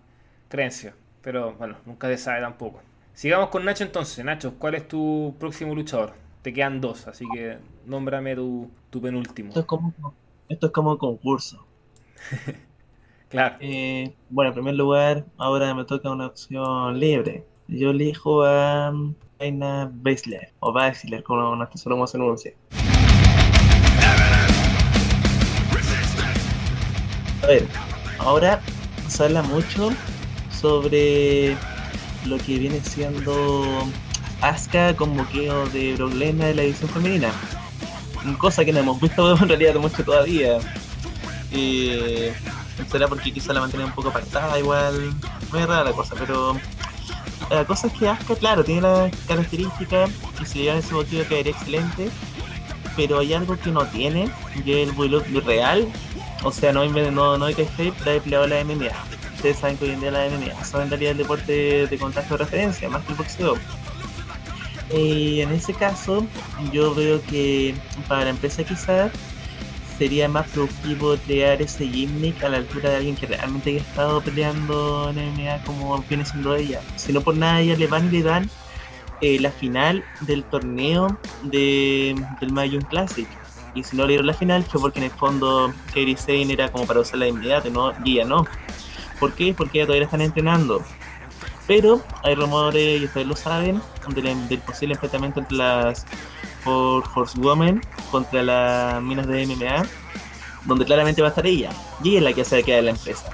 creencia, 0.49 0.93
pero 1.21 1.53
bueno, 1.53 1.77
nunca 1.85 2.07
se 2.09 2.17
sabe 2.17 2.41
tampoco. 2.41 2.81
Sigamos 3.13 3.47
con 3.49 3.63
Nacho 3.63 3.85
entonces. 3.85 4.25
Nacho, 4.25 4.55
¿cuál 4.59 4.75
es 4.75 4.87
tu 4.89 5.35
próximo 5.39 5.73
luchador? 5.73 6.13
Te 6.41 6.53
quedan 6.53 6.79
dos, 6.79 7.07
así 7.07 7.25
que 7.33 7.57
nómbrame 7.85 8.35
tu, 8.35 8.69
tu 8.89 9.01
penúltimo. 9.01 9.49
Esto 9.49 9.59
es 9.59 9.65
como, 9.65 9.93
esto 10.47 10.67
es 10.67 10.71
como 10.71 10.91
un 10.91 10.97
concurso. 10.97 11.65
Claro. 13.29 13.57
Eh, 13.59 14.15
bueno, 14.31 14.49
en 14.49 14.53
primer 14.55 14.73
lugar, 14.73 15.23
ahora 15.37 15.75
me 15.75 15.85
toca 15.85 16.09
una 16.09 16.25
opción 16.25 16.99
libre. 16.99 17.45
Yo 17.67 17.91
elijo 17.91 18.43
a 18.43 18.89
um, 18.89 19.13
Reina 19.37 19.87
Baszler, 19.93 20.51
o 20.59 20.73
Baszler, 20.73 21.21
como 21.21 21.55
nuestro 21.55 21.77
solo 21.77 22.07
se 22.07 22.17
anuncia. 22.17 22.53
A 27.43 27.45
ver, 27.45 27.67
ahora 28.17 28.59
se 29.07 29.25
habla 29.25 29.43
mucho 29.43 29.91
sobre 30.49 31.55
lo 32.25 32.39
que 32.39 32.57
viene 32.57 32.79
siendo 32.79 33.85
Asuka 34.41 34.95
con 34.95 35.15
moqueo 35.15 35.67
de 35.69 35.95
Brock 35.95 36.13
en 36.21 36.37
la 36.39 36.61
edición 36.61 36.89
femenina. 36.89 37.29
Cosa 38.37 38.63
que 38.65 38.71
no 38.73 38.79
hemos 38.79 38.99
visto 38.99 39.31
en 39.41 39.47
realidad 39.47 39.75
mucho 39.75 40.03
todavía. 40.03 40.59
Eh, 41.51 42.33
será 42.91 43.07
porque 43.07 43.31
quizá 43.33 43.53
la 43.53 43.61
mantiene 43.61 43.85
un 43.85 43.91
poco 43.91 44.09
apartada, 44.09 44.57
igual. 44.59 45.13
Muy 45.51 45.61
rara 45.65 45.83
la 45.85 45.91
cosa, 45.91 46.15
pero. 46.17 46.57
La 47.49 47.65
cosa 47.65 47.87
es 47.87 47.93
que 47.93 48.07
Asuka, 48.07 48.35
claro, 48.35 48.63
tiene 48.63 48.81
la 48.81 49.09
característica 49.27 50.05
y 50.39 50.45
si 50.45 50.59
le 50.59 50.65
dan 50.67 50.77
ese 50.77 50.93
motivo 50.93 51.23
quedaría 51.27 51.51
excelente, 51.51 52.11
pero 52.95 53.17
hay 53.19 53.33
algo 53.33 53.57
que 53.57 53.71
no 53.71 53.85
tiene, 53.87 54.29
y 54.63 54.71
es 54.71 54.87
el 54.89 54.91
Bullet 54.91 55.23
real, 55.43 55.87
o 56.43 56.51
sea, 56.51 56.71
no, 56.73 56.85
inven- 56.85 57.11
no, 57.11 57.39
no 57.39 57.45
hay 57.45 57.55
que 57.55 57.63
estar 57.63 57.87
la 58.05 58.13
empleado 58.15 58.45
la 58.45 58.63
MMA. 58.63 58.91
Ustedes 59.37 59.57
saben 59.57 59.77
que 59.77 59.85
hoy 59.85 59.91
en 59.91 60.01
día 60.01 60.11
la 60.11 60.27
MMA 60.27 60.63
son 60.63 60.83
en 60.83 60.89
realidad 60.89 61.13
el 61.13 61.17
deporte 61.17 61.87
de 61.87 61.97
contacto 61.97 62.35
de 62.37 62.43
referencia, 62.43 62.87
más 62.87 63.03
que 63.05 63.13
el 63.13 63.17
boxeo. 63.17 63.55
Y 64.93 65.41
en 65.41 65.51
ese 65.51 65.73
caso, 65.73 66.25
yo 66.71 66.95
veo 66.95 67.21
que 67.23 67.75
para 68.07 68.25
la 68.25 68.29
empresa 68.31 68.63
quizás 68.63 69.11
sería 69.99 70.29
más 70.29 70.47
productivo 70.47 71.17
crear 71.27 71.61
ese 71.61 71.85
gimmick 71.85 72.41
a 72.43 72.49
la 72.49 72.57
altura 72.57 72.89
de 72.89 72.95
alguien 72.95 73.15
que 73.17 73.27
realmente 73.27 73.69
haya 73.71 73.81
estado 73.81 74.21
peleando 74.21 75.09
en 75.09 75.33
MMA 75.33 75.63
como 75.65 76.01
viene 76.07 76.23
siendo 76.25 76.55
ella. 76.55 76.81
Si 76.95 77.11
no 77.11 77.21
por 77.21 77.35
nada, 77.35 77.59
ella 77.59 77.75
le 77.75 77.87
van 77.87 78.07
y 78.07 78.11
le 78.11 78.23
dan 78.23 78.49
eh, 79.21 79.37
la 79.41 79.51
final 79.51 80.03
del 80.21 80.45
torneo 80.45 81.19
de, 81.43 82.15
del 82.39 82.53
Mayun 82.53 82.81
Classic. 82.83 83.27
Y 83.75 83.83
si 83.83 83.97
no 83.97 84.03
le 84.03 84.09
dieron 84.09 84.27
la 84.27 84.33
final 84.33 84.63
fue 84.63 84.79
porque 84.79 84.99
en 84.99 85.05
el 85.05 85.11
fondo 85.11 85.73
Kairi 85.93 86.15
Sane 86.15 86.53
era 86.53 86.71
como 86.71 86.87
para 86.87 87.01
usarla 87.01 87.25
de 87.25 87.69
¿no? 87.69 87.93
y 88.05 88.13
ella 88.13 88.25
no. 88.25 88.45
¿Por 89.19 89.33
qué? 89.33 89.53
Porque 89.53 89.79
ella 89.79 89.87
todavía 89.87 90.05
están 90.05 90.21
entrenando. 90.21 90.81
Pero 91.69 92.01
hay 92.23 92.33
rumores, 92.33 92.99
y 92.99 93.05
ustedes 93.05 93.27
lo 93.27 93.35
saben, 93.35 93.79
del, 94.15 94.59
posible 94.61 94.95
enfrentamiento 94.95 95.39
entre 95.39 95.55
las 95.55 96.03
por 96.63 97.03
Horsewoman 97.13 97.79
contra 98.09 98.41
las 98.41 99.03
minas 99.03 99.27
de 99.27 99.45
MMA, 99.45 99.85
donde 100.65 100.83
claramente 100.83 101.21
va 101.21 101.27
a 101.27 101.29
estar 101.29 101.45
ella. 101.45 101.69
Y 102.03 102.09
ella 102.09 102.17
es 102.17 102.23
la 102.23 102.33
que 102.33 102.41
hace 102.41 102.63
quedar 102.63 102.85
la 102.85 102.89
empresa. 102.89 103.29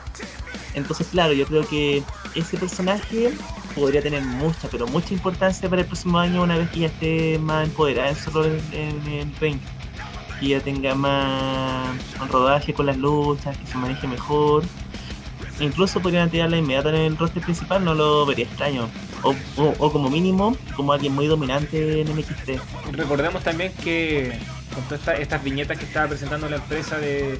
Entonces, 0.73 1.07
claro, 1.07 1.31
yo 1.31 1.45
creo 1.45 1.65
que 1.65 2.03
ese 2.35 2.57
personaje 2.57 3.31
podría 3.73 4.01
tener 4.01 4.21
mucha, 4.21 4.67
pero 4.69 4.85
mucha 4.85 5.13
importancia 5.13 5.69
para 5.69 5.83
el 5.83 5.87
próximo 5.87 6.19
año 6.19 6.43
una 6.43 6.57
vez 6.57 6.69
que 6.71 6.81
ya 6.81 6.87
esté 6.87 7.39
más 7.39 7.69
empoderada 7.69 8.09
en 8.09 8.15
su 8.17 8.31
rol 8.31 8.61
en, 8.73 9.01
en 9.07 9.29
el 9.29 9.35
ring. 9.37 9.59
Que 10.41 10.49
ya 10.49 10.59
tenga 10.59 10.93
más 10.93 11.95
rodaje 12.29 12.73
con 12.73 12.87
las 12.87 12.97
luchas, 12.97 13.57
que 13.57 13.65
se 13.65 13.77
maneje 13.77 14.05
mejor. 14.07 14.65
Incluso 15.59 16.01
podrían 16.01 16.29
tirarla 16.29 16.57
inmediata 16.57 16.89
en 16.89 16.95
el 16.95 17.17
roster 17.17 17.41
principal, 17.41 17.83
no 17.85 17.93
lo 17.93 18.25
vería 18.25 18.45
extraño. 18.45 18.89
O, 19.23 19.33
o- 19.57 19.73
o 19.79 19.91
como 19.91 20.09
mínimo, 20.09 20.55
como 20.75 20.91
alguien 20.93 21.13
muy 21.13 21.27
dominante 21.27 22.01
en 22.01 22.09
NXT. 22.15 22.59
Recordemos 22.91 23.41
también 23.43 23.71
que 23.83 24.37
con 24.73 24.83
todas 24.83 24.99
esta- 24.99 25.15
estas 25.15 25.43
viñetas 25.43 25.77
que 25.77 25.85
estaba 25.85 26.07
presentando 26.09 26.49
la 26.49 26.57
empresa 26.57 26.97
de, 26.97 27.39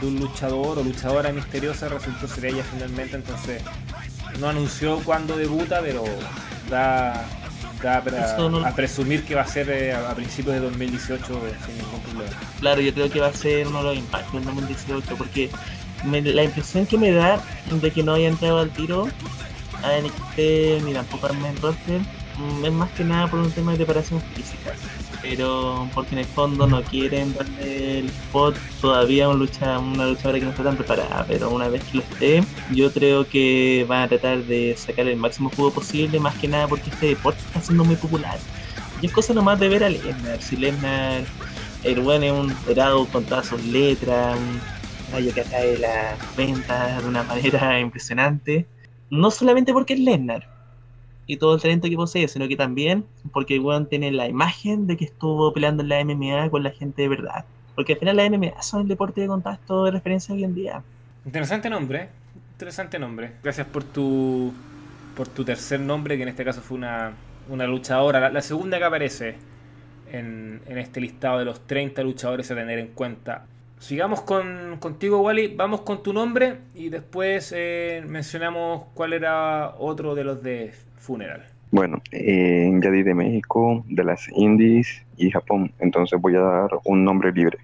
de 0.00 0.06
un 0.06 0.18
luchador 0.18 0.78
o 0.78 0.82
luchadora 0.82 1.30
misteriosa 1.32 1.88
resultó 1.88 2.26
ser 2.26 2.46
ella 2.46 2.64
finalmente, 2.72 3.16
entonces 3.16 3.62
no 4.38 4.48
anunció 4.48 4.98
cuándo 5.00 5.36
debuta, 5.36 5.80
pero 5.82 6.02
da, 6.70 7.26
da 7.82 8.02
para- 8.02 8.36
no- 8.48 8.64
a 8.64 8.74
presumir 8.74 9.24
que 9.24 9.34
va 9.34 9.42
a 9.42 9.46
ser 9.46 9.68
eh, 9.70 9.92
a, 9.92 10.14
principios 10.14 10.54
de 10.54 10.60
2018 10.62 11.24
sin 11.66 11.76
ningún 11.76 12.00
problema. 12.00 12.32
Claro, 12.60 12.80
yo 12.80 12.94
creo 12.94 13.10
que 13.10 13.20
va 13.20 13.26
a 13.28 13.32
ser 13.34 13.66
uno 13.66 13.78
de 13.80 13.84
los 13.84 13.96
impactos 13.98 14.32
del 14.32 14.44
2018 14.44 15.16
porque 15.16 15.50
me- 16.04 16.22
la 16.22 16.44
impresión 16.44 16.86
que 16.86 16.98
me 16.98 17.10
da 17.12 17.42
de 17.70 17.90
que 17.90 18.02
no 18.02 18.14
haya 18.14 18.28
entrado 18.28 18.58
al 18.58 18.70
tiro 18.70 19.08
a 19.82 19.92
NXT 19.98 20.82
ni 20.84 20.92
tampoco 20.92 21.26
al 21.26 21.38
main 21.38 21.56
roster 21.60 22.00
mm, 22.36 22.64
es 22.64 22.72
más 22.72 22.90
que 22.90 23.04
nada 23.04 23.28
por 23.28 23.40
un 23.40 23.50
tema 23.50 23.72
de 23.72 23.78
preparación 23.78 24.20
física. 24.34 24.72
Pero 25.22 25.86
porque 25.94 26.12
en 26.14 26.20
el 26.20 26.24
fondo 26.24 26.66
no 26.66 26.82
quieren 26.82 27.34
darle 27.34 27.98
el 27.98 28.06
spot 28.06 28.56
todavía 28.80 29.26
a 29.26 29.34
lucha, 29.34 29.78
una 29.78 30.06
luchadora 30.06 30.38
que 30.38 30.44
no 30.46 30.50
está 30.50 30.62
tan 30.64 30.76
preparada. 30.76 31.26
Pero 31.28 31.50
una 31.50 31.68
vez 31.68 31.82
que 31.84 31.98
lo 31.98 32.02
esté, 32.02 32.42
yo 32.72 32.90
creo 32.90 33.28
que 33.28 33.84
van 33.86 34.02
a 34.04 34.08
tratar 34.08 34.38
de 34.44 34.74
sacar 34.78 35.06
el 35.06 35.16
máximo 35.16 35.50
jugo 35.54 35.72
posible, 35.72 36.18
más 36.18 36.34
que 36.36 36.48
nada 36.48 36.66
porque 36.68 36.88
este 36.88 37.08
deporte 37.08 37.40
está 37.46 37.60
siendo 37.60 37.84
muy 37.84 37.96
popular. 37.96 38.38
Y 39.02 39.06
es 39.06 39.12
cosa 39.12 39.34
nomás 39.34 39.60
de 39.60 39.68
ver 39.68 39.84
a 39.84 39.90
Lesnar. 39.90 40.40
Si 40.40 40.56
Lesnar, 40.56 41.22
el 41.84 42.00
buen 42.00 42.22
es 42.24 42.32
un 42.32 42.54
dorado 42.66 43.04
con 43.06 43.24
todas 43.24 43.46
sus 43.46 43.62
letras, 43.64 44.38
que 45.34 45.40
atrae 45.40 45.78
las 45.78 46.36
ventas 46.36 47.02
de 47.02 47.08
una 47.08 47.22
manera 47.22 47.78
impresionante. 47.86 48.66
No 49.10 49.30
solamente 49.30 49.72
porque 49.72 49.94
es 49.94 50.00
Lesnar, 50.00 50.48
y 51.30 51.36
todo 51.36 51.54
el 51.54 51.60
talento 51.60 51.88
que 51.88 51.94
posee, 51.94 52.26
sino 52.26 52.48
que 52.48 52.56
también 52.56 53.04
porque 53.32 53.60
weón 53.60 53.86
tiene 53.86 54.10
la 54.10 54.26
imagen 54.26 54.88
de 54.88 54.96
que 54.96 55.04
estuvo 55.04 55.52
peleando 55.52 55.84
en 55.84 55.88
la 55.88 56.04
MMA 56.04 56.50
con 56.50 56.64
la 56.64 56.72
gente 56.72 57.02
de 57.02 57.08
verdad. 57.08 57.44
Porque 57.76 57.92
al 57.92 58.00
final 58.00 58.16
la 58.16 58.28
MMA 58.28 58.60
son 58.62 58.82
el 58.82 58.88
deporte 58.88 59.20
de 59.20 59.28
contacto 59.28 59.84
de 59.84 59.92
referencia 59.92 60.34
hoy 60.34 60.42
en 60.42 60.54
día. 60.56 60.82
Interesante 61.24 61.70
nombre, 61.70 62.08
interesante 62.54 62.98
nombre. 62.98 63.34
Gracias 63.44 63.66
por 63.68 63.84
tu 63.84 64.52
por 65.14 65.28
tu 65.28 65.44
tercer 65.44 65.78
nombre, 65.78 66.16
que 66.16 66.24
en 66.24 66.30
este 66.30 66.44
caso 66.44 66.62
fue 66.62 66.78
una, 66.78 67.12
una 67.48 67.66
luchadora, 67.66 68.28
la, 68.30 68.42
segunda 68.42 68.78
que 68.78 68.84
aparece 68.84 69.36
en, 70.10 70.60
en 70.66 70.78
este 70.78 71.00
listado 71.00 71.38
de 71.38 71.44
los 71.44 71.64
30 71.66 72.02
luchadores 72.02 72.50
a 72.50 72.56
tener 72.56 72.78
en 72.80 72.88
cuenta. 72.88 73.44
Sigamos 73.80 74.20
con, 74.20 74.76
contigo, 74.78 75.22
Wally. 75.22 75.54
Vamos 75.56 75.80
con 75.80 76.02
tu 76.02 76.12
nombre 76.12 76.58
y 76.74 76.90
después 76.90 77.52
eh, 77.56 78.04
mencionamos 78.06 78.84
cuál 78.92 79.14
era 79.14 79.74
otro 79.78 80.14
de 80.14 80.22
los 80.22 80.42
de 80.42 80.72
Funeral. 80.98 81.46
Bueno, 81.70 82.02
eh, 82.12 82.70
ya 82.82 82.90
di 82.90 83.02
de 83.02 83.14
México, 83.14 83.82
de 83.88 84.04
las 84.04 84.28
Indies 84.36 85.02
y 85.16 85.30
Japón, 85.30 85.72
entonces 85.78 86.20
voy 86.20 86.36
a 86.36 86.40
dar 86.40 86.70
un 86.84 87.04
nombre 87.04 87.32
libre. 87.32 87.58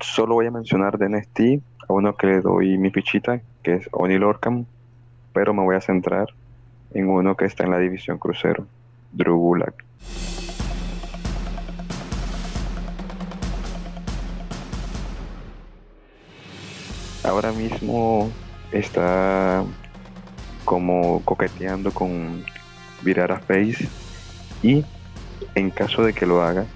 Solo 0.00 0.34
voy 0.34 0.46
a 0.46 0.50
mencionar 0.52 0.98
de 0.98 1.08
NXT 1.08 1.40
a 1.88 1.92
uno 1.92 2.16
que 2.16 2.28
le 2.28 2.40
doy 2.42 2.78
mi 2.78 2.90
fichita, 2.90 3.40
que 3.64 3.74
es 3.74 3.88
Oni 3.90 4.18
Lorcan, 4.18 4.66
pero 5.32 5.52
me 5.52 5.62
voy 5.62 5.74
a 5.74 5.80
centrar 5.80 6.28
en 6.94 7.08
uno 7.08 7.36
que 7.36 7.44
está 7.44 7.64
en 7.64 7.72
la 7.72 7.78
división 7.78 8.18
crucero, 8.18 8.66
Drew 9.12 9.36
Gulak. 9.36 9.84
Ahora 17.26 17.50
mismo 17.50 18.30
está 18.70 19.64
como 20.64 21.22
coqueteando 21.24 21.90
con 21.90 22.44
virar 23.02 23.32
a 23.32 23.40
Face 23.40 23.88
y 24.62 24.84
en 25.56 25.70
caso 25.70 26.04
de 26.04 26.12
que 26.12 26.24
lo 26.24 26.40
haga 26.40 26.66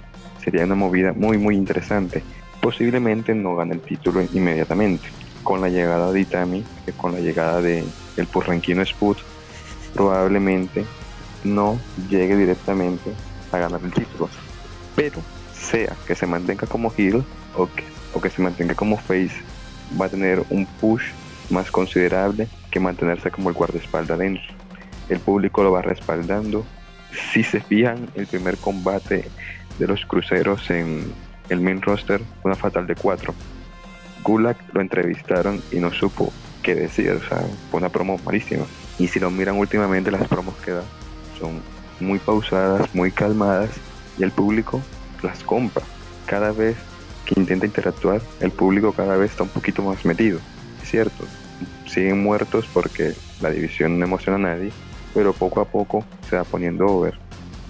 sería 0.43 0.65
una 0.65 0.75
movida 0.75 1.13
muy 1.13 1.39
muy 1.39 1.55
interesante. 1.55 2.25
Posiblemente 2.61 3.33
no 3.33 3.55
gane 3.55 3.75
el 3.75 3.81
título 3.81 4.23
inmediatamente. 4.33 5.09
Con 5.45 5.61
la 5.61 5.69
llegada 5.69 6.11
de 6.11 6.21
Itami, 6.21 6.65
con 6.97 7.13
la 7.13 7.21
llegada 7.21 7.63
de 7.63 7.85
el 8.17 8.27
purranquino 8.27 8.85
Spud, 8.85 9.19
probablemente 9.95 10.85
no 11.45 11.79
llegue 12.11 12.37
directamente 12.37 13.13
a 13.53 13.59
ganar 13.59 13.81
el 13.85 13.93
título. 13.93 14.29
Pero 14.97 15.21
sea 15.55 15.97
que 16.09 16.17
se 16.17 16.27
mantenga 16.27 16.67
como 16.67 16.93
heel 16.97 17.25
o 17.57 17.67
que, 17.67 17.85
o 18.15 18.21
que 18.21 18.31
se 18.31 18.43
mantenga 18.43 18.75
como 18.75 18.97
face, 18.97 19.43
va 20.01 20.07
a 20.07 20.09
tener 20.09 20.43
un 20.51 20.67
push 20.67 21.05
más 21.51 21.71
considerable 21.71 22.49
que 22.71 22.81
mantenerse 22.81 23.31
como 23.31 23.49
el 23.49 23.55
guardaespaldas 23.55 24.19
dentro. 24.19 24.43
El 25.09 25.19
público 25.21 25.63
lo 25.63 25.73
va 25.73 25.83
respaldando. 25.83 26.65
Si 27.33 27.43
se 27.43 27.61
fijan, 27.61 28.09
el 28.15 28.27
primer 28.27 28.57
combate 28.57 29.25
de 29.79 29.87
los 29.87 30.05
cruceros 30.07 30.71
en 30.71 31.13
el 31.49 31.61
main 31.61 31.83
roster 31.83 32.23
una 32.45 32.55
fatal 32.55 32.87
de 32.87 32.95
4. 32.95 33.35
Gulag 34.23 34.57
lo 34.73 34.81
entrevistaron 34.81 35.61
y 35.73 35.77
no 35.77 35.93
supo 35.93 36.33
qué 36.63 36.75
decir, 36.75 37.11
o 37.11 37.29
sea, 37.29 37.43
una 37.73 37.89
promo 37.89 38.19
malísima. 38.25 38.65
Y 38.99 39.09
si 39.09 39.19
lo 39.19 39.31
miran 39.31 39.57
últimamente, 39.57 40.11
las 40.11 40.29
promos 40.29 40.55
que 40.57 40.73
da 40.73 40.85
son 41.39 41.61
muy 41.99 42.19
pausadas, 42.19 42.95
muy 42.95 43.11
calmadas 43.11 43.71
y 44.19 44.23
el 44.23 44.31
público 44.31 44.81
las 45.23 45.43
compra. 45.43 45.85
Cada 46.27 46.53
vez 46.53 46.77
intenta 47.37 47.67
interactuar, 47.67 48.21
el 48.41 48.51
público 48.51 48.93
cada 48.93 49.17
vez 49.17 49.31
está 49.33 49.43
un 49.43 49.49
poquito 49.51 49.83
más 49.83 50.05
metido. 50.05 50.39
Es 50.83 50.91
cierto, 50.91 51.25
siguen 51.87 52.23
muertos 52.23 52.67
porque 52.73 53.15
la 53.41 53.51
división 53.51 53.99
no 53.99 54.05
emociona 54.05 54.37
a 54.37 54.55
nadie, 54.55 54.71
pero 55.15 55.33
poco 55.33 55.61
a 55.61 55.65
poco 55.65 56.05
se 56.29 56.37
va 56.37 56.45
poniendo 56.45 56.87
over. 56.87 57.15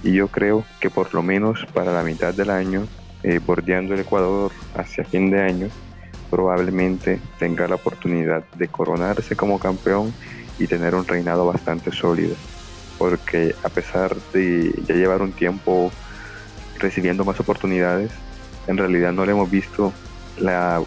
Y 0.02 0.12
yo 0.12 0.28
creo 0.28 0.64
que 0.80 0.90
por 0.90 1.12
lo 1.14 1.22
menos 1.22 1.66
para 1.74 1.92
la 1.92 2.02
mitad 2.02 2.32
del 2.32 2.50
año, 2.50 2.86
eh, 3.22 3.38
bordeando 3.44 3.94
el 3.94 4.00
Ecuador 4.00 4.52
hacia 4.74 5.04
fin 5.04 5.30
de 5.30 5.42
año, 5.42 5.68
probablemente 6.30 7.20
tenga 7.38 7.68
la 7.68 7.74
oportunidad 7.74 8.44
de 8.56 8.68
coronarse 8.68 9.36
como 9.36 9.58
campeón 9.58 10.12
y 10.58 10.66
tener 10.66 10.94
un 10.94 11.06
reinado 11.06 11.46
bastante 11.46 11.92
sólido. 11.92 12.34
Porque 12.98 13.54
a 13.62 13.68
pesar 13.68 14.14
de 14.32 14.72
ya 14.86 14.94
llevar 14.94 15.22
un 15.22 15.32
tiempo 15.32 15.90
recibiendo 16.78 17.24
más 17.24 17.40
oportunidades, 17.40 18.10
en 18.70 18.76
realidad 18.76 19.12
no 19.12 19.26
le 19.26 19.32
hemos 19.32 19.50
visto 19.50 19.92
la 20.38 20.80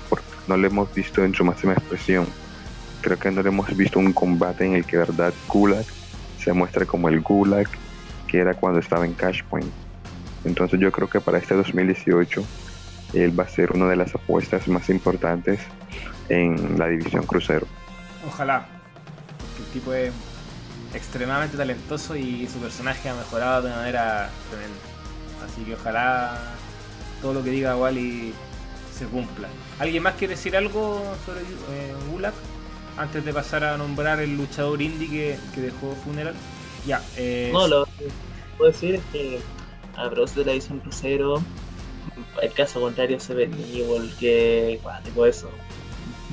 no 0.48 0.58
le 0.58 0.68
hemos 0.68 0.94
visto 0.94 1.24
en 1.24 1.34
su 1.34 1.44
máxima 1.44 1.74
expresión. 1.74 2.26
Creo 3.02 3.20
que 3.20 3.30
no 3.30 3.42
le 3.42 3.50
hemos 3.50 3.76
visto 3.76 4.00
un 4.00 4.14
combate 4.14 4.66
en 4.66 4.74
el 4.74 4.86
que 4.86 4.98
verdad 4.98 5.34
Gulag 5.48 5.86
se 6.42 6.54
muestre 6.54 6.86
como 6.86 7.10
el 7.10 7.20
Gulag 7.20 7.68
que 8.28 8.40
era 8.40 8.54
cuando 8.54 8.80
estaba 8.80 9.06
en 9.06 9.14
Cashpoint. 9.14 9.70
Entonces 10.46 10.80
yo 10.80 10.92
creo 10.92 11.10
que 11.10 11.20
para 11.20 11.38
este 11.38 11.56
2018 11.56 12.44
él 13.14 13.38
va 13.38 13.44
a 13.44 13.50
ser 13.50 13.74
una 13.74 13.88
de 13.88 13.98
las 13.98 14.16
apuestas 14.16 14.68
más 14.68 14.90
importantes 14.90 15.60
en 16.30 16.80
la 16.80 16.88
división 16.88 17.26
crucero. 17.26 17.68
Ojalá, 18.26 18.66
porque 19.38 19.64
el 19.64 19.74
tipo 19.74 19.94
es 19.94 20.14
extremadamente 20.94 21.58
talentoso 21.58 22.16
y 22.16 22.48
su 22.48 22.60
personaje 22.60 23.10
ha 23.10 23.14
mejorado 23.14 23.64
de 23.64 23.72
manera 23.72 24.30
tremenda. 24.50 24.80
Así 25.46 25.64
que 25.64 25.76
ojalá 25.76 26.56
todo 27.24 27.34
lo 27.34 27.44
que 27.44 27.50
diga 27.50 27.76
Wally 27.76 28.34
se 28.96 29.06
cumpla. 29.06 29.48
¿Alguien 29.80 30.04
más 30.04 30.14
quiere 30.16 30.36
decir 30.36 30.56
algo 30.56 31.02
sobre 31.26 31.42
eh, 31.42 31.94
Gulag? 32.12 32.34
Antes 32.98 33.26
de 33.26 33.34
pasar 33.34 33.64
a 33.64 33.76
nombrar 33.78 34.20
el 34.20 34.38
luchador 34.38 34.80
indie 34.80 35.10
que, 35.10 35.38
que 35.56 35.62
dejó 35.62 35.96
Funeral. 36.04 36.36
Ya, 36.86 37.02
eh, 37.18 37.50
No, 37.52 37.68
lo 37.68 37.86
que 37.86 38.10
puedo 38.58 38.72
decir 38.72 38.96
es 38.96 39.02
que 39.12 39.40
a 39.96 40.10
propósito 40.10 40.42
de 40.42 40.46
la 40.48 40.52
edición 40.52 40.80
crucero, 40.80 41.42
el 42.42 42.54
caso 42.54 42.82
contrario 42.82 43.20
se 43.20 43.34
ve 43.34 43.44
Evil, 43.46 44.14
que 44.20 44.80
cuático 44.84 45.26
eso. 45.26 45.50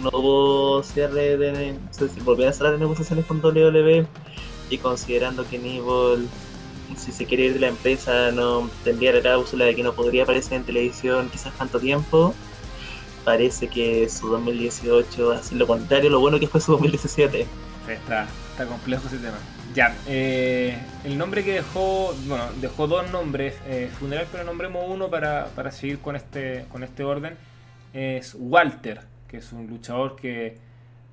No 0.03 0.11
hubo 0.13 0.83
cierre 0.83 1.37
de. 1.37 1.73
No 1.73 1.79
sé 1.93 2.09
si 2.09 2.21
volvieron 2.21 2.53
a 2.53 2.57
cerrar 2.57 2.79
negociaciones 2.79 3.25
con 3.27 3.41
WWE 3.45 4.07
y 4.71 4.79
considerando 4.79 5.47
que 5.49 5.57
Evil, 5.57 6.29
si 6.97 7.13
se 7.13 7.27
quiere 7.27 7.45
ir 7.45 7.55
de 7.55 7.61
la 7.61 7.69
empresa, 7.69 8.31
no 8.33 8.71
tendría 8.85 9.13
la 9.13 9.21
cláusula 9.21 9.65
de 9.65 9.75
que 9.75 9.83
no 9.83 9.93
podría 9.95 10.25
aparecer 10.25 10.55
en 10.55 10.65
televisión 10.65 11.29
quizás 11.31 11.57
tanto 11.57 11.79
tiempo. 11.81 12.35
Parece 13.25 13.69
que 13.69 14.09
su 14.09 14.29
2018 14.29 15.29
va 15.29 15.37
a 15.37 15.43
ser 15.43 15.59
lo 15.59 15.67
contrario, 15.67 16.11
lo 16.11 16.21
bueno 16.21 16.41
que 16.41 16.47
fue 16.47 16.61
su 16.61 16.73
2017. 16.73 17.43
Sí, 17.87 17.93
está, 17.93 18.27
está 18.53 18.67
complejo 18.67 19.07
ese 19.07 19.19
tema. 19.19 19.39
Ya, 19.75 19.97
eh, 20.09 20.77
el 21.05 21.17
nombre 21.17 21.45
que 21.45 21.53
dejó, 21.53 22.13
bueno, 22.27 22.45
dejó 22.61 22.89
dos 22.89 23.09
nombres, 23.13 23.55
eh, 23.67 23.89
funeral, 23.99 24.27
pero 24.33 24.43
nombremos 24.43 24.85
uno 24.89 25.09
para, 25.11 25.47
para 25.55 25.71
seguir 25.71 26.01
con 26.01 26.17
este, 26.17 26.65
con 26.71 26.83
este 26.83 27.05
orden. 27.05 27.35
Es 27.93 28.37
Walter, 28.39 29.03
que 29.29 29.37
es 29.37 29.53
un 29.53 29.69
luchador 29.69 30.17
que 30.17 30.59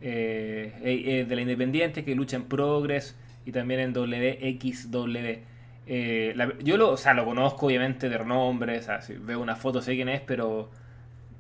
eh, 0.01 1.19
es 1.21 1.29
de 1.29 1.35
la 1.35 1.41
Independiente, 1.41 2.03
que 2.03 2.15
lucha 2.15 2.35
en 2.35 2.45
Progress 2.45 3.15
y 3.45 3.51
también 3.51 3.79
en 3.79 3.93
WXW. 3.93 5.39
Eh, 5.87 6.33
la- 6.35 6.53
yo 6.59 6.77
lo, 6.77 6.91
o 6.91 6.97
sea, 6.97 7.13
lo 7.13 7.25
conozco 7.25 7.67
obviamente 7.67 8.09
de 8.09 8.19
nombre, 8.25 8.77
o 8.79 8.81
sea, 8.81 9.01
si 9.01 9.13
veo 9.13 9.39
una 9.41 9.55
foto 9.55 9.81
sé 9.81 9.95
quién 9.95 10.09
es, 10.09 10.21
pero 10.21 10.69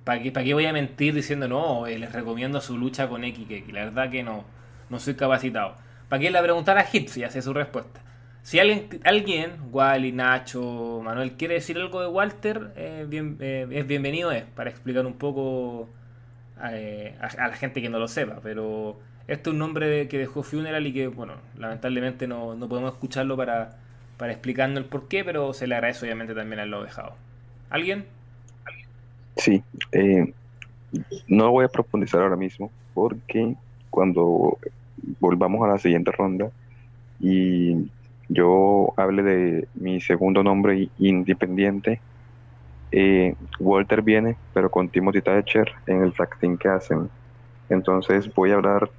¿para 0.03 0.21
qué, 0.21 0.31
para 0.31 0.45
qué 0.45 0.53
voy 0.53 0.65
a 0.65 0.73
mentir 0.73 1.13
diciendo 1.13 1.47
no? 1.47 1.87
eh, 1.87 1.97
les 1.99 2.11
recomiendo 2.13 2.61
su 2.61 2.77
lucha 2.77 3.09
con 3.09 3.23
X, 3.23 3.47
que 3.47 3.65
la 3.73 3.85
verdad 3.85 4.09
que 4.11 4.23
no, 4.23 4.45
no 4.89 4.99
soy 4.99 5.15
capacitado. 5.15 5.75
¿Para 6.09 6.21
qué 6.21 6.31
le 6.31 6.41
preguntar 6.41 6.77
a 6.77 6.85
Hits? 6.91 7.15
Ya 7.15 7.29
sé 7.29 7.41
su 7.41 7.53
respuesta. 7.53 8.01
Si 8.43 8.59
alguien, 8.59 8.89
alguien, 9.03 9.53
Wally, 9.71 10.13
Nacho, 10.13 11.01
Manuel, 11.03 11.33
quiere 11.33 11.55
decir 11.55 11.77
algo 11.77 12.01
de 12.01 12.07
Walter, 12.07 12.71
eh, 12.77 13.05
bien, 13.07 13.37
eh, 13.41 13.67
es 13.71 13.87
bienvenido 13.87 14.31
es, 14.31 14.45
para 14.45 14.69
explicar 14.69 15.05
un 15.05 15.13
poco 15.15 15.89
eh, 16.71 17.15
a, 17.21 17.27
a 17.45 17.47
la 17.49 17.55
gente 17.55 17.81
que 17.81 17.89
no 17.89 17.99
lo 17.99 18.07
sepa. 18.07 18.39
Pero 18.41 18.99
este 19.27 19.49
es 19.49 19.53
un 19.53 19.59
nombre 19.59 20.07
que 20.07 20.17
dejó 20.17 20.43
Funeral 20.43 20.85
y 20.87 20.93
que, 20.93 21.07
bueno, 21.07 21.33
lamentablemente 21.57 22.27
no, 22.27 22.55
no 22.55 22.67
podemos 22.69 22.93
escucharlo 22.93 23.37
para, 23.37 23.77
para 24.17 24.31
explicarnos 24.31 24.79
el 24.79 24.85
porqué, 24.85 25.23
pero 25.23 25.53
se 25.53 25.67
le 25.67 25.75
agradece 25.75 26.05
obviamente 26.05 26.33
también 26.33 26.59
haberlo 26.59 26.83
dejado. 26.83 27.13
¿Alguien? 27.69 28.05
Sí, 29.37 29.63
eh, 29.91 30.33
no 31.27 31.51
voy 31.51 31.65
a 31.65 31.69
profundizar 31.69 32.21
ahora 32.21 32.35
mismo 32.35 32.71
porque 32.93 33.55
cuando 33.89 34.57
volvamos 35.19 35.63
a 35.63 35.71
la 35.71 35.77
siguiente 35.77 36.11
ronda 36.11 36.49
y 37.19 37.89
yo 38.29 38.93
hable 38.97 39.23
de 39.23 39.67
mi 39.75 40.01
segundo 40.01 40.43
nombre 40.43 40.89
independiente, 40.97 42.01
eh, 42.91 43.35
Walter 43.59 44.01
viene, 44.01 44.35
pero 44.53 44.71
con 44.71 44.89
Timothy 44.89 45.21
Thatcher 45.21 45.71
en 45.85 46.01
el 46.03 46.13
tag 46.13 46.29
que 46.57 46.67
hacen. 46.67 47.09
Entonces 47.69 48.33
voy 48.33 48.51
a 48.51 48.55
hablar, 48.55 48.89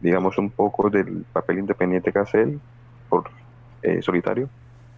digamos, 0.00 0.38
un 0.38 0.50
poco 0.50 0.90
del 0.90 1.24
papel 1.32 1.58
independiente 1.58 2.12
que 2.12 2.18
hace 2.18 2.42
él 2.42 2.60
por 3.08 3.30
eh, 3.82 4.02
solitario 4.02 4.48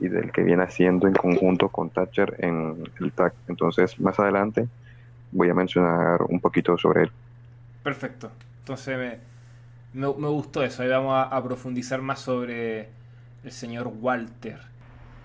y 0.03 0.09
del 0.09 0.33
que 0.33 0.43
viene 0.43 0.65
haciendo 0.65 1.07
en 1.07 1.15
conjunto 1.15 1.69
con 1.69 1.89
Thatcher 1.91 2.35
en 2.39 2.91
el 3.01 3.13
tag. 3.13 3.35
Entonces, 3.47 4.01
más 4.01 4.19
adelante 4.19 4.67
voy 5.31 5.49
a 5.49 5.55
mencionar 5.55 6.23
un 6.29 6.41
poquito 6.41 6.77
sobre 6.77 7.05
él. 7.05 7.13
Perfecto. 7.85 8.33
Entonces 8.59 9.21
me, 9.93 10.09
me, 10.13 10.29
gustó 10.29 10.65
eso. 10.65 10.83
Ahí 10.83 10.89
vamos 10.89 11.15
a, 11.15 11.23
a 11.23 11.43
profundizar 11.45 12.03
más 12.03 12.19
sobre 12.19 12.89
el 13.45 13.53
señor 13.53 13.93
Walter. 14.01 14.59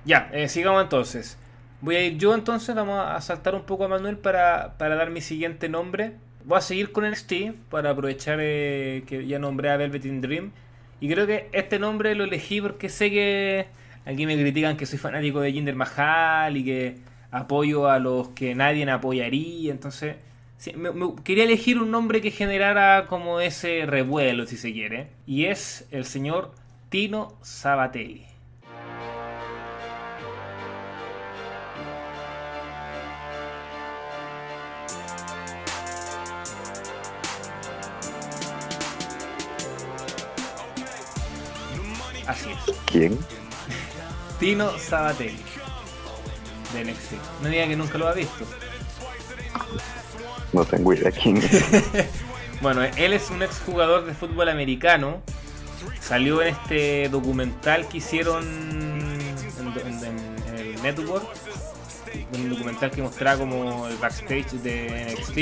Ya, 0.06 0.30
eh, 0.32 0.48
sigamos 0.48 0.84
entonces. 0.84 1.40
Voy 1.82 1.96
a 1.96 2.06
ir 2.06 2.18
yo 2.18 2.36
entonces, 2.36 2.76
vamos 2.76 3.04
a 3.04 3.20
saltar 3.22 3.56
un 3.56 3.64
poco 3.64 3.86
a 3.86 3.88
Manuel 3.88 4.18
para, 4.18 4.78
para 4.78 4.96
dar 4.96 5.10
mi 5.10 5.22
siguiente 5.22 5.70
nombre. 5.70 6.14
Voy 6.46 6.60
a 6.60 6.62
seguir 6.62 6.92
con 6.92 7.10
NXT 7.10 7.34
para 7.72 7.90
aprovechar 7.90 8.38
eh, 8.42 9.04
que 9.08 9.26
ya 9.26 9.40
nombré 9.40 9.72
a 9.72 9.78
Velvet 9.78 10.06
in 10.06 10.22
Dream. 10.22 10.52
Y 11.00 11.10
creo 11.10 11.26
que 11.26 11.50
este 11.52 11.80
nombre 11.80 12.14
lo 12.14 12.26
elegí 12.26 12.62
porque 12.62 12.90
sé 12.90 13.10
que 13.10 13.68
aquí 14.08 14.26
me 14.26 14.36
critican 14.36 14.78
que 14.78 14.86
soy 14.86 14.98
fanático 15.00 15.40
de 15.42 15.52
Jinder 15.52 15.76
Mahal 15.76 16.58
y 16.58 16.64
que 16.64 16.98
apoyo 17.32 17.90
a 17.90 18.00
los 18.00 18.30
que 18.30 18.56
nadie 18.56 18.90
apoyaría. 18.90 19.72
Entonces, 19.72 20.16
me- 20.76 20.92
quería 21.24 21.44
elegir 21.44 21.78
un 21.80 21.92
nombre 21.92 22.22
que 22.22 22.32
generara 22.32 23.06
como 23.08 23.40
ese 23.42 23.86
revuelo, 23.86 24.46
si 24.48 24.58
se 24.58 24.72
quiere. 24.74 25.08
Y 25.26 25.46
es 25.46 25.88
el 25.92 26.06
señor 26.06 26.52
Tino 26.90 27.34
Sabatelli. 27.42 28.26
¿Quién? 42.86 43.18
Tino 44.40 44.78
Sabatelli. 44.78 45.42
De 46.74 46.84
NXT. 46.86 47.14
No 47.42 47.50
diga 47.50 47.68
que 47.68 47.76
nunca 47.76 47.98
lo 47.98 48.08
ha 48.08 48.14
visto. 48.14 48.46
No 50.54 50.66
tengo 50.66 50.94
idea 50.94 51.12
quién. 51.12 51.42
Bueno, 52.60 52.82
él 52.84 53.14
es 53.14 53.30
un 53.30 53.44
exjugador 53.44 54.06
de 54.06 54.16
fútbol 54.16 54.50
americano. 54.50 55.22
Salió 56.02 56.42
en 56.42 56.48
este 56.56 57.08
documental 57.08 57.88
que 57.88 57.98
hicieron 57.98 58.44
en, 58.44 59.74
en- 59.86 60.04
en- 60.04 60.36
en 60.48 60.58
el 60.58 60.82
network. 60.82 61.24
Un 62.34 62.50
documental 62.50 62.90
que 62.90 63.04
mostraba 63.04 63.38
como 63.38 63.88
el 63.88 63.96
backstage 63.98 64.54
de 64.54 65.14
NXT. 65.16 65.38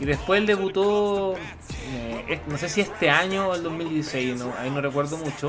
Y 0.00 0.04
después 0.04 0.38
él 0.38 0.44
debutó, 0.46 1.34
eh, 2.28 2.40
no 2.46 2.58
sé 2.58 2.68
si 2.68 2.82
este 2.82 3.08
año 3.08 3.48
o 3.48 3.54
el 3.54 3.62
2016, 3.62 4.36
no, 4.38 4.52
ahí 4.58 4.68
no 4.70 4.82
recuerdo 4.82 5.16
mucho. 5.16 5.48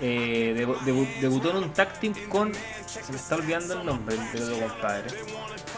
Eh, 0.00 0.54
debu- 0.58 0.78
debu- 0.84 1.20
debutó 1.20 1.50
en 1.50 1.56
un 1.58 1.72
tag 1.72 1.98
team 2.00 2.14
con. 2.28 2.52
Se 2.86 3.00
me 3.12 3.16
está 3.18 3.36
olvidando 3.36 3.74
el 3.80 3.86
nombre 3.86 4.16
del 4.16 4.32
dedo 4.32 4.58
compadre. 4.60 5.10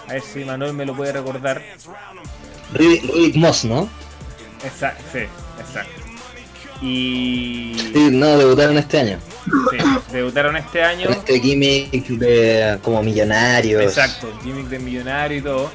A 0.09 0.13
ver 0.15 0.23
si 0.23 0.45
Manuel 0.45 0.73
me 0.75 0.87
lo 0.87 0.95
puede 0.95 1.13
recordar. 1.13 1.63
Riddick 2.73 3.37
Moss, 3.37 3.65
¿no? 3.65 3.89
Exacto, 4.65 5.03
sí, 5.13 5.21
exacto. 5.61 5.93
Y 6.83 7.75
Sí, 7.95 8.09
no, 8.13 8.37
debutaron 8.39 8.77
este 8.79 8.99
año. 9.01 9.19
sí, 9.71 9.77
debutaron 10.13 10.57
este 10.57 10.83
año. 10.83 11.07
Con 11.07 11.15
este 11.17 11.41
gimmick 11.41 12.07
de 12.09 12.79
como 12.83 13.03
millonarios. 13.03 13.83
Exacto, 13.83 14.33
gimmick 14.43 14.67
de 14.69 14.79
millonario 14.79 15.39
y 15.39 15.43
todo. 15.43 15.71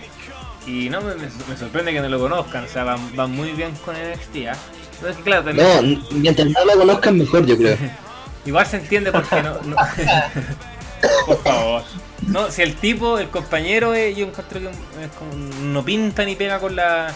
Y 0.68 0.90
no, 0.90 1.02
me, 1.02 1.16
me 1.16 1.58
sorprende 1.58 1.94
que 1.94 2.00
no 2.02 2.10
lo 2.10 2.20
conozcan, 2.20 2.66
o 2.66 2.68
sea, 2.68 2.84
van, 2.84 3.16
van 3.16 3.32
muy 3.32 3.52
bien 3.54 3.72
con 3.86 3.96
NXT. 3.96 4.48
¿ah? 4.52 4.58
No, 5.02 5.24
claro, 5.24 5.44
también, 5.46 6.04
mientras 6.12 6.48
no 6.50 6.66
lo 6.66 6.74
conozcan 6.78 7.18
mejor, 7.18 7.46
yo 7.46 7.58
creo. 7.58 7.78
igual 8.50 8.66
se 8.68 8.78
entiende 8.78 9.12
porque 9.12 9.42
no, 9.42 9.62
no- 9.64 9.76
Por 11.26 11.42
favor. 11.44 11.84
No, 12.28 12.52
si 12.52 12.62
el 12.62 12.76
tipo, 12.76 13.18
el 13.20 13.30
compañero, 13.30 13.94
eh, 13.96 14.14
yo 14.14 14.26
encuentro 14.28 14.60
que 14.60 14.68
es 14.68 15.12
como- 15.18 15.34
no 15.34 15.84
pinta 15.86 16.26
ni 16.26 16.36
pega 16.36 16.60
con 16.60 16.76
la 16.76 17.14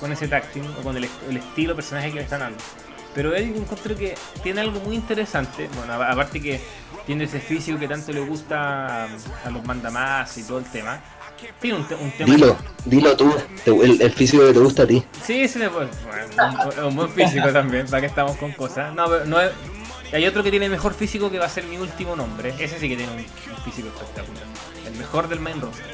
con 0.00 0.12
ese 0.12 0.28
táctil 0.28 0.62
o 0.78 0.82
con 0.82 0.96
el, 0.96 1.08
el 1.28 1.36
estilo 1.38 1.74
personaje 1.74 2.08
que 2.10 2.16
le 2.16 2.22
están 2.22 2.40
dando. 2.40 2.58
Pero 3.14 3.34
él 3.34 3.54
encuentro 3.56 3.96
que 3.96 4.14
tiene 4.42 4.60
algo 4.60 4.78
muy 4.80 4.94
interesante. 4.96 5.68
Bueno, 5.76 5.94
aparte 5.94 6.40
que 6.40 6.60
tiene 7.06 7.24
ese 7.24 7.40
físico 7.40 7.78
que 7.78 7.88
tanto 7.88 8.12
le 8.12 8.20
gusta 8.20 9.04
a, 9.04 9.08
a 9.44 9.50
los 9.50 9.64
mandamás 9.64 10.36
y 10.38 10.42
todo 10.44 10.58
el 10.58 10.64
tema. 10.66 11.00
Tiene 11.60 11.78
un, 11.78 11.86
te- 11.88 11.94
un 11.94 12.10
tema. 12.12 12.34
Dilo, 12.34 12.56
dilo 12.86 13.16
tú, 13.16 13.34
el, 13.66 14.00
el 14.00 14.10
físico 14.10 14.46
que 14.46 14.52
te 14.54 14.58
gusta 14.58 14.82
a 14.84 14.86
ti. 14.86 15.02
Sí, 15.22 15.46
sí, 15.48 15.58
bueno, 15.66 15.90
un, 16.78 16.84
un 16.84 16.96
buen 16.96 17.10
físico 17.10 17.50
también, 17.52 17.86
para 17.86 18.00
que 18.00 18.06
estamos 18.06 18.36
con 18.38 18.52
cosas. 18.52 18.94
No, 18.94 19.06
pero 19.08 19.24
no 19.26 19.40
es. 19.40 19.50
Hay 20.12 20.26
otro 20.26 20.42
que 20.42 20.50
tiene 20.50 20.68
mejor 20.68 20.94
físico 20.94 21.30
que 21.30 21.38
va 21.38 21.46
a 21.46 21.48
ser 21.48 21.64
mi 21.64 21.76
último 21.76 22.16
nombre. 22.16 22.54
Ese 22.58 22.78
sí 22.78 22.88
que 22.88 22.96
tiene 22.96 23.12
un, 23.12 23.62
físico 23.64 23.88
espectacular. 23.88 24.44
El 24.86 24.94
mejor 24.94 25.28
del 25.28 25.40
main 25.40 25.60
roster. 25.60 25.86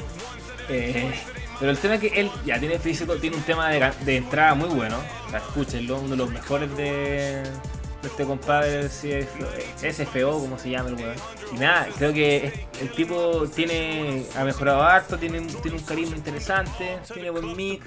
Eh, 0.69 1.11
pero 1.59 1.71
el 1.71 1.77
tema 1.77 1.95
es 1.95 2.01
que 2.01 2.19
él 2.19 2.31
ya 2.45 2.59
tiene 2.59 2.79
físico, 2.79 3.15
tiene 3.17 3.35
un 3.35 3.43
tema 3.43 3.69
de, 3.69 3.91
de 4.05 4.17
entrada 4.17 4.53
muy 4.53 4.69
bueno. 4.69 4.97
O 5.27 5.29
sea, 5.29 5.39
escúchenlo, 5.39 5.97
uno 5.97 6.09
de 6.09 6.17
los 6.17 6.29
mejores 6.29 6.75
de 6.77 7.43
este 8.07 8.25
compadre, 8.25 8.89
SFO, 8.89 10.39
como 10.39 10.57
se 10.59 10.69
llama 10.69 10.89
el 10.89 10.95
weón. 10.95 11.15
Y 11.53 11.55
nada, 11.57 11.87
creo 11.97 12.13
que 12.13 12.67
el 12.81 12.91
tipo 12.91 13.45
tiene 13.55 14.25
ha 14.35 14.43
mejorado 14.43 14.83
harto, 14.83 15.17
tiene, 15.17 15.39
un- 15.39 15.47
tiene 15.61 15.77
un 15.77 15.83
carisma 15.83 16.15
interesante, 16.15 16.99
tiene 17.13 17.29
buen 17.29 17.55
mic. 17.55 17.83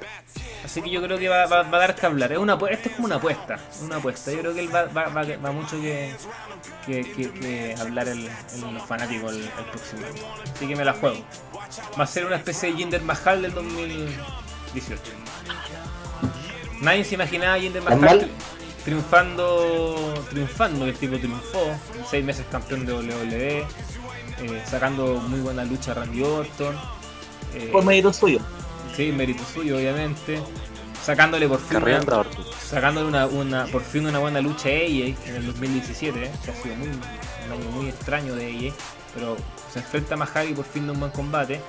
Así 0.65 0.83
que 0.83 0.91
yo 0.91 1.03
creo 1.03 1.19
que 1.19 1.29
va, 1.29 1.47
va- 1.47 1.63
va 1.63 1.77
a 1.77 1.81
dar 1.81 1.95
que 1.95 2.07
hablar. 2.07 2.33
Es 2.33 2.39
una, 2.39 2.55
esto 2.55 2.89
es 2.89 2.95
como 2.95 3.07
una 3.07 3.17
apuesta, 3.17 3.59
una 3.83 3.97
apuesta. 3.97 4.33
Yo 4.33 4.41
creo 4.41 4.55
que 4.55 4.61
él 4.61 4.75
va, 4.75 4.85
va, 4.87 5.05
va, 5.09 5.53
mucho 5.53 5.81
que, 5.81 6.15
que, 6.87 7.03
que- 7.13 7.31
que 7.33 7.75
hablar 7.79 8.09
el, 8.09 8.27
el- 8.27 8.75
los 8.75 8.83
fanáticos 8.87 9.33
el, 9.33 9.43
el 9.43 9.65
próximo 9.71 10.07
año. 10.07 10.23
Así 10.55 10.67
que 10.67 10.77
me 10.77 10.85
la 10.85 10.93
juego. 10.95 11.25
Va 11.99 12.05
a 12.05 12.07
ser 12.07 12.27
una 12.27 12.37
especie 12.37 12.71
de 12.71 12.77
Jinder 12.77 13.03
Mahal 13.03 13.43
del 13.43 13.53
2018. 13.55 15.03
Nadie 16.81 17.05
se 17.05 17.15
imaginaba 17.15 17.59
Jinder 17.59 17.83
Mahal 17.83 18.31
triunfando, 18.87 20.15
triunfando, 20.31 20.85
que 20.85 20.93
el 20.93 20.97
tipo 20.97 21.19
triunfó, 21.19 21.59
seis 22.09 22.25
meses 22.25 22.47
campeón 22.49 22.87
de 22.87 22.93
WWE, 22.95 23.59
eh, 23.59 24.63
sacando 24.65 25.17
muy 25.17 25.41
buena 25.41 25.65
lucha 25.65 25.91
a 25.91 25.95
Randy 25.95 26.23
Orton. 26.23 26.77
eh, 27.55 27.69
Por 27.73 27.85
mérito 27.85 28.13
suyo. 28.13 28.39
Sí, 28.95 29.11
mérito 29.11 29.43
suyo, 29.45 29.77
obviamente. 29.77 30.41
Sacándole 31.03 31.49
por 31.49 31.61
fin, 31.61 31.79
una, 31.79 32.25
sacándole 32.61 33.09
una, 33.09 33.27
una, 33.27 33.67
por 33.67 33.83
fin 33.83 34.07
una 34.07 34.21
buena 34.21 34.41
lucha 34.41 34.69
a 34.69 34.73
AJ 34.73 35.17
en 35.27 35.35
el 35.37 35.47
2017, 35.47 36.25
¿eh? 36.25 36.31
que 36.45 36.51
ha 36.53 36.55
sido 36.55 36.77
muy, 36.77 36.89
un 36.89 37.53
año 37.53 37.71
muy 37.73 37.89
extraño 37.89 38.37
de 38.37 38.47
AJ, 38.47 38.75
pero 39.15 39.37
se 39.73 39.81
enfrenta 39.81 40.15
a 40.15 40.19
Mahagi 40.19 40.55
por 40.55 40.65
fin 40.65 40.87
de 40.87 40.93
un 40.93 41.01
buen 41.01 41.11
combate. 41.11 41.61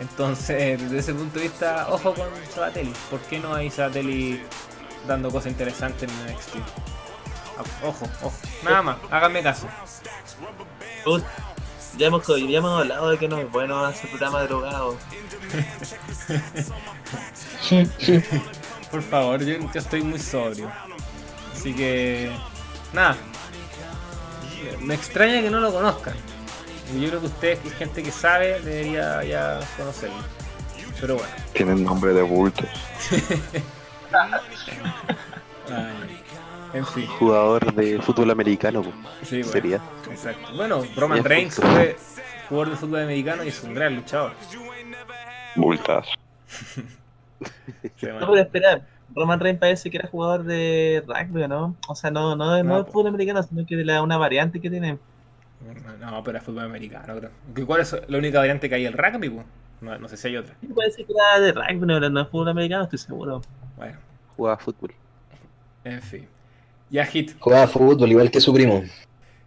Entonces, 0.00 0.80
desde 0.82 0.98
ese 0.98 1.14
punto 1.14 1.38
de 1.38 1.44
vista, 1.44 1.86
ojo 1.88 2.14
con 2.14 2.26
Sabatelli. 2.52 2.92
¿Por 3.10 3.20
qué 3.20 3.38
no 3.38 3.54
hay 3.54 3.70
Sabatelli 3.70 4.42
dando 5.06 5.30
cosas 5.30 5.52
interesantes 5.52 6.10
en 6.10 6.34
NXT? 6.34 6.56
Ah, 7.58 7.62
Ojo, 7.84 8.08
ojo. 8.22 8.32
Nada 8.64 8.82
más, 8.82 8.96
háganme 9.10 9.42
caso. 9.42 9.66
Uy, 11.06 11.22
Ya 11.96 12.08
hemos, 12.08 12.26
ya 12.26 12.58
hemos 12.58 12.80
hablado 12.80 13.10
de 13.10 13.18
que 13.18 13.28
no 13.28 13.38
es 13.38 13.50
bueno 13.50 13.84
hacer 13.84 14.10
programa 14.10 14.40
de 14.40 14.48
drogados. 14.48 14.96
Por 18.90 19.02
favor, 19.02 19.44
yo, 19.44 19.58
yo 19.72 19.80
estoy 19.80 20.02
muy 20.02 20.18
sobrio. 20.18 20.70
Así 21.54 21.72
que. 21.74 22.30
Nada. 22.92 23.16
Me 24.80 24.94
extraña 24.94 25.40
que 25.40 25.50
no 25.50 25.60
lo 25.60 25.72
conozcan. 25.72 26.14
Y 26.94 27.00
Yo 27.00 27.08
creo 27.08 27.20
que 27.20 27.26
ustedes, 27.26 27.58
que 27.60 27.68
es 27.68 27.74
gente 27.74 28.02
que 28.02 28.10
sabe, 28.10 28.60
debería 28.60 29.22
ya 29.24 29.60
conocerlo. 29.76 30.16
Pero 31.00 31.16
bueno. 31.16 31.32
Tienen 31.52 31.84
nombre 31.84 32.12
de 32.12 32.22
bultos. 32.22 32.66
Ay, 35.70 36.20
en 36.72 36.86
fin. 36.86 37.06
Jugador 37.06 37.74
de 37.74 38.00
fútbol 38.00 38.30
americano, 38.30 38.82
po. 38.82 38.92
Sí, 39.22 39.36
bueno, 39.38 39.52
sería. 39.52 39.80
Exacto. 40.10 40.54
Bueno, 40.56 40.82
Roman 40.96 41.24
Reigns 41.24 41.54
fue 41.56 41.96
jugador 42.48 42.70
de 42.70 42.76
fútbol 42.76 43.02
americano 43.02 43.44
y 43.44 43.48
es 43.48 43.62
un 43.62 43.74
gran 43.74 43.94
luchador. 43.96 44.32
Bultazo. 45.56 46.10
Sí, 47.96 48.06
No 48.06 48.26
puedo 48.26 48.40
esperar. 48.40 48.82
Roman 49.14 49.38
Reigns 49.38 49.60
parece 49.60 49.90
que 49.90 49.98
era 49.98 50.08
jugador 50.08 50.44
de 50.44 51.04
rugby, 51.06 51.42
¿o 51.42 51.48
¿no? 51.48 51.76
O 51.88 51.94
sea, 51.94 52.10
no, 52.10 52.34
no, 52.34 52.56
no, 52.56 52.62
No, 52.64 52.78
de 52.78 52.90
fútbol 52.90 53.08
americano, 53.08 53.42
sino 53.42 53.66
que 53.66 53.76
de 53.76 53.84
la, 53.84 54.00
una 54.02 54.16
variante 54.16 54.60
que 54.60 54.70
tiene. 54.70 54.98
No, 56.00 56.24
pero 56.24 56.38
es 56.38 56.44
fútbol 56.44 56.64
americano, 56.64 57.14
creo. 57.18 57.30
¿Qué- 57.54 57.64
¿Cuál 57.64 57.82
es 57.82 57.94
la 58.08 58.18
única 58.18 58.38
variante 58.38 58.68
que 58.68 58.74
hay? 58.76 58.86
¿El 58.86 58.94
rugby? 58.94 59.40
No, 59.80 59.98
no 59.98 60.08
sé 60.08 60.16
si 60.16 60.28
hay 60.28 60.36
otra. 60.36 60.54
Sí, 60.60 60.68
Parece 60.74 61.04
que 61.04 61.12
era 61.12 61.40
de 61.40 61.52
rugby, 61.52 61.86
no, 61.86 62.00
no 62.10 62.20
es 62.20 62.28
fútbol 62.28 62.48
americano, 62.48 62.84
estoy 62.84 62.98
seguro. 62.98 63.42
Bueno, 63.76 63.98
Jugaba 64.36 64.56
fútbol. 64.58 64.92
en 65.84 66.02
fin. 66.02 66.26
Ya, 66.90 67.04
Hit. 67.06 67.32
Jugaba 67.38 67.66
fútbol 67.66 68.10
igual 68.10 68.30
que 68.30 68.40
su 68.40 68.52
primo. 68.52 68.82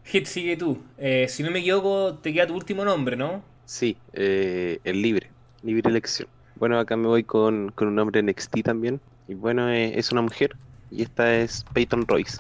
Hit, 0.04 0.26
sigue 0.26 0.56
tú. 0.58 0.82
Eh, 0.98 1.28
si 1.30 1.44
no 1.44 1.52
me 1.52 1.60
equivoco, 1.60 2.16
te 2.16 2.34
queda 2.34 2.48
tu 2.48 2.56
último 2.56 2.86
nombre, 2.86 3.16
¿no? 3.16 3.44
Sí, 3.66 3.98
eh, 4.14 4.80
el 4.84 5.02
libre, 5.02 5.30
libre 5.64 5.90
elección. 5.90 6.28
Bueno, 6.56 6.80
acá 6.80 6.96
me 6.98 7.08
voy 7.08 7.24
con, 7.24 7.72
con 7.74 7.90
un 7.90 7.96
nombre 7.96 8.22
NXT 8.24 8.64
también. 8.64 9.00
Y 9.28 9.34
bueno, 9.34 9.70
eh, 9.70 9.98
es 9.98 10.12
una 10.12 10.22
mujer. 10.22 10.56
Y 10.90 11.04
esta 11.04 11.36
es 11.36 11.66
Peyton 11.74 12.08
Royce. 12.08 12.38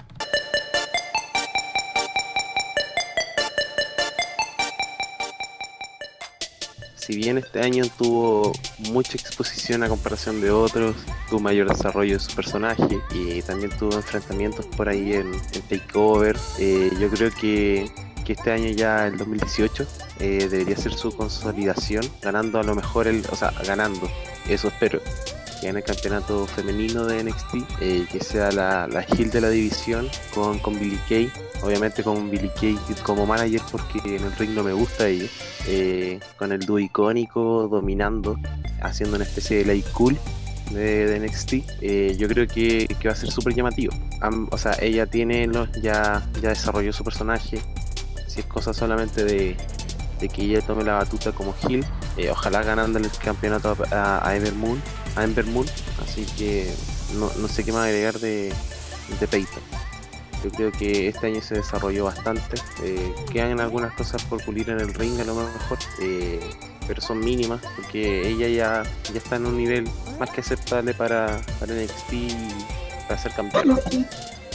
Si 7.08 7.16
bien 7.16 7.38
este 7.38 7.62
año 7.62 7.86
tuvo 7.98 8.52
mucha 8.92 9.14
exposición 9.14 9.82
a 9.82 9.88
comparación 9.88 10.42
de 10.42 10.52
otros, 10.52 10.94
tuvo 11.30 11.40
mayor 11.40 11.70
desarrollo 11.70 12.16
de 12.16 12.20
su 12.20 12.36
personaje 12.36 13.00
y 13.16 13.42
también 13.44 13.72
tuvo 13.80 13.94
enfrentamientos 13.94 14.66
por 14.66 14.90
ahí 14.90 15.14
en, 15.14 15.32
Takeover, 15.70 16.36
eh, 16.60 16.92
yo 17.00 17.10
creo 17.10 17.32
que, 17.32 17.90
que 18.28 18.34
este 18.34 18.52
año 18.52 18.70
ya, 18.72 19.08
el 19.08 19.18
2018, 19.18 19.88
eh, 20.20 20.48
debería 20.52 20.76
ser 20.76 20.94
su 20.94 21.16
consolidación, 21.16 22.04
ganando 22.22 22.60
a 22.60 22.64
lo 22.64 22.76
mejor 22.76 23.08
el, 23.08 23.24
o 23.32 23.36
sea, 23.38 23.54
ganando, 23.66 24.12
eso 24.50 24.68
espero, 24.68 25.00
que 25.62 25.70
en 25.70 25.78
el 25.78 25.84
campeonato 25.84 26.46
femenino 26.46 27.06
de 27.06 27.24
NXT, 27.24 27.56
eh, 27.80 28.06
que 28.12 28.20
sea 28.20 28.52
la, 28.52 28.86
la 28.90 29.00
heel 29.02 29.32
de 29.32 29.40
la 29.40 29.50
división 29.50 30.10
con, 30.36 30.60
con 30.60 30.78
Billy 30.78 31.00
Kay, 31.08 31.32
obviamente 31.64 32.04
con 32.04 32.30
Billy 32.30 32.52
Kay 32.60 32.78
como 33.02 33.26
manager 33.26 33.62
porque 33.72 34.00
en 34.04 34.26
el 34.26 34.36
ring 34.36 34.50
no 34.50 34.62
me 34.64 34.74
gusta 34.74 35.08
ella, 35.08 35.30
eh, 35.66 36.20
con 36.36 36.52
el 36.52 36.60
dúo 36.66 36.80
icónico 36.80 37.70
dominando, 37.70 38.38
haciendo 38.82 39.16
una 39.16 39.24
especie 39.24 39.64
de 39.64 39.74
late 39.78 39.90
cool 39.94 40.18
de, 40.72 41.08
de 41.08 41.20
NXT, 41.26 41.54
eh, 41.82 42.16
yo 42.20 42.28
creo 42.28 42.46
que, 42.46 42.88
que 43.00 43.08
va 43.08 43.14
a 43.14 43.18
ser 43.18 43.32
súper 43.32 43.56
llamativo. 43.56 43.94
Am- 44.20 44.50
o 44.52 44.58
sea, 44.58 44.76
ella 44.82 45.06
tiene 45.06 45.48
los, 45.48 45.72
ya, 45.82 46.28
ya 46.42 46.50
desarrolló 46.50 46.92
su 46.92 47.06
personaje. 47.06 47.62
Es 48.38 48.46
cosa 48.46 48.74
solamente 48.74 49.24
de, 49.26 49.58
de 50.20 50.30
que 50.30 50.44
ella 50.44 50.62
tome 50.62 50.84
la 50.84 50.94
batuta 50.94 51.32
como 51.32 51.54
heel, 51.68 51.86
eh, 52.18 52.30
ojalá 52.30 52.64
ganando 52.64 53.00
el 53.00 53.10
campeonato 53.12 53.76
a, 53.92 54.28
a 54.28 54.36
Ember 54.36 54.54
Moon, 54.54 54.82
a 55.16 55.24
Ember 55.24 55.46
Moon. 55.46 55.66
Así 56.04 56.26
que 56.38 56.72
no, 57.16 57.32
no 57.40 57.48
sé 57.48 57.64
qué 57.64 57.72
más 57.72 57.86
agregar 57.86 58.20
de, 58.20 58.54
de 59.20 59.28
Peyton. 59.28 59.64
Yo 60.44 60.52
creo 60.52 60.72
que 60.72 61.08
este 61.08 61.28
año 61.28 61.42
se 61.42 61.56
desarrolló 61.56 62.06
bastante. 62.06 62.62
eh, 62.84 63.12
quedan 63.34 63.60
algunas 63.60 63.92
cosas 63.94 64.24
por 64.26 64.44
pulir 64.46 64.70
en 64.70 64.80
el 64.80 64.94
ring 64.94 65.20
a 65.20 65.24
lo 65.24 65.34
mejor, 65.34 65.80
eh, 66.00 66.40
pero 66.88 67.02
son 67.02 67.20
mínimas 67.20 67.60
porque 67.76 68.30
ella 68.30 68.48
ya, 68.48 68.84
ya 69.12 69.18
está 69.18 69.38
en 69.38 69.48
un 69.48 69.58
nivel 69.58 69.90
más 70.20 70.30
que 70.30 70.42
aceptable 70.42 70.94
para, 70.94 71.42
para 71.60 71.74
NXT 71.74 72.14
y 72.14 72.36
para 73.08 73.20
ser 73.20 73.32
campeón. 73.34 73.80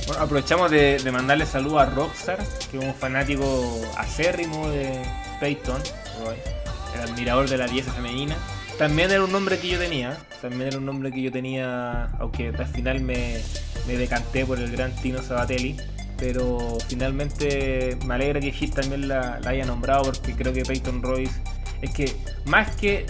Bueno, 0.07 0.23
aprovechamos 0.23 0.71
de, 0.71 1.01
mandarle 1.13 1.47
saludo 1.47 1.79
a 1.79 1.87
Rockstar, 1.87 2.39
que 2.71 2.79
es 2.79 2.85
un 2.85 2.95
fanático 2.95 3.81
acérrimo 3.97 4.69
de 4.69 5.01
Peyton, 5.41 5.81
Roy, 6.25 6.37
el 6.95 7.11
admirador 7.11 7.49
de 7.49 7.59
la 7.59 7.67
diosa 7.67 7.93
femenina. 7.93 8.37
También 8.79 9.11
era 9.11 9.23
un 9.23 9.31
nombre 9.31 9.59
que 9.59 9.69
yo 9.69 9.79
tenía, 9.79 10.17
también 10.41 10.69
era 10.69 10.79
un 10.79 10.87
nombre 10.87 11.13
que 11.13 11.23
yo 11.23 11.31
tenía, 11.31 12.07
aunque 12.19 12.49
al 12.49 12.67
final 12.67 13.01
me, 13.01 13.41
me 13.87 13.97
decanté 13.97 14.45
por 14.45 14.59
el 14.59 14.71
gran 14.73 14.95
Tino 14.97 15.23
Sabatelli. 15.23 15.77
Pero 16.19 16.79
finalmente 16.89 17.99
me 18.07 18.15
alegra 18.15 18.39
que 18.39 18.53
Hit 18.53 18.75
también 18.75 19.09
la, 19.09 19.41
la 19.41 19.51
haya 19.51 19.65
nombrado 19.65 20.05
porque 20.05 20.35
creo 20.35 20.53
que 20.53 20.63
Peyton 20.63 21.03
Royce 21.03 21.35
es 21.81 21.91
que 21.93 22.17
más 22.45 22.77
que 22.77 23.07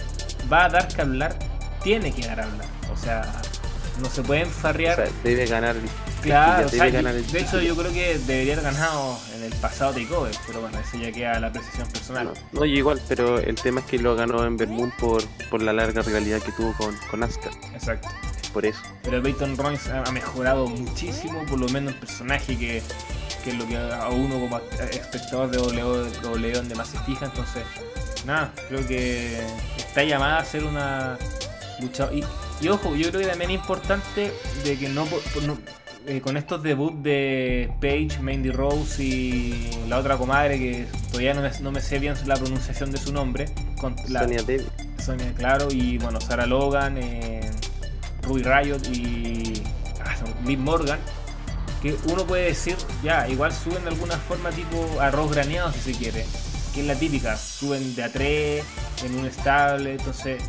va 0.51 0.65
a 0.65 0.69
dar 0.69 0.87
que 0.87 1.01
hablar, 1.01 1.37
tiene 1.83 2.11
que 2.11 2.25
dar 2.25 2.41
a 2.41 2.45
hablar. 2.45 2.67
O 2.91 2.97
sea, 2.97 3.21
no 4.01 4.09
se 4.09 4.21
puede 4.23 4.41
O 4.41 4.45
enfarrear. 4.45 4.95
sea, 4.95 5.09
debe 5.23 5.45
ganar 5.45 5.75
el 5.75 5.83
Claro, 6.21 6.65
o 6.65 6.69
sea, 6.69 6.85
debe 6.85 6.91
ganar 6.91 7.15
el 7.15 7.29
de 7.31 7.39
hecho 7.39 7.59
yo 7.61 7.75
creo 7.75 7.91
que 7.91 8.17
debería 8.19 8.53
haber 8.53 8.65
ganado 8.65 9.19
en 9.35 9.43
el 9.43 9.53
pasado 9.55 9.93
takeover, 9.93 10.33
pero 10.47 10.61
bueno, 10.61 10.79
eso 10.79 10.97
ya 10.97 11.11
queda 11.11 11.33
a 11.33 11.39
la 11.39 11.47
apreciación 11.47 11.87
personal. 11.89 12.31
No, 12.53 12.65
igual, 12.65 13.01
pero 13.07 13.39
el 13.39 13.55
tema 13.55 13.81
es 13.81 13.85
que 13.87 13.99
lo 13.99 14.15
ganó 14.15 14.45
en 14.45 14.55
Moon 14.69 14.91
por, 14.97 15.23
por 15.49 15.61
la 15.61 15.73
larga 15.73 16.01
rivalidad 16.01 16.41
que 16.41 16.51
tuvo 16.53 16.73
con, 16.77 16.95
con 17.11 17.23
Asuka. 17.23 17.49
Exacto. 17.73 18.07
Por 18.53 18.65
eso. 18.65 18.79
Pero 19.01 19.21
Peyton 19.21 19.57
Royce 19.57 19.91
ha 19.91 20.11
mejorado 20.11 20.67
muchísimo, 20.67 21.43
por 21.47 21.59
lo 21.59 21.67
menos 21.69 21.93
el 21.93 21.99
personaje 21.99 22.57
que, 22.57 22.83
que 23.43 23.49
es 23.49 23.57
lo 23.57 23.67
que 23.67 23.75
a 23.75 24.09
uno 24.09 24.35
como 24.39 24.59
espectador 24.91 25.49
de 25.49 25.57
WWE 25.57 26.51
donde 26.53 26.75
más 26.75 26.87
se 26.89 26.99
fija, 26.99 27.25
entonces 27.25 27.63
nada, 28.25 28.53
creo 28.69 28.85
que 28.87 29.41
está 29.77 30.03
llamada 30.03 30.37
a 30.37 30.45
ser 30.45 30.63
una 30.63 31.17
y, 32.11 32.23
y 32.65 32.67
ojo, 32.69 32.95
yo 32.95 33.09
creo 33.09 33.21
que 33.21 33.27
también 33.27 33.51
es 33.51 33.55
importante 33.57 34.31
de 34.63 34.77
que 34.77 34.89
no, 34.89 35.05
eh, 36.05 36.19
con 36.19 36.35
estos 36.35 36.61
debuts 36.61 37.01
de 37.01 37.71
Paige, 37.79 38.19
Mandy 38.19 38.51
Rose 38.51 39.01
y 39.01 39.71
la 39.87 39.99
otra 39.99 40.17
comadre 40.17 40.59
que 40.59 40.85
todavía 41.07 41.33
no 41.33 41.41
me, 41.41 41.51
no 41.61 41.71
me 41.71 41.79
sé 41.79 41.97
bien 41.97 42.15
la 42.25 42.35
pronunciación 42.35 42.91
de 42.91 42.97
su 42.97 43.13
nombre, 43.13 43.45
con 43.79 43.95
la, 44.09 44.21
Sonia 44.23 44.43
Deville. 44.43 44.69
Sonia, 44.97 45.33
claro, 45.33 45.67
y 45.71 45.97
bueno, 45.99 46.19
Sarah 46.19 46.45
Logan, 46.45 46.97
eh, 46.97 47.49
Ruby 48.21 48.43
Riot 48.43 48.79
y 48.91 49.63
ah, 50.03 50.15
Liv 50.45 50.59
Morgan, 50.59 50.99
que 51.81 51.95
uno 52.05 52.25
puede 52.25 52.45
decir, 52.45 52.75
ya, 53.01 53.27
igual 53.29 53.53
suben 53.53 53.83
de 53.83 53.89
alguna 53.91 54.17
forma 54.17 54.49
tipo 54.51 54.99
arroz 54.99 55.31
graneado 55.31 55.71
si 55.71 55.79
se 55.79 55.91
quiere, 55.93 56.25
que 56.73 56.81
es 56.81 56.87
la 56.87 56.95
típica, 56.95 57.37
suben 57.37 57.95
de 57.95 58.03
a 58.03 58.11
tres 58.11 58.65
en 59.05 59.19
un 59.19 59.25
estable, 59.25 59.93
entonces 59.93 60.41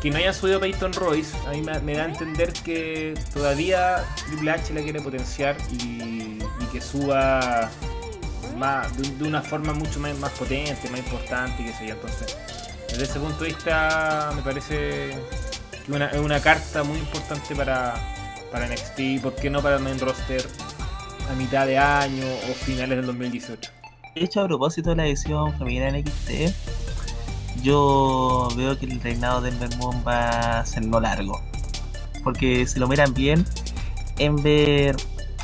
que 0.00 0.10
no 0.10 0.18
haya 0.18 0.32
subido 0.32 0.60
Peyton 0.60 0.92
Royce, 0.92 1.36
a 1.46 1.50
mí 1.50 1.62
me, 1.62 1.94
da 1.94 2.04
a 2.04 2.06
entender 2.06 2.52
que 2.52 3.14
todavía 3.32 4.04
Triple 4.26 4.50
H 4.50 4.74
la 4.74 4.82
quiere 4.82 5.00
potenciar 5.00 5.56
y, 5.72 6.38
que 6.72 6.80
suba 6.80 7.70
más, 8.56 9.18
de, 9.18 9.24
una 9.24 9.40
forma 9.40 9.72
mucho 9.72 10.00
más, 10.00 10.32
potente, 10.32 10.90
más 10.90 10.98
importante, 10.98 11.62
y 11.62 11.66
qué 11.66 11.72
sé 11.72 11.86
yo. 11.86 11.94
Entonces, 11.94 12.36
desde 12.88 13.04
ese 13.04 13.20
punto 13.20 13.44
de 13.44 13.50
vista, 13.50 14.32
me 14.34 14.42
parece 14.42 15.10
que 15.86 16.06
es 16.12 16.18
una 16.20 16.40
carta 16.40 16.82
muy 16.82 16.98
importante 16.98 17.54
para, 17.54 17.94
para 18.54 18.68
NXT, 18.68 19.20
¿por 19.20 19.34
qué 19.34 19.50
no 19.50 19.60
para 19.60 19.76
el 19.76 19.82
main 19.82 19.98
roster 19.98 20.46
a 21.28 21.34
mitad 21.34 21.66
de 21.66 21.76
año 21.76 22.24
o 22.48 22.54
finales 22.54 22.96
del 22.98 23.06
2018? 23.06 23.72
De 24.14 24.24
hecho, 24.24 24.42
a 24.42 24.46
propósito 24.46 24.90
de 24.90 24.96
la 24.96 25.06
edición 25.08 25.58
femenina 25.58 25.88
en 25.88 26.06
XT, 26.06 26.54
yo 27.62 28.48
veo 28.56 28.78
que 28.78 28.86
el 28.86 29.00
reinado 29.00 29.40
de 29.40 29.50
Ember 29.50 29.76
Moon 29.76 30.02
va 30.06 30.60
a 30.60 30.66
ser 30.66 30.86
no 30.86 31.00
largo. 31.00 31.40
Porque 32.22 32.66
si 32.66 32.78
lo 32.78 32.88
miran 32.88 33.12
bien, 33.14 33.44
Ember, 34.18 34.96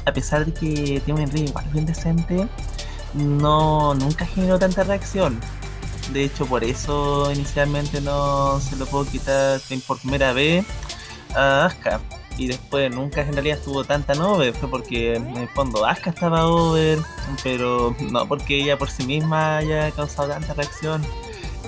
a 0.07 0.13
pesar 0.13 0.47
de 0.47 0.53
que 0.53 1.01
tiene 1.05 1.25
un 1.25 1.31
ring 1.31 1.49
igual 1.49 1.67
bien 1.73 1.87
decente, 1.87 2.49
no 3.15 3.95
nunca 3.95 4.27
generó 4.27 4.59
tanta 4.59 4.85
reacción. 4.85 5.39
De 6.13 6.25
hecho, 6.25 6.47
por 6.47 6.65
eso 6.65 7.31
inicialmente 7.33 8.01
no 8.01 8.59
se 8.61 8.77
lo 8.77 8.87
puedo 8.87 9.05
quitar 9.05 9.61
por 9.87 9.99
primera 9.99 10.33
vez 10.33 10.65
a 11.35 11.67
Asuka. 11.67 12.01
Y 12.39 12.47
después 12.47 12.95
nunca 12.95 13.21
en 13.21 13.33
realidad 13.35 13.59
estuvo 13.59 13.85
tanta 13.85 14.15
over, 14.25 14.55
fue 14.55 14.71
porque 14.71 15.17
en 15.17 15.37
el 15.37 15.49
fondo 15.49 15.85
Asuka 15.85 16.11
estaba 16.11 16.47
over, 16.47 16.99
pero 17.43 17.95
no 18.01 18.27
porque 18.27 18.63
ella 18.63 18.79
por 18.79 18.91
sí 18.91 19.05
misma 19.05 19.59
haya 19.59 19.91
causado 19.91 20.31
tanta 20.31 20.55
reacción. 20.55 21.05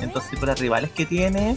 Entonces, 0.02 0.38
por 0.38 0.48
las 0.48 0.60
rivales 0.60 0.90
que 0.90 1.06
tiene, 1.06 1.56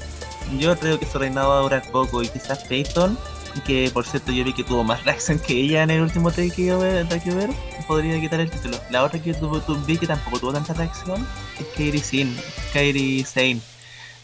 yo 0.60 0.78
creo 0.78 1.00
que 1.00 1.06
su 1.06 1.18
reinado 1.20 1.50
va 1.50 1.58
a 1.60 1.62
durar 1.62 1.92
poco. 1.92 2.22
Y 2.24 2.28
quizás 2.30 2.64
Peyton, 2.66 3.18
que 3.66 3.90
por 3.94 4.06
cierto 4.06 4.32
yo 4.32 4.44
vi 4.44 4.54
que 4.54 4.64
tuvo 4.64 4.84
más 4.84 5.04
reacción 5.06 5.40
que 5.40 5.54
ella 5.54 5.84
en 5.84 5.90
el 5.90 6.02
último 6.02 6.32
takeover, 6.32 7.08
takeover 7.08 7.50
podría 7.88 8.20
quitar 8.20 8.40
el 8.40 8.50
título. 8.50 8.78
La 8.90 9.04
otra 9.04 9.22
que 9.22 9.34
tuvo, 9.34 9.60
tu- 9.62 9.76
vi 9.86 9.98
que 9.98 10.08
tampoco 10.08 10.40
tuvo 10.40 10.54
tanta 10.54 10.74
reacción 10.74 11.26
es 11.60 11.66
Kairi 11.78 12.00
Sin, 12.00 12.36
Kairi 12.74 13.24
Sane. 13.24 13.60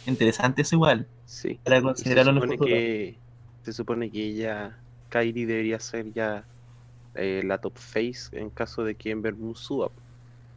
Interesante 0.08 0.64
eso 0.64 0.76
igual. 0.76 1.08
Sí. 1.26 1.60
Para 1.64 1.78
se 1.78 1.84
considerarlo 1.84 2.32
en 2.32 2.38
el 2.38 2.44
supone 2.44 2.58
que 2.72 3.16
se 3.64 3.74
supone 3.74 4.10
que 4.12 4.24
ella, 4.26 4.78
Kairi 5.10 5.46
debería 5.46 5.80
ser 5.80 6.12
ya 6.14 6.44
eh, 7.16 7.42
la 7.46 7.60
top 7.60 7.78
face 7.78 8.30
en 8.34 8.50
caso 8.50 8.84
de 8.84 8.96
que 8.96 9.12
Ember 9.12 9.36
Moon 9.36 9.56
suba. 9.56 9.90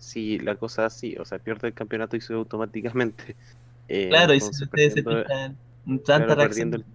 Si 0.05 0.39
la 0.39 0.57
cosa 0.57 0.87
es 0.87 0.95
así, 0.95 1.17
o 1.19 1.25
sea, 1.25 1.39
pierde 1.39 1.69
el 1.69 1.75
campeonato 1.75 2.17
y 2.17 2.21
sube 2.21 2.39
automáticamente. 2.39 3.37
Eh, 3.89 4.09
Claro, 4.09 4.33
y 4.35 4.41
si 4.41 4.65
ustedes 4.65 4.95
se 4.95 5.05
fijan, 5.05 5.59
tanta 6.07 6.35
claro, 6.35 6.37
reacción 6.37 6.71
no 6.71 6.77
el-. 6.77 6.87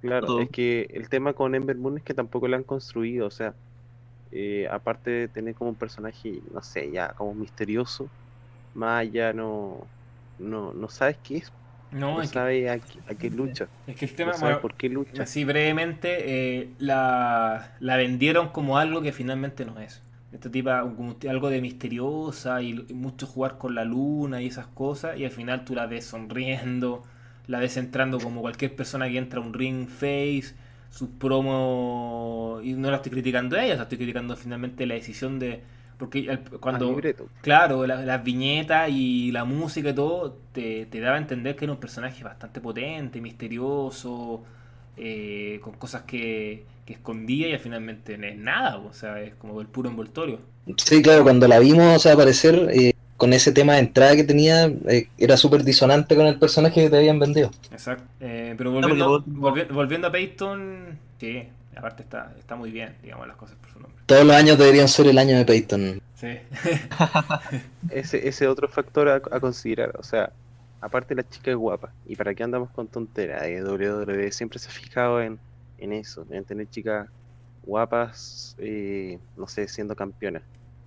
Claro, 0.00 0.32
todo. 0.32 0.38
es 0.38 0.50
que 0.50 0.82
el 0.90 1.10
tema 1.10 1.34
con 1.34 1.54
Ember 1.54 1.76
Moon 1.76 1.98
es 1.98 2.04
que 2.04 2.14
tampoco 2.14 2.48
la 2.48 2.56
han 2.56 2.64
construido, 2.64 3.26
o 3.26 3.30
sea, 3.30 3.54
eh, 4.30 4.68
aparte 4.70 5.10
de 5.10 5.28
tener 5.28 5.54
como 5.54 5.70
un 5.70 5.76
personaje, 5.78 6.42
no 6.52 6.62
sé, 6.62 6.90
ya 6.92 7.14
como 7.14 7.34
misterioso, 7.34 8.12
más 8.74 9.00
allá 9.02 9.32
no, 9.34 9.92
no, 10.38 10.74
no 10.74 10.88
sabes 10.90 11.18
qué 11.22 11.38
es, 11.38 11.52
No, 11.90 12.10
no 12.16 12.22
es 12.22 12.30
que, 12.30 12.38
sabe 12.38 12.70
a, 12.70 12.80
qué- 12.80 13.02
a 13.06 13.14
qué 13.16 13.30
lucha, 13.30 13.70
es 13.86 13.96
que 13.96 14.04
el 14.06 14.14
no 14.24 14.32
tema, 14.32 14.34
sabes 14.34 14.58
bueno, 14.58 14.60
por 14.60 14.76
qué 14.76 14.88
lucha. 14.90 15.30
Así 15.30 15.44
brevemente, 15.44 16.58
eh, 16.60 16.76
la, 16.78 17.76
la 17.80 17.96
vendieron 17.96 18.50
como 18.52 18.78
algo 18.78 19.02
que 19.02 19.12
finalmente 19.12 19.64
no 19.66 19.80
es. 19.80 20.04
Tipo, 20.52 20.70
como 20.96 21.16
algo 21.28 21.48
de 21.50 21.60
misteriosa 21.60 22.62
y, 22.62 22.74
mucho 22.94 23.26
jugar 23.26 23.58
con 23.58 23.74
la 23.74 23.84
luna 23.84 24.40
y 24.40 24.46
esas 24.46 24.68
cosas, 24.68 25.18
y 25.18 25.24
al 25.24 25.32
final 25.32 25.64
tú 25.64 25.74
la 25.74 25.86
ves 25.86 26.04
sonriendo, 26.06 27.02
la 27.48 27.58
ves 27.58 27.76
entrando 27.76 28.20
como 28.20 28.40
cualquier 28.40 28.76
persona 28.76 29.08
que 29.08 29.18
entra 29.18 29.40
a 29.40 29.42
un 29.42 29.52
ring 29.52 29.88
face, 29.88 30.54
sus 30.90 31.08
promos, 31.08 32.64
y 32.64 32.74
no 32.74 32.90
la 32.90 32.96
estoy 32.96 33.10
criticando 33.12 33.56
a 33.56 33.64
ella, 33.64 33.74
la 33.76 33.82
estoy 33.82 33.98
criticando 33.98 34.36
finalmente 34.36 34.86
la 34.86 34.94
decisión 34.94 35.38
de... 35.40 35.62
Porque 35.98 36.30
Al 36.30 36.38
cuando... 36.60 36.96
Claro, 37.42 37.86
la- 37.86 38.04
las 38.04 38.24
viñetas 38.24 38.88
y 38.90 39.32
la 39.32 39.44
música 39.44 39.90
y 39.90 39.94
todo 39.94 40.38
te, 40.52 40.86
te 40.86 41.00
daba 41.00 41.16
a 41.16 41.18
entender 41.18 41.56
que 41.56 41.64
era 41.66 41.72
un 41.72 41.80
personaje 41.80 42.22
bastante 42.24 42.60
potente, 42.60 43.20
misterioso, 43.20 44.42
eh, 44.96 45.58
con 45.62 45.74
cosas 45.74 46.02
que, 46.02 46.64
que 46.90 46.96
escondía 46.96 47.48
y 47.48 47.52
al 47.52 47.60
finalmente 47.60 48.18
no 48.18 48.26
es 48.26 48.36
nada, 48.36 48.78
o 48.78 48.92
sea, 48.92 49.20
es 49.20 49.34
como 49.36 49.60
el 49.60 49.66
puro 49.68 49.88
envoltorio. 49.88 50.40
Sí, 50.76 51.00
claro, 51.02 51.22
cuando 51.22 51.46
la 51.48 51.58
vimos 51.58 51.96
o 51.96 51.98
sea, 51.98 52.12
aparecer 52.14 52.68
eh, 52.72 52.92
con 53.16 53.32
ese 53.32 53.52
tema 53.52 53.74
de 53.74 53.80
entrada 53.80 54.16
que 54.16 54.24
tenía, 54.24 54.66
eh, 54.66 55.08
era 55.18 55.36
súper 55.36 55.62
disonante 55.64 56.16
con 56.16 56.26
el 56.26 56.38
personaje 56.38 56.82
que 56.82 56.90
te 56.90 56.96
habían 56.96 57.18
vendido. 57.18 57.50
Exacto. 57.70 58.04
Eh, 58.20 58.54
pero 58.58 58.72
porque 58.72 58.86
volviendo, 58.88 59.24
volvi- 59.24 59.72
volviendo 59.72 60.08
a 60.08 60.12
Peyton, 60.12 60.98
Sí, 61.18 61.44
aparte 61.76 62.02
está, 62.02 62.32
está 62.38 62.56
muy 62.56 62.70
bien, 62.70 62.94
digamos 63.02 63.26
las 63.26 63.36
cosas 63.36 63.56
por 63.60 63.70
su 63.70 63.78
nombre. 63.80 64.00
Todos 64.06 64.24
los 64.26 64.34
años 64.34 64.58
deberían 64.58 64.88
ser 64.88 65.06
el 65.06 65.18
año 65.18 65.36
de 65.36 65.44
Peyton. 65.44 66.00
Sí. 66.16 66.38
Ese, 67.90 68.28
ese 68.28 68.46
otro 68.48 68.68
factor 68.68 69.08
a, 69.08 69.14
a 69.16 69.40
considerar, 69.40 69.94
o 69.98 70.02
sea, 70.02 70.32
aparte 70.80 71.14
la 71.14 71.28
chica 71.28 71.50
es 71.50 71.56
guapa, 71.56 71.92
y 72.06 72.16
para 72.16 72.34
qué 72.34 72.42
andamos 72.42 72.70
con 72.70 72.86
tonteras, 72.88 73.42
WWE 73.42 74.30
siempre 74.32 74.58
se 74.58 74.68
ha 74.68 74.72
fijado 74.72 75.20
en, 75.20 75.38
en 75.80 75.92
eso, 75.92 76.24
en 76.30 76.44
tener 76.44 76.68
chicas 76.68 77.08
guapas, 77.64 78.54
eh, 78.58 79.18
no 79.36 79.46
sé, 79.46 79.68
siendo 79.68 79.94
campeonas. 79.94 80.42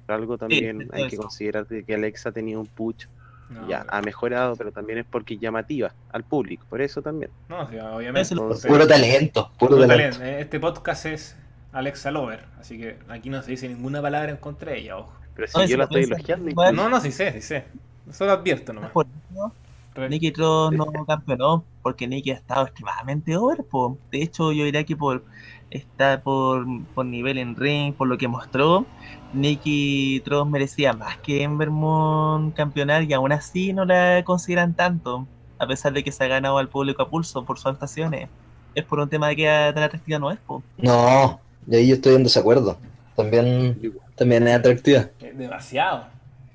Por 0.05 0.15
algo 0.15 0.37
también 0.37 0.89
hay 0.91 1.07
que 1.07 1.17
considerar 1.17 1.67
de 1.67 1.83
que 1.83 1.95
Alexa 1.95 2.29
ha 2.29 2.31
tenido 2.31 2.59
un 2.59 2.67
push, 2.67 3.05
No, 3.49 3.67
ya 3.69 3.85
ha 3.89 4.01
mejorado, 4.01 4.55
pero 4.55 4.71
también 4.71 4.99
es 4.99 5.05
porque 5.05 5.35
es 5.35 5.39
llamativa 5.39 5.93
al 6.11 6.23
público, 6.23 6.65
por 6.69 6.81
eso 6.81 7.01
también. 7.01 7.31
no, 7.49 7.67
sí, 7.69 7.77
obviamente. 7.77 8.33
Entonces, 8.33 8.65
Puro 8.69 8.87
talento, 8.87 9.51
puro, 9.59 9.75
Puro 9.75 9.87
talento. 9.87 10.17
talento. 10.17 10.39
Este 10.41 10.59
podcast 10.59 11.05
es 11.05 11.35
Alexa 11.71 12.11
Lover, 12.11 12.45
así 12.59 12.77
que 12.77 12.97
aquí 13.09 13.29
no 13.29 13.41
se 13.41 13.51
dice 13.51 13.67
ninguna 13.69 14.01
palabra 14.01 14.31
en 14.31 14.37
contra 14.37 14.71
de 14.71 14.79
ella, 14.79 14.97
ojo. 14.97 15.13
Pero 15.35 15.47
si 15.47 15.57
Oye, 15.57 15.67
yo 15.69 15.77
la 15.77 15.83
estoy 15.85 16.03
elogiando, 16.03 16.49
igual- 16.49 16.75
No, 16.75 16.89
no, 16.89 16.99
sí 17.01 17.11
sé, 17.11 17.31
sí 17.33 17.41
sé. 17.41 17.65
Solo 18.11 18.31
advierto 18.33 18.73
nomás. 18.73 18.91
Por 18.91 19.05
eso, 19.31 19.53
Re- 19.95 20.09
Nikki 20.09 20.31
Cross 20.31 20.73
no 20.73 20.85
campeonó 21.07 21.63
porque 21.83 22.07
Nikki 22.07 22.31
ha 22.31 22.35
estado 22.35 22.65
extremadamente 22.65 23.37
over. 23.37 23.63
po. 23.65 23.99
De 24.11 24.23
hecho, 24.23 24.51
yo 24.53 24.65
diría 24.65 24.83
que 24.85 24.95
por 24.97 25.25
está 25.69 26.21
por, 26.23 26.65
por 26.95 27.05
nivel 27.05 27.37
en 27.39 27.55
ring, 27.55 27.93
por 27.95 28.07
lo 28.07 28.17
que 28.17 28.27
mostró, 28.27 28.85
Nikki 29.33 30.21
Cross 30.25 30.47
merecía 30.47 30.93
más 30.93 31.17
que 31.17 31.43
Ember 31.43 31.69
Moon 31.71 32.51
campeonar 32.51 33.03
y 33.03 33.13
aún 33.13 33.31
así 33.31 33.73
no 33.73 33.85
la 33.85 34.23
consideran 34.23 34.75
tanto, 34.75 35.27
a 35.59 35.67
pesar 35.67 35.93
de 35.93 36.03
que 36.03 36.11
se 36.11 36.23
ha 36.23 36.27
ganado 36.27 36.57
al 36.59 36.69
público 36.69 37.01
a 37.03 37.09
pulso 37.09 37.43
por 37.45 37.57
sus 37.57 37.67
actuaciones. 37.67 38.29
Es 38.75 38.83
por 38.85 38.99
un 38.99 39.09
tema 39.09 39.27
de 39.29 39.35
que 39.35 39.45
tan 39.73 39.83
atractiva 39.83 40.19
no 40.19 40.31
es, 40.31 40.39
po. 40.39 40.63
No, 40.77 41.39
y 41.67 41.75
ahí 41.75 41.87
yo 41.87 41.95
estoy 41.95 42.15
en 42.15 42.23
desacuerdo. 42.23 42.77
También, 43.15 43.79
también 44.15 44.47
es 44.47 44.55
atractiva. 44.55 45.09
Demasiado. 45.19 46.05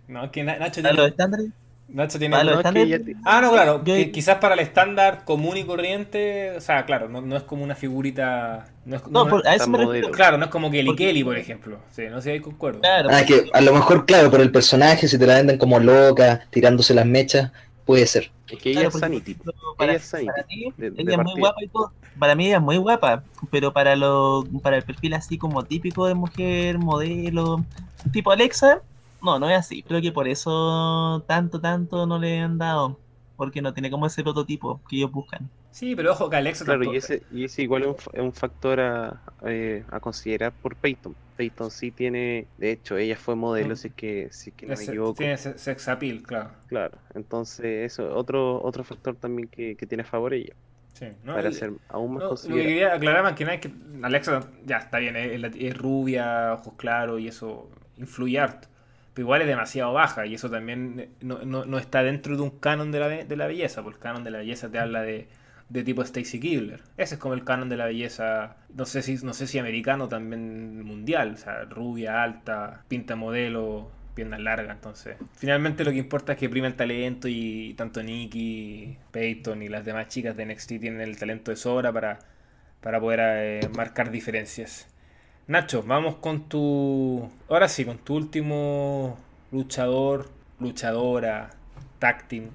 No, 0.09 0.31
que 0.31 0.43
Na- 0.43 0.59
Nacho 0.59 0.83
Para 0.83 0.95
los 0.95 1.07
tiene. 1.07 1.09
estándares, 1.11 1.47
Nacho 1.89 2.19
tiene. 2.19 2.37
que 2.37 3.17
Ah, 3.25 3.41
no, 3.41 3.51
claro. 3.53 3.79
Yo- 3.85 3.95
que 3.95 4.11
quizás 4.11 4.37
para 4.37 4.55
el 4.55 4.61
estándar 4.61 5.25
común 5.25 5.57
y 5.57 5.65
corriente. 5.65 6.53
O 6.57 6.61
sea, 6.61 6.85
claro, 6.85 7.09
no, 7.09 7.21
no 7.23 7.37
es 7.37 7.43
como 7.45 7.65
una 7.65 7.75
figurita. 7.75 8.67
No 8.85 8.97
es, 8.97 9.03
no, 9.07 9.25
no 9.25 9.31
por- 9.31 9.47
a 9.49 9.55
eso 9.55 9.69
me 9.71 9.79
refiero. 9.79 10.11
claro, 10.11 10.37
no 10.39 10.45
es 10.45 10.51
como 10.51 10.71
Kelly 10.71 10.87
Porque- 10.89 11.07
Kelly, 11.07 11.25
por 11.25 11.39
ejemplo. 11.39 11.79
Sí, 11.91 12.03
no 12.11 12.17
sé 12.17 12.23
si 12.25 12.31
ahí 12.31 12.41
concuerdo. 12.41 12.81
Claro, 12.81 13.09
Ah, 13.11 13.23
que 13.27 13.49
a 13.53 13.61
lo 13.63 13.73
mejor, 13.73 14.05
claro, 14.07 14.31
por 14.31 14.41
el 14.41 14.53
personaje, 14.53 15.09
si 15.09 15.19
te 15.19 15.27
la 15.27 15.37
venden 15.37 15.57
como 15.59 15.79
loca, 15.81 16.47
tirándose 16.51 16.93
las 16.93 17.07
mechas, 17.07 17.53
puede 17.87 18.07
ser. 18.07 18.31
Es 18.51 18.59
que 18.59 18.71
ella 18.71 18.81
Claro, 18.83 18.95
es 18.95 19.01
Sanity. 19.01 19.37
Para, 19.79 19.93
Ella 19.93 19.99
es 20.01 20.05
Sanity, 20.07 20.27
para 20.31 20.47
mí, 20.47 20.73
de- 20.77 20.91
de 20.91 21.03
ella 21.03 21.13
es 21.13 21.19
muy 21.23 21.41
guapa 21.41 21.63
y 21.65 21.69
todo. 21.69 21.93
Para 22.19 22.35
mí 22.35 22.47
ella 22.49 22.57
es 22.57 22.63
muy 22.63 22.77
guapa, 22.77 23.23
pero 23.51 23.73
para 23.73 23.97
lo, 23.97 24.45
para 24.63 24.77
el 24.77 24.83
perfil 24.83 25.15
así 25.15 25.39
como 25.39 25.65
típico 25.65 26.07
de 26.07 26.15
mujer, 26.15 26.79
modelo, 26.79 27.65
tipo 28.13 28.31
Alexa, 28.31 28.81
no, 29.23 29.39
no 29.39 29.49
es 29.51 29.59
así. 29.59 29.83
Creo 29.83 30.01
que 30.01 30.13
por 30.13 30.29
eso 30.29 31.25
tanto, 31.27 31.61
tanto 31.61 32.07
no 32.07 32.19
le 32.19 32.41
han 32.41 32.59
dado, 32.59 32.99
porque 33.37 33.63
no 33.63 33.73
tiene 33.75 33.91
como 33.91 34.07
ese 34.07 34.23
prototipo 34.23 34.83
que 34.89 34.97
ellos 34.97 35.13
buscan. 35.13 35.51
Sí, 35.71 35.95
pero 35.95 36.13
ojo 36.13 36.29
que 36.31 36.37
Alexa 36.37 36.65
Claro, 36.65 36.81
tampoco- 36.81 36.95
y 36.95 36.99
ese, 36.99 37.23
y 37.31 37.45
ese 37.45 37.63
igual 37.63 37.83
es 37.83 37.89
un, 37.89 37.97
fa- 37.97 38.11
es 38.15 38.21
un 38.23 38.33
factor 38.33 38.81
a, 38.81 39.23
eh, 39.47 39.85
a 39.91 40.01
considerar 40.01 40.53
por 40.61 40.77
Peyton. 40.77 41.15
Peyton 41.37 41.71
sí 41.71 41.93
tiene, 41.93 42.49
de 42.57 42.73
hecho, 42.73 42.97
ella 42.97 43.17
fue 43.17 43.37
modelo, 43.37 43.75
Mm. 43.75 43.77
si 43.77 43.89
es 43.89 43.95
que, 43.95 44.29
si 44.33 44.51
es 44.51 44.57
que 44.57 44.67
no 44.67 44.71
me 44.71 44.83
ese- 44.83 44.93
equivoco. 44.93 45.15
tiene 45.15 45.37
se- 45.39 45.59
sex 45.59 45.89
appeal, 45.89 46.23
claro. 46.23 46.51
Claro, 46.67 46.99
entonces 47.15 47.93
eso 47.93 48.15
otro 48.17 48.61
otro 48.63 48.83
factor 48.85 49.17
también 49.17 49.49
que, 49.49 49.77
que 49.77 49.87
tiene 49.87 50.03
a 50.03 50.07
favor 50.07 50.35
ella, 50.35 50.55
Sí, 50.95 51.07
¿no? 51.23 51.35
para 51.35 51.53
ser 51.53 51.73
aún 51.89 52.15
más 52.15 52.25
No, 52.25 52.31
lo 52.31 52.37
que 52.57 52.63
quería 52.63 52.95
aclarar 52.95 53.23
más 53.23 53.35
que 53.35 53.45
nada 53.45 53.55
es 53.57 53.61
que 53.61 53.71
Alexa 54.03 54.41
ya 54.65 54.79
está 54.79 54.99
bien, 54.99 55.15
es, 55.17 55.55
es 55.57 55.77
rubia, 55.79 56.55
ojos 56.55 56.75
claros 56.77 57.21
y 57.21 57.29
eso 57.29 57.69
influye 57.97 58.39
harto. 58.41 58.69
Igual 59.19 59.43
es 59.43 59.49
demasiado 59.49 59.93
baja 59.93 60.27
y 60.27 60.35
eso 60.35 60.51
también 60.51 61.11
no, 61.21 61.41
no- 61.45 61.67
no 61.67 61.79
está 61.79 62.03
dentro 62.03 62.37
de 62.37 62.43
un 62.43 62.51
canon 62.51 62.93
de 62.93 63.01
la, 63.01 63.09
de 63.09 63.37
la 63.37 63.47
belleza, 63.47 63.83
porque 63.83 63.97
el 63.99 64.03
canon 64.03 64.25
de 64.25 64.31
la 64.31 64.39
belleza 64.39 64.71
te 64.71 64.79
habla 64.79 65.03
de, 65.03 65.29
de 65.69 65.83
tipo 65.85 66.03
Stacy 66.03 66.41
Kibler. 66.41 66.81
Ese 66.97 67.17
es 67.17 67.21
como 67.21 67.35
el 67.35 67.45
canon 67.45 67.69
de 67.69 67.77
la 67.77 67.87
belleza, 67.87 68.57
no 68.75 68.87
sé 68.87 69.03
si, 69.03 69.17
no 69.25 69.35
sé 69.35 69.47
si 69.47 69.59
americano 69.59 70.09
también 70.09 70.83
mundial, 70.85 71.33
o 71.35 71.37
sea, 71.37 71.65
rubia, 71.65 72.23
alta, 72.23 72.85
pinta 72.89 73.17
modelo, 73.17 73.91
piernas 74.15 74.41
largas, 74.41 74.77
entonces. 74.77 75.17
Finalmente 75.37 75.85
lo 75.85 75.91
que 75.91 75.99
importa 75.99 76.33
es 76.33 76.39
que 76.39 76.49
prima 76.49 76.67
el 76.69 76.75
talento 76.75 77.29
y 77.29 77.75
tanto 77.77 78.03
Nikki, 78.03 78.97
Peyton 79.11 79.63
y 79.63 79.69
las 79.69 79.85
demás 79.85 80.09
chicas 80.09 80.37
de 80.37 80.45
NXT 80.45 80.79
tienen 80.79 81.01
el 81.01 81.17
talento 81.19 81.51
de 81.51 81.57
sobra 81.57 81.93
para, 81.93 82.19
para 82.81 83.01
poder 83.01 83.21
eh, 83.23 83.69
marcar 83.75 84.11
diferencias. 84.11 84.89
Nacho, 85.49 85.83
vamos 85.83 86.17
con 86.17 86.43
tu. 86.47 87.27
Ahora 87.49 87.71
sí, 87.71 87.87
con 87.87 87.97
tu 87.97 88.15
último 88.17 89.17
luchador, 89.51 90.29
luchadora, 90.61 91.53
tag 91.99 92.29
team, 92.29 92.51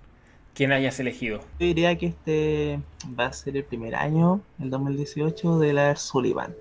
quien 0.53 0.72
hayas 0.72 0.99
elegido. 0.99 1.40
Yo 1.60 1.65
diría 1.65 1.98
que 1.98 2.06
este 2.06 2.80
va 3.20 3.26
a 3.26 3.34
ser 3.34 3.57
el 3.57 3.64
primer 3.64 3.95
año, 3.95 4.41
el 4.60 4.70
2018, 4.70 5.57
de 5.57 5.74
Lars 5.74 6.02
Sullivan. 6.03 6.53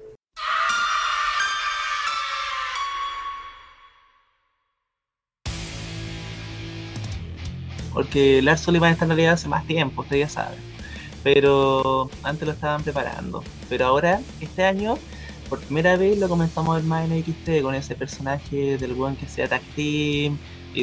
Porque 7.93 8.41
Lars 8.41 8.63
Sullivan 8.63 8.93
está 8.93 9.05
en 9.05 9.11
realidad 9.11 9.35
hace 9.35 9.49
más 9.49 9.67
tiempo, 9.67 10.01
usted 10.01 10.17
ya 10.17 10.31
sabe. 10.31 10.57
Pero 11.23 12.09
antes 12.23 12.47
lo 12.47 12.55
estaban 12.55 12.83
preparando. 12.83 13.45
Pero 13.69 13.85
ahora, 13.85 14.23
este 14.41 14.65
año, 14.65 14.97
por 15.53 15.61
primera 15.61 15.99
vez 15.99 16.19
lo 16.19 16.31
comenzamos 16.31 16.73
a 16.73 16.79
ver 16.79 16.85
más 16.85 17.11
en 17.11 17.23
XT 17.23 17.61
con 17.61 17.75
ese 17.75 17.95
personaje 17.95 18.79
del 18.79 18.95
buen 18.95 19.17
que 19.17 19.29
sea 19.29 19.47
tag 19.49 19.61
y 19.77 20.33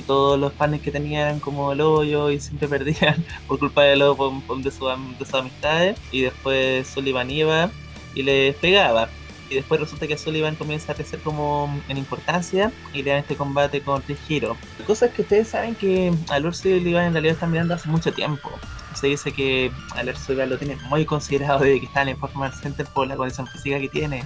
todos 0.06 0.40
los 0.40 0.54
partners 0.54 0.84
que 0.84 0.92
tenían 0.92 1.40
como 1.40 1.72
el 1.72 1.82
hoyo 1.82 2.30
y 2.30 2.40
siempre 2.40 2.68
perdían 2.78 3.16
por 3.48 3.58
culpa 3.58 3.82
de, 3.82 3.96
los, 3.96 4.16
de, 4.16 4.70
su, 4.70 4.86
de 4.86 5.26
sus 5.26 5.34
amistades. 5.34 5.98
Y 6.12 6.22
después 6.22 6.88
Sullivan 6.88 7.32
iba 7.32 7.72
y 8.14 8.22
les 8.22 8.56
pegaba. 8.58 9.10
Y 9.50 9.56
después 9.56 9.82
resulta 9.82 10.06
que 10.06 10.20
Sullivan 10.20 10.54
comienza 10.54 10.92
a 10.92 10.96
crecer 10.96 11.20
como 11.22 11.68
en 11.88 11.98
importancia 11.98 12.72
y 12.94 13.02
le 13.02 13.10
dan 13.10 13.22
este 13.22 13.36
combate 13.36 13.82
con 13.82 14.04
Hero. 14.30 14.56
La 14.78 14.86
cosa 14.86 15.08
es 15.08 15.14
que 15.14 15.24
ustedes 15.24 15.48
saben 15.48 15.74
que 15.74 16.14
a 16.30 16.38
Lord 16.38 16.54
Sullivan 16.54 17.06
en 17.06 17.14
realidad 17.14 17.34
están 17.34 17.50
mirando 17.50 17.74
hace 17.74 17.90
mucho 17.90 18.14
tiempo. 18.14 18.52
Se 18.94 19.08
dice 19.08 19.32
que 19.32 19.72
a 19.96 20.04
Lord 20.04 20.18
Sullivan 20.18 20.52
lo 20.52 20.60
tienen 20.60 20.78
muy 20.90 21.06
considerado 21.06 21.58
desde 21.58 21.80
que 21.80 21.86
está 21.88 22.04
en 22.04 22.10
el 22.10 22.18
Performance 22.18 22.62
Center 22.62 22.86
por 22.86 23.08
la 23.08 23.16
condición 23.16 23.48
física 23.48 23.80
que 23.80 23.90
tiene. 23.90 24.24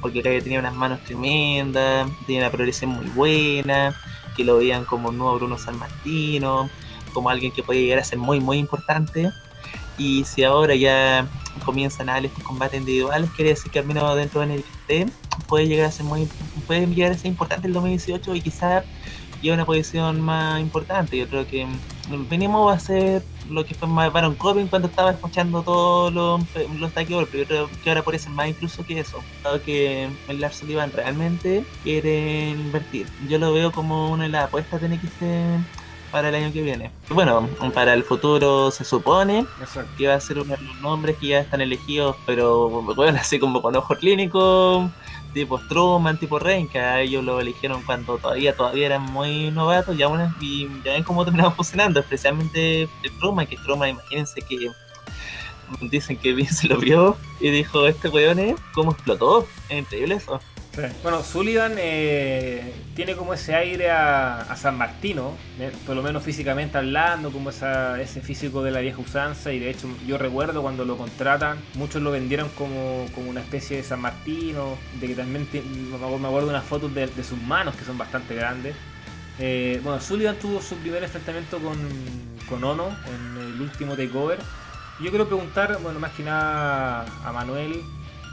Porque 0.00 0.22
Calle 0.22 0.40
tenía 0.40 0.58
unas 0.58 0.74
manos 0.74 1.00
tremendas, 1.04 2.08
tenía 2.26 2.42
una 2.42 2.50
progresión 2.50 2.90
muy 2.90 3.06
buena, 3.06 3.94
que 4.36 4.44
lo 4.44 4.56
veían 4.56 4.84
como 4.84 5.10
un 5.10 5.18
nuevo 5.18 5.36
Bruno 5.36 5.58
San 5.58 5.78
Martino, 5.78 6.70
como 7.12 7.30
alguien 7.30 7.52
que 7.52 7.62
podía 7.62 7.82
llegar 7.82 7.98
a 7.98 8.04
ser 8.04 8.18
muy, 8.18 8.40
muy 8.40 8.58
importante. 8.58 9.30
Y 9.98 10.24
si 10.24 10.44
ahora 10.44 10.74
ya 10.74 11.26
comienzan 11.64 12.08
a 12.08 12.14
dar 12.14 12.24
estos 12.24 12.42
combates 12.42 12.80
individuales, 12.80 13.28
quiere 13.36 13.50
decir 13.50 13.70
que 13.70 13.80
al 13.80 13.86
menos 13.86 14.16
dentro 14.16 14.40
de 14.40 14.46
NXT 14.46 15.12
puede 15.46 15.66
llegar 15.66 15.86
a 15.86 15.92
ser 15.92 16.06
muy 16.06 16.28
puede 16.66 16.86
llegar 16.86 17.12
a 17.12 17.18
ser 17.18 17.26
importante 17.26 17.66
el 17.66 17.74
2018 17.74 18.34
y 18.34 18.40
quizás 18.40 18.84
lleve 19.42 19.54
una 19.54 19.66
posición 19.66 20.20
más 20.20 20.60
importante. 20.60 21.16
Yo 21.16 21.28
creo 21.28 21.46
que 21.46 21.66
el 22.12 22.26
mínimo 22.28 22.66
va 22.66 22.74
a 22.74 22.80
ser 22.80 23.22
lo 23.48 23.64
que 23.64 23.74
fue 23.74 23.88
más 23.88 24.12
Baron 24.12 24.34
Corbin 24.34 24.68
cuando 24.68 24.88
estaba 24.88 25.10
escuchando 25.10 25.62
todos 25.62 26.12
los, 26.12 26.40
los 26.78 26.92
pero 26.92 27.26
yo 27.32 27.46
creo 27.46 27.70
que 27.82 27.90
ahora 27.90 28.18
ser 28.18 28.30
más 28.30 28.48
incluso 28.48 28.84
que 28.84 29.00
eso. 29.00 29.18
Dado 29.42 29.62
que 29.62 30.08
el 30.28 30.40
Lars 30.40 30.56
Sullivan 30.56 30.92
realmente 30.92 31.64
quiere 31.82 32.50
invertir. 32.50 33.06
Yo 33.28 33.38
lo 33.38 33.52
veo 33.52 33.72
como 33.72 34.10
una 34.10 34.24
de 34.24 34.30
las 34.30 34.44
apuestas 34.44 34.80
de 34.80 34.88
NXT 34.88 35.22
para 36.10 36.28
el 36.28 36.34
año 36.34 36.52
que 36.52 36.62
viene. 36.62 36.90
Bueno, 37.10 37.48
para 37.74 37.94
el 37.94 38.02
futuro 38.04 38.70
se 38.70 38.84
supone 38.84 39.46
Exacto. 39.60 39.90
que 39.96 40.08
va 40.08 40.14
a 40.14 40.20
ser 40.20 40.38
uno 40.38 40.56
de 40.56 40.62
los 40.62 40.80
nombres 40.80 41.16
que 41.16 41.28
ya 41.28 41.40
están 41.40 41.60
elegidos, 41.60 42.16
pero 42.26 42.68
bueno, 42.68 43.18
así 43.20 43.38
como 43.38 43.62
con 43.62 43.76
ojo 43.76 43.94
clínico, 43.96 44.90
tipo 45.32 45.58
Strowman, 45.58 46.18
tipo 46.18 46.38
Reign, 46.38 46.68
que 46.68 46.78
a 46.78 47.00
ellos 47.00 47.24
lo 47.24 47.40
eligieron 47.40 47.82
cuando 47.82 48.18
todavía 48.18 48.54
todavía 48.54 48.86
eran 48.86 49.02
muy 49.02 49.50
novatos 49.50 49.98
y, 49.98 50.02
aún, 50.02 50.20
y 50.40 50.68
ya 50.84 50.92
ven 50.92 51.02
cómo 51.02 51.24
terminaron 51.24 51.52
funcionando, 51.56 52.00
especialmente 52.00 52.88
Strowman, 53.04 53.46
que 53.46 53.56
Strowman, 53.56 53.90
imagínense 53.90 54.42
que 54.42 54.70
dicen 55.80 56.16
que 56.16 56.32
bien 56.32 56.52
se 56.52 56.68
lo 56.68 56.78
vio 56.78 57.16
y 57.40 57.50
dijo, 57.50 57.86
este 57.86 58.08
weón 58.08 58.38
es, 58.38 58.60
¿cómo 58.72 58.92
explotó? 58.92 59.46
Es 59.68 59.78
increíble 59.78 60.16
eso. 60.16 60.40
Bueno, 61.02 61.24
Sullivan 61.24 61.74
eh, 61.78 62.72
tiene 62.94 63.16
como 63.16 63.34
ese 63.34 63.56
aire 63.56 63.90
a, 63.90 64.54
San 64.56 64.78
Martino, 64.78 65.34
eh, 65.58 65.72
por 65.84 65.96
lo 65.96 66.02
menos 66.02 66.22
físicamente 66.22 66.78
hablando, 66.78 67.32
como 67.32 67.50
ese 67.50 68.20
físico 68.22 68.62
de 68.62 68.70
la 68.70 68.80
vieja 68.80 69.00
usanza. 69.00 69.52
Y 69.52 69.58
de 69.58 69.70
hecho, 69.70 69.88
yo 70.06 70.16
recuerdo 70.16 70.62
cuando 70.62 70.84
lo 70.84 70.96
contratan, 70.96 71.58
muchos 71.74 72.00
lo 72.02 72.12
vendieron 72.12 72.48
como, 72.50 73.06
como 73.14 73.30
una 73.30 73.40
especie 73.40 73.78
de 73.78 73.82
San 73.82 74.00
Martino, 74.00 74.78
de 75.00 75.08
que 75.08 75.14
también 75.14 75.48
me 75.52 75.96
acuerdo 75.96 76.48
unas 76.48 76.64
fotos 76.64 76.94
de, 76.94 77.08
sus 77.24 77.40
manos 77.42 77.74
que 77.74 77.84
son 77.84 77.98
bastante 77.98 78.34
grandes. 78.34 78.76
Eh, 79.40 79.80
bueno, 79.82 80.00
Sullivan 80.00 80.36
tuvo 80.36 80.62
su 80.62 80.76
primer 80.76 81.02
enfrentamiento 81.02 81.58
con, 81.58 81.78
con 82.48 82.62
Ono 82.62 82.88
en 82.88 83.42
el 83.42 83.60
último 83.60 83.96
takeover. 83.96 84.38
Yo 85.00 85.10
quiero 85.10 85.26
preguntar, 85.26 85.78
bueno, 85.82 85.98
más 85.98 86.12
que 86.12 86.22
nada 86.22 87.06
a 87.24 87.32
Manuel, 87.32 87.82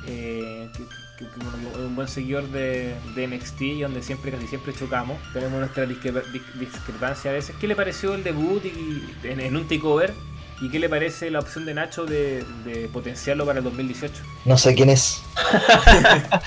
eh, 0.06 0.70
que- 1.18 1.26
que 1.26 1.40
un- 1.40 1.86
un 1.86 1.96
buen 1.96 2.08
seguidor 2.08 2.48
de, 2.50 2.96
de 3.16 3.28
NXT 3.28 3.62
y 3.62 3.82
donde 3.82 4.02
siempre, 4.04 4.32
casi 4.32 4.48
siempre 4.48 4.74
chocamos. 4.74 5.18
Tenemos 5.34 5.60
nuestra 5.60 5.86
discre- 5.86 6.24
dis- 6.32 6.54
discrepancia 6.60 7.32
a 7.32 7.34
veces. 7.34 7.56
¿Qué 7.60 7.68
le 7.68 7.76
pareció 7.76 8.14
el 8.16 8.24
debut 8.24 8.64
y, 8.66 9.04
en, 9.28 9.40
en 9.40 9.56
un 9.56 9.68
takeover? 9.68 10.14
¿Y 10.60 10.70
qué 10.70 10.80
le 10.80 10.90
parece 10.90 11.30
la 11.30 11.40
opción 11.40 11.66
de 11.66 11.74
Nacho 11.76 12.06
de, 12.06 12.44
de 12.66 12.90
potenciarlo 12.92 13.46
para 13.46 13.60
el 13.60 13.64
2018? 13.66 14.16
No 14.46 14.58
sé 14.58 14.74
quién 14.74 14.90
es. 14.90 15.22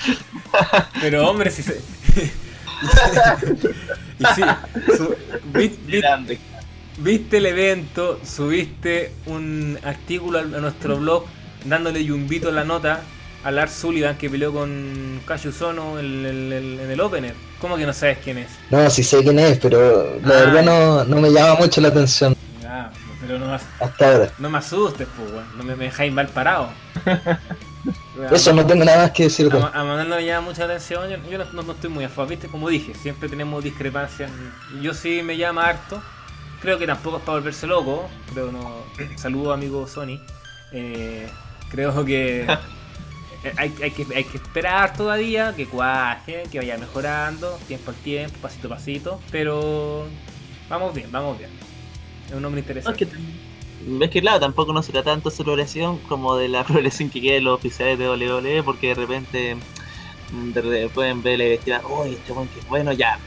Pero 1.01 1.29
hombre, 1.29 1.49
si 1.51 1.63
se... 1.63 1.81
y 4.19 4.25
sí, 4.35 4.41
su- 4.97 5.15
viste 6.97 7.37
el 7.37 7.45
evento, 7.45 8.19
subiste 8.25 9.13
un 9.27 9.79
artículo 9.83 10.39
a 10.39 10.41
a 10.41 10.45
nuestro 10.45 10.97
blog 10.97 11.25
dándole 11.65 12.03
yumbito 12.03 12.49
en 12.49 12.55
la 12.55 12.63
nota 12.65 13.01
a 13.43 13.51
Lars 13.51 13.71
Sullivan 13.73 14.17
que 14.17 14.29
peleó 14.29 14.53
con 14.53 15.21
Cassius 15.25 15.61
en 15.61 15.77
el, 15.99 16.25
el- 16.53 16.79
en 16.79 16.91
el 16.91 17.01
opener. 17.01 17.33
¿Cómo 17.59 17.75
que 17.77 17.85
no 17.85 17.93
sabes 17.93 18.19
quién 18.23 18.37
es? 18.39 18.49
No, 18.69 18.89
sí 18.89 19.03
sé 19.03 19.23
quién 19.23 19.39
es, 19.39 19.57
pero 19.59 20.19
la 20.23 20.33
Ah. 20.35 20.39
verdad 20.45 20.63
no, 20.63 21.03
no 21.05 21.17
me 21.21 21.29
llama 21.31 21.55
mucho 21.59 21.79
la 21.81 21.87
atención 21.89 22.35
Ah, 22.67 22.89
pero 23.19 23.37
no, 23.39 23.53
as- 23.53 23.65
hasta 23.79 24.11
ahora. 24.11 24.31
no 24.39 24.49
me 24.49 24.57
asustes, 24.57 25.07
pues. 25.17 25.29
No 25.57 25.63
me, 25.63 25.75
me 25.75 25.85
dejáis 25.85 26.11
mal 26.13 26.27
parado. 26.27 26.69
Eso 28.31 28.53
no 28.53 28.65
tengo 28.65 28.85
nada 28.85 29.03
más 29.03 29.11
que 29.11 29.23
decirte. 29.23 29.57
A, 29.57 29.67
a 29.67 29.83
Manuel 29.83 30.07
no 30.09 30.15
le 30.17 30.25
llama 30.25 30.47
mucha 30.49 30.65
atención, 30.65 31.09
yo, 31.09 31.17
yo 31.29 31.37
no, 31.39 31.45
no- 31.53 31.63
no 31.63 31.71
estoy 31.73 31.89
muy 31.89 32.03
a 32.05 32.09
favor, 32.09 32.29
viste, 32.29 32.47
como 32.47 32.69
dije, 32.69 32.93
siempre 32.93 33.27
tenemos 33.27 33.63
discrepancias. 33.63 34.29
Yo 34.81 34.93
sí 34.93 35.21
me 35.23 35.35
llama 35.37 35.65
harto, 35.67 36.01
creo 36.61 36.77
que 36.77 36.85
tampoco 36.85 37.17
es 37.17 37.23
para 37.23 37.37
volverse 37.39 37.65
loco, 37.65 38.07
pero 38.33 38.51
no. 38.51 38.83
Saludo 39.17 39.51
amigo 39.53 39.87
Sony. 39.87 40.19
Eh, 40.71 41.27
creo 41.71 42.05
que 42.05 42.45
hay, 43.57 43.73
hay 43.81 43.91
que 43.91 44.05
hay 44.15 44.23
que 44.23 44.37
esperar 44.37 44.93
todavía, 44.95 45.53
que 45.55 45.65
cuaje, 45.65 46.43
que 46.51 46.59
vaya 46.59 46.77
mejorando, 46.77 47.57
tiempo 47.67 47.91
al 47.91 47.97
tiempo, 47.97 48.37
pasito 48.41 48.67
a 48.67 48.71
pasito, 48.71 49.19
pero 49.31 50.05
vamos 50.69 50.93
bien, 50.93 51.11
vamos 51.11 51.37
bien. 51.37 51.49
Es 52.27 52.35
un 52.35 52.45
hombre 52.45 52.61
interesante. 52.61 53.07
que, 54.11 54.21
claro, 54.21 54.39
tampoco 54.39 54.73
no 54.73 54.83
será 54.83 55.03
tanto 55.03 55.31
su 55.31 55.43
progresión 55.43 55.97
como 56.07 56.35
de 56.35 56.49
la 56.49 56.63
progresión 56.67 57.09
que 57.09 57.21
queda 57.21 57.37
en 57.37 57.45
los 57.45 57.57
oficiales 57.57 57.97
de 57.97 58.09
WWE, 58.09 58.63
porque 58.63 58.89
de 58.89 58.93
repente 58.93 59.55
mm, 60.31 60.89
pueden 60.93 61.23
ver 61.23 61.39
la 61.39 61.45
directiva, 61.45 61.81
uy, 61.89 62.13
este 62.13 62.33
buen 62.33 62.47
que 62.47 62.61
bueno, 62.69 62.91
ya. 62.93 63.19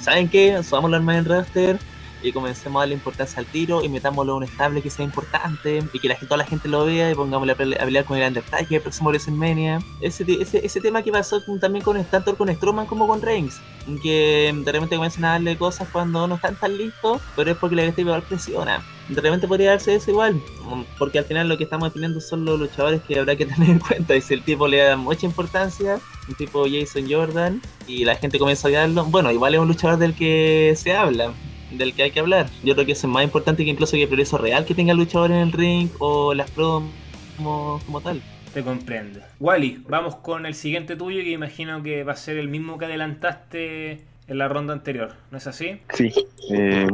¿Saben 0.00 0.28
qué? 0.28 0.62
Subámoslo 0.62 0.96
al 0.96 1.02
main 1.02 1.24
roster 1.26 1.78
y 2.22 2.32
comencemos 2.32 2.80
a 2.80 2.82
darle 2.82 2.94
importancia 2.94 3.38
al 3.40 3.46
tiro 3.46 3.82
y 3.82 3.88
metámoslo 3.88 4.32
a 4.32 4.36
un 4.36 4.44
estable 4.44 4.82
que 4.82 4.90
sea 4.90 5.04
importante 5.04 5.82
y 5.92 5.98
que 5.98 6.08
la, 6.08 6.14
gente- 6.14 6.26
toda 6.26 6.38
la 6.38 6.44
gente 6.46 6.68
lo 6.68 6.84
vea 6.84 7.10
y 7.10 7.14
pongámosle 7.14 7.52
a, 7.52 7.56
pele- 7.56 7.76
a 7.80 7.84
pelear 7.84 8.04
con 8.04 8.16
el 8.18 8.26
Undertaker 8.28 8.72
el 8.76 8.82
próximo 8.82 9.08
WrestleMania. 9.10 9.80
Ese, 10.00 10.24
ese, 10.40 10.64
ese 10.64 10.80
tema 10.80 11.02
que 11.02 11.12
pasó 11.12 11.40
también 11.60 11.84
con 11.84 12.02
tanto 12.04 12.36
con 12.36 12.48
Strowman 12.54 12.86
como 12.86 13.06
con 13.06 13.20
Reigns, 13.22 13.60
que 14.02 14.52
de 14.64 14.72
repente 14.72 14.96
comienzan 14.96 15.24
a 15.24 15.28
darle 15.32 15.56
cosas 15.56 15.88
cuando 15.90 16.26
no 16.26 16.36
están 16.36 16.56
tan 16.56 16.76
listos, 16.76 17.20
pero 17.36 17.50
es 17.52 17.56
porque 17.56 17.76
la 17.76 17.82
directiva 17.82 18.10
igual 18.10 18.22
presiona. 18.22 18.82
De 19.08 19.20
repente 19.20 19.48
podría 19.48 19.70
darse 19.70 19.94
eso 19.96 20.10
igual, 20.12 20.34
mm, 20.34 20.82
porque 20.98 21.18
al 21.18 21.24
final 21.24 21.48
lo 21.48 21.58
que 21.58 21.64
estamos 21.64 21.88
definiendo 21.88 22.20
son 22.20 22.44
los 22.44 22.60
luchadores 22.60 23.02
que 23.02 23.18
habrá 23.18 23.34
que 23.34 23.44
tener 23.46 23.70
en 23.70 23.78
cuenta. 23.80 24.14
Y 24.14 24.20
si 24.20 24.34
el 24.34 24.42
tipo 24.44 24.68
le 24.68 24.76
da 24.78 24.96
mucha 24.96 25.26
importancia, 25.26 25.98
un 26.28 26.34
tipo 26.34 26.64
Jason 26.70 27.06
Jordan, 27.10 27.60
y 27.88 28.04
la 28.04 28.14
gente 28.14 28.38
comienza 28.38 28.68
a 28.68 28.70
odiarlo, 28.70 29.04
bueno, 29.06 29.32
igual 29.32 29.54
es 29.54 29.60
un 29.60 29.66
luchador 29.68 29.98
del 29.98 30.14
que 30.14 30.74
se 30.76 30.94
habla, 30.94 31.32
del 31.72 31.94
que 31.94 32.04
hay 32.04 32.10
que 32.10 32.20
hablar. 32.20 32.46
Yo 32.62 32.74
creo 32.74 32.86
que 32.86 32.92
eso 32.92 33.06
es 33.06 33.12
más 33.12 33.24
importante 33.24 33.64
que 33.64 33.70
incluso 33.70 33.92
que 33.92 34.02
el 34.02 34.08
progreso 34.08 34.38
real 34.38 34.64
que 34.64 34.74
tenga 34.74 34.92
el 34.92 34.98
luchador 34.98 35.30
en 35.30 35.38
el 35.38 35.52
ring 35.52 35.88
o 35.98 36.34
las 36.34 36.50
promos 36.50 36.90
como, 37.36 37.80
como 37.86 38.00
tal. 38.00 38.22
Te 38.52 38.62
comprendo. 38.62 39.20
Wally, 39.38 39.82
vamos 39.88 40.16
con 40.16 40.44
el 40.44 40.54
siguiente 40.54 40.96
tuyo 40.96 41.22
que 41.22 41.30
imagino 41.30 41.82
que 41.82 42.02
va 42.02 42.12
a 42.12 42.16
ser 42.16 42.36
el 42.36 42.48
mismo 42.48 42.78
que 42.78 42.86
adelantaste 42.86 44.00
en 44.30 44.38
la 44.38 44.48
ronda 44.48 44.72
anterior, 44.72 45.14
¿no 45.32 45.38
es 45.38 45.46
así? 45.48 45.80
Sí, 45.92 46.12
eh, 46.52 46.86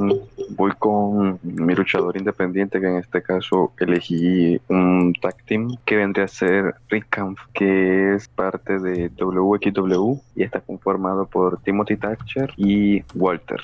voy 0.50 0.72
con 0.78 1.38
mi 1.42 1.74
luchador 1.74 2.16
independiente, 2.16 2.80
que 2.80 2.86
en 2.86 2.96
este 2.96 3.22
caso 3.22 3.74
elegí 3.78 4.58
un 4.68 5.12
tag 5.20 5.36
team 5.44 5.76
que 5.84 5.96
vendría 5.96 6.24
a 6.24 6.28
ser 6.28 6.76
Rick 6.88 7.08
Kampf, 7.10 7.40
que 7.52 8.14
es 8.14 8.26
parte 8.28 8.78
de 8.78 9.10
WXW 9.10 10.18
y 10.34 10.44
está 10.44 10.60
conformado 10.60 11.26
por 11.26 11.60
Timothy 11.62 11.98
Thatcher 11.98 12.54
y 12.56 13.02
Walter. 13.14 13.60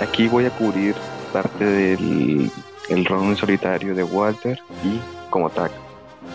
Aquí 0.00 0.28
voy 0.28 0.44
a 0.44 0.50
cubrir 0.50 0.94
parte 1.32 1.64
del 1.64 2.50
el 2.88 3.06
en 3.06 3.36
solitario 3.36 3.94
de 3.94 4.04
Walter 4.04 4.60
y 4.84 5.00
como 5.30 5.50
tag. 5.50 5.70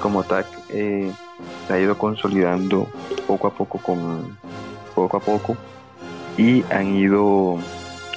Como 0.02 0.24
tag 0.24 0.46
eh, 0.70 1.12
se 1.68 1.74
ha 1.74 1.80
ido 1.80 1.98
consolidando 1.98 2.88
poco 3.28 3.48
a 3.48 3.52
poco 3.52 3.78
con 3.78 4.38
poco 4.96 5.18
a 5.18 5.20
poco 5.20 5.58
y 6.38 6.64
han 6.72 6.96
ido 6.96 7.58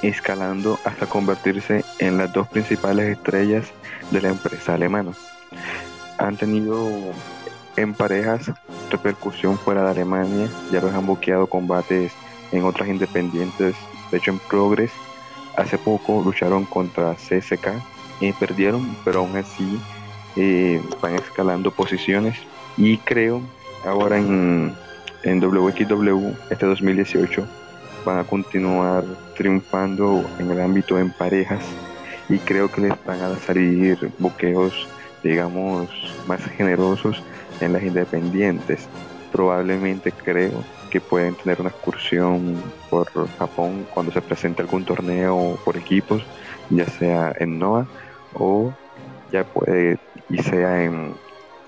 escalando 0.01 0.77
hasta 0.83 1.05
convertirse 1.05 1.85
en 1.99 2.17
las 2.17 2.33
dos 2.33 2.47
principales 2.47 3.17
estrellas 3.17 3.67
de 4.11 4.21
la 4.21 4.29
empresa 4.29 4.73
alemana. 4.73 5.11
Han 6.17 6.37
tenido 6.37 6.89
en 7.77 7.93
parejas 7.93 8.51
repercusión 8.89 9.57
fuera 9.57 9.83
de 9.83 9.91
Alemania, 9.91 10.47
ya 10.71 10.81
los 10.81 10.93
han 10.93 11.05
buqueado 11.05 11.47
combates 11.47 12.11
en 12.51 12.63
otras 12.63 12.89
independientes, 12.89 13.75
de 14.11 14.17
hecho 14.17 14.31
en 14.31 14.39
Progress 14.39 14.91
hace 15.57 15.77
poco 15.77 16.21
lucharon 16.23 16.65
contra 16.65 17.13
CSK 17.15 17.67
y 18.19 18.31
perdieron, 18.33 18.95
pero 19.03 19.19
aún 19.19 19.35
así 19.37 19.79
eh, 20.35 20.81
van 21.01 21.15
escalando 21.15 21.71
posiciones. 21.71 22.37
Y 22.77 22.97
creo 22.97 23.41
ahora 23.85 24.17
en, 24.17 24.73
en 25.23 25.39
WXW 25.39 26.31
este 26.49 26.65
2018 26.65 27.45
van 28.05 28.19
a 28.19 28.23
continuar 28.23 29.03
triunfando 29.35 30.23
en 30.39 30.51
el 30.51 30.61
ámbito 30.61 30.99
en 30.99 31.11
parejas. 31.11 31.63
Y 32.27 32.37
creo 32.39 32.71
que 32.71 32.81
les 32.81 33.05
van 33.05 33.21
a 33.21 33.37
salir 33.37 34.11
buqueos 34.17 34.87
digamos 35.25 35.89
más 36.27 36.39
generosos 36.55 37.21
en 37.59 37.73
las 37.73 37.81
independientes. 37.81 38.87
Probablemente 39.31 40.11
creo 40.11 40.63
pueden 41.01 41.35
tener 41.35 41.59
una 41.61 41.69
excursión 41.71 42.73
por 42.89 43.09
Japón 43.37 43.85
cuando 43.87 44.11
se 44.11 44.21
presente 44.21 44.61
algún 44.61 44.85
torneo 44.85 45.59
por 45.63 45.77
equipos, 45.77 46.29
ya 46.69 46.85
sea 46.87 47.31
en 47.39 47.59
NOAH 47.59 47.89
o 48.31 48.77
ya 49.27 49.43
puede 49.45 49.97
y 50.27 50.37
sea 50.39 50.83
en 50.85 51.19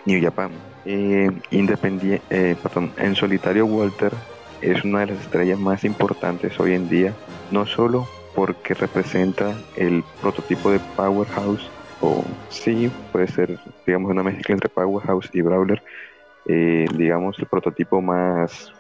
New 0.06 0.22
Japan. 0.22 0.64
Eh, 0.84 1.28
independie- 1.52 2.24
eh, 2.30 2.56
perdón, 2.62 2.94
en 2.98 3.16
solitario 3.16 3.66
Walter 3.66 4.14
es 4.60 4.84
una 4.84 5.02
de 5.02 5.08
las 5.08 5.22
estrellas 5.22 5.60
más 5.60 5.84
importantes 5.84 6.60
hoy 6.60 6.74
en 6.74 6.88
día, 6.88 7.18
no 7.50 7.66
solo 7.66 8.12
porque 8.34 8.74
representa 8.74 9.64
el 9.74 10.06
prototipo 10.20 10.72
de 10.72 10.80
Powerhouse, 10.96 11.74
o 12.00 12.38
sí, 12.50 12.90
puede 13.12 13.28
ser, 13.28 13.60
digamos, 13.86 14.12
una 14.12 14.24
mezcla 14.24 14.54
entre 14.54 14.70
Powerhouse 14.70 15.30
y 15.34 15.42
Brawler, 15.42 15.82
eh, 16.46 16.86
digamos, 16.96 17.38
el 17.40 17.48
prototipo 17.48 18.02
más 18.02 18.72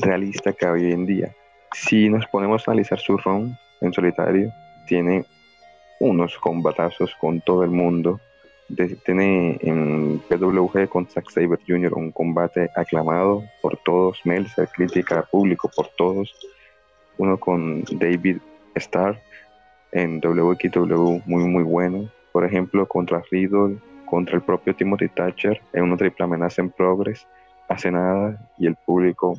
realista 0.00 0.52
que 0.52 0.66
hoy 0.66 0.92
en 0.92 1.06
día. 1.06 1.34
Si 1.72 2.08
nos 2.08 2.26
ponemos 2.26 2.66
a 2.66 2.72
analizar 2.72 2.98
su 2.98 3.16
run 3.16 3.56
en 3.80 3.92
solitario, 3.92 4.52
tiene 4.86 5.24
unos 6.00 6.36
combatazos 6.38 7.14
con 7.20 7.40
todo 7.40 7.62
el 7.62 7.70
mundo. 7.70 8.20
Tiene 9.04 9.58
en 9.60 10.20
PWG 10.28 10.88
con 10.88 11.06
Zack 11.06 11.30
Saber 11.30 11.58
Jr. 11.66 11.92
un 11.94 12.12
combate 12.12 12.70
aclamado 12.76 13.44
por 13.60 13.76
todos, 13.78 14.20
Meltzer, 14.24 14.68
crítica, 14.68 15.22
público 15.30 15.70
por 15.74 15.88
todos. 15.96 16.34
Uno 17.18 17.38
con 17.38 17.84
David 17.90 18.38
Starr 18.76 19.20
en 19.92 20.20
WXW 20.20 21.20
muy 21.26 21.44
muy 21.44 21.62
bueno. 21.62 22.08
Por 22.32 22.44
ejemplo, 22.44 22.86
contra 22.86 23.22
Riddle, 23.30 23.78
contra 24.06 24.36
el 24.36 24.42
propio 24.42 24.74
Timothy 24.74 25.08
Thatcher 25.08 25.60
en 25.72 25.84
una 25.84 25.96
triple 25.96 26.24
amenaza 26.24 26.62
en 26.62 26.70
Progress. 26.70 27.26
Hace 27.70 27.92
nada 27.92 28.50
y 28.58 28.66
el 28.66 28.74
público 28.84 29.38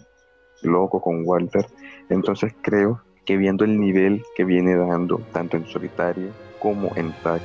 loco 0.63 1.01
con 1.01 1.23
Walter. 1.27 1.65
Entonces 2.09 2.53
creo 2.61 3.01
que 3.25 3.35
viendo 3.35 3.65
el 3.65 3.77
nivel 3.77 4.23
que 4.35 4.45
viene 4.45 4.75
dando, 4.75 5.21
tanto 5.33 5.57
en 5.57 5.67
solitario 5.67 6.29
como 6.59 6.91
en 6.95 7.11
tag, 7.23 7.41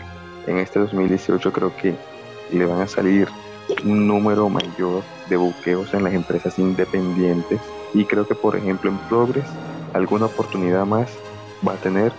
en 0.46 0.58
este 0.58 0.78
2018 0.78 1.52
creo 1.52 1.76
que 1.76 1.94
le 2.52 2.64
van 2.64 2.82
a 2.82 2.86
salir 2.86 3.28
un 3.84 4.06
número 4.06 4.48
mayor 4.48 5.02
de 5.28 5.36
buqueos 5.36 5.92
en 5.92 6.04
las 6.04 6.14
empresas 6.14 6.56
independientes 6.56 7.60
y 7.92 8.04
creo 8.04 8.26
que 8.26 8.36
por 8.36 8.54
ejemplo 8.54 8.88
en 8.88 8.98
Progress 9.08 9.46
alguna 9.92 10.26
oportunidad 10.26 10.86
más 10.86 11.18
va 11.66 11.72
a 11.72 11.76
tener 11.76 12.12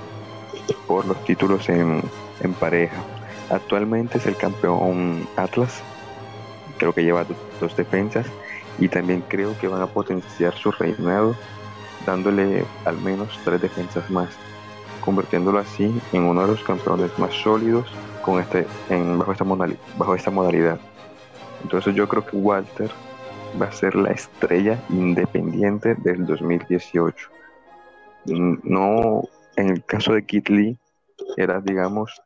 por 0.88 1.06
los 1.06 1.24
títulos 1.24 1.70
en, 1.70 2.02
en 2.42 2.54
pareja. 2.54 3.02
Actualmente 3.50 4.18
es 4.18 4.26
el 4.26 4.36
campeón 4.36 5.26
Atlas, 5.38 5.82
creo 6.78 6.92
que 6.92 7.06
lleva 7.06 7.24
dos, 7.24 7.38
dos 7.62 7.76
defensas 7.78 8.28
y 8.80 8.90
también 8.90 9.24
creo 9.28 9.58
que 9.60 9.68
van 9.68 9.82
a 9.82 9.88
potenciar 9.88 10.54
su 10.56 10.72
reinado 10.72 11.36
dándole 12.06 12.66
al 12.86 12.98
menos 13.00 13.40
tres 13.44 13.62
defensas 13.62 14.10
más, 14.10 14.30
convirtiéndolo 15.02 15.60
así 15.60 16.02
en 16.14 16.24
uno 16.24 16.42
de 16.42 16.48
los 16.48 16.64
campeones 16.64 17.18
más 17.20 17.34
sólidos 17.34 17.92
con 18.22 18.40
este, 18.40 18.66
en, 18.90 19.18
bajo, 19.20 19.32
esta 19.32 19.44
modalidad, 19.44 19.80
bajo 19.98 20.16
esta 20.16 20.32
modalidad. 20.32 20.80
Entonces 21.64 21.96
yo 21.96 22.08
creo 22.08 22.26
que 22.26 22.38
Walter 22.38 22.90
va 23.62 23.68
a 23.68 23.72
ser 23.72 23.96
la 23.96 24.12
estrella 24.12 24.80
independiente 24.90 25.96
del 25.96 26.26
2018. 26.26 27.30
No, 28.26 29.24
en 29.56 29.70
el 29.70 29.84
caso 29.86 30.14
de 30.14 30.26
Kit 30.26 30.50
Lee, 30.50 30.78
era, 31.36 31.62
digamos, 31.62 32.22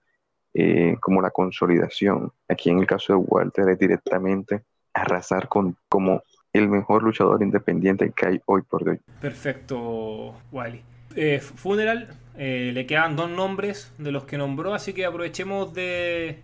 eh, 0.53 0.98
como 0.99 1.22
la 1.22 1.32
consolidación. 1.32 2.32
Aquí 2.49 2.69
en 2.69 2.80
el 2.80 2.88
caso 2.88 3.14
de 3.14 3.19
Walter 3.19 3.69
es 3.69 3.80
directamente 3.80 4.64
arrasar 4.94 5.48
con 5.48 5.78
como 5.88 6.23
el 6.53 6.68
mejor 6.68 7.03
luchador 7.03 7.41
independiente 7.41 8.11
que 8.15 8.26
hay 8.26 8.41
hoy 8.45 8.61
por 8.61 8.88
hoy. 8.88 8.99
Perfecto, 9.19 10.36
Wally. 10.52 10.84
Eh, 11.15 11.40
Funeral, 11.40 12.10
eh, 12.38 12.72
le 12.73 12.86
quedan 12.86 13.15
dos 13.15 13.30
nombres 13.30 13.94
de 13.98 14.11
los 14.11 14.26
que 14.26 14.38
nombró, 14.38 14.73
así 14.73 14.94
que 14.94 15.06
aprovechemos 15.06 15.73
de... 15.73 16.41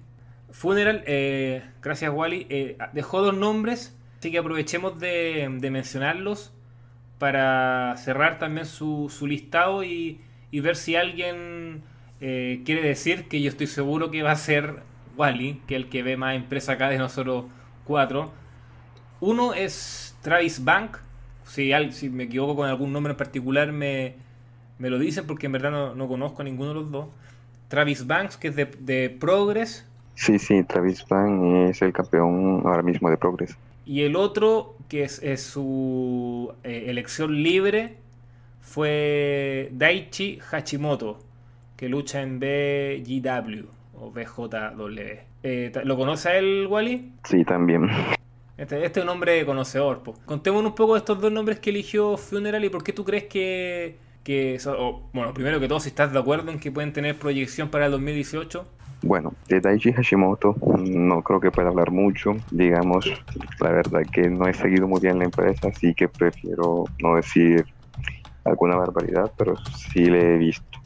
Funeral, 0.49 1.03
eh, 1.05 1.61
gracias 1.81 2.11
Wally, 2.13 2.77
dejó 2.93 3.21
dos 3.21 3.35
nombres, 3.35 3.97
así 4.17 4.31
que 4.31 4.37
aprovechemos 4.37 4.97
de, 4.97 5.49
mencionarlos 5.49 6.53
para 7.19 7.95
cerrar 7.97 8.39
también 8.39 8.65
su, 8.65 9.09
su 9.09 9.27
listado 9.27 9.83
y, 9.83 10.21
y, 10.49 10.61
ver 10.61 10.77
si 10.77 10.95
alguien 10.95 11.83
quiere 12.19 12.81
decir 12.81 13.27
que 13.27 13.41
yo 13.41 13.49
estoy 13.49 13.67
seguro 13.67 14.09
que 14.09 14.23
va 14.23 14.31
a 14.31 14.35
ser 14.37 14.75
Wally, 15.17 15.61
que 15.67 15.75
es 15.75 15.81
el 15.81 15.89
que 15.89 16.01
ve 16.01 16.15
más 16.15 16.35
empresa 16.35 16.73
acá 16.73 16.89
de 16.89 16.97
nosotros 16.97 17.45
cuatro. 17.83 18.31
Uno 19.19 19.53
es 19.53 20.15
Travis 20.21 20.63
Bank. 20.63 20.97
Si, 21.45 21.71
si 21.91 22.09
me 22.09 22.23
equivoco 22.25 22.55
con 22.55 22.69
algún 22.69 22.93
nombre 22.93 23.11
en 23.11 23.17
particular, 23.17 23.71
me, 23.71 24.15
lo 24.79 24.99
dicen 24.99 25.25
porque 25.25 25.47
en 25.47 25.53
verdad 25.53 25.95
no, 25.95 26.07
conozco 26.07 26.41
a 26.41 26.45
ninguno 26.45 26.69
de 26.69 26.75
los 26.75 26.91
dos. 26.91 27.07
Travis 27.67 28.05
Banks, 28.05 28.37
que 28.37 28.49
es 28.49 28.55
de, 28.55 29.09
Progress. 29.09 29.85
Sí, 30.15 30.39
sí, 30.39 30.63
Travis 30.63 31.05
Banks 31.07 31.69
es 31.71 31.81
el 31.81 31.93
campeón 31.93 32.61
ahora 32.65 32.81
mismo 32.81 33.09
de 33.09 33.17
Progress. 33.17 33.57
Y 33.85 34.01
el 34.03 34.15
otro, 34.15 34.75
que 34.89 35.03
es, 35.03 35.41
su 35.41 36.53
eh, 36.63 36.85
elección 36.87 37.41
libre, 37.41 37.95
fue 38.61 39.69
Daichi 39.73 40.39
Hachimoto, 40.51 41.19
que 41.75 41.87
lucha 41.89 42.21
en 42.21 42.39
BGW 42.39 43.65
o 43.99 44.11
BJW. 44.11 44.99
Eh, 45.43 45.71
¿Lo 45.83 45.95
conoce 45.95 46.29
a 46.29 46.37
él, 46.37 46.67
Wally? 46.69 47.13
Sí, 47.23 47.43
también. 47.45 47.89
Este, 48.57 48.83
este, 48.83 48.99
es 49.01 49.03
un 49.03 49.09
hombre 49.09 49.45
conocedor. 49.45 50.01
Po. 50.01 50.15
Contémonos 50.25 50.71
un 50.71 50.75
poco 50.75 50.93
de 50.93 50.99
estos 50.99 51.21
dos 51.21 51.31
nombres 51.31 51.59
que 51.59 51.69
eligió 51.69 52.17
Funeral 52.17 52.65
y 52.65 52.69
por 52.69 52.83
qué 52.83 52.91
tú 52.91 53.05
crees 53.05 53.25
que, 53.25 53.97
que 54.23 54.59
bueno, 55.13 55.33
primero 55.33 55.59
que 55.59 55.67
todo, 55.67 55.79
si 55.79 55.89
estás 55.89 56.11
de 56.11 56.17
acuerdo 56.17 56.51
en 56.51 56.59
que 56.59 56.71
pueden 56.71 56.91
tener 56.91 57.17
proyección 57.19 57.69
para 57.69 57.85
el 57.85 57.91
2018. 57.91 58.65
Bueno, 59.03 59.33
de 59.47 59.61
Daichi 59.61 59.93
Hashimoto 59.93 60.55
no 60.75 61.21
creo 61.21 61.39
que 61.39 61.51
pueda 61.51 61.69
hablar 61.69 61.91
mucho. 61.91 62.35
Digamos, 62.49 63.05
la 63.59 63.69
verdad 63.69 64.01
que 64.11 64.27
no 64.27 64.47
he 64.47 64.53
seguido 64.55 64.87
muy 64.87 64.99
bien 65.01 65.19
la 65.19 65.25
empresa, 65.25 65.67
así 65.67 65.93
que 65.93 66.07
prefiero 66.07 66.85
no 66.99 67.15
decir 67.15 67.63
alguna 68.43 68.75
barbaridad, 68.75 69.31
pero 69.37 69.55
sí 69.93 70.05
le 70.05 70.33
he 70.33 70.37
visto. 70.37 70.79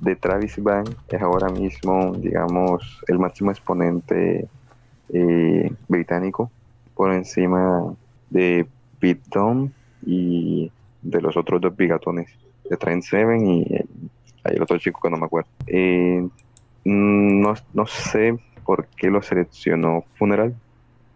De 0.00 0.16
Travis 0.16 0.60
Bank 0.60 0.90
es 1.08 1.22
ahora 1.22 1.48
mismo, 1.48 2.12
digamos, 2.16 3.04
el 3.06 3.20
máximo 3.20 3.52
exponente 3.52 4.48
eh, 5.10 5.72
británico 5.86 6.50
por 6.94 7.12
encima 7.12 7.94
de 8.30 8.66
Pete 8.98 9.40
y 10.04 10.70
de 11.02 11.20
los 11.20 11.36
otros 11.36 11.60
dos 11.60 11.76
bigatones, 11.76 12.28
de 12.68 12.76
Trent 12.76 13.02
Seven 13.02 13.46
y 13.46 13.66
hay 14.44 14.56
el 14.56 14.62
otro 14.62 14.78
chico 14.78 15.00
que 15.00 15.10
no 15.10 15.16
me 15.16 15.26
acuerdo. 15.26 15.48
Eh, 15.66 16.26
no, 16.84 17.54
no 17.72 17.86
sé 17.86 18.38
por 18.64 18.86
qué 18.86 19.10
lo 19.10 19.22
seleccionó 19.22 20.04
Funeral, 20.14 20.54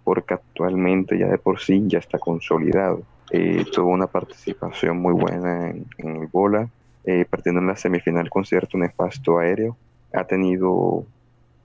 porque 0.05 0.35
actualmente 0.35 1.19
ya 1.19 1.29
de 1.29 1.39
por 1.39 1.61
sí 1.61 1.85
ya 1.87 1.99
está 1.99 2.19
consolidado. 2.19 3.03
Eh, 3.31 3.65
tuvo 3.73 3.91
una 3.91 4.07
participación 4.07 4.99
muy 4.99 5.13
buena 5.13 5.71
en, 5.71 5.87
el 5.99 6.27
bola, 6.29 6.69
eh, 7.05 7.25
partiendo 7.29 7.61
en 7.61 7.67
la 7.67 7.77
semifinal 7.77 8.31
con 8.31 8.45
cierto 8.45 8.79
nefasto 8.79 9.39
aéreo. 9.39 9.77
Ha 10.13 10.25
tenido 10.25 11.05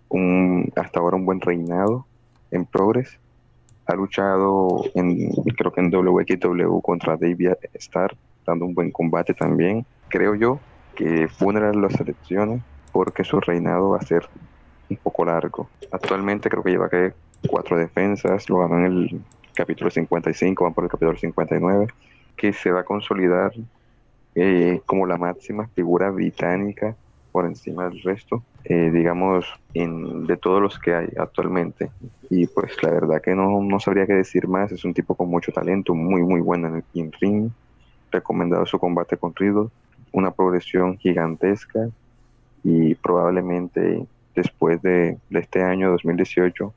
un, 0.10 0.72
hasta 0.76 1.00
ahora 1.00 1.18
un 1.18 1.26
buen 1.26 1.40
reinado 1.40 2.06
en 2.50 2.66
Progress 2.66 3.20
ha 3.88 3.96
luchado 3.96 4.84
en, 4.96 5.32
creo 5.58 5.72
que 5.72 5.82
en 5.82 5.90
WXW 5.90 6.80
contra 6.82 7.18
David 7.18 7.54
Starr, 7.74 8.16
dando 8.46 8.66
un 8.66 8.74
buen 8.74 8.92
combate 8.92 9.34
también. 9.34 9.86
Creo 10.10 10.36
yo 10.36 10.60
que 10.96 11.28
Funeral 11.28 11.78
lo 11.78 11.90
selecciona 11.90 12.64
porque 12.92 13.24
su 13.24 13.40
reinado 13.40 13.92
va 13.92 13.98
a 13.98 14.02
ser 14.02 14.28
un 14.90 14.98
poco 14.98 15.26
largo. 15.26 15.70
Actualmente 15.92 16.50
creo 16.50 16.64
que 16.64 16.72
lleva 16.72 16.90
que 16.90 17.14
cuatro 17.48 17.78
defensas, 17.78 18.50
lo 18.50 18.60
ganó 18.60 18.80
en 18.80 18.86
el 18.86 19.22
capítulo 19.54 19.90
55, 19.90 20.64
van 20.64 20.74
por 20.74 20.84
el 20.84 20.90
capítulo 20.90 21.18
59, 21.18 21.88
que 22.36 22.54
se 22.54 22.72
va 22.72 22.82
a 22.82 22.86
consolidar 22.86 23.52
eh, 24.36 24.82
como 24.86 25.06
la 25.06 25.18
máxima 25.18 25.68
figura 25.68 26.10
británica 26.10 26.96
por 27.32 27.46
encima 27.46 27.88
del 27.90 28.02
resto, 28.02 28.44
eh, 28.64 28.92
digamos, 28.92 29.46
en, 29.74 30.26
de 30.26 30.38
todos 30.38 30.62
los 30.62 30.78
que 30.80 30.94
hay 30.94 31.08
actualmente. 31.18 31.90
Y 32.30 32.48
pues 32.48 32.82
la 32.84 32.92
verdad 32.92 33.22
que 33.22 33.36
no, 33.36 33.62
no 33.62 33.80
sabría 33.80 34.06
qué 34.06 34.14
decir 34.14 34.48
más, 34.48 34.72
es 34.72 34.84
un 34.86 34.94
tipo 34.94 35.16
con 35.16 35.30
mucho 35.30 35.52
talento, 35.52 35.94
muy 35.94 36.22
muy 36.22 36.42
bueno 36.42 36.68
en 36.68 36.84
el 36.94 37.12
ring, 37.20 37.50
recomendado 38.12 38.66
su 38.66 38.78
combate 38.80 39.18
con 39.18 39.34
Riddle, 39.36 39.70
una 40.12 40.32
progresión 40.32 40.98
gigantesca 40.98 41.90
y 42.64 42.96
probablemente 42.96 44.06
después 44.36 44.82
de, 44.82 45.18
este 45.32 45.64
año 45.64 45.92
2018 45.92 46.74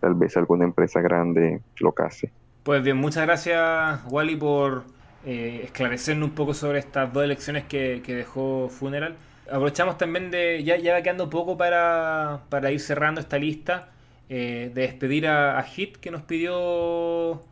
tal 0.00 0.14
vez 0.14 0.36
alguna 0.36 0.64
empresa 0.64 1.00
grande 1.00 1.60
lo 1.78 1.92
case. 1.92 2.30
Pues 2.62 2.82
bien, 2.82 2.96
muchas 2.96 3.24
gracias 3.24 4.00
Wally 4.10 4.36
por 4.36 4.84
eh, 5.24 5.62
esclarecernos 5.64 6.28
un 6.28 6.34
poco 6.34 6.52
sobre 6.52 6.78
estas 6.78 7.12
dos 7.12 7.24
elecciones 7.24 7.64
que, 7.64 8.02
que 8.04 8.14
dejó 8.14 8.68
Funeral. 8.68 9.16
Aprovechamos 9.46 9.98
también 9.98 10.30
de, 10.30 10.62
ya, 10.64 10.76
ya 10.76 10.94
va 10.94 11.02
quedando 11.02 11.28
poco 11.28 11.56
para, 11.56 12.42
para 12.48 12.70
ir 12.70 12.80
cerrando 12.80 13.20
esta 13.20 13.38
lista, 13.38 13.90
eh, 14.28 14.70
de 14.74 14.82
despedir 14.82 15.26
a, 15.26 15.62
Hit 15.62 15.98
que 15.98 16.10
nos 16.10 16.22
pidió 16.22 17.42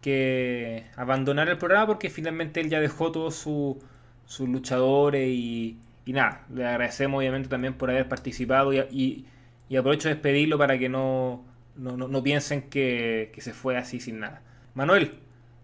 que 0.00 0.86
abandonara 0.96 1.52
el 1.52 1.58
programa 1.58 1.86
porque 1.86 2.10
finalmente 2.10 2.60
él 2.60 2.68
ya 2.68 2.80
dejó 2.80 3.12
todos 3.12 3.36
sus 3.36 4.48
luchadores 4.48 5.28
y, 5.28 5.78
y, 6.04 6.12
nada, 6.12 6.44
le 6.52 6.66
agradecemos 6.66 7.18
obviamente 7.18 7.48
también 7.48 7.74
por 7.74 7.90
haber 7.90 8.08
participado 8.08 8.72
y, 8.72 9.24
y, 9.68 9.76
aprovecho 9.76 10.08
de 10.08 10.14
despedirlo 10.14 10.58
para 10.58 10.78
que 10.78 10.88
no, 10.88 11.44
no, 11.76 11.96
no, 11.96 12.22
piensen 12.22 12.62
que, 12.70 13.30
que, 13.34 13.40
se 13.40 13.52
fue 13.52 13.76
así 13.76 14.00
sin 14.00 14.20
nada. 14.20 14.42
Manuel, 14.74 15.20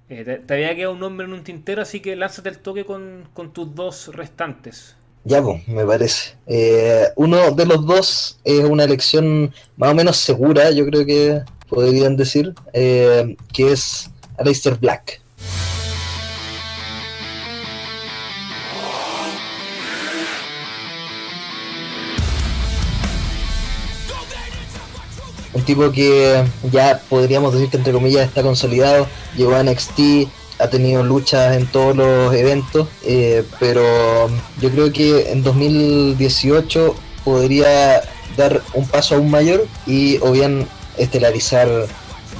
eh, 0.08 0.42
te, 0.46 0.54
había 0.54 0.74
quedado 0.76 0.92
un 0.94 1.00
nombre 1.00 1.26
en 1.26 1.32
un 1.32 1.44
tintero, 1.44 1.82
así 1.82 2.00
que 2.00 2.16
lánzate 2.16 2.48
el 2.50 2.58
toque 2.58 2.84
con, 2.84 3.28
con 3.34 3.52
tus 3.52 3.74
dos 3.74 4.14
restantes. 4.14 4.96
Ya, 5.24 5.40
pues, 5.40 5.66
me 5.68 5.84
parece. 5.84 6.32
Eh, 6.46 7.08
uno 7.14 7.52
de 7.52 7.66
los 7.66 7.86
dos 7.86 8.38
es 8.44 8.64
una 8.64 8.84
elección 8.84 9.54
más 9.76 9.92
o 9.92 9.94
menos 9.94 10.16
segura, 10.16 10.70
yo 10.72 10.84
creo 10.86 11.06
que 11.06 11.42
podrían 11.68 12.16
decir, 12.16 12.54
eh, 12.72 13.36
que 13.52 13.72
es 13.72 14.10
Aleister 14.36 14.76
Black. 14.78 15.20
Un 25.54 25.62
tipo 25.64 25.92
que 25.92 26.42
ya 26.72 27.00
podríamos 27.08 27.52
decir 27.52 27.68
que 27.68 27.76
entre 27.76 27.92
comillas 27.92 28.26
está 28.26 28.42
consolidado, 28.42 29.06
llegó 29.36 29.54
a 29.54 29.62
NXT, 29.62 30.28
ha 30.62 30.70
tenido 30.70 31.02
luchas 31.02 31.56
en 31.56 31.66
todos 31.66 31.96
los 31.96 32.34
eventos, 32.34 32.88
eh, 33.04 33.44
pero 33.58 34.28
yo 34.60 34.70
creo 34.70 34.92
que 34.92 35.32
en 35.32 35.42
2018 35.42 36.94
podría 37.24 38.02
dar 38.36 38.62
un 38.74 38.86
paso 38.86 39.16
aún 39.16 39.30
mayor 39.30 39.66
y 39.86 40.18
o 40.18 40.30
bien 40.30 40.66
estelarizar 40.96 41.68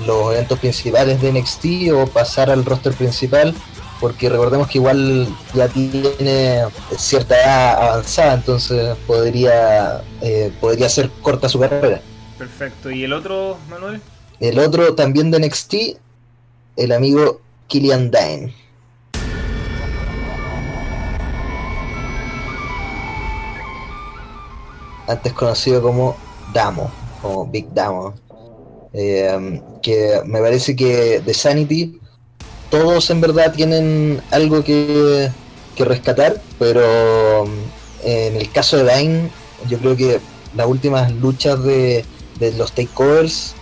los 0.06 0.32
eventos 0.32 0.58
principales 0.58 1.20
de 1.20 1.32
NXT 1.32 1.92
o 1.92 2.06
pasar 2.06 2.50
al 2.50 2.64
roster 2.64 2.92
principal 2.92 3.54
porque 4.00 4.28
recordemos 4.28 4.66
que 4.68 4.78
igual 4.78 5.28
ya 5.54 5.68
tiene 5.68 6.64
cierta 6.96 7.36
edad 7.40 7.88
avanzada, 7.88 8.34
entonces 8.34 8.96
podría 9.06 10.02
eh, 10.20 10.52
podría 10.60 10.88
ser 10.88 11.08
corta 11.22 11.48
su 11.48 11.60
carrera. 11.60 12.00
Perfecto. 12.36 12.90
¿Y 12.90 13.04
el 13.04 13.12
otro, 13.12 13.58
Manuel? 13.70 14.00
El 14.40 14.58
otro 14.58 14.96
también 14.96 15.30
de 15.30 15.38
NXT, 15.38 15.74
el 16.76 16.90
amigo 16.90 17.40
Killian 17.72 18.10
Dane. 18.10 18.52
Antes 25.08 25.32
conocido 25.32 25.80
como 25.80 26.14
Damo, 26.52 26.90
como 27.22 27.46
Big 27.46 27.72
Damo. 27.72 28.12
Eh, 28.92 29.62
que 29.80 30.20
me 30.26 30.40
parece 30.40 30.76
que 30.76 31.22
The 31.24 31.32
Sanity 31.32 31.98
todos 32.70 33.08
en 33.08 33.22
verdad 33.22 33.54
tienen 33.54 34.20
algo 34.30 34.62
que, 34.62 35.30
que 35.74 35.84
rescatar, 35.86 36.42
pero 36.58 37.44
en 38.04 38.36
el 38.36 38.52
caso 38.52 38.76
de 38.76 38.94
Dine, 38.94 39.30
yo 39.70 39.78
creo 39.78 39.96
que 39.96 40.20
las 40.54 40.66
últimas 40.66 41.10
luchas 41.10 41.62
de, 41.64 42.04
de 42.38 42.52
los 42.52 42.72
takeovers 42.72 43.54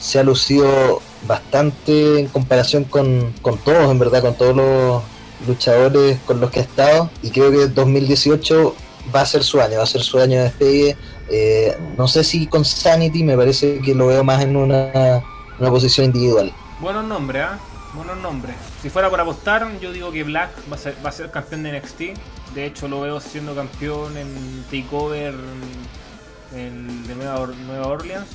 se 0.00 0.18
ha 0.18 0.22
lucido 0.22 1.02
bastante 1.26 2.20
en 2.20 2.26
comparación 2.28 2.84
con, 2.84 3.32
con 3.42 3.58
todos, 3.58 3.90
en 3.90 3.98
verdad, 3.98 4.22
con 4.22 4.34
todos 4.34 4.54
los 4.56 5.02
luchadores 5.46 6.18
con 6.26 6.40
los 6.40 6.50
que 6.50 6.60
ha 6.60 6.62
estado. 6.62 7.10
Y 7.22 7.30
creo 7.30 7.50
que 7.50 7.66
2018 7.68 8.74
va 9.14 9.22
a 9.22 9.26
ser 9.26 9.42
su 9.42 9.60
año, 9.60 9.78
va 9.78 9.84
a 9.84 9.86
ser 9.86 10.02
su 10.02 10.18
año 10.18 10.38
de 10.38 10.44
despegue. 10.44 10.96
Eh, 11.30 11.76
no 11.96 12.08
sé 12.08 12.24
si 12.24 12.46
con 12.46 12.64
Sanity 12.64 13.22
me 13.22 13.36
parece 13.36 13.80
que 13.80 13.94
lo 13.94 14.06
veo 14.06 14.24
más 14.24 14.42
en 14.42 14.56
una, 14.56 15.22
una 15.58 15.70
posición 15.70 16.06
individual. 16.06 16.52
Buenos 16.80 17.04
nombres, 17.04 17.42
¿ah? 17.44 17.58
Buenos 17.94 18.18
nombres. 18.18 18.54
Si 18.82 18.90
fuera 18.90 19.08
por 19.10 19.20
apostar, 19.20 19.66
yo 19.80 19.92
digo 19.92 20.12
que 20.12 20.22
Black 20.22 20.50
va 20.70 20.76
a 20.76 20.78
ser, 20.78 20.94
va 21.04 21.08
a 21.08 21.12
ser 21.12 21.30
campeón 21.30 21.62
de 21.64 21.72
NXT. 21.80 22.00
De 22.54 22.66
hecho, 22.66 22.86
lo 22.88 23.00
veo 23.00 23.20
siendo 23.20 23.54
campeón 23.54 24.16
en 24.16 24.64
Takeover 24.70 25.34
en- 26.54 27.06
de 27.06 27.14
Nueva, 27.14 27.46
Nueva 27.66 27.86
Orleans 27.88 28.26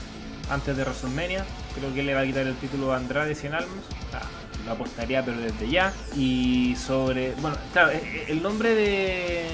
antes 0.54 0.76
de 0.78 0.84
WrestleMania. 0.84 1.46
Creo 1.76 1.94
que 1.94 2.04
le 2.04 2.14
va 2.14 2.22
a 2.22 2.26
quitar 2.26 2.46
el 2.48 2.56
título 2.56 2.94
a 2.94 2.98
Andrade 2.98 3.36
100 3.36 3.54
almas. 3.54 3.70
Ah, 4.14 4.22
lo 4.66 4.72
apostaría, 4.74 5.24
pero 5.26 5.38
desde 5.40 5.70
ya. 5.70 5.94
Y 6.16 6.76
sobre. 6.76 7.34
Bueno, 7.36 7.58
claro, 7.74 7.92
eh, 7.92 8.02
eh, 8.04 8.26
el 8.30 8.42
nombre 8.42 8.74
de. 8.76 9.46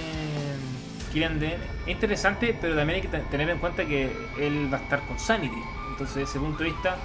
Kieran 1.13 1.39
Den 1.39 1.53
es 1.85 1.91
interesante, 1.91 2.55
pero 2.61 2.75
también 2.75 2.97
hay 2.97 3.01
que 3.01 3.07
te- 3.07 3.23
tener 3.31 3.49
en 3.49 3.57
cuenta 3.57 3.83
que 3.85 4.11
él 4.39 4.71
va 4.71 4.77
a 4.77 4.81
estar 4.81 5.01
con 5.07 5.17
Sanity. 5.19 5.57
Entonces, 5.91 6.15
desde 6.17 6.29
ese 6.29 6.39
punto 6.39 6.59
de 6.63 6.69
vista, 6.69 6.97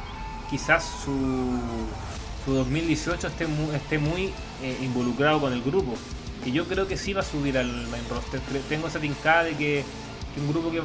quizás 0.50 0.84
su, 1.04 1.58
su 2.44 2.52
2018 2.52 3.26
esté 3.28 3.46
muy, 3.98 4.26
eh, 4.62 4.78
involucrado 4.82 5.40
con 5.40 5.52
el 5.54 5.62
grupo. 5.62 5.94
Que 6.44 6.52
yo 6.52 6.66
creo 6.66 6.86
que 6.86 6.98
sí 6.98 7.14
va 7.14 7.22
a 7.22 7.24
subir 7.24 7.56
al 7.56 7.68
main 7.88 8.04
roster. 8.10 8.40
Tengo 8.68 8.88
esa 8.88 8.98
tincada 9.00 9.44
de 9.44 9.54
que 9.54 9.84
un 10.38 10.48
grupo 10.52 10.70
que, 10.70 10.82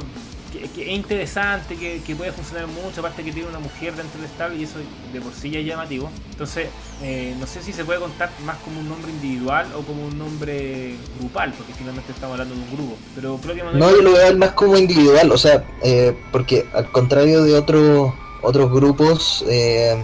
que- 0.52 0.68
que 0.68 0.82
es 0.82 0.88
interesante, 0.96 1.76
que, 1.76 2.00
que 2.02 2.14
puede 2.16 2.32
funcionar 2.32 2.66
mucho, 2.66 3.00
aparte 3.00 3.22
que 3.22 3.32
tiene 3.32 3.48
una 3.48 3.58
mujer 3.58 3.94
dentro 3.94 4.20
del 4.20 4.30
estable 4.30 4.56
y 4.58 4.64
eso 4.64 4.78
de 5.12 5.20
por 5.20 5.32
sí 5.32 5.50
ya 5.50 5.60
es 5.60 5.66
llamativo. 5.66 6.10
Entonces, 6.30 6.68
eh, 7.02 7.34
no 7.38 7.46
sé 7.46 7.62
si 7.62 7.72
se 7.72 7.84
puede 7.84 8.00
contar 8.00 8.30
más 8.44 8.56
como 8.58 8.80
un 8.80 8.88
nombre 8.88 9.10
individual 9.12 9.68
o 9.76 9.82
como 9.82 10.04
un 10.06 10.18
nombre 10.18 10.94
grupal, 11.18 11.52
porque 11.56 11.72
finalmente 11.74 12.12
estamos 12.12 12.34
hablando 12.34 12.54
de 12.54 12.60
un 12.62 12.70
grupo. 12.76 12.96
Pero 13.14 13.38
creo 13.42 13.54
que 13.54 13.62
No, 13.78 13.90
yo 13.90 14.02
lo 14.02 14.12
veo 14.12 14.36
más 14.36 14.50
como 14.52 14.76
individual, 14.76 15.30
o 15.32 15.38
sea, 15.38 15.64
eh, 15.82 16.16
porque 16.32 16.66
al 16.72 16.90
contrario 16.90 17.42
de 17.44 17.54
otros 17.54 18.12
otros 18.42 18.72
grupos 18.72 19.44
eh, 19.48 20.02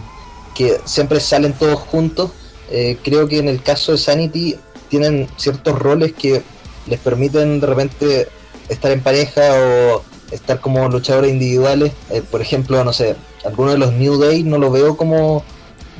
que 0.55 0.78
siempre 0.85 1.20
salen 1.20 1.55
todos 1.55 1.81
juntos, 1.81 2.32
eh, 2.70 2.98
creo 3.02 3.27
que 3.28 3.39
en 3.39 3.48
el 3.48 3.62
caso 3.62 3.93
de 3.93 3.98
Sanity 3.98 4.56
tienen 4.90 5.27
ciertos 5.36 5.78
roles 5.78 6.12
que 6.12 6.43
les 6.86 7.01
permiten 7.01 7.60
de 7.60 7.66
repente 7.66 8.28
estar 8.68 8.90
en 8.90 9.01
pareja 9.01 9.40
o 9.55 10.05
estar 10.31 10.61
como 10.61 10.89
luchadores 10.89 11.31
individuales. 11.31 11.93
Eh, 12.11 12.23
por 12.28 12.40
ejemplo, 12.40 12.82
no 12.85 12.93
sé, 12.93 13.16
alguno 13.44 13.73
de 13.73 13.78
los 13.78 13.93
New 13.93 14.19
Day 14.19 14.43
no 14.43 14.59
lo 14.59 14.70
veo 14.70 14.97
como 14.97 15.44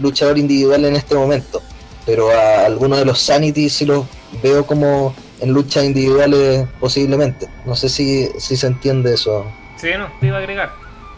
luchador 0.01 0.39
individual 0.39 0.85
en 0.85 0.97
este 0.97 1.15
momento, 1.15 1.63
pero 2.05 2.31
a 2.31 2.67
algunos 2.67 2.99
de 2.99 3.05
los 3.05 3.21
Sanity 3.21 3.69
sí 3.71 3.87
los 3.87 4.05
veo 4.43 4.67
como 4.67 5.15
en 5.41 5.53
luchas 5.53 5.85
individuales 5.85 6.67
posiblemente. 6.81 7.49
No 7.65 7.77
sé 7.77 7.89
si, 7.89 8.29
si 8.39 8.57
se 8.57 8.67
entiende 8.67 9.15
eso. 9.15 9.47
Sí, 9.77 9.89
no, 9.99 10.09
te 10.21 10.27
iba 10.29 10.37
a 10.37 10.41
agregar. 10.41 10.73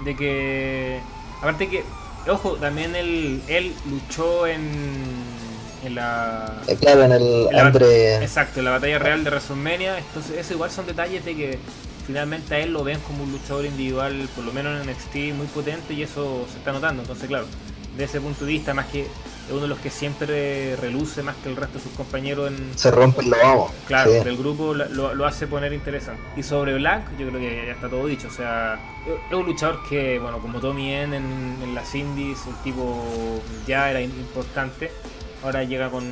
De 0.04 0.14
que. 0.16 1.00
Aparte 1.40 1.68
que. 1.68 1.84
Ojo, 2.28 2.52
también 2.56 2.94
él, 2.96 3.40
él 3.48 3.72
luchó 3.90 4.46
en. 4.46 4.60
En 5.84 5.94
la. 5.94 6.60
Eh, 6.66 6.76
claro, 6.76 7.04
en 7.04 7.12
el 7.12 7.44
La- 7.52 7.66
Andre... 7.66 8.16
Exacto, 8.16 8.58
en 8.58 8.64
la 8.64 8.72
batalla 8.72 8.98
real 8.98 9.22
de 9.22 9.30
WrestleMania. 9.30 9.98
Entonces, 9.98 10.36
eso 10.36 10.54
igual 10.54 10.70
son 10.72 10.86
detalles 10.86 11.24
de 11.24 11.36
que 11.36 11.58
finalmente 12.08 12.54
a 12.54 12.58
él 12.58 12.72
lo 12.72 12.82
ven 12.82 12.98
como 13.00 13.22
un 13.22 13.30
luchador 13.30 13.64
individual, 13.66 14.28
por 14.34 14.42
lo 14.44 14.52
menos 14.52 14.80
en 14.82 14.90
NXT, 14.90 15.36
muy 15.36 15.46
potente 15.46 15.92
y 15.94 16.02
eso 16.02 16.44
se 16.50 16.58
está 16.58 16.72
notando. 16.72 17.02
Entonces, 17.02 17.28
claro, 17.28 17.44
de 17.96 18.04
ese 18.04 18.20
punto 18.20 18.44
de 18.46 18.52
vista, 18.52 18.72
más 18.74 18.86
que 18.86 19.02
es 19.02 19.08
uno 19.52 19.62
de 19.62 19.68
los 19.68 19.78
que 19.78 19.90
siempre 19.90 20.74
reluce 20.76 21.22
más 21.22 21.34
que 21.36 21.48
el 21.50 21.56
resto 21.56 21.78
de 21.78 21.84
sus 21.84 21.92
compañeros 21.92 22.50
en, 22.50 22.78
Se 22.78 22.90
rompe 22.90 23.22
lo 23.22 23.36
vamos. 23.36 23.72
Claro, 23.86 24.10
Sí. 24.12 24.24
del 24.24 24.36
grupo 24.36 24.72
lo, 24.74 25.14
lo- 25.14 25.26
hace 25.26 25.46
poner 25.46 25.72
interesante. 25.72 26.20
Y 26.36 26.42
sobre 26.42 26.74
Black, 26.74 27.10
yo 27.18 27.28
creo 27.28 27.40
que 27.40 27.64
ya 27.66 27.72
está 27.72 27.88
todo 27.88 28.06
dicho. 28.06 28.28
O 28.28 28.30
sea, 28.30 28.78
es 29.06 29.12
es 29.30 29.36
un 29.36 29.46
luchador 29.46 29.80
que, 29.88 30.18
bueno, 30.18 30.38
como 30.40 30.60
Tommy 30.60 30.92
N 30.92 31.14
en, 31.16 31.56
en 31.62 31.74
las 31.74 31.94
indies, 31.94 32.38
el 32.46 32.54
tipo 32.64 33.42
ya 33.66 33.90
era 33.90 34.00
importante. 34.00 34.90
Ahora 35.42 35.62
llega 35.64 35.88
con, 35.90 36.04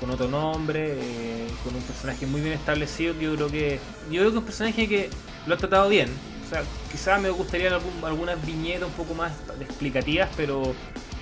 con 0.00 0.10
otro 0.10 0.28
nombre, 0.28 0.92
eh, 0.92 1.46
con 1.64 1.74
un 1.74 1.82
personaje 1.82 2.26
muy 2.26 2.40
bien 2.40 2.52
establecido. 2.54 3.14
que 3.18 3.24
Yo 3.24 3.34
creo 3.34 3.48
que 3.48 3.80
yo 4.10 4.20
creo 4.20 4.22
que 4.24 4.28
es 4.28 4.34
un 4.36 4.44
personaje 4.44 4.88
que 4.88 5.10
lo 5.46 5.54
ha 5.54 5.58
tratado 5.58 5.88
bien. 5.88 6.08
O 6.46 6.48
sea, 6.48 6.62
quizás 6.92 7.20
me 7.20 7.30
gustaría 7.30 7.68
algún- 7.74 8.04
algunas 8.04 8.44
viñetas 8.46 8.88
un 8.88 8.94
poco 8.94 9.14
más 9.14 9.32
explicativas, 9.60 10.28
pero 10.36 10.74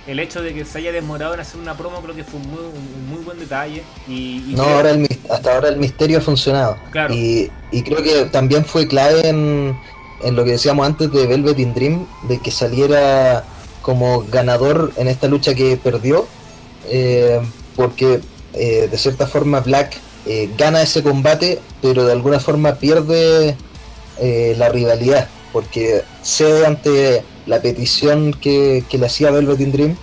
el 0.05 0.19
hecho 0.19 0.41
de 0.43 0.53
que 0.53 0.65
se 0.65 0.77
haya 0.77 0.91
demorado 0.91 1.33
en 1.33 1.39
hacer 1.39 1.59
una 1.59 1.75
promo 1.75 1.99
creo 2.01 2.15
que 2.15 2.23
fue 2.23 2.39
un 2.39 2.47
muy, 2.51 2.59
un 2.59 3.09
muy 3.09 3.23
buen 3.23 3.39
detalle. 3.39 3.81
Y, 4.07 4.43
y 4.49 4.53
No, 4.55 4.63
creo- 4.65 4.75
ahora 4.75 4.91
el, 4.91 5.07
hasta 5.31 5.55
ahora 5.55 5.69
el 5.69 5.77
misterio 5.77 6.19
ha 6.19 6.21
funcionado. 6.21 6.77
Claro. 6.91 7.13
Y, 7.13 7.49
y 7.71 7.81
creo 7.81 8.03
que 8.03 8.25
también 8.25 8.65
fue 8.65 8.87
clave 8.87 9.27
en, 9.27 9.75
en 10.23 10.35
lo 10.35 10.43
que 10.43 10.51
decíamos 10.51 10.85
antes 10.85 11.11
de 11.11 11.25
Velvet 11.25 11.57
in 11.57 11.73
Dream, 11.73 12.05
de 12.27 12.39
que 12.39 12.51
saliera 12.51 13.43
como 13.81 14.23
ganador 14.25 14.91
en 14.97 15.07
esta 15.07 15.27
lucha 15.27 15.55
que 15.55 15.75
perdió, 15.77 16.27
eh, 16.87 17.39
porque 17.75 18.19
eh, 18.55 18.87
de 18.89 18.97
cierta 18.97 19.27
forma 19.27 19.59
Black 19.61 19.97
eh, 20.25 20.49
gana 20.57 20.81
ese 20.81 21.03
combate, 21.03 21.59
pero 21.81 22.05
de 22.05 22.11
alguna 22.13 22.39
forma 22.39 22.75
pierde 22.75 23.55
eh, 24.19 24.55
la 24.57 24.69
rivalidad, 24.69 25.27
porque 25.53 26.01
cede 26.23 26.65
ante 26.65 27.23
la 27.45 27.61
petición 27.61 28.33
que, 28.33 28.83
que 28.89 28.97
le 28.97 29.05
hacía 29.05 29.29
Velvet 29.31 29.59
in 29.61 29.71
Dream 29.71 29.95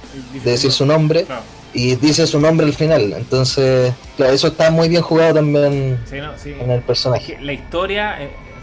de 0.45 0.51
decir 0.53 0.71
su 0.71 0.87
nombre 0.87 1.25
Claro. 1.25 1.43
y 1.75 1.97
dice 1.97 2.27
su 2.27 2.39
nombre 2.39 2.67
al 2.67 2.73
final. 2.75 3.13
Entonces, 3.15 3.93
claro, 4.17 4.33
eso 4.33 4.49
está 4.49 4.71
muy 4.71 4.89
bien 4.89 5.03
jugado 5.03 5.35
también 5.35 6.01
Sí, 6.09 6.19
no, 6.19 6.39
sí. 6.39 6.55
en 6.61 6.71
el 6.71 6.83
personaje. 6.83 7.39
la 7.41 7.53
historia 7.53 8.17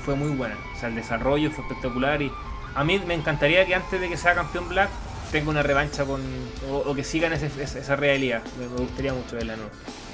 fue 0.06 0.16
muy 0.16 0.30
buena. 0.30 0.56
O 0.76 0.80
sea, 0.80 0.88
el 0.90 0.95
desarrollo 0.95 1.52
fue 1.52 1.64
espectacular 1.66 2.22
y 2.22 2.32
a 2.76 2.84
mí 2.86 3.02
me 3.06 3.16
encantaría 3.16 3.66
que 3.66 3.76
antes 3.76 3.99
de 3.99 4.07
que 4.07 4.16
sea 4.16 4.34
campeón 4.36 4.70
Black 4.70 4.90
tenga 5.31 5.49
una 5.49 5.64
revancha 5.64 6.06
con 6.06 6.22
o, 6.72 6.77
o 6.77 6.95
que 6.95 7.03
sigan 7.03 7.34
ese- 7.34 7.51
ese- 7.61 7.80
esa 7.80 7.95
realidad. 7.95 8.41
Me, 8.60 8.68
me 8.68 8.77
gustaría 8.81 9.14
mucho 9.14 9.35
verla, 9.35 9.56
¿no? 9.56 9.64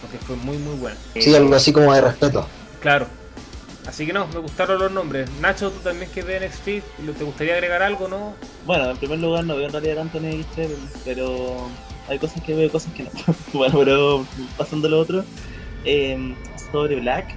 Porque 0.02 0.18
fue 0.18 0.36
muy, 0.36 0.58
muy 0.58 0.76
buena. 0.76 0.98
Sí, 1.14 1.34
Eh, 1.34 1.38
algo 1.38 1.56
así 1.56 1.72
como 1.74 1.94
de 1.94 2.02
respeto. 2.02 2.48
Claro. 2.82 3.08
Así 3.88 4.06
que 4.08 4.14
no, 4.14 4.26
me 4.28 4.40
gustaron 4.40 4.80
los 4.80 4.92
nombres. 4.92 5.30
Nacho, 5.42 5.70
tú 5.72 5.80
también 5.82 6.10
que 6.12 6.24
ves 6.24 6.42
NXT, 6.42 6.66
¿te 7.18 7.24
gustaría 7.24 7.54
agregar 7.54 7.84
algo, 7.84 8.08
no? 8.08 8.34
Bueno, 8.66 8.90
en 8.90 8.98
primer 8.98 9.20
lugar 9.20 9.44
no 9.44 9.56
veo 9.56 9.68
en 9.68 9.74
realidad 9.74 9.96
tanto 9.98 10.18
en 10.18 10.40
NXT, 10.40 10.60
pero 11.06 11.68
hay 12.10 12.18
cosas 12.18 12.42
que 12.44 12.56
veo, 12.56 12.72
cosas 12.72 12.92
que 12.94 13.04
no. 13.04 13.10
bueno, 13.54 13.78
pero 13.80 14.26
pasando 14.58 14.88
a 14.88 14.92
lo 14.92 15.00
otro, 15.00 15.24
eh, 15.86 16.36
sobre 16.72 17.00
Black, 17.00 17.28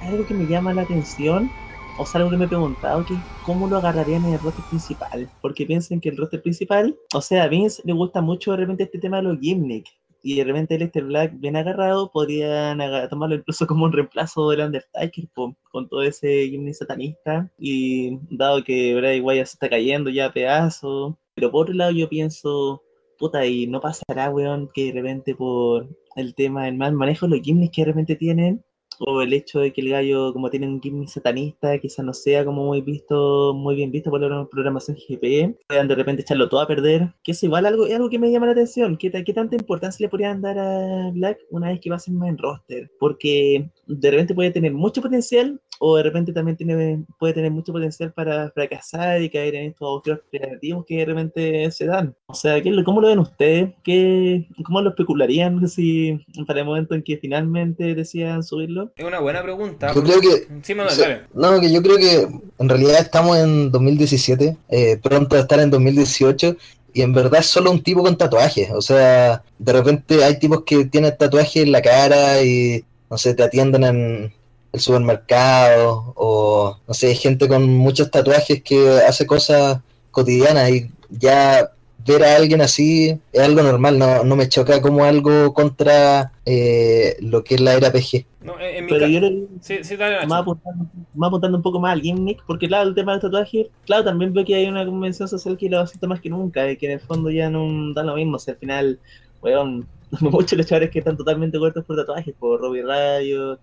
hay 0.00 0.08
algo 0.08 0.26
que 0.26 0.32
me 0.32 0.46
llama 0.46 0.72
la 0.72 0.82
atención, 0.82 1.50
o 1.98 2.06
sea, 2.06 2.20
algo 2.20 2.30
que 2.30 2.36
me 2.36 2.44
he 2.44 2.48
preguntado, 2.48 3.04
que 3.04 3.14
cómo 3.44 3.66
lo 3.66 3.78
agarrarían 3.78 4.24
en 4.24 4.34
el 4.34 4.40
roster 4.40 4.64
principal, 4.68 5.30
porque 5.40 5.66
piensen 5.66 6.00
que 6.00 6.10
el 6.10 6.16
roster 6.16 6.42
principal, 6.42 6.96
o 7.14 7.20
sea, 7.20 7.44
a 7.44 7.48
Vince 7.48 7.82
le 7.84 7.92
gusta 7.92 8.20
mucho 8.20 8.52
de 8.52 8.58
repente 8.58 8.84
este 8.84 8.98
tema 8.98 9.18
de 9.18 9.24
los 9.24 9.40
gimmick, 9.40 9.86
y 10.26 10.34
de 10.34 10.44
repente 10.44 10.74
el 10.74 10.82
este 10.82 11.02
Black 11.02 11.38
bien 11.38 11.54
agarrado 11.54 12.10
podrían 12.10 12.80
tomarlo 13.08 13.36
incluso 13.36 13.64
como 13.64 13.84
un 13.84 13.92
reemplazo 13.92 14.50
del 14.50 14.60
Undertaker 14.60 15.28
con 15.34 15.88
todo 15.88 16.02
ese 16.02 16.48
gimmick 16.48 16.74
satanista 16.74 17.48
y 17.60 18.18
dado 18.30 18.64
que 18.64 18.96
Bray 18.96 19.20
Wyatt 19.20 19.46
se 19.46 19.52
está 19.54 19.68
cayendo 19.70 20.10
ya 20.10 20.26
a 20.26 20.32
pedazos 20.32 21.14
pero 21.34 21.52
por 21.52 21.62
otro 21.62 21.74
lado 21.74 21.92
yo 21.92 22.08
pienso 22.08 22.82
puta 23.20 23.46
y 23.46 23.68
no 23.68 23.80
pasará 23.80 24.30
weón 24.30 24.68
que 24.74 24.86
de 24.86 25.00
repente 25.00 25.36
por 25.36 25.88
el 26.16 26.34
tema 26.34 26.64
del 26.64 26.76
mal 26.76 26.94
manejo 26.94 27.28
los 27.28 27.40
gimmicks 27.40 27.76
que 27.76 27.82
de 27.82 27.86
repente 27.86 28.16
tienen 28.16 28.64
o 29.00 29.22
el 29.22 29.32
hecho 29.32 29.60
de 29.60 29.72
que 29.72 29.80
el 29.80 29.90
gallo 29.90 30.32
como 30.32 30.50
tiene 30.50 30.68
un 30.68 30.80
gimmick 30.80 31.08
satanista 31.08 31.78
quizás 31.78 32.04
no 32.04 32.12
sea 32.12 32.44
como 32.44 32.64
muy 32.64 32.80
visto 32.80 33.54
muy 33.54 33.76
bien 33.76 33.90
visto 33.90 34.10
por 34.10 34.20
la 34.20 34.46
programación 34.46 34.96
GP 34.96 35.56
puedan 35.68 35.88
de 35.88 35.94
repente 35.94 36.22
echarlo 36.22 36.48
todo 36.48 36.60
a 36.60 36.66
perder 36.66 37.12
que 37.22 37.32
es 37.32 37.42
igual 37.42 37.66
algo 37.66 37.84
algo 37.84 38.10
que 38.10 38.18
me 38.18 38.30
llama 38.30 38.46
la 38.46 38.52
atención 38.52 38.96
¿Qué, 38.96 39.10
qué 39.10 39.32
tanta 39.32 39.56
importancia 39.56 40.04
le 40.04 40.10
podrían 40.10 40.40
dar 40.40 40.58
a 40.58 41.10
Black 41.12 41.38
una 41.50 41.68
vez 41.68 41.80
que 41.80 41.90
va 41.90 41.96
a 41.96 42.00
ser 42.00 42.14
más 42.14 42.28
en 42.28 42.38
roster 42.38 42.90
porque 42.98 43.70
de 43.86 44.10
repente 44.10 44.34
puede 44.34 44.50
tener 44.50 44.72
mucho 44.72 45.02
potencial 45.02 45.60
o 45.78 45.96
de 45.96 46.02
repente 46.02 46.32
también 46.32 46.56
tiene, 46.56 47.04
puede 47.18 47.34
tener 47.34 47.50
mucho 47.50 47.72
potencial 47.72 48.12
para 48.12 48.50
fracasar 48.50 49.22
y 49.22 49.30
caer 49.30 49.54
en 49.56 49.64
estos 49.70 49.86
agujeros 49.86 50.20
creativos 50.30 50.84
que 50.86 50.96
de 50.98 51.04
repente 51.04 51.70
se 51.70 51.86
dan. 51.86 52.14
O 52.26 52.34
sea, 52.34 52.62
¿qué, 52.62 52.68
es 52.70 52.74
lo- 52.74 52.84
¿cómo 52.84 53.00
lo 53.00 53.08
ven 53.08 53.18
ustedes? 53.18 53.70
¿Qué, 53.84 54.46
¿Cómo 54.64 54.80
lo 54.82 54.90
especularían 54.90 55.66
si 55.68 56.18
para 56.46 56.60
el 56.60 56.66
momento 56.66 56.94
en 56.94 57.02
que 57.02 57.18
finalmente 57.18 57.94
decían 57.94 58.42
subirlo? 58.42 58.92
Es 58.96 59.04
una 59.04 59.20
buena 59.20 59.42
pregunta. 59.42 59.92
Yo 59.94 60.02
creo 60.02 60.20
que 60.20 60.46
Sí, 60.62 60.74
Manuel, 60.74 60.94
Sí, 60.94 61.00
dale. 61.02 61.20
No, 61.34 61.60
que 61.60 61.72
yo 61.72 61.82
creo 61.82 61.96
que 61.96 62.26
en 62.58 62.68
realidad 62.68 62.98
estamos 63.00 63.36
en 63.38 63.70
2017, 63.70 64.56
eh, 64.68 64.98
pronto 65.02 65.36
a 65.36 65.40
estar 65.40 65.60
en 65.60 65.70
2018, 65.70 66.56
y 66.92 67.02
en 67.02 67.12
verdad 67.12 67.40
es 67.40 67.46
solo 67.46 67.70
un 67.70 67.82
tipo 67.82 68.02
con 68.02 68.16
tatuajes. 68.16 68.70
O 68.70 68.80
sea, 68.80 69.42
de 69.58 69.72
repente 69.72 70.24
hay 70.24 70.38
tipos 70.38 70.62
que 70.64 70.86
tienen 70.86 71.14
tatuajes 71.18 71.62
en 71.62 71.72
la 71.72 71.82
cara 71.82 72.42
y, 72.42 72.84
no 73.10 73.18
sé, 73.18 73.34
te 73.34 73.42
atienden 73.42 73.84
en 73.84 74.32
el 74.76 74.80
supermercado 74.80 76.12
o, 76.16 76.78
no 76.86 76.94
sé, 76.94 77.14
gente 77.14 77.48
con 77.48 77.66
muchos 77.68 78.10
tatuajes 78.10 78.62
que 78.62 79.00
hace 79.00 79.26
cosas 79.26 79.80
cotidianas 80.10 80.70
y 80.70 80.90
ya 81.10 81.70
ver 82.06 82.22
a 82.22 82.36
alguien 82.36 82.60
así 82.60 83.18
es 83.32 83.40
algo 83.42 83.62
normal, 83.62 83.98
no, 83.98 84.22
no 84.22 84.36
me 84.36 84.48
choca 84.48 84.80
como 84.80 85.04
algo 85.04 85.52
contra 85.52 86.32
eh, 86.44 87.16
lo 87.20 87.42
que 87.42 87.56
es 87.56 87.60
la 87.60 87.74
era 87.74 87.90
PG. 87.90 88.24
No, 88.42 88.60
en, 88.60 88.76
en 88.76 88.84
mi 88.84 88.92
Pero 88.92 89.06
yo 89.08 89.20
lo 89.20 89.46
Sí, 89.60 89.96
dale, 89.96 90.18
apuntando, 90.18 91.56
un 91.56 91.62
poco 91.62 91.80
más 91.80 91.94
al 91.94 92.02
gimmick, 92.02 92.44
porque 92.46 92.68
claro, 92.68 92.88
el 92.88 92.94
tema 92.94 93.12
del 93.12 93.20
tatuaje, 93.20 93.70
claro, 93.84 94.04
también 94.04 94.32
veo 94.32 94.44
que 94.44 94.54
hay 94.54 94.66
una 94.66 94.86
convención 94.86 95.28
social 95.28 95.56
que 95.56 95.68
lo 95.68 95.80
acepta 95.80 96.06
más 96.06 96.20
que 96.20 96.30
nunca, 96.30 96.70
y 96.70 96.76
que 96.76 96.86
en 96.86 96.92
el 96.92 97.00
fondo 97.00 97.30
ya 97.30 97.50
no 97.50 97.92
da 97.92 98.04
lo 98.04 98.14
mismo, 98.14 98.36
o 98.36 98.38
sea, 98.38 98.54
al 98.54 98.60
final, 98.60 99.00
weón, 99.42 99.88
muchos 100.20 100.56
los 100.56 100.66
chavales 100.66 100.90
que 100.90 101.00
están 101.00 101.16
totalmente 101.16 101.58
cortos 101.58 101.84
por 101.84 101.96
tatuajes, 101.96 102.34
por 102.38 102.60
Robbie 102.60 102.82
Riot, 102.82 103.54
el 103.54 103.58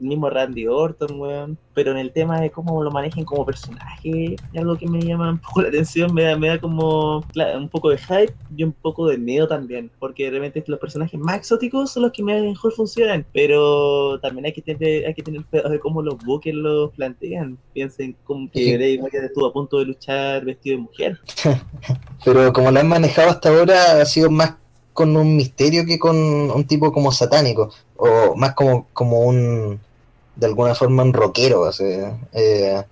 mismo 0.00 0.30
Randy 0.30 0.66
Orton, 0.66 1.20
weón, 1.20 1.58
pero 1.74 1.92
en 1.92 1.98
el 1.98 2.12
tema 2.12 2.40
de 2.40 2.50
cómo 2.50 2.82
lo 2.82 2.90
manejen 2.90 3.24
como 3.24 3.44
personaje, 3.44 4.34
es 4.34 4.60
algo 4.60 4.76
que 4.76 4.88
me 4.88 5.00
llama 5.00 5.30
un 5.30 5.38
poco 5.38 5.62
la 5.62 5.68
atención, 5.68 6.12
me 6.14 6.24
da, 6.24 6.36
me 6.36 6.48
da 6.48 6.58
como 6.58 7.22
claro, 7.32 7.58
un 7.58 7.68
poco 7.68 7.90
de 7.90 7.98
hype 7.98 8.34
y 8.56 8.64
un 8.64 8.72
poco 8.72 9.06
de 9.06 9.18
miedo 9.18 9.46
también, 9.46 9.90
porque 9.98 10.30
realmente 10.30 10.62
los 10.66 10.80
personajes 10.80 11.18
más 11.18 11.36
exóticos 11.36 11.92
son 11.92 12.04
los 12.04 12.12
que 12.12 12.22
mejor 12.22 12.72
funcionan, 12.72 13.24
pero 13.32 14.18
también 14.20 14.46
hay 14.46 14.52
que 14.52 14.62
tener, 14.62 15.06
hay 15.06 15.14
que 15.14 15.22
tener 15.22 15.44
cuidado 15.44 15.70
de 15.70 15.80
cómo 15.80 16.02
los 16.02 16.16
buques 16.24 16.54
los 16.54 16.90
plantean, 16.92 17.58
piensen 17.72 18.16
como 18.24 18.50
que 18.50 18.58
Sí. 18.58 18.76
Bray 18.76 18.98
Wyatt 18.98 19.24
estuvo 19.24 19.46
a 19.46 19.52
punto 19.52 19.78
de 19.78 19.84
luchar 19.86 20.44
vestido 20.44 20.76
de 20.76 20.82
mujer, 20.82 21.20
Pero 22.24 22.52
como 22.52 22.70
lo 22.70 22.80
han 22.80 22.88
manejado 22.88 23.30
hasta 23.30 23.48
ahora, 23.50 24.00
ha 24.00 24.04
sido 24.04 24.30
más 24.30 24.54
con 24.92 25.16
un 25.16 25.36
misterio 25.36 25.86
que 25.86 25.98
con 25.98 26.16
un 26.16 26.66
tipo 26.66 26.90
como 26.90 27.12
satánico, 27.12 27.70
o 27.96 28.34
más 28.34 28.54
como, 28.54 28.88
como 28.92 29.20
un, 29.20 29.78
de 30.38 30.46
alguna 30.46 30.74
forma, 30.74 31.02
un 31.02 31.12
rockero. 31.12 31.70
eh, 32.32 32.82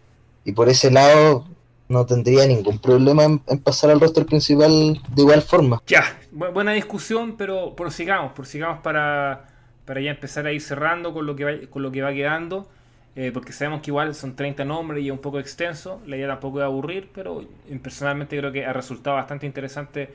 y 0.45 0.53
por 0.53 0.69
ese 0.69 0.91
lado 0.91 1.45
no 1.89 2.05
tendría 2.07 2.47
ningún 2.47 2.79
problema 2.79 3.25
en, 3.25 3.39
pasar 3.63 3.91
al 3.91 4.01
roster 4.01 4.27
principal 4.27 5.01
de 5.15 5.23
igual 5.23 5.43
forma. 5.43 5.81
Ya, 5.87 6.03
bu- 6.33 6.53
buena 6.53 6.73
discusión, 6.73 7.37
pero 7.37 7.75
prosigamos, 7.77 8.33
prosigamos 8.33 8.81
para, 8.83 9.45
para 9.85 10.01
ya 10.01 10.11
empezar 10.11 10.47
a 10.47 10.53
ir 10.53 10.61
cerrando 10.61 11.13
con 11.15 11.27
lo 11.27 11.37
que 11.37 11.45
va, 11.45 11.53
con 11.71 11.83
lo 11.83 11.93
que 11.93 12.03
va 12.03 12.13
quedando, 12.13 12.69
eh, 13.15 13.31
porque 13.33 13.53
sabemos 13.53 13.83
que 13.83 13.91
igual 13.91 14.15
son 14.15 14.35
30 14.37 14.65
nombres 14.65 15.03
y 15.05 15.07
es 15.09 15.13
un 15.13 15.19
poco 15.21 15.39
extenso, 15.39 16.01
la 16.07 16.17
idea 16.17 16.29
tampoco 16.29 16.59
es 16.61 16.65
aburrir, 16.65 17.11
pero 17.15 17.45
personalmente 17.83 18.37
creo 18.37 18.53
que 18.53 18.67
ha 18.67 18.73
resultado 18.73 19.17
bastante 19.17 19.47
interesante 19.47 20.13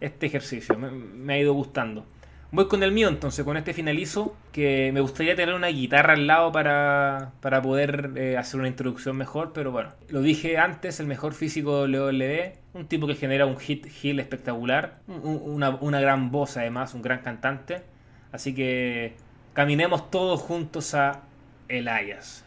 este 0.00 0.26
ejercicio, 0.26 0.76
me 0.76 1.34
ha 1.34 1.38
ido 1.38 1.52
gustando. 1.54 2.04
Voy 2.54 2.68
con 2.68 2.82
el 2.82 2.92
mío 2.92 3.08
entonces, 3.08 3.46
con 3.46 3.56
este 3.56 3.72
finalizo, 3.72 4.36
que 4.52 4.90
me 4.92 5.00
gustaría 5.00 5.34
tener 5.34 5.54
una 5.54 5.68
guitarra 5.68 6.12
al 6.12 6.26
lado 6.26 6.52
para, 6.52 7.32
para 7.40 7.62
poder 7.62 8.10
eh, 8.16 8.36
hacer 8.36 8.60
una 8.60 8.68
introducción 8.68 9.16
mejor, 9.16 9.52
pero 9.54 9.72
bueno, 9.72 9.92
lo 10.10 10.20
dije 10.20 10.58
antes, 10.58 11.00
el 11.00 11.06
mejor 11.06 11.32
físico 11.32 11.86
de 11.86 11.98
WWE, 11.98 12.58
un 12.74 12.86
tipo 12.88 13.06
que 13.06 13.14
genera 13.14 13.46
un 13.46 13.56
hit 13.58 13.86
heel 14.02 14.20
espectacular, 14.20 14.98
un- 15.08 15.20
un- 15.24 15.42
una, 15.54 15.70
una 15.70 15.98
gran 16.02 16.30
voz 16.30 16.58
además, 16.58 16.92
un 16.92 17.00
gran 17.00 17.20
cantante, 17.20 17.84
así 18.32 18.54
que 18.54 19.14
caminemos 19.54 20.10
todos 20.10 20.38
juntos 20.42 20.94
a 20.94 21.22
Elias. 21.68 22.44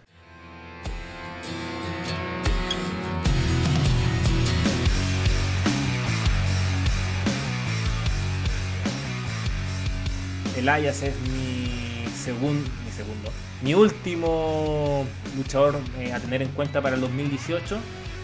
Elias 10.58 11.02
es 11.04 11.14
mi, 11.32 12.06
segun- 12.16 12.64
mi 12.86 12.92
segundo, 12.96 13.32
mi 13.62 13.74
último 13.74 15.06
luchador 15.38 15.80
eh, 16.00 16.14
a 16.14 16.20
tener 16.20 16.42
en 16.42 16.50
cuenta 16.50 16.82
para 16.82 16.96
el 16.96 17.02
2018. 17.02 17.78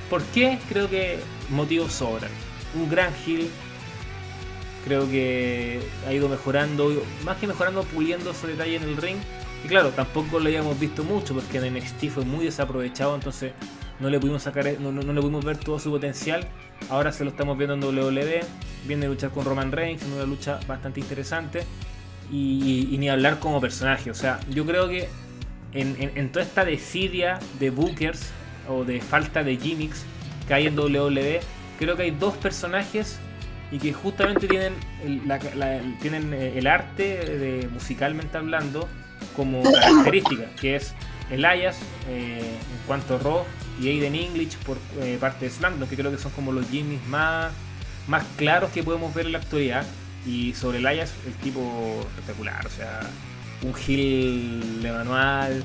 ¿Por 0.10 0.22
qué? 0.24 0.60
Creo 0.70 0.90
que 0.90 1.20
motivos 1.50 1.94
sobran. 1.94 2.30
Un 2.76 2.90
gran 2.90 3.14
heel. 3.26 3.50
Creo 4.86 5.10
que 5.10 5.80
ha 6.08 6.14
ido 6.14 6.28
mejorando, 6.28 6.92
más 7.24 7.38
que 7.38 7.48
mejorando, 7.48 7.84
puliendo 7.84 8.34
su 8.34 8.48
detalle 8.48 8.78
en 8.78 8.84
el 8.84 8.98
ring. 8.98 9.18
Y 9.64 9.68
claro, 9.68 9.90
tampoco 9.90 10.40
lo 10.40 10.48
habíamos 10.48 10.80
visto 10.80 11.04
mucho 11.04 11.36
porque 11.36 11.60
en 11.60 11.76
NXT 11.76 12.10
fue 12.10 12.26
muy 12.26 12.46
desaprovechado, 12.46 13.14
entonces 13.14 13.52
no 14.00 14.10
le 14.10 14.20
pudimos 14.20 14.42
sacar, 14.42 14.66
no, 14.80 14.92
no- 14.92 15.04
no 15.04 15.14
le 15.14 15.22
pudimos 15.22 15.46
ver 15.46 15.58
todo 15.58 15.78
su 15.80 15.92
potencial. 15.92 16.48
Ahora 16.90 17.12
se 17.12 17.24
lo 17.24 17.30
estamos 17.30 17.58
viendo 17.60 17.76
en 17.76 17.84
WWE. 17.84 18.42
Viene 18.88 19.06
a 19.06 19.10
luchar 19.10 19.30
con 19.30 19.46
Roman 19.46 19.72
Reigns 19.72 20.02
una 20.04 20.24
lucha 20.26 20.60
bastante 20.68 21.00
interesante. 21.00 21.64
Y, 22.32 22.88
y 22.92 22.98
ni 22.98 23.10
hablar 23.10 23.40
como 23.40 23.60
personaje. 23.60 24.10
O 24.10 24.14
sea, 24.14 24.40
yo 24.50 24.66
creo 24.66 24.88
que 24.88 25.10
en, 25.74 26.32
toda 26.32 26.46
esta 26.46 26.64
desidia 26.66 27.40
de 27.60 27.70
bookers 27.70 28.30
o 28.70 28.84
de 28.86 29.02
falta 29.02 29.44
de 29.44 29.58
gimmicks 29.58 30.04
que 30.48 30.54
hay 30.54 30.68
en 30.68 30.78
WWE, 30.80 31.42
creo 31.80 31.96
que 31.96 32.04
hay 32.04 32.12
dos 32.12 32.36
personajes 32.38 33.20
y 33.72 33.78
que 33.80 33.94
justamente 33.94 34.48
tienen 34.48 34.74
el, 35.06 35.28
la- 35.28 35.40
la- 35.56 35.82
tienen 36.02 36.34
eh, 36.34 36.54
el 36.58 36.68
arte 36.68 37.04
de, 37.26 37.68
musicalmente 37.70 38.38
hablando 38.38 38.88
como 39.36 39.64
característica, 39.64 40.46
que 40.60 40.76
es 40.76 40.94
Elias 41.30 41.78
eh, 42.10 42.40
en 42.40 42.88
cuanto 42.88 43.16
a 43.16 43.20
Raw 43.20 43.44
y 43.82 43.88
Aiden 43.88 44.16
English 44.16 44.58
por 44.58 44.78
eh, 45.00 45.18
parte 45.22 45.46
de 45.46 45.52
SmackDown, 45.52 45.88
que 45.90 45.96
creo 45.96 46.12
que 46.12 46.18
son 46.18 46.32
como 46.34 46.52
los 46.52 46.68
gimmicks 46.70 47.08
más, 47.08 47.52
más 48.08 48.24
claros 48.38 48.72
que 48.72 48.84
podemos 48.84 49.14
ver 49.14 49.26
en 49.28 49.32
la 49.34 49.38
actualidad. 49.40 49.86
Y 50.26 50.54
sobre 50.54 50.78
Elias, 50.78 51.14
el 51.26 51.34
tipo 51.36 51.62
espectacular, 52.10 52.66
o 52.66 52.70
sea, 52.70 53.02
un 53.64 53.74
heel 53.76 54.82
de 54.82 54.92
manual. 54.92 55.64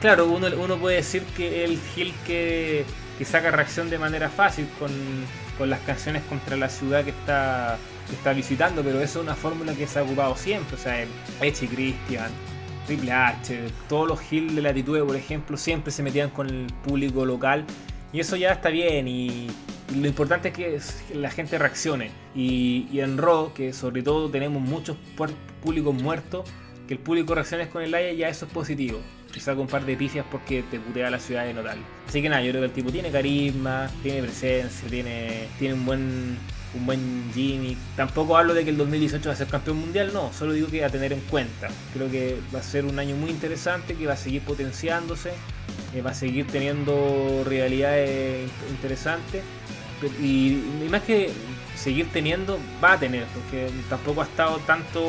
Claro, 0.00 0.26
uno, 0.26 0.48
uno 0.56 0.76
puede 0.78 0.96
decir 0.96 1.22
que 1.36 1.64
el 1.64 1.78
heel 1.96 2.14
que, 2.26 2.84
que 3.18 3.24
saca 3.24 3.50
reacción 3.50 3.90
de 3.90 3.98
manera 3.98 4.28
fácil 4.28 4.68
con, 4.78 4.90
con 5.58 5.68
las 5.68 5.80
canciones 5.80 6.22
contra 6.24 6.56
la 6.56 6.68
ciudad 6.68 7.04
que 7.04 7.10
está, 7.10 7.76
que 8.08 8.14
está 8.14 8.32
visitando, 8.32 8.82
pero 8.82 9.00
eso 9.00 9.18
es 9.18 9.24
una 9.24 9.34
fórmula 9.34 9.74
que 9.74 9.86
se 9.86 9.98
ha 9.98 10.04
ocupado 10.04 10.36
siempre. 10.36 10.76
O 10.76 10.78
sea, 10.78 11.04
y 11.04 11.66
Christian, 11.66 12.30
Triple 12.86 13.12
H, 13.12 13.64
todos 13.88 14.08
los 14.08 14.32
heel 14.32 14.54
de 14.54 14.62
latitude, 14.62 15.04
por 15.04 15.16
ejemplo, 15.16 15.56
siempre 15.56 15.92
se 15.92 16.02
metían 16.02 16.30
con 16.30 16.48
el 16.48 16.66
público 16.84 17.26
local. 17.26 17.64
Y 18.12 18.20
eso 18.20 18.36
ya 18.36 18.52
está 18.52 18.70
bien 18.70 19.06
y 19.06 19.48
lo 19.94 20.06
importante 20.06 20.48
es 20.48 20.54
que 20.54 21.16
la 21.16 21.30
gente 21.30 21.58
reaccione. 21.58 22.10
Y, 22.34 22.86
en 22.98 23.18
Raw, 23.18 23.52
que 23.52 23.72
sobre 23.72 24.02
todo 24.02 24.30
tenemos 24.30 24.62
muchos 24.62 24.96
públicos 25.62 25.94
muertos, 25.94 26.48
que 26.86 26.94
el 26.94 27.00
público 27.00 27.34
reaccione 27.34 27.68
con 27.68 27.82
el 27.82 27.94
Aya, 27.94 28.12
ya 28.12 28.28
eso 28.28 28.46
es 28.46 28.52
positivo. 28.52 29.00
Que 29.32 29.40
saca 29.40 29.60
un 29.60 29.66
par 29.66 29.84
de 29.84 29.96
pifias 29.96 30.24
porque 30.30 30.62
te 30.70 30.80
putea 30.80 31.10
la 31.10 31.18
ciudad 31.18 31.44
de 31.44 31.54
notable. 31.54 31.82
Así 32.06 32.22
que 32.22 32.28
nada, 32.28 32.42
yo 32.42 32.50
creo 32.50 32.62
que 32.62 32.66
el 32.66 32.72
tipo 32.72 32.90
tiene 32.90 33.10
carisma, 33.10 33.90
tiene 34.02 34.22
presencia, 34.22 34.88
tiene, 34.88 35.48
tiene 35.58 35.74
un 35.74 35.84
buen 35.84 36.38
un 36.74 36.86
buen. 36.86 36.98
Tampoco 37.96 38.36
hablo 38.36 38.54
de 38.54 38.64
que 38.64 38.70
el 38.70 38.76
2018 38.76 39.28
va 39.28 39.32
a 39.32 39.36
ser 39.36 39.46
campeón 39.46 39.78
mundial, 39.78 40.10
no, 40.12 40.32
solo 40.32 40.52
digo 40.52 40.68
que 40.68 40.84
a 40.84 40.90
tener 40.90 41.12
en 41.12 41.20
cuenta. 41.20 41.68
Creo 41.94 42.10
que 42.10 42.38
va 42.54 42.60
a 42.60 42.62
ser 42.62 42.84
un 42.84 42.98
año 42.98 43.16
muy 43.16 43.30
interesante, 43.30 43.94
que 43.94 44.06
va 44.06 44.14
a 44.14 44.16
seguir 44.16 44.42
potenciándose, 44.42 45.32
eh, 45.94 46.02
va 46.02 46.10
a 46.10 46.14
seguir 46.14 46.46
teniendo 46.46 47.44
rivalidades 47.46 48.50
interesantes. 48.70 49.42
Y, 50.20 50.62
y 50.84 50.88
más 50.90 51.02
que 51.02 51.30
seguir 51.78 52.08
teniendo, 52.12 52.58
va 52.82 52.94
a 52.94 52.98
tener, 52.98 53.24
porque 53.26 53.70
tampoco 53.88 54.22
ha 54.22 54.24
estado 54.24 54.58
tanto 54.66 55.00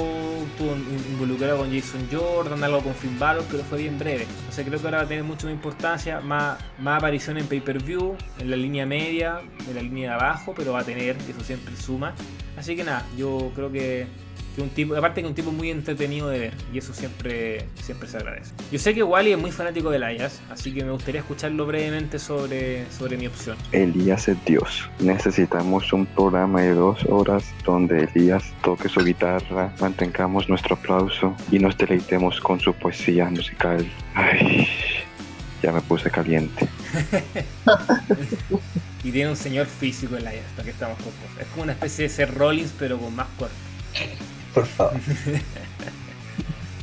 involucrado 1.11 1.57
con 1.57 1.73
Jason 1.73 2.07
Jordan, 2.11 2.63
algo 2.63 2.81
con 2.81 2.93
Finn 2.93 3.17
Balor, 3.17 3.43
pero 3.49 3.63
fue 3.63 3.79
bien 3.79 3.97
breve. 3.97 4.27
O 4.47 4.51
sea, 4.51 4.63
creo 4.63 4.79
que 4.79 4.85
ahora 4.85 4.99
va 4.99 5.03
a 5.03 5.07
tener 5.07 5.23
mucha 5.23 5.45
más 5.47 5.55
importancia, 5.55 6.21
más, 6.21 6.59
más 6.79 6.99
aparición 6.99 7.37
en 7.37 7.47
pay-per-view, 7.47 8.15
en 8.37 8.51
la 8.51 8.55
línea 8.55 8.85
media, 8.85 9.41
en 9.67 9.75
la 9.75 9.81
línea 9.81 10.11
de 10.11 10.15
abajo, 10.15 10.53
pero 10.55 10.73
va 10.73 10.81
a 10.81 10.83
tener, 10.83 11.17
eso 11.27 11.43
siempre 11.43 11.75
suma. 11.75 12.13
Así 12.55 12.75
que 12.75 12.83
nada, 12.83 13.05
yo 13.17 13.51
creo 13.55 13.71
que, 13.71 14.07
que 14.55 14.61
un 14.61 14.69
tipo, 14.69 14.95
aparte 14.95 15.21
que 15.21 15.27
un 15.27 15.33
tipo 15.33 15.51
muy 15.51 15.69
entretenido 15.69 16.29
de 16.29 16.39
ver, 16.39 16.53
y 16.73 16.77
eso 16.77 16.93
siempre, 16.93 17.65
siempre 17.81 18.07
se 18.07 18.17
agradece. 18.17 18.51
Yo 18.71 18.79
sé 18.79 18.93
que 18.93 19.03
Wally 19.03 19.33
es 19.33 19.37
muy 19.37 19.51
fanático 19.51 19.89
de 19.89 19.97
Elias, 19.97 20.41
así 20.49 20.73
que 20.73 20.83
me 20.83 20.91
gustaría 20.91 21.21
escucharlo 21.21 21.65
brevemente 21.65 22.19
sobre, 22.19 22.89
sobre 22.91 23.17
mi 23.17 23.27
opción. 23.27 23.57
Elías 23.71 24.27
es 24.27 24.37
Dios. 24.45 24.89
Necesitamos 24.99 25.91
un 25.93 26.05
programa 26.05 26.61
de 26.61 26.73
dos 26.73 27.03
horas 27.05 27.43
donde 27.65 28.09
Elías 28.13 28.43
toque 28.63 28.89
su 28.89 29.03
guitarra, 29.03 29.73
mantengamos 29.79 30.49
nuestro 30.49 30.75
aplauso 30.75 31.35
y 31.51 31.59
nos 31.59 31.77
deleitemos 31.77 32.39
con 32.39 32.59
su 32.59 32.73
poesía 32.73 33.29
musical. 33.29 33.89
Ay, 34.15 34.67
ya 35.61 35.71
me 35.71 35.81
puse 35.81 36.09
caliente. 36.09 36.67
Y 39.03 39.11
tiene 39.11 39.29
un 39.29 39.37
señor 39.37 39.65
físico 39.67 40.17
en 40.17 40.25
la 40.25 40.31
para 40.55 40.63
que 40.65 40.71
estamos 40.71 40.97
con 40.97 41.05
cosas. 41.05 41.41
Es 41.41 41.47
como 41.47 41.63
una 41.63 41.71
especie 41.71 42.03
de 42.03 42.09
ser 42.09 42.33
Rollins, 42.33 42.73
pero 42.77 42.97
con 42.97 43.15
más 43.15 43.27
cuerpo. 43.37 43.55
Por 44.53 44.65
favor. 44.65 44.93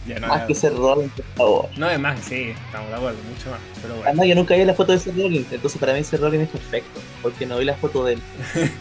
Ya 0.07 0.21
no, 0.21 0.29
Más 0.29 0.45
que 0.45 0.55
ser 0.55 0.73
Rollins, 0.73 1.11
por 1.15 1.25
favor. 1.37 1.69
no 1.77 1.91
es 1.91 1.99
más, 1.99 2.21
sí, 2.21 2.51
estamos 2.67 2.89
de 2.91 2.95
acuerdo, 2.95 3.19
mucho 3.29 3.51
más. 3.51 3.59
Pero 3.83 3.95
bueno. 3.95 4.07
Además, 4.09 4.27
yo 4.29 4.35
nunca 4.37 4.55
vi 4.55 4.65
la 4.65 4.73
foto 4.75 4.93
de 4.93 5.01
Seth 5.01 5.17
Rollins, 5.17 5.51
entonces 5.51 5.81
para 5.81 5.95
mí 5.95 6.05
Seth 6.05 6.21
Rollins 6.21 6.45
es 6.45 6.49
perfecto, 6.51 7.01
porque 7.23 7.45
no 7.45 7.59
vi 7.59 7.65
la 7.65 7.75
foto 7.75 8.05
de 8.05 8.13
él. 8.15 8.23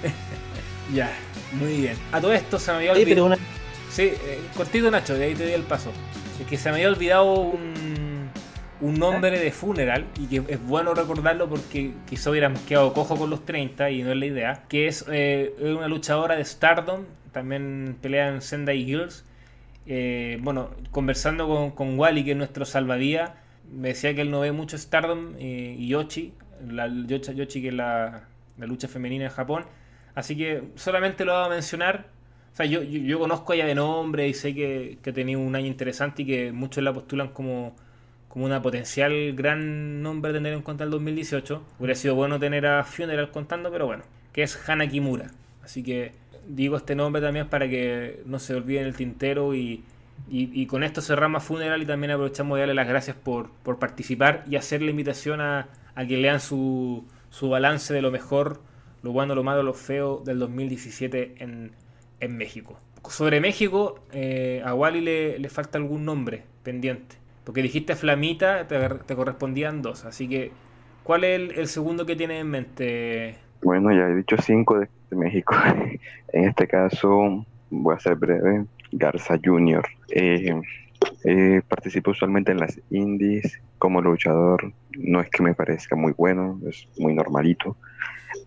Ya. 0.94 1.12
Muy 1.54 1.78
bien. 1.78 1.96
A 2.12 2.22
todo 2.22 2.32
esto 2.32 2.60
se 2.60 2.70
me 2.72 2.78
había 2.78 2.94
pero 2.94 3.04
olvidado. 3.24 3.26
una, 3.26 3.38
Sí, 3.90 4.04
eh, 4.04 4.40
cortito 4.56 4.92
Nacho, 4.92 5.16
de 5.16 5.26
ahí 5.26 5.34
te 5.34 5.48
di 5.48 5.54
el 5.54 5.64
paso. 5.64 5.90
Es 6.40 6.46
que 6.46 6.58
se 6.58 6.70
me 6.70 6.76
había 6.76 6.90
olvidado 6.90 7.34
un, 7.34 8.30
un 8.82 8.94
nombre 8.94 9.40
de 9.40 9.52
funeral 9.52 10.06
y 10.20 10.28
que 10.28 10.44
es 10.54 10.64
bueno 10.64 10.94
recordarlo 10.94 11.50
porque 11.50 11.92
quizá 12.08 12.30
hubiéramos 12.30 12.60
quedado 12.62 12.94
cojo 12.94 13.16
con 13.18 13.32
los 13.32 13.46
30 13.46 13.90
y 13.90 14.04
no 14.04 14.12
es 14.12 14.18
la 14.18 14.26
idea. 14.28 14.64
Que 14.70 14.88
es 14.88 15.06
eh, 15.10 15.56
una 15.60 15.88
luchadora 15.88 16.36
de 16.36 16.46
Stardom, 16.46 17.06
también 17.36 17.98
pelea 18.02 18.30
en 18.30 18.42
Sendai 18.42 18.86
Girls. 18.86 19.26
Eh, 19.86 20.40
bueno, 20.42 20.72
conversando 20.92 21.48
con, 21.48 21.72
con 21.72 22.00
Wally, 22.00 22.24
que 22.24 22.32
es 22.32 22.38
nuestro 22.38 22.64
salvadía, 22.64 23.36
me 23.70 23.90
decía 23.90 24.16
que 24.16 24.22
él 24.22 24.32
no 24.32 24.40
ve 24.40 24.54
mucho 24.54 24.78
Stardom 24.78 25.36
eh, 25.38 25.76
y 25.78 25.90
Yoshi, 25.90 26.34
la 26.66 26.88
Yoshi, 26.88 27.36
Yoshi 27.36 27.62
que 27.62 27.68
es 27.68 27.74
la, 27.74 28.24
la 28.58 28.66
lucha 28.66 28.88
femenina 28.88 29.26
en 29.26 29.32
Japón. 29.32 29.66
Así 30.16 30.38
que 30.38 30.64
solamente 30.76 31.26
lo 31.26 31.34
voy 31.34 31.46
a 31.46 31.50
mencionar. 31.50 32.08
O 32.54 32.56
sea, 32.56 32.66
yo, 32.66 32.82
yo, 32.84 33.00
yo 33.00 33.20
conozco 33.20 33.52
a 33.52 33.56
ella 33.58 33.66
de 33.66 33.76
nombre 33.76 34.30
y 34.30 34.34
sé 34.34 34.56
que, 34.56 34.98
que 35.04 35.10
ha 35.10 35.14
tenido 35.14 35.42
un 35.42 35.56
año 35.58 35.68
interesante 35.68 36.22
y 36.22 36.26
que 36.26 36.54
muchos 36.54 36.86
la 36.86 36.94
postulan 36.94 37.28
como, 37.28 37.76
como 38.30 38.46
una 38.46 38.62
potencial 38.62 39.34
gran 39.34 40.02
nombre 40.02 40.32
a 40.32 40.34
tener 40.34 40.54
en 40.54 40.62
cuenta 40.62 40.86
el 40.86 40.90
2018. 40.90 41.62
Hubiera 41.80 41.96
sido 41.96 42.16
bueno 42.16 42.40
tener 42.40 42.66
a 42.66 42.86
Funeral 42.86 43.30
contando, 43.32 43.70
pero 43.72 43.88
bueno, 43.88 44.06
que 44.32 44.44
es 44.44 44.70
Hana 44.70 44.88
Kimura. 44.88 45.32
Así 45.66 45.84
que 45.84 46.14
digo 46.48 46.78
este 46.78 46.96
nombre 46.96 47.22
también 47.22 47.48
para 47.48 47.68
que 47.70 48.22
no 48.26 48.40
se 48.40 48.56
olviden 48.56 48.86
el 48.86 48.96
tintero 48.96 49.56
y, 49.56 49.84
y, 50.30 50.62
y 50.62 50.66
con 50.68 50.84
esto 50.84 51.02
cerramos 51.02 51.44
Funeral 51.44 51.82
y 51.82 51.86
también 51.86 52.12
aprovechamos 52.12 52.56
de 52.56 52.62
darle 52.62 52.74
las 52.74 52.88
gracias 52.88 53.16
por, 53.16 53.50
por 53.64 53.80
participar 53.80 54.44
y 54.50 54.56
hacer 54.56 54.82
la 54.82 54.92
invitación 54.92 55.42
a, 55.42 55.70
a 55.96 56.06
que 56.06 56.18
lean 56.18 56.40
su, 56.40 57.06
su 57.30 57.50
balance 57.50 57.94
de 57.94 58.02
lo 58.02 58.12
mejor, 58.12 58.62
lo 59.04 59.12
bueno, 59.12 59.36
lo 59.36 59.44
malo, 59.44 59.64
lo 59.64 59.74
feo 59.74 60.22
del 60.26 60.40
2017 60.40 61.36
en, 61.40 61.72
en 62.20 62.38
México. 62.38 62.80
Sobre 63.10 63.40
México, 63.40 64.00
eh, 64.12 64.62
a 64.66 64.74
Wally 64.74 65.02
le, 65.02 65.40
le 65.40 65.50
falta 65.50 65.78
algún 65.78 66.06
nombre 66.06 66.44
pendiente. 66.64 67.18
Porque 67.44 67.62
dijiste 67.62 67.96
Flamita, 67.96 68.68
te, 68.68 68.90
te 68.90 69.16
correspondían 69.16 69.82
dos. 69.84 70.06
Así 70.06 70.28
que, 70.28 70.52
¿cuál 71.04 71.24
es 71.24 71.40
el, 71.40 71.60
el 71.60 71.68
segundo 71.68 72.06
que 72.06 72.16
tienes 72.16 72.42
en 72.42 72.50
mente? 72.50 73.38
Bueno, 73.62 73.92
ya 73.92 74.08
he 74.10 74.16
dicho 74.16 74.38
cinco 74.38 74.80
de, 74.80 74.90
de 75.10 75.16
México. 75.16 75.56
en 76.34 76.44
este 76.46 76.68
caso, 76.68 77.46
voy 77.70 77.96
a 77.96 78.00
ser 78.00 78.16
breve. 78.16 78.66
Garza 78.92 79.38
Jr. 79.44 79.84
Eh, 80.10 80.62
eh, 81.26 81.62
participo 81.68 82.12
usualmente 82.12 82.52
en 82.52 82.60
las 82.60 82.80
indies 82.90 83.60
como 83.78 84.02
luchador. 84.02 84.74
No 84.98 85.22
es 85.22 85.30
que 85.30 85.44
me 85.44 85.54
parezca 85.54 85.96
muy 85.96 86.14
bueno, 86.14 86.60
es 86.68 86.88
muy 86.98 87.14
normalito. 87.14 87.76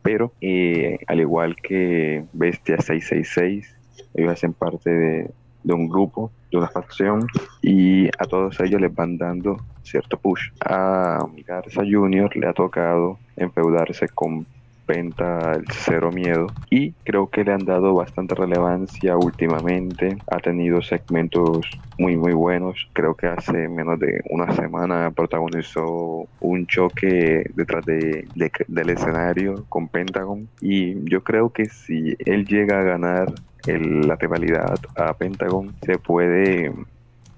Pero 0.02 0.32
eh, 0.40 0.98
al 1.06 1.20
igual 1.20 1.56
que 1.56 2.24
Bestia 2.32 2.78
666, 2.78 3.76
ellos 4.14 4.32
hacen 4.32 4.52
parte 4.52 4.90
de, 4.90 5.30
de 5.64 5.74
un 5.74 5.88
grupo, 5.88 6.30
de 6.50 6.58
una 6.58 6.68
facción, 6.68 7.26
y 7.62 8.08
a 8.18 8.24
todos 8.28 8.58
ellos 8.60 8.80
les 8.80 8.94
van 8.94 9.18
dando 9.18 9.56
cierto 9.82 10.18
push. 10.18 10.50
A 10.64 11.26
Garza 11.46 11.82
Jr. 11.82 12.36
le 12.36 12.46
ha 12.46 12.52
tocado 12.52 13.18
enfeudarse 13.36 14.08
con 14.08 14.46
Penta 14.88 15.56
el 15.56 15.66
Cero 15.72 16.12
Miedo 16.12 16.56
y 16.70 16.94
creo 17.04 17.28
que 17.30 17.44
le 17.44 17.52
han 17.52 17.66
dado 17.66 17.94
bastante 17.94 18.34
relevancia 18.34 19.18
últimamente. 19.18 20.22
Ha 20.28 20.40
tenido 20.40 20.82
segmentos 20.82 21.82
muy 21.98 22.16
muy 22.16 22.32
buenos. 22.34 22.88
Creo 22.94 23.16
que 23.16 23.28
hace 23.28 23.68
menos 23.68 24.00
de 24.00 24.22
una 24.30 24.50
semana 24.52 25.12
protagonizó 25.12 26.28
un 26.40 26.66
choque 26.68 27.44
detrás 27.54 27.84
de, 27.86 28.28
de- 28.34 28.52
del 28.68 28.90
escenario 28.90 29.66
con 29.70 29.90
Pentagon 29.90 30.50
y 30.60 31.08
yo 31.10 31.22
creo 31.24 31.52
que 31.52 31.66
si 31.68 32.16
él 32.26 32.46
llega 32.46 32.80
a 32.80 32.84
ganar 32.84 33.28
la 33.66 34.16
rivalidad 34.16 34.80
a 34.96 35.14
Pentagon 35.14 35.76
se 35.82 35.98
puede 35.98 36.72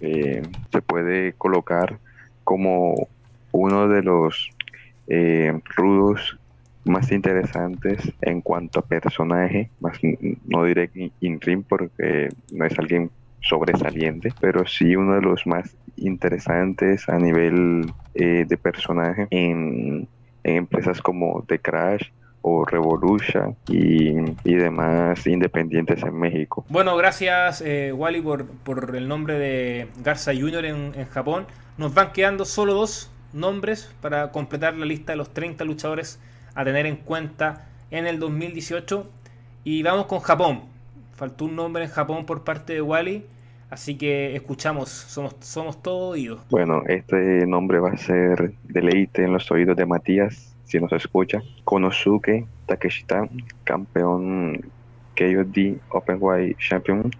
eh, 0.00 0.42
se 0.72 0.82
puede 0.82 1.34
colocar 1.34 2.00
como 2.44 3.08
uno 3.52 3.88
de 3.88 4.02
los 4.02 4.50
eh, 5.08 5.52
rudos 5.76 6.39
más 6.84 7.12
interesantes 7.12 8.12
en 8.22 8.40
cuanto 8.40 8.80
a 8.80 8.86
personaje, 8.86 9.70
más 9.80 9.98
no 10.46 10.64
diré 10.64 10.90
in- 10.94 11.12
in-ring 11.20 11.62
porque 11.68 12.28
no 12.52 12.64
es 12.64 12.78
alguien 12.78 13.10
sobresaliente, 13.42 14.32
pero 14.40 14.66
sí 14.66 14.96
uno 14.96 15.14
de 15.14 15.22
los 15.22 15.46
más 15.46 15.76
interesantes 15.96 17.08
a 17.08 17.18
nivel 17.18 17.90
eh, 18.14 18.44
de 18.48 18.56
personaje 18.56 19.26
en, 19.30 20.08
en 20.44 20.56
empresas 20.56 21.00
como 21.00 21.44
The 21.46 21.58
Crash 21.58 22.10
o 22.42 22.64
Revolution 22.64 23.54
y, 23.68 24.10
y 24.44 24.54
demás 24.54 25.26
independientes 25.26 26.02
en 26.02 26.18
México. 26.18 26.64
Bueno, 26.70 26.96
gracias 26.96 27.60
eh, 27.64 27.92
Wally 27.92 28.22
por, 28.22 28.46
por 28.46 28.96
el 28.96 29.08
nombre 29.08 29.38
de 29.38 29.88
Garza 30.02 30.32
Jr. 30.34 30.64
En, 30.64 30.92
en 30.96 31.06
Japón. 31.08 31.46
Nos 31.76 31.92
van 31.94 32.12
quedando 32.12 32.44
solo 32.46 32.72
dos 32.74 33.10
nombres 33.32 33.94
para 34.00 34.30
completar 34.32 34.74
la 34.74 34.86
lista 34.86 35.12
de 35.12 35.16
los 35.18 35.32
30 35.34 35.64
luchadores 35.64 36.18
a 36.54 36.64
tener 36.64 36.86
en 36.86 36.96
cuenta 36.96 37.68
en 37.90 38.06
el 38.06 38.18
2018. 38.18 39.08
Y 39.64 39.82
vamos 39.82 40.06
con 40.06 40.20
Japón. 40.20 40.62
Faltó 41.12 41.44
un 41.44 41.56
nombre 41.56 41.84
en 41.84 41.90
Japón 41.90 42.26
por 42.26 42.44
parte 42.44 42.74
de 42.74 42.82
Wally. 42.82 43.26
Así 43.70 43.96
que 43.96 44.34
escuchamos, 44.34 44.88
somos, 44.88 45.36
somos 45.40 45.80
todos 45.80 46.12
oídos. 46.12 46.40
Bueno, 46.50 46.82
este 46.86 47.46
nombre 47.46 47.78
va 47.78 47.90
a 47.90 47.96
ser 47.96 48.52
deleite 48.64 49.22
en 49.24 49.32
los 49.32 49.48
oídos 49.52 49.76
de 49.76 49.86
Matías, 49.86 50.56
si 50.64 50.80
nos 50.80 50.90
escucha. 50.92 51.40
Konosuke 51.62 52.46
Takeshita, 52.66 53.28
campeón 53.62 54.60
KOD 55.16 55.76
Openweight 55.90 56.58
Champion 56.58 57.10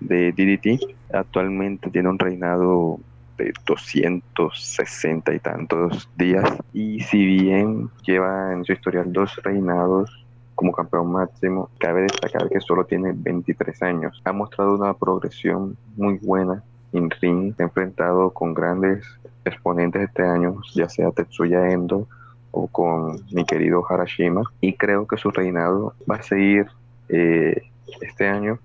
de 0.00 0.32
DDT. 0.32 0.96
Actualmente 1.12 1.90
tiene 1.90 2.08
un 2.08 2.18
reinado 2.18 2.98
de 3.40 3.52
260 3.66 5.34
y 5.34 5.38
tantos 5.40 6.08
días. 6.16 6.48
Y 6.72 7.00
si 7.00 7.24
bien 7.24 7.90
lleva 8.06 8.52
en 8.52 8.64
su 8.64 8.72
historial 8.72 9.12
dos 9.12 9.36
reinados 9.42 10.10
como 10.54 10.72
campeón 10.72 11.12
máximo, 11.12 11.70
cabe 11.78 12.02
destacar 12.02 12.48
que 12.48 12.60
solo 12.60 12.84
tiene 12.84 13.12
23 13.14 13.82
años. 13.82 14.20
Ha 14.24 14.32
mostrado 14.32 14.74
una 14.74 14.94
progresión 14.94 15.76
muy 15.96 16.18
buena 16.18 16.62
en 16.92 17.10
ring, 17.10 17.54
ha 17.58 17.62
enfrentado 17.62 18.30
con 18.30 18.52
grandes 18.52 19.04
exponentes 19.44 20.02
este 20.02 20.22
año, 20.22 20.60
ya 20.74 20.88
sea 20.88 21.10
Tetsuya 21.10 21.70
Endo 21.70 22.08
o 22.50 22.66
con 22.66 23.24
mi 23.32 23.44
querido 23.44 23.84
Harashima, 23.88 24.42
y 24.60 24.74
creo 24.74 25.06
que 25.06 25.16
su 25.16 25.30
reinado 25.30 25.94
va 26.10 26.16
a 26.16 26.22
seguir 26.22 26.66
eh, 27.08 27.62
este 28.02 28.28
año. 28.28 28.58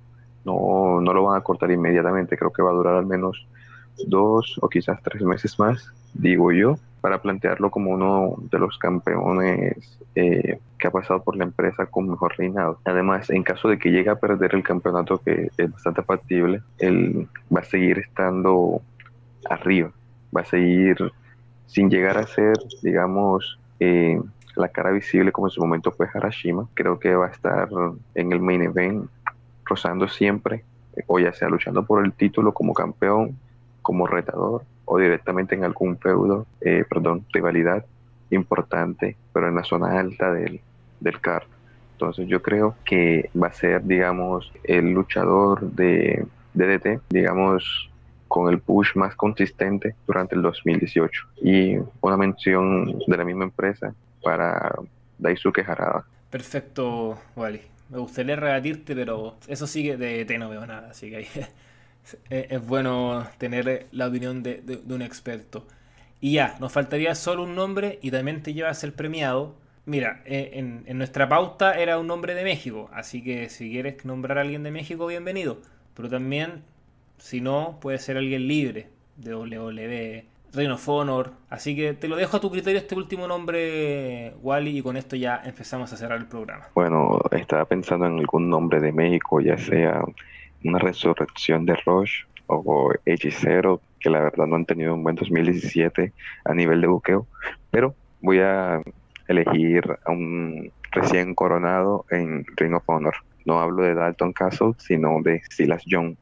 No, 0.44 1.00
no 1.02 1.14
lo 1.14 1.24
van 1.24 1.38
a 1.38 1.44
cortar 1.44 1.72
inmediatamente, 1.72 2.38
creo 2.38 2.52
que 2.52 2.62
va 2.62 2.72
a 2.72 2.76
durar 2.76 2.96
al 2.96 3.06
menos 3.06 3.48
dos 4.08 4.58
o 4.62 4.70
quizás 4.70 5.02
tres 5.02 5.22
meses 5.22 5.58
más, 5.60 5.92
digo 6.14 6.52
yo, 6.52 6.78
para 7.02 7.22
plantearlo 7.22 7.70
como 7.70 7.92
uno 7.92 8.36
de 8.50 8.58
los 8.58 8.78
campeones 8.78 10.00
eh, 10.16 10.60
que 10.80 10.88
ha 10.88 10.92
pasado 10.92 11.22
por 11.22 11.36
la 11.36 11.44
empresa 11.44 11.86
con 11.86 12.10
mejor 12.10 12.36
reinado. 12.38 12.80
Además, 12.84 13.30
en 13.30 13.44
caso 13.44 13.68
de 13.68 13.78
que 13.78 13.92
llegue 13.92 14.10
a 14.10 14.20
perder 14.20 14.56
el 14.56 14.64
campeonato, 14.64 15.20
que 15.20 15.52
es 15.56 15.72
bastante 15.72 16.02
factible, 16.02 16.64
él 16.80 17.28
va 17.56 17.62
a 17.62 17.64
seguir 17.64 18.00
estando 18.00 18.82
arriba, 19.50 19.92
va 20.36 20.42
a 20.42 20.46
seguir 20.46 20.98
sin 21.68 21.90
llegar 21.90 22.18
a 22.18 22.26
ser, 22.26 22.58
digamos, 22.82 23.60
eh, 23.80 24.20
la 24.56 24.70
cara 24.70 24.92
visible 24.92 25.32
como 25.32 25.48
en 25.48 25.52
su 25.52 25.62
momento 25.62 25.92
fue 25.92 26.08
Harashima. 26.12 26.68
Creo 26.74 26.98
que 27.00 27.16
va 27.16 27.28
a 27.28 27.32
estar 27.32 27.70
en 28.16 28.32
el 28.32 28.40
main 28.40 28.64
event, 28.64 29.10
rozando 29.66 30.08
siempre, 30.08 30.64
o 31.08 31.20
ya 31.20 31.34
sea 31.34 31.50
luchando 31.50 31.86
por 31.86 32.04
el 32.06 32.14
título 32.14 32.54
como 32.54 32.74
campeón, 32.74 33.38
como 33.86 34.08
retador, 34.08 34.64
o 34.86 34.98
directamente 34.98 35.54
en 35.54 35.64
algún 35.64 36.00
feudo, 36.00 36.48
eh, 36.60 36.84
perdón, 36.90 37.24
rivalidad 37.32 37.86
importante, 38.32 39.16
pero 39.32 39.48
en 39.48 39.54
la 39.54 39.64
zona 39.64 40.00
alta 40.00 40.34
del, 40.34 40.60
del 41.00 41.22
card. 41.22 41.44
Entonces 41.92 42.28
yo 42.28 42.42
creo 42.42 42.76
que 42.84 43.30
va 43.40 43.50
a 43.50 43.54
ser, 43.54 43.84
digamos, 43.84 44.52
el 44.64 44.90
luchador 44.90 45.62
de 45.62 46.26
DDT, 46.56 47.00
digamos, 47.12 47.92
con 48.28 48.52
el 48.52 48.60
push 48.60 48.96
más 48.96 49.16
consistente 49.16 49.94
durante 50.08 50.34
el 50.34 50.42
2018. 50.42 51.28
Y 51.44 51.78
una 52.02 52.18
mención 52.18 52.98
de 53.06 53.18
la 53.18 53.24
misma 53.24 53.44
empresa 53.44 53.94
para 54.24 54.74
Daisuke 55.20 55.60
Harada. 55.60 56.06
Perfecto, 56.32 57.20
Wally. 57.36 57.62
Me 57.90 58.00
gustaría 58.00 58.36
rebatirte, 58.36 58.96
pero 58.96 59.36
eso 59.48 59.68
sí 59.68 59.84
que 59.84 59.96
de 59.96 60.26
DDT 60.26 60.40
no 60.40 60.50
veo 60.50 60.66
nada, 60.66 60.90
así 60.90 61.12
que 61.12 61.18
ahí 61.18 61.28
es, 62.06 62.18
es 62.52 62.66
bueno 62.68 63.26
tener 63.38 63.88
la 63.92 64.08
opinión 64.08 64.44
de, 64.44 64.62
de- 64.62 64.78
de 64.78 64.94
un 64.94 65.02
experto. 65.02 65.66
Y 66.22 66.34
ya, 66.34 66.56
nos 66.60 66.72
faltaría 66.72 67.14
solo 67.16 67.44
un 67.44 67.56
nombre 67.56 68.00
y 68.02 68.12
también 68.12 68.42
te 68.42 68.54
llevas 68.54 68.84
el 68.84 68.94
premiado. 68.94 69.56
Mira, 69.86 70.22
eh, 70.26 70.52
en, 70.54 70.84
en 70.88 70.98
nuestra 70.98 71.30
pauta 71.30 71.80
era 71.80 72.00
un 72.00 72.08
nombre 72.08 72.34
de 72.34 72.44
México, 72.44 72.90
así 72.94 73.24
que 73.24 73.50
si 73.50 73.70
quieres 73.70 74.04
nombrar 74.06 74.38
a 74.40 74.42
alguien 74.42 74.64
de 74.64 74.72
México, 74.72 75.06
bienvenido. 75.08 75.60
Pero 75.94 76.10
también, 76.10 76.64
si 77.20 77.42
no, 77.42 77.78
puede 77.82 78.00
ser 78.00 78.18
alguien 78.18 78.48
libre 78.48 78.88
de 79.18 79.36
WWE. 79.36 80.26
Reign 80.54 80.72
of 80.72 80.88
Honor. 80.90 81.34
Así 81.50 81.76
que 81.76 81.94
te 81.94 82.08
lo 82.08 82.16
dejo 82.16 82.38
a 82.38 82.40
tu 82.40 82.50
criterio 82.50 82.80
este 82.80 82.96
último 82.96 83.28
nombre, 83.28 84.34
Wally, 84.42 84.78
y 84.80 84.82
con 84.82 84.96
esto 84.98 85.16
ya 85.18 85.42
empezamos 85.44 85.92
a 85.92 85.98
cerrar 85.98 86.18
el 86.18 86.28
programa. 86.28 86.68
Bueno, 86.74 87.20
estaba 87.32 87.66
pensando 87.66 88.06
en 88.06 88.20
algún 88.20 88.50
nombre 88.50 88.80
de 88.80 88.92
México, 88.94 89.42
ya 89.42 89.58
sea 89.58 90.02
una 90.66 90.80
resurrección 90.80 91.66
de 91.66 91.76
Rush 91.86 92.24
o 92.48 92.92
Hechicero, 93.06 93.82
que 94.00 94.10
la 94.10 94.20
verdad 94.20 94.48
no 94.48 94.56
han 94.56 94.66
tenido 94.66 94.94
un 94.94 95.04
buen 95.04 95.16
2017 95.16 96.12
a 96.44 96.54
nivel 96.54 96.82
de 96.82 96.88
buqueo, 96.88 97.28
pero 97.72 97.96
voy 98.22 98.40
a 98.40 98.82
elegir 99.28 99.98
a 100.06 100.12
un 100.12 100.72
recién 100.92 101.36
coronado 101.36 102.06
en 102.10 102.46
Ring 102.58 102.74
of 102.74 102.84
Honor. 102.88 103.16
No 103.46 103.60
hablo 103.60 103.84
de 103.84 103.94
Dalton 103.94 104.34
Castle, 104.34 104.74
sino 104.78 105.22
de 105.22 105.42
Silas 105.50 105.84
Young. 105.86 106.16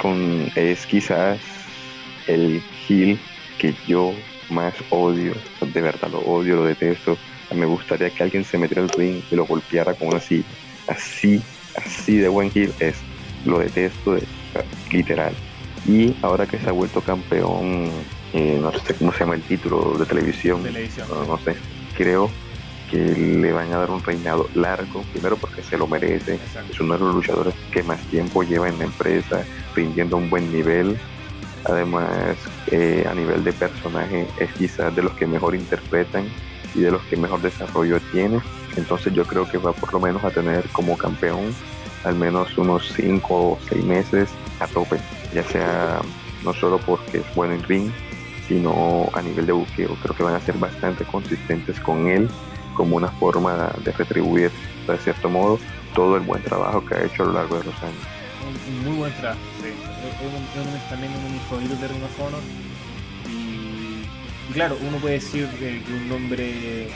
Con, 0.00 0.48
es 0.54 0.86
quizás 0.86 1.40
el 2.26 2.62
heel 2.88 3.18
que 3.58 3.74
yo 3.86 4.12
más 4.50 4.74
odio, 4.90 5.32
de 5.60 5.80
verdad 5.80 6.10
lo 6.10 6.20
odio, 6.20 6.56
lo 6.56 6.64
detesto. 6.64 7.16
Me 7.54 7.66
gustaría 7.66 8.10
que 8.10 8.22
alguien 8.22 8.44
se 8.44 8.58
metiera 8.58 8.82
al 8.82 8.88
ring 8.90 9.22
y 9.30 9.34
lo 9.36 9.46
golpeara 9.46 9.94
con 9.94 10.08
una 10.08 10.20
silla. 10.20 10.44
Así, 10.88 11.42
así 11.76 12.16
de 12.16 12.28
buen 12.28 12.50
heel 12.54 12.72
es. 12.80 12.96
Lo 13.44 13.58
detesto, 13.58 14.14
de, 14.14 14.22
literal. 14.90 15.34
Y 15.86 16.14
ahora 16.22 16.46
que 16.46 16.58
se 16.58 16.68
ha 16.68 16.72
vuelto 16.72 17.00
campeón, 17.00 17.90
eh, 18.32 18.58
no 18.60 18.72
sé 18.72 18.94
cómo 18.94 19.12
se 19.12 19.20
llama 19.20 19.34
el 19.34 19.42
título 19.42 19.96
de 19.98 20.06
televisión, 20.06 20.62
Televisión. 20.62 21.06
no, 21.10 21.24
no 21.26 21.38
sé, 21.38 21.56
creo 21.96 22.30
que 22.90 22.98
le 22.98 23.52
van 23.52 23.72
a 23.72 23.78
dar 23.78 23.90
un 23.90 24.02
reinado 24.02 24.48
largo, 24.54 25.02
primero 25.12 25.36
porque 25.36 25.62
se 25.62 25.76
lo 25.76 25.86
merece, 25.86 26.34
Exacto. 26.34 26.72
es 26.72 26.80
uno 26.80 26.94
de 26.94 27.00
los 27.00 27.14
luchadores 27.16 27.54
que 27.70 27.82
más 27.82 28.00
tiempo 28.08 28.42
lleva 28.42 28.68
en 28.68 28.78
la 28.78 28.84
empresa, 28.84 29.44
rindiendo 29.74 30.16
a 30.16 30.20
un 30.20 30.30
buen 30.30 30.52
nivel. 30.52 30.96
Además, 31.66 32.36
eh, 32.70 33.06
a 33.08 33.14
nivel 33.14 33.42
de 33.42 33.52
personaje, 33.52 34.26
es 34.38 34.52
quizás 34.52 34.94
de 34.94 35.02
los 35.02 35.12
que 35.14 35.26
mejor 35.26 35.54
interpretan 35.54 36.26
y 36.74 36.80
de 36.80 36.90
los 36.90 37.02
que 37.02 37.16
mejor 37.16 37.40
desarrollo 37.42 38.00
tiene. 38.12 38.40
Entonces, 38.76 39.12
yo 39.12 39.24
creo 39.24 39.48
que 39.48 39.58
va 39.58 39.72
por 39.72 39.92
lo 39.92 40.00
menos 40.00 40.24
a 40.24 40.30
tener 40.30 40.64
como 40.70 40.96
campeón 40.98 41.54
al 42.04 42.14
menos 42.16 42.56
unos 42.58 42.92
5 42.96 43.34
o 43.34 43.58
6 43.68 43.82
meses 43.84 44.28
a 44.60 44.66
tope, 44.66 44.98
ya 45.32 45.42
sea 45.44 46.00
no 46.42 46.52
solo 46.52 46.78
porque 46.78 47.18
es 47.18 47.34
bueno 47.34 47.54
en 47.54 47.62
ring, 47.62 47.90
sino 48.46 49.08
a 49.14 49.22
nivel 49.22 49.46
de 49.46 49.52
buqueo. 49.52 49.96
Creo 50.02 50.14
que 50.14 50.22
van 50.22 50.34
a 50.34 50.40
ser 50.40 50.56
bastante 50.58 51.04
consistentes 51.04 51.80
con 51.80 52.06
él 52.08 52.28
como 52.74 52.96
una 52.96 53.08
forma 53.08 53.70
de 53.84 53.92
retribuir, 53.92 54.50
de 54.86 54.98
cierto 54.98 55.30
modo, 55.30 55.58
todo 55.94 56.16
el 56.16 56.22
buen 56.22 56.42
trabajo 56.42 56.84
que 56.84 56.94
ha 56.96 57.04
hecho 57.04 57.22
a 57.22 57.26
lo 57.26 57.32
largo 57.32 57.58
de 57.58 57.64
los 57.64 57.74
años. 57.82 57.96
Un, 58.44 58.74
un 58.74 58.84
muy 58.88 58.96
buen 58.98 59.12
trabajo, 59.14 59.40
sí. 59.62 59.68
Es, 59.68 59.72
es 59.72 60.26
un- 60.26 60.60
es 60.60 60.74
un- 60.82 60.88
también 60.90 61.12
de 61.14 61.30
mis 61.30 61.42
favoritos. 61.42 61.78
Claro, 64.52 64.76
uno 64.86 64.98
puede 64.98 65.14
decir 65.14 65.46
que, 65.58 65.82
que 65.82 65.92
un 65.92 66.08
nombre 66.08 66.88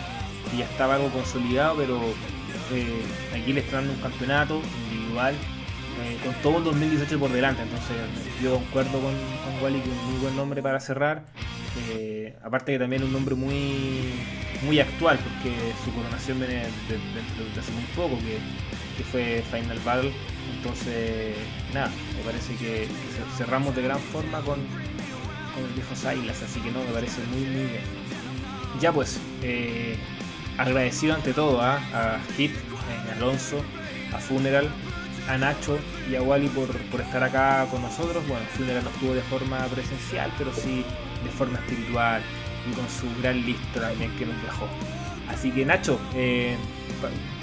ya 0.57 0.65
estaba 0.65 0.95
algo 0.97 1.09
consolidado, 1.11 1.77
pero 1.77 1.99
eh, 2.73 3.03
aquí 3.35 3.53
le 3.53 3.61
están 3.61 3.81
dando 3.87 3.95
un 3.95 4.01
campeonato 4.01 4.61
individual 4.91 5.35
eh, 5.35 6.17
con 6.25 6.35
todo 6.43 6.59
el 6.59 6.65
2018 6.65 7.19
por 7.19 7.33
delante. 7.33 7.63
Entonces, 7.63 7.97
yo 8.43 8.55
concuerdo 8.55 9.01
con, 9.01 9.15
Wally 9.63 9.81
que 9.81 9.91
es 9.91 9.97
un 9.97 10.11
muy 10.13 10.21
buen 10.21 10.37
nombre 10.37 10.63
para 10.63 10.79
cerrar. 10.79 11.23
Eh, 11.91 12.37
aparte 12.45 12.73
que 12.73 12.79
también 12.79 13.03
un 13.03 13.13
nombre 13.13 13.35
muy 13.35 14.13
muy 14.63 14.81
actual, 14.81 15.19
porque 15.19 15.55
su 15.85 15.93
coronación 15.93 16.39
viene 16.41 16.55
de, 16.55 16.61
de- 16.63 17.55
de 17.55 17.61
hace 17.61 17.71
muy 17.73 17.85
poco, 17.95 18.19
que, 18.19 18.39
fue 19.05 19.43
Final 19.53 19.79
Battle. 19.85 20.13
Entonces, 20.57 21.37
nada, 21.73 21.89
me 22.17 22.25
parece 22.25 22.55
que, 22.57 22.67
que 22.67 22.87
cer- 22.89 23.37
cerramos 23.37 23.75
de 23.77 23.83
gran 23.83 24.01
forma 24.01 24.41
con, 24.41 24.59
con 25.59 25.69
el 25.69 25.75
viejo 25.75 25.95
Silas, 25.95 26.43
así 26.43 26.61
que 26.61 26.71
no, 26.71 26.81
me 26.85 26.93
parece 26.93 27.21
muy, 27.33 27.41
muy 27.41 27.65
bien. 27.65 27.83
Ya 28.81 28.93
pues, 28.93 29.21
eh, 29.43 29.97
agradecido 30.57 31.15
ante 31.15 31.33
todo 31.33 31.61
¿ah? 31.61 31.81
a 31.93 32.21
Hit, 32.37 32.53
eh, 32.53 33.11
a 33.11 33.17
Alonso, 33.17 33.63
a 34.13 34.19
Funeral, 34.19 34.69
a 35.29 35.37
Nacho 35.37 35.79
y 36.11 36.15
a 36.15 36.23
Wally 36.23 36.49
por, 36.49 36.69
por 36.91 37.01
estar 37.01 37.23
acá 37.23 37.67
con 37.71 37.83
nosotros. 37.83 38.27
Bueno, 38.29 38.45
Funeral 38.57 38.85
no 38.85 38.91
estuvo 38.91 39.15
de 39.15 39.23
forma 39.23 39.65
presencial, 39.67 40.33
pero 40.39 40.53
sí 40.53 40.85
de 41.25 41.31
forma 41.31 41.59
espiritual 41.59 42.23
y 42.71 42.75
con 42.75 42.89
su 42.89 43.07
gran 43.21 43.45
lista 43.45 43.81
también 43.81 44.11
que 44.17 44.27
nos 44.27 44.41
dejó. 44.43 44.69
Así 45.29 45.51
que 45.51 45.65
Nacho, 45.65 46.01
eh, 46.15 46.57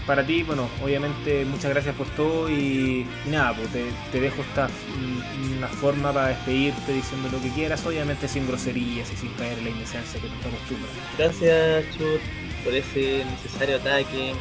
para 0.05 0.25
ti, 0.25 0.43
bueno, 0.43 0.69
obviamente 0.83 1.45
muchas 1.45 1.71
gracias 1.71 1.95
por 1.95 2.07
todo 2.09 2.49
y, 2.49 3.05
nada, 3.29 3.53
pues 3.53 3.69
te, 4.11 4.19
dejo 4.19 4.41
esta 4.41 4.67
mm, 4.67 5.63
forma 5.75 6.13
para 6.13 6.27
despedirte 6.27 6.93
diciendo 6.93 7.29
lo 7.31 7.41
que 7.41 7.49
quieras, 7.49 7.85
obviamente 7.85 8.27
sin 8.27 8.47
groserías 8.47 9.11
y 9.11 9.15
sin 9.15 9.29
caer 9.33 9.61
la 9.63 9.69
indecencia 9.69 10.19
que 10.21 10.27
tú 10.27 10.35
te 10.41 10.47
acostumbras. 10.47 10.91
Gracias, 11.17 11.85
Chut, 11.97 12.21
por 12.63 12.73
ese 12.73 13.25
necesario 13.25 13.77
ataque. 13.77 14.33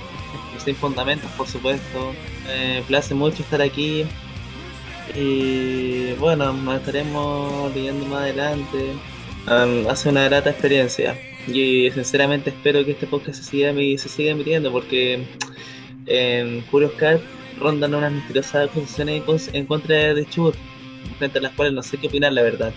Sin 0.64 0.76
fundamentos, 0.76 1.30
por 1.32 1.48
supuesto. 1.48 2.14
Me 2.46 2.82
place 2.82 3.14
mucho 3.14 3.42
estar 3.42 3.60
aquí. 3.60 4.06
Y 5.14 6.12
bueno, 6.14 6.52
nos 6.52 6.76
estaremos 6.76 7.74
leyendo 7.74 8.06
más 8.06 8.22
adelante. 8.22 8.92
Um, 9.46 9.88
hace 9.88 10.08
una 10.08 10.24
grata 10.24 10.50
experiencia. 10.50 11.16
Y 11.46 11.90
sinceramente 11.90 12.50
espero 12.50 12.84
que 12.84 12.92
este 12.92 13.06
podcast 13.06 13.42
se 13.42 13.50
siga, 13.50 13.72
se 13.74 14.08
siga 14.08 14.32
emitiendo 14.32 14.72
porque 14.72 15.24
en 16.06 16.60
Curious 16.62 16.92
Cat 16.92 17.20
rondan 17.58 17.94
unas 17.94 18.12
misteriosas 18.12 18.68
acusaciones 18.68 19.50
en 19.52 19.66
contra 19.66 20.14
de 20.14 20.26
Chut, 20.26 20.54
frente 21.18 21.38
a 21.38 21.42
las 21.42 21.52
cuales 21.52 21.74
no 21.74 21.82
sé 21.82 21.98
qué 21.98 22.08
opinar, 22.08 22.32
la 22.32 22.42
verdad. 22.42 22.72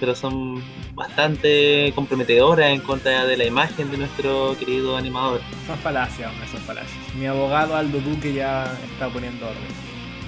Pero 0.00 0.14
son 0.14 0.62
bastante 0.94 1.92
comprometedoras 1.94 2.70
en 2.70 2.80
contra 2.80 3.26
de 3.26 3.36
la 3.36 3.44
imagen 3.44 3.90
de 3.90 3.98
nuestro 3.98 4.56
querido 4.58 4.96
animador. 4.96 5.40
Son 5.66 5.78
falacias, 5.78 6.30
hombre, 6.30 6.48
son 6.48 6.60
falacias. 6.60 7.14
Mi 7.16 7.26
abogado 7.26 7.76
Aldo 7.76 7.98
Duque 8.00 8.32
ya 8.32 8.64
está 8.92 9.08
poniendo 9.08 9.46
orden. 9.46 9.62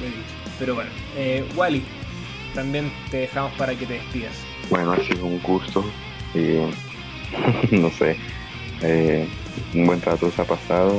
Lo 0.00 0.06
he 0.06 0.08
dicho. 0.08 0.34
Pero 0.58 0.74
bueno, 0.74 0.90
eh, 1.16 1.44
Wally, 1.56 1.82
también 2.54 2.92
te 3.10 3.18
dejamos 3.18 3.52
para 3.52 3.74
que 3.74 3.86
te 3.86 3.94
despidas. 3.94 4.34
Bueno, 4.68 4.92
ha 4.92 5.04
sido 5.04 5.24
un 5.24 5.40
gusto 5.40 5.84
y 6.34 6.58
no 7.70 7.90
sé, 7.90 8.16
eh, 8.82 9.26
un 9.74 9.86
buen 9.86 10.00
rato 10.02 10.30
se 10.30 10.42
ha 10.42 10.44
pasado. 10.44 10.94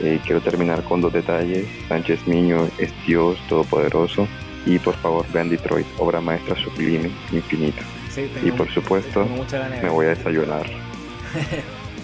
Eh, 0.00 0.20
quiero 0.24 0.40
terminar 0.42 0.82
con 0.84 1.00
dos 1.00 1.12
detalles. 1.12 1.66
Sánchez 1.88 2.26
Miño 2.26 2.68
es 2.78 2.92
Dios 3.06 3.38
todopoderoso 3.48 4.28
y 4.66 4.78
por 4.78 4.94
favor 4.96 5.24
vean 5.32 5.48
Detroit, 5.48 5.86
obra 5.98 6.20
maestra 6.20 6.54
sublime, 6.56 7.10
infinita. 7.32 7.82
Sí, 8.14 8.30
Y 8.44 8.50
por 8.50 8.70
supuesto, 8.72 9.24
de 9.24 9.82
me 9.82 9.88
voy 9.88 10.06
a 10.06 10.10
desayunar. 10.10 10.66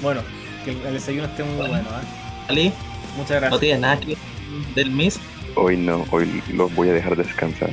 Bueno, 0.02 0.20
que 0.64 0.72
el 0.72 0.94
desayuno 0.94 1.26
esté 1.26 1.44
muy 1.44 1.54
bueno, 1.68 1.76
¿eh? 1.76 2.46
Ali, 2.48 2.72
Muchas 3.16 3.30
no 3.36 3.40
gracias. 3.40 3.60
tienes 3.60 3.80
nada 3.80 4.00
que 4.00 4.16
del 4.74 4.90
Miss. 4.90 5.20
Hoy 5.54 5.76
no, 5.76 6.04
hoy 6.10 6.42
los 6.52 6.74
voy 6.74 6.88
a 6.88 6.92
dejar 6.92 7.16
descansar. 7.16 7.70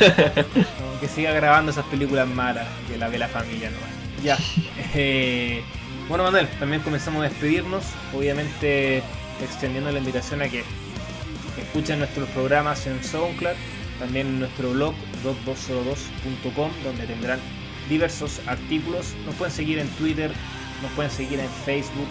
No, 0.54 1.00
que 1.00 1.08
siga 1.08 1.32
grabando 1.32 1.72
esas 1.72 1.84
películas 1.86 2.28
malas 2.28 2.68
que 2.88 2.96
la 2.96 3.08
ve 3.08 3.18
la 3.18 3.26
familia 3.28 3.70
nomás. 3.70 3.90
Ya. 4.24 4.38
Eh, 4.96 5.62
bueno, 6.08 6.24
Manuel, 6.24 6.48
también 6.58 6.80
comenzamos 6.80 7.20
a 7.20 7.28
despedirnos. 7.28 7.84
Obviamente 8.14 9.02
extendiendo 9.42 9.90
la 9.90 9.98
invitación 9.98 10.40
a 10.40 10.48
que 10.48 10.64
escuchen 11.58 11.98
nuestros 11.98 12.28
programas 12.30 12.86
en 12.86 13.02
SoundCloud, 13.02 13.54
también 13.98 14.28
en 14.28 14.38
nuestro 14.40 14.70
blog 14.70 14.94
blog202.com, 15.24 16.70
donde 16.84 17.06
tendrán 17.06 17.38
diversos 17.88 18.40
artículos. 18.46 19.14
Nos 19.26 19.34
pueden 19.34 19.52
seguir 19.52 19.78
en 19.78 19.88
Twitter, 19.90 20.30
nos 20.80 20.90
pueden 20.92 21.10
seguir 21.10 21.40
en 21.40 21.48
Facebook, 21.66 22.08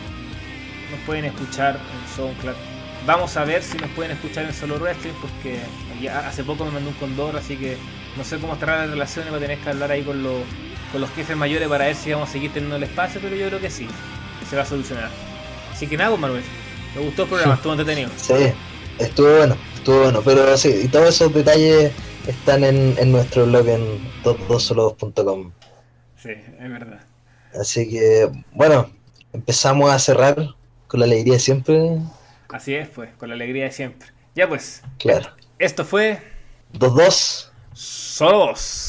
nos 0.92 1.00
pueden 1.06 1.26
escuchar 1.26 1.76
en 1.78 2.16
SoundCloud. 2.16 2.56
Vamos 3.08 3.36
a 3.38 3.44
ver 3.44 3.64
si 3.64 3.78
nos 3.78 3.90
pueden 3.92 4.12
escuchar 4.12 4.46
en 4.46 4.54
Solo 4.54 4.78
Wrestling, 4.78 5.14
porque 5.20 5.60
hace 6.10 6.44
poco 6.44 6.66
me 6.66 6.72
mandó 6.72 6.90
un 6.90 6.96
condor, 6.96 7.36
así 7.36 7.58
que 7.58 7.78
no 8.18 8.24
sé 8.24 8.38
cómo 8.38 8.54
estará 8.54 8.86
la 8.86 8.88
relación 8.88 9.28
y 9.28 9.32
va 9.32 9.38
a 9.38 9.40
tener 9.40 9.58
que 9.58 9.70
hablar 9.70 9.92
ahí 9.92 10.04
con, 10.04 10.22
los 10.22 10.44
con 10.94 11.02
los 11.02 11.10
jefes 11.10 11.36
mayores 11.36 11.68
para 11.68 11.86
ver 11.86 11.96
si 11.96 12.14
vamos 12.14 12.30
a 12.30 12.32
seguir 12.32 12.54
teniendo 12.54 12.76
el 12.76 12.84
espacio, 12.84 13.20
pero 13.20 13.36
yo 13.36 13.48
creo 13.48 13.60
que 13.60 13.72
sí, 13.72 13.88
se 14.48 14.56
va 14.56 14.62
a 14.62 14.66
solucionar. 14.66 15.10
Así 15.72 15.88
que 15.88 15.98
nada, 15.98 16.12
pues, 16.12 16.22
Manuel, 16.22 16.44
me 16.96 17.02
gustó 17.02 17.24
el 17.24 17.30
programa, 17.30 17.54
estuvo 17.56 17.74
entretenido. 17.74 18.12
Sí, 18.16 18.54
estuvo 19.00 19.38
bueno, 19.38 19.58
estuvo 19.74 20.04
bueno, 20.04 20.22
pero 20.24 20.56
sí, 20.56 20.82
y 20.84 20.88
todos 20.88 21.10
esos 21.10 21.34
detalles 21.34 21.92
están 22.28 22.64
en, 22.64 22.96
en 23.00 23.12
nuestro 23.12 23.48
blog 23.48 23.68
en 23.68 24.14
22solos.com. 24.24 25.52
Sí, 26.16 26.30
es 26.30 26.70
verdad. 26.70 27.02
Así 27.60 27.90
que, 27.90 28.30
bueno, 28.52 28.92
empezamos 29.34 29.92
a 29.92 29.98
cerrar 29.98 30.36
con 30.88 31.00
la 31.00 31.08
alegría 31.08 31.34
de 31.34 31.40
siempre, 31.40 31.98
Así 32.50 32.76
es, 32.76 32.88
pues, 32.88 33.10
con 33.16 33.30
la 33.30 33.36
alegría 33.36 33.64
de 33.64 33.72
siempre. 33.72 34.10
Ya 34.36 34.48
pues, 34.48 34.84
claro. 35.00 35.32
esto 35.58 35.84
fue 35.84 36.22
2-2. 36.74 37.50
Solos. 37.74 38.83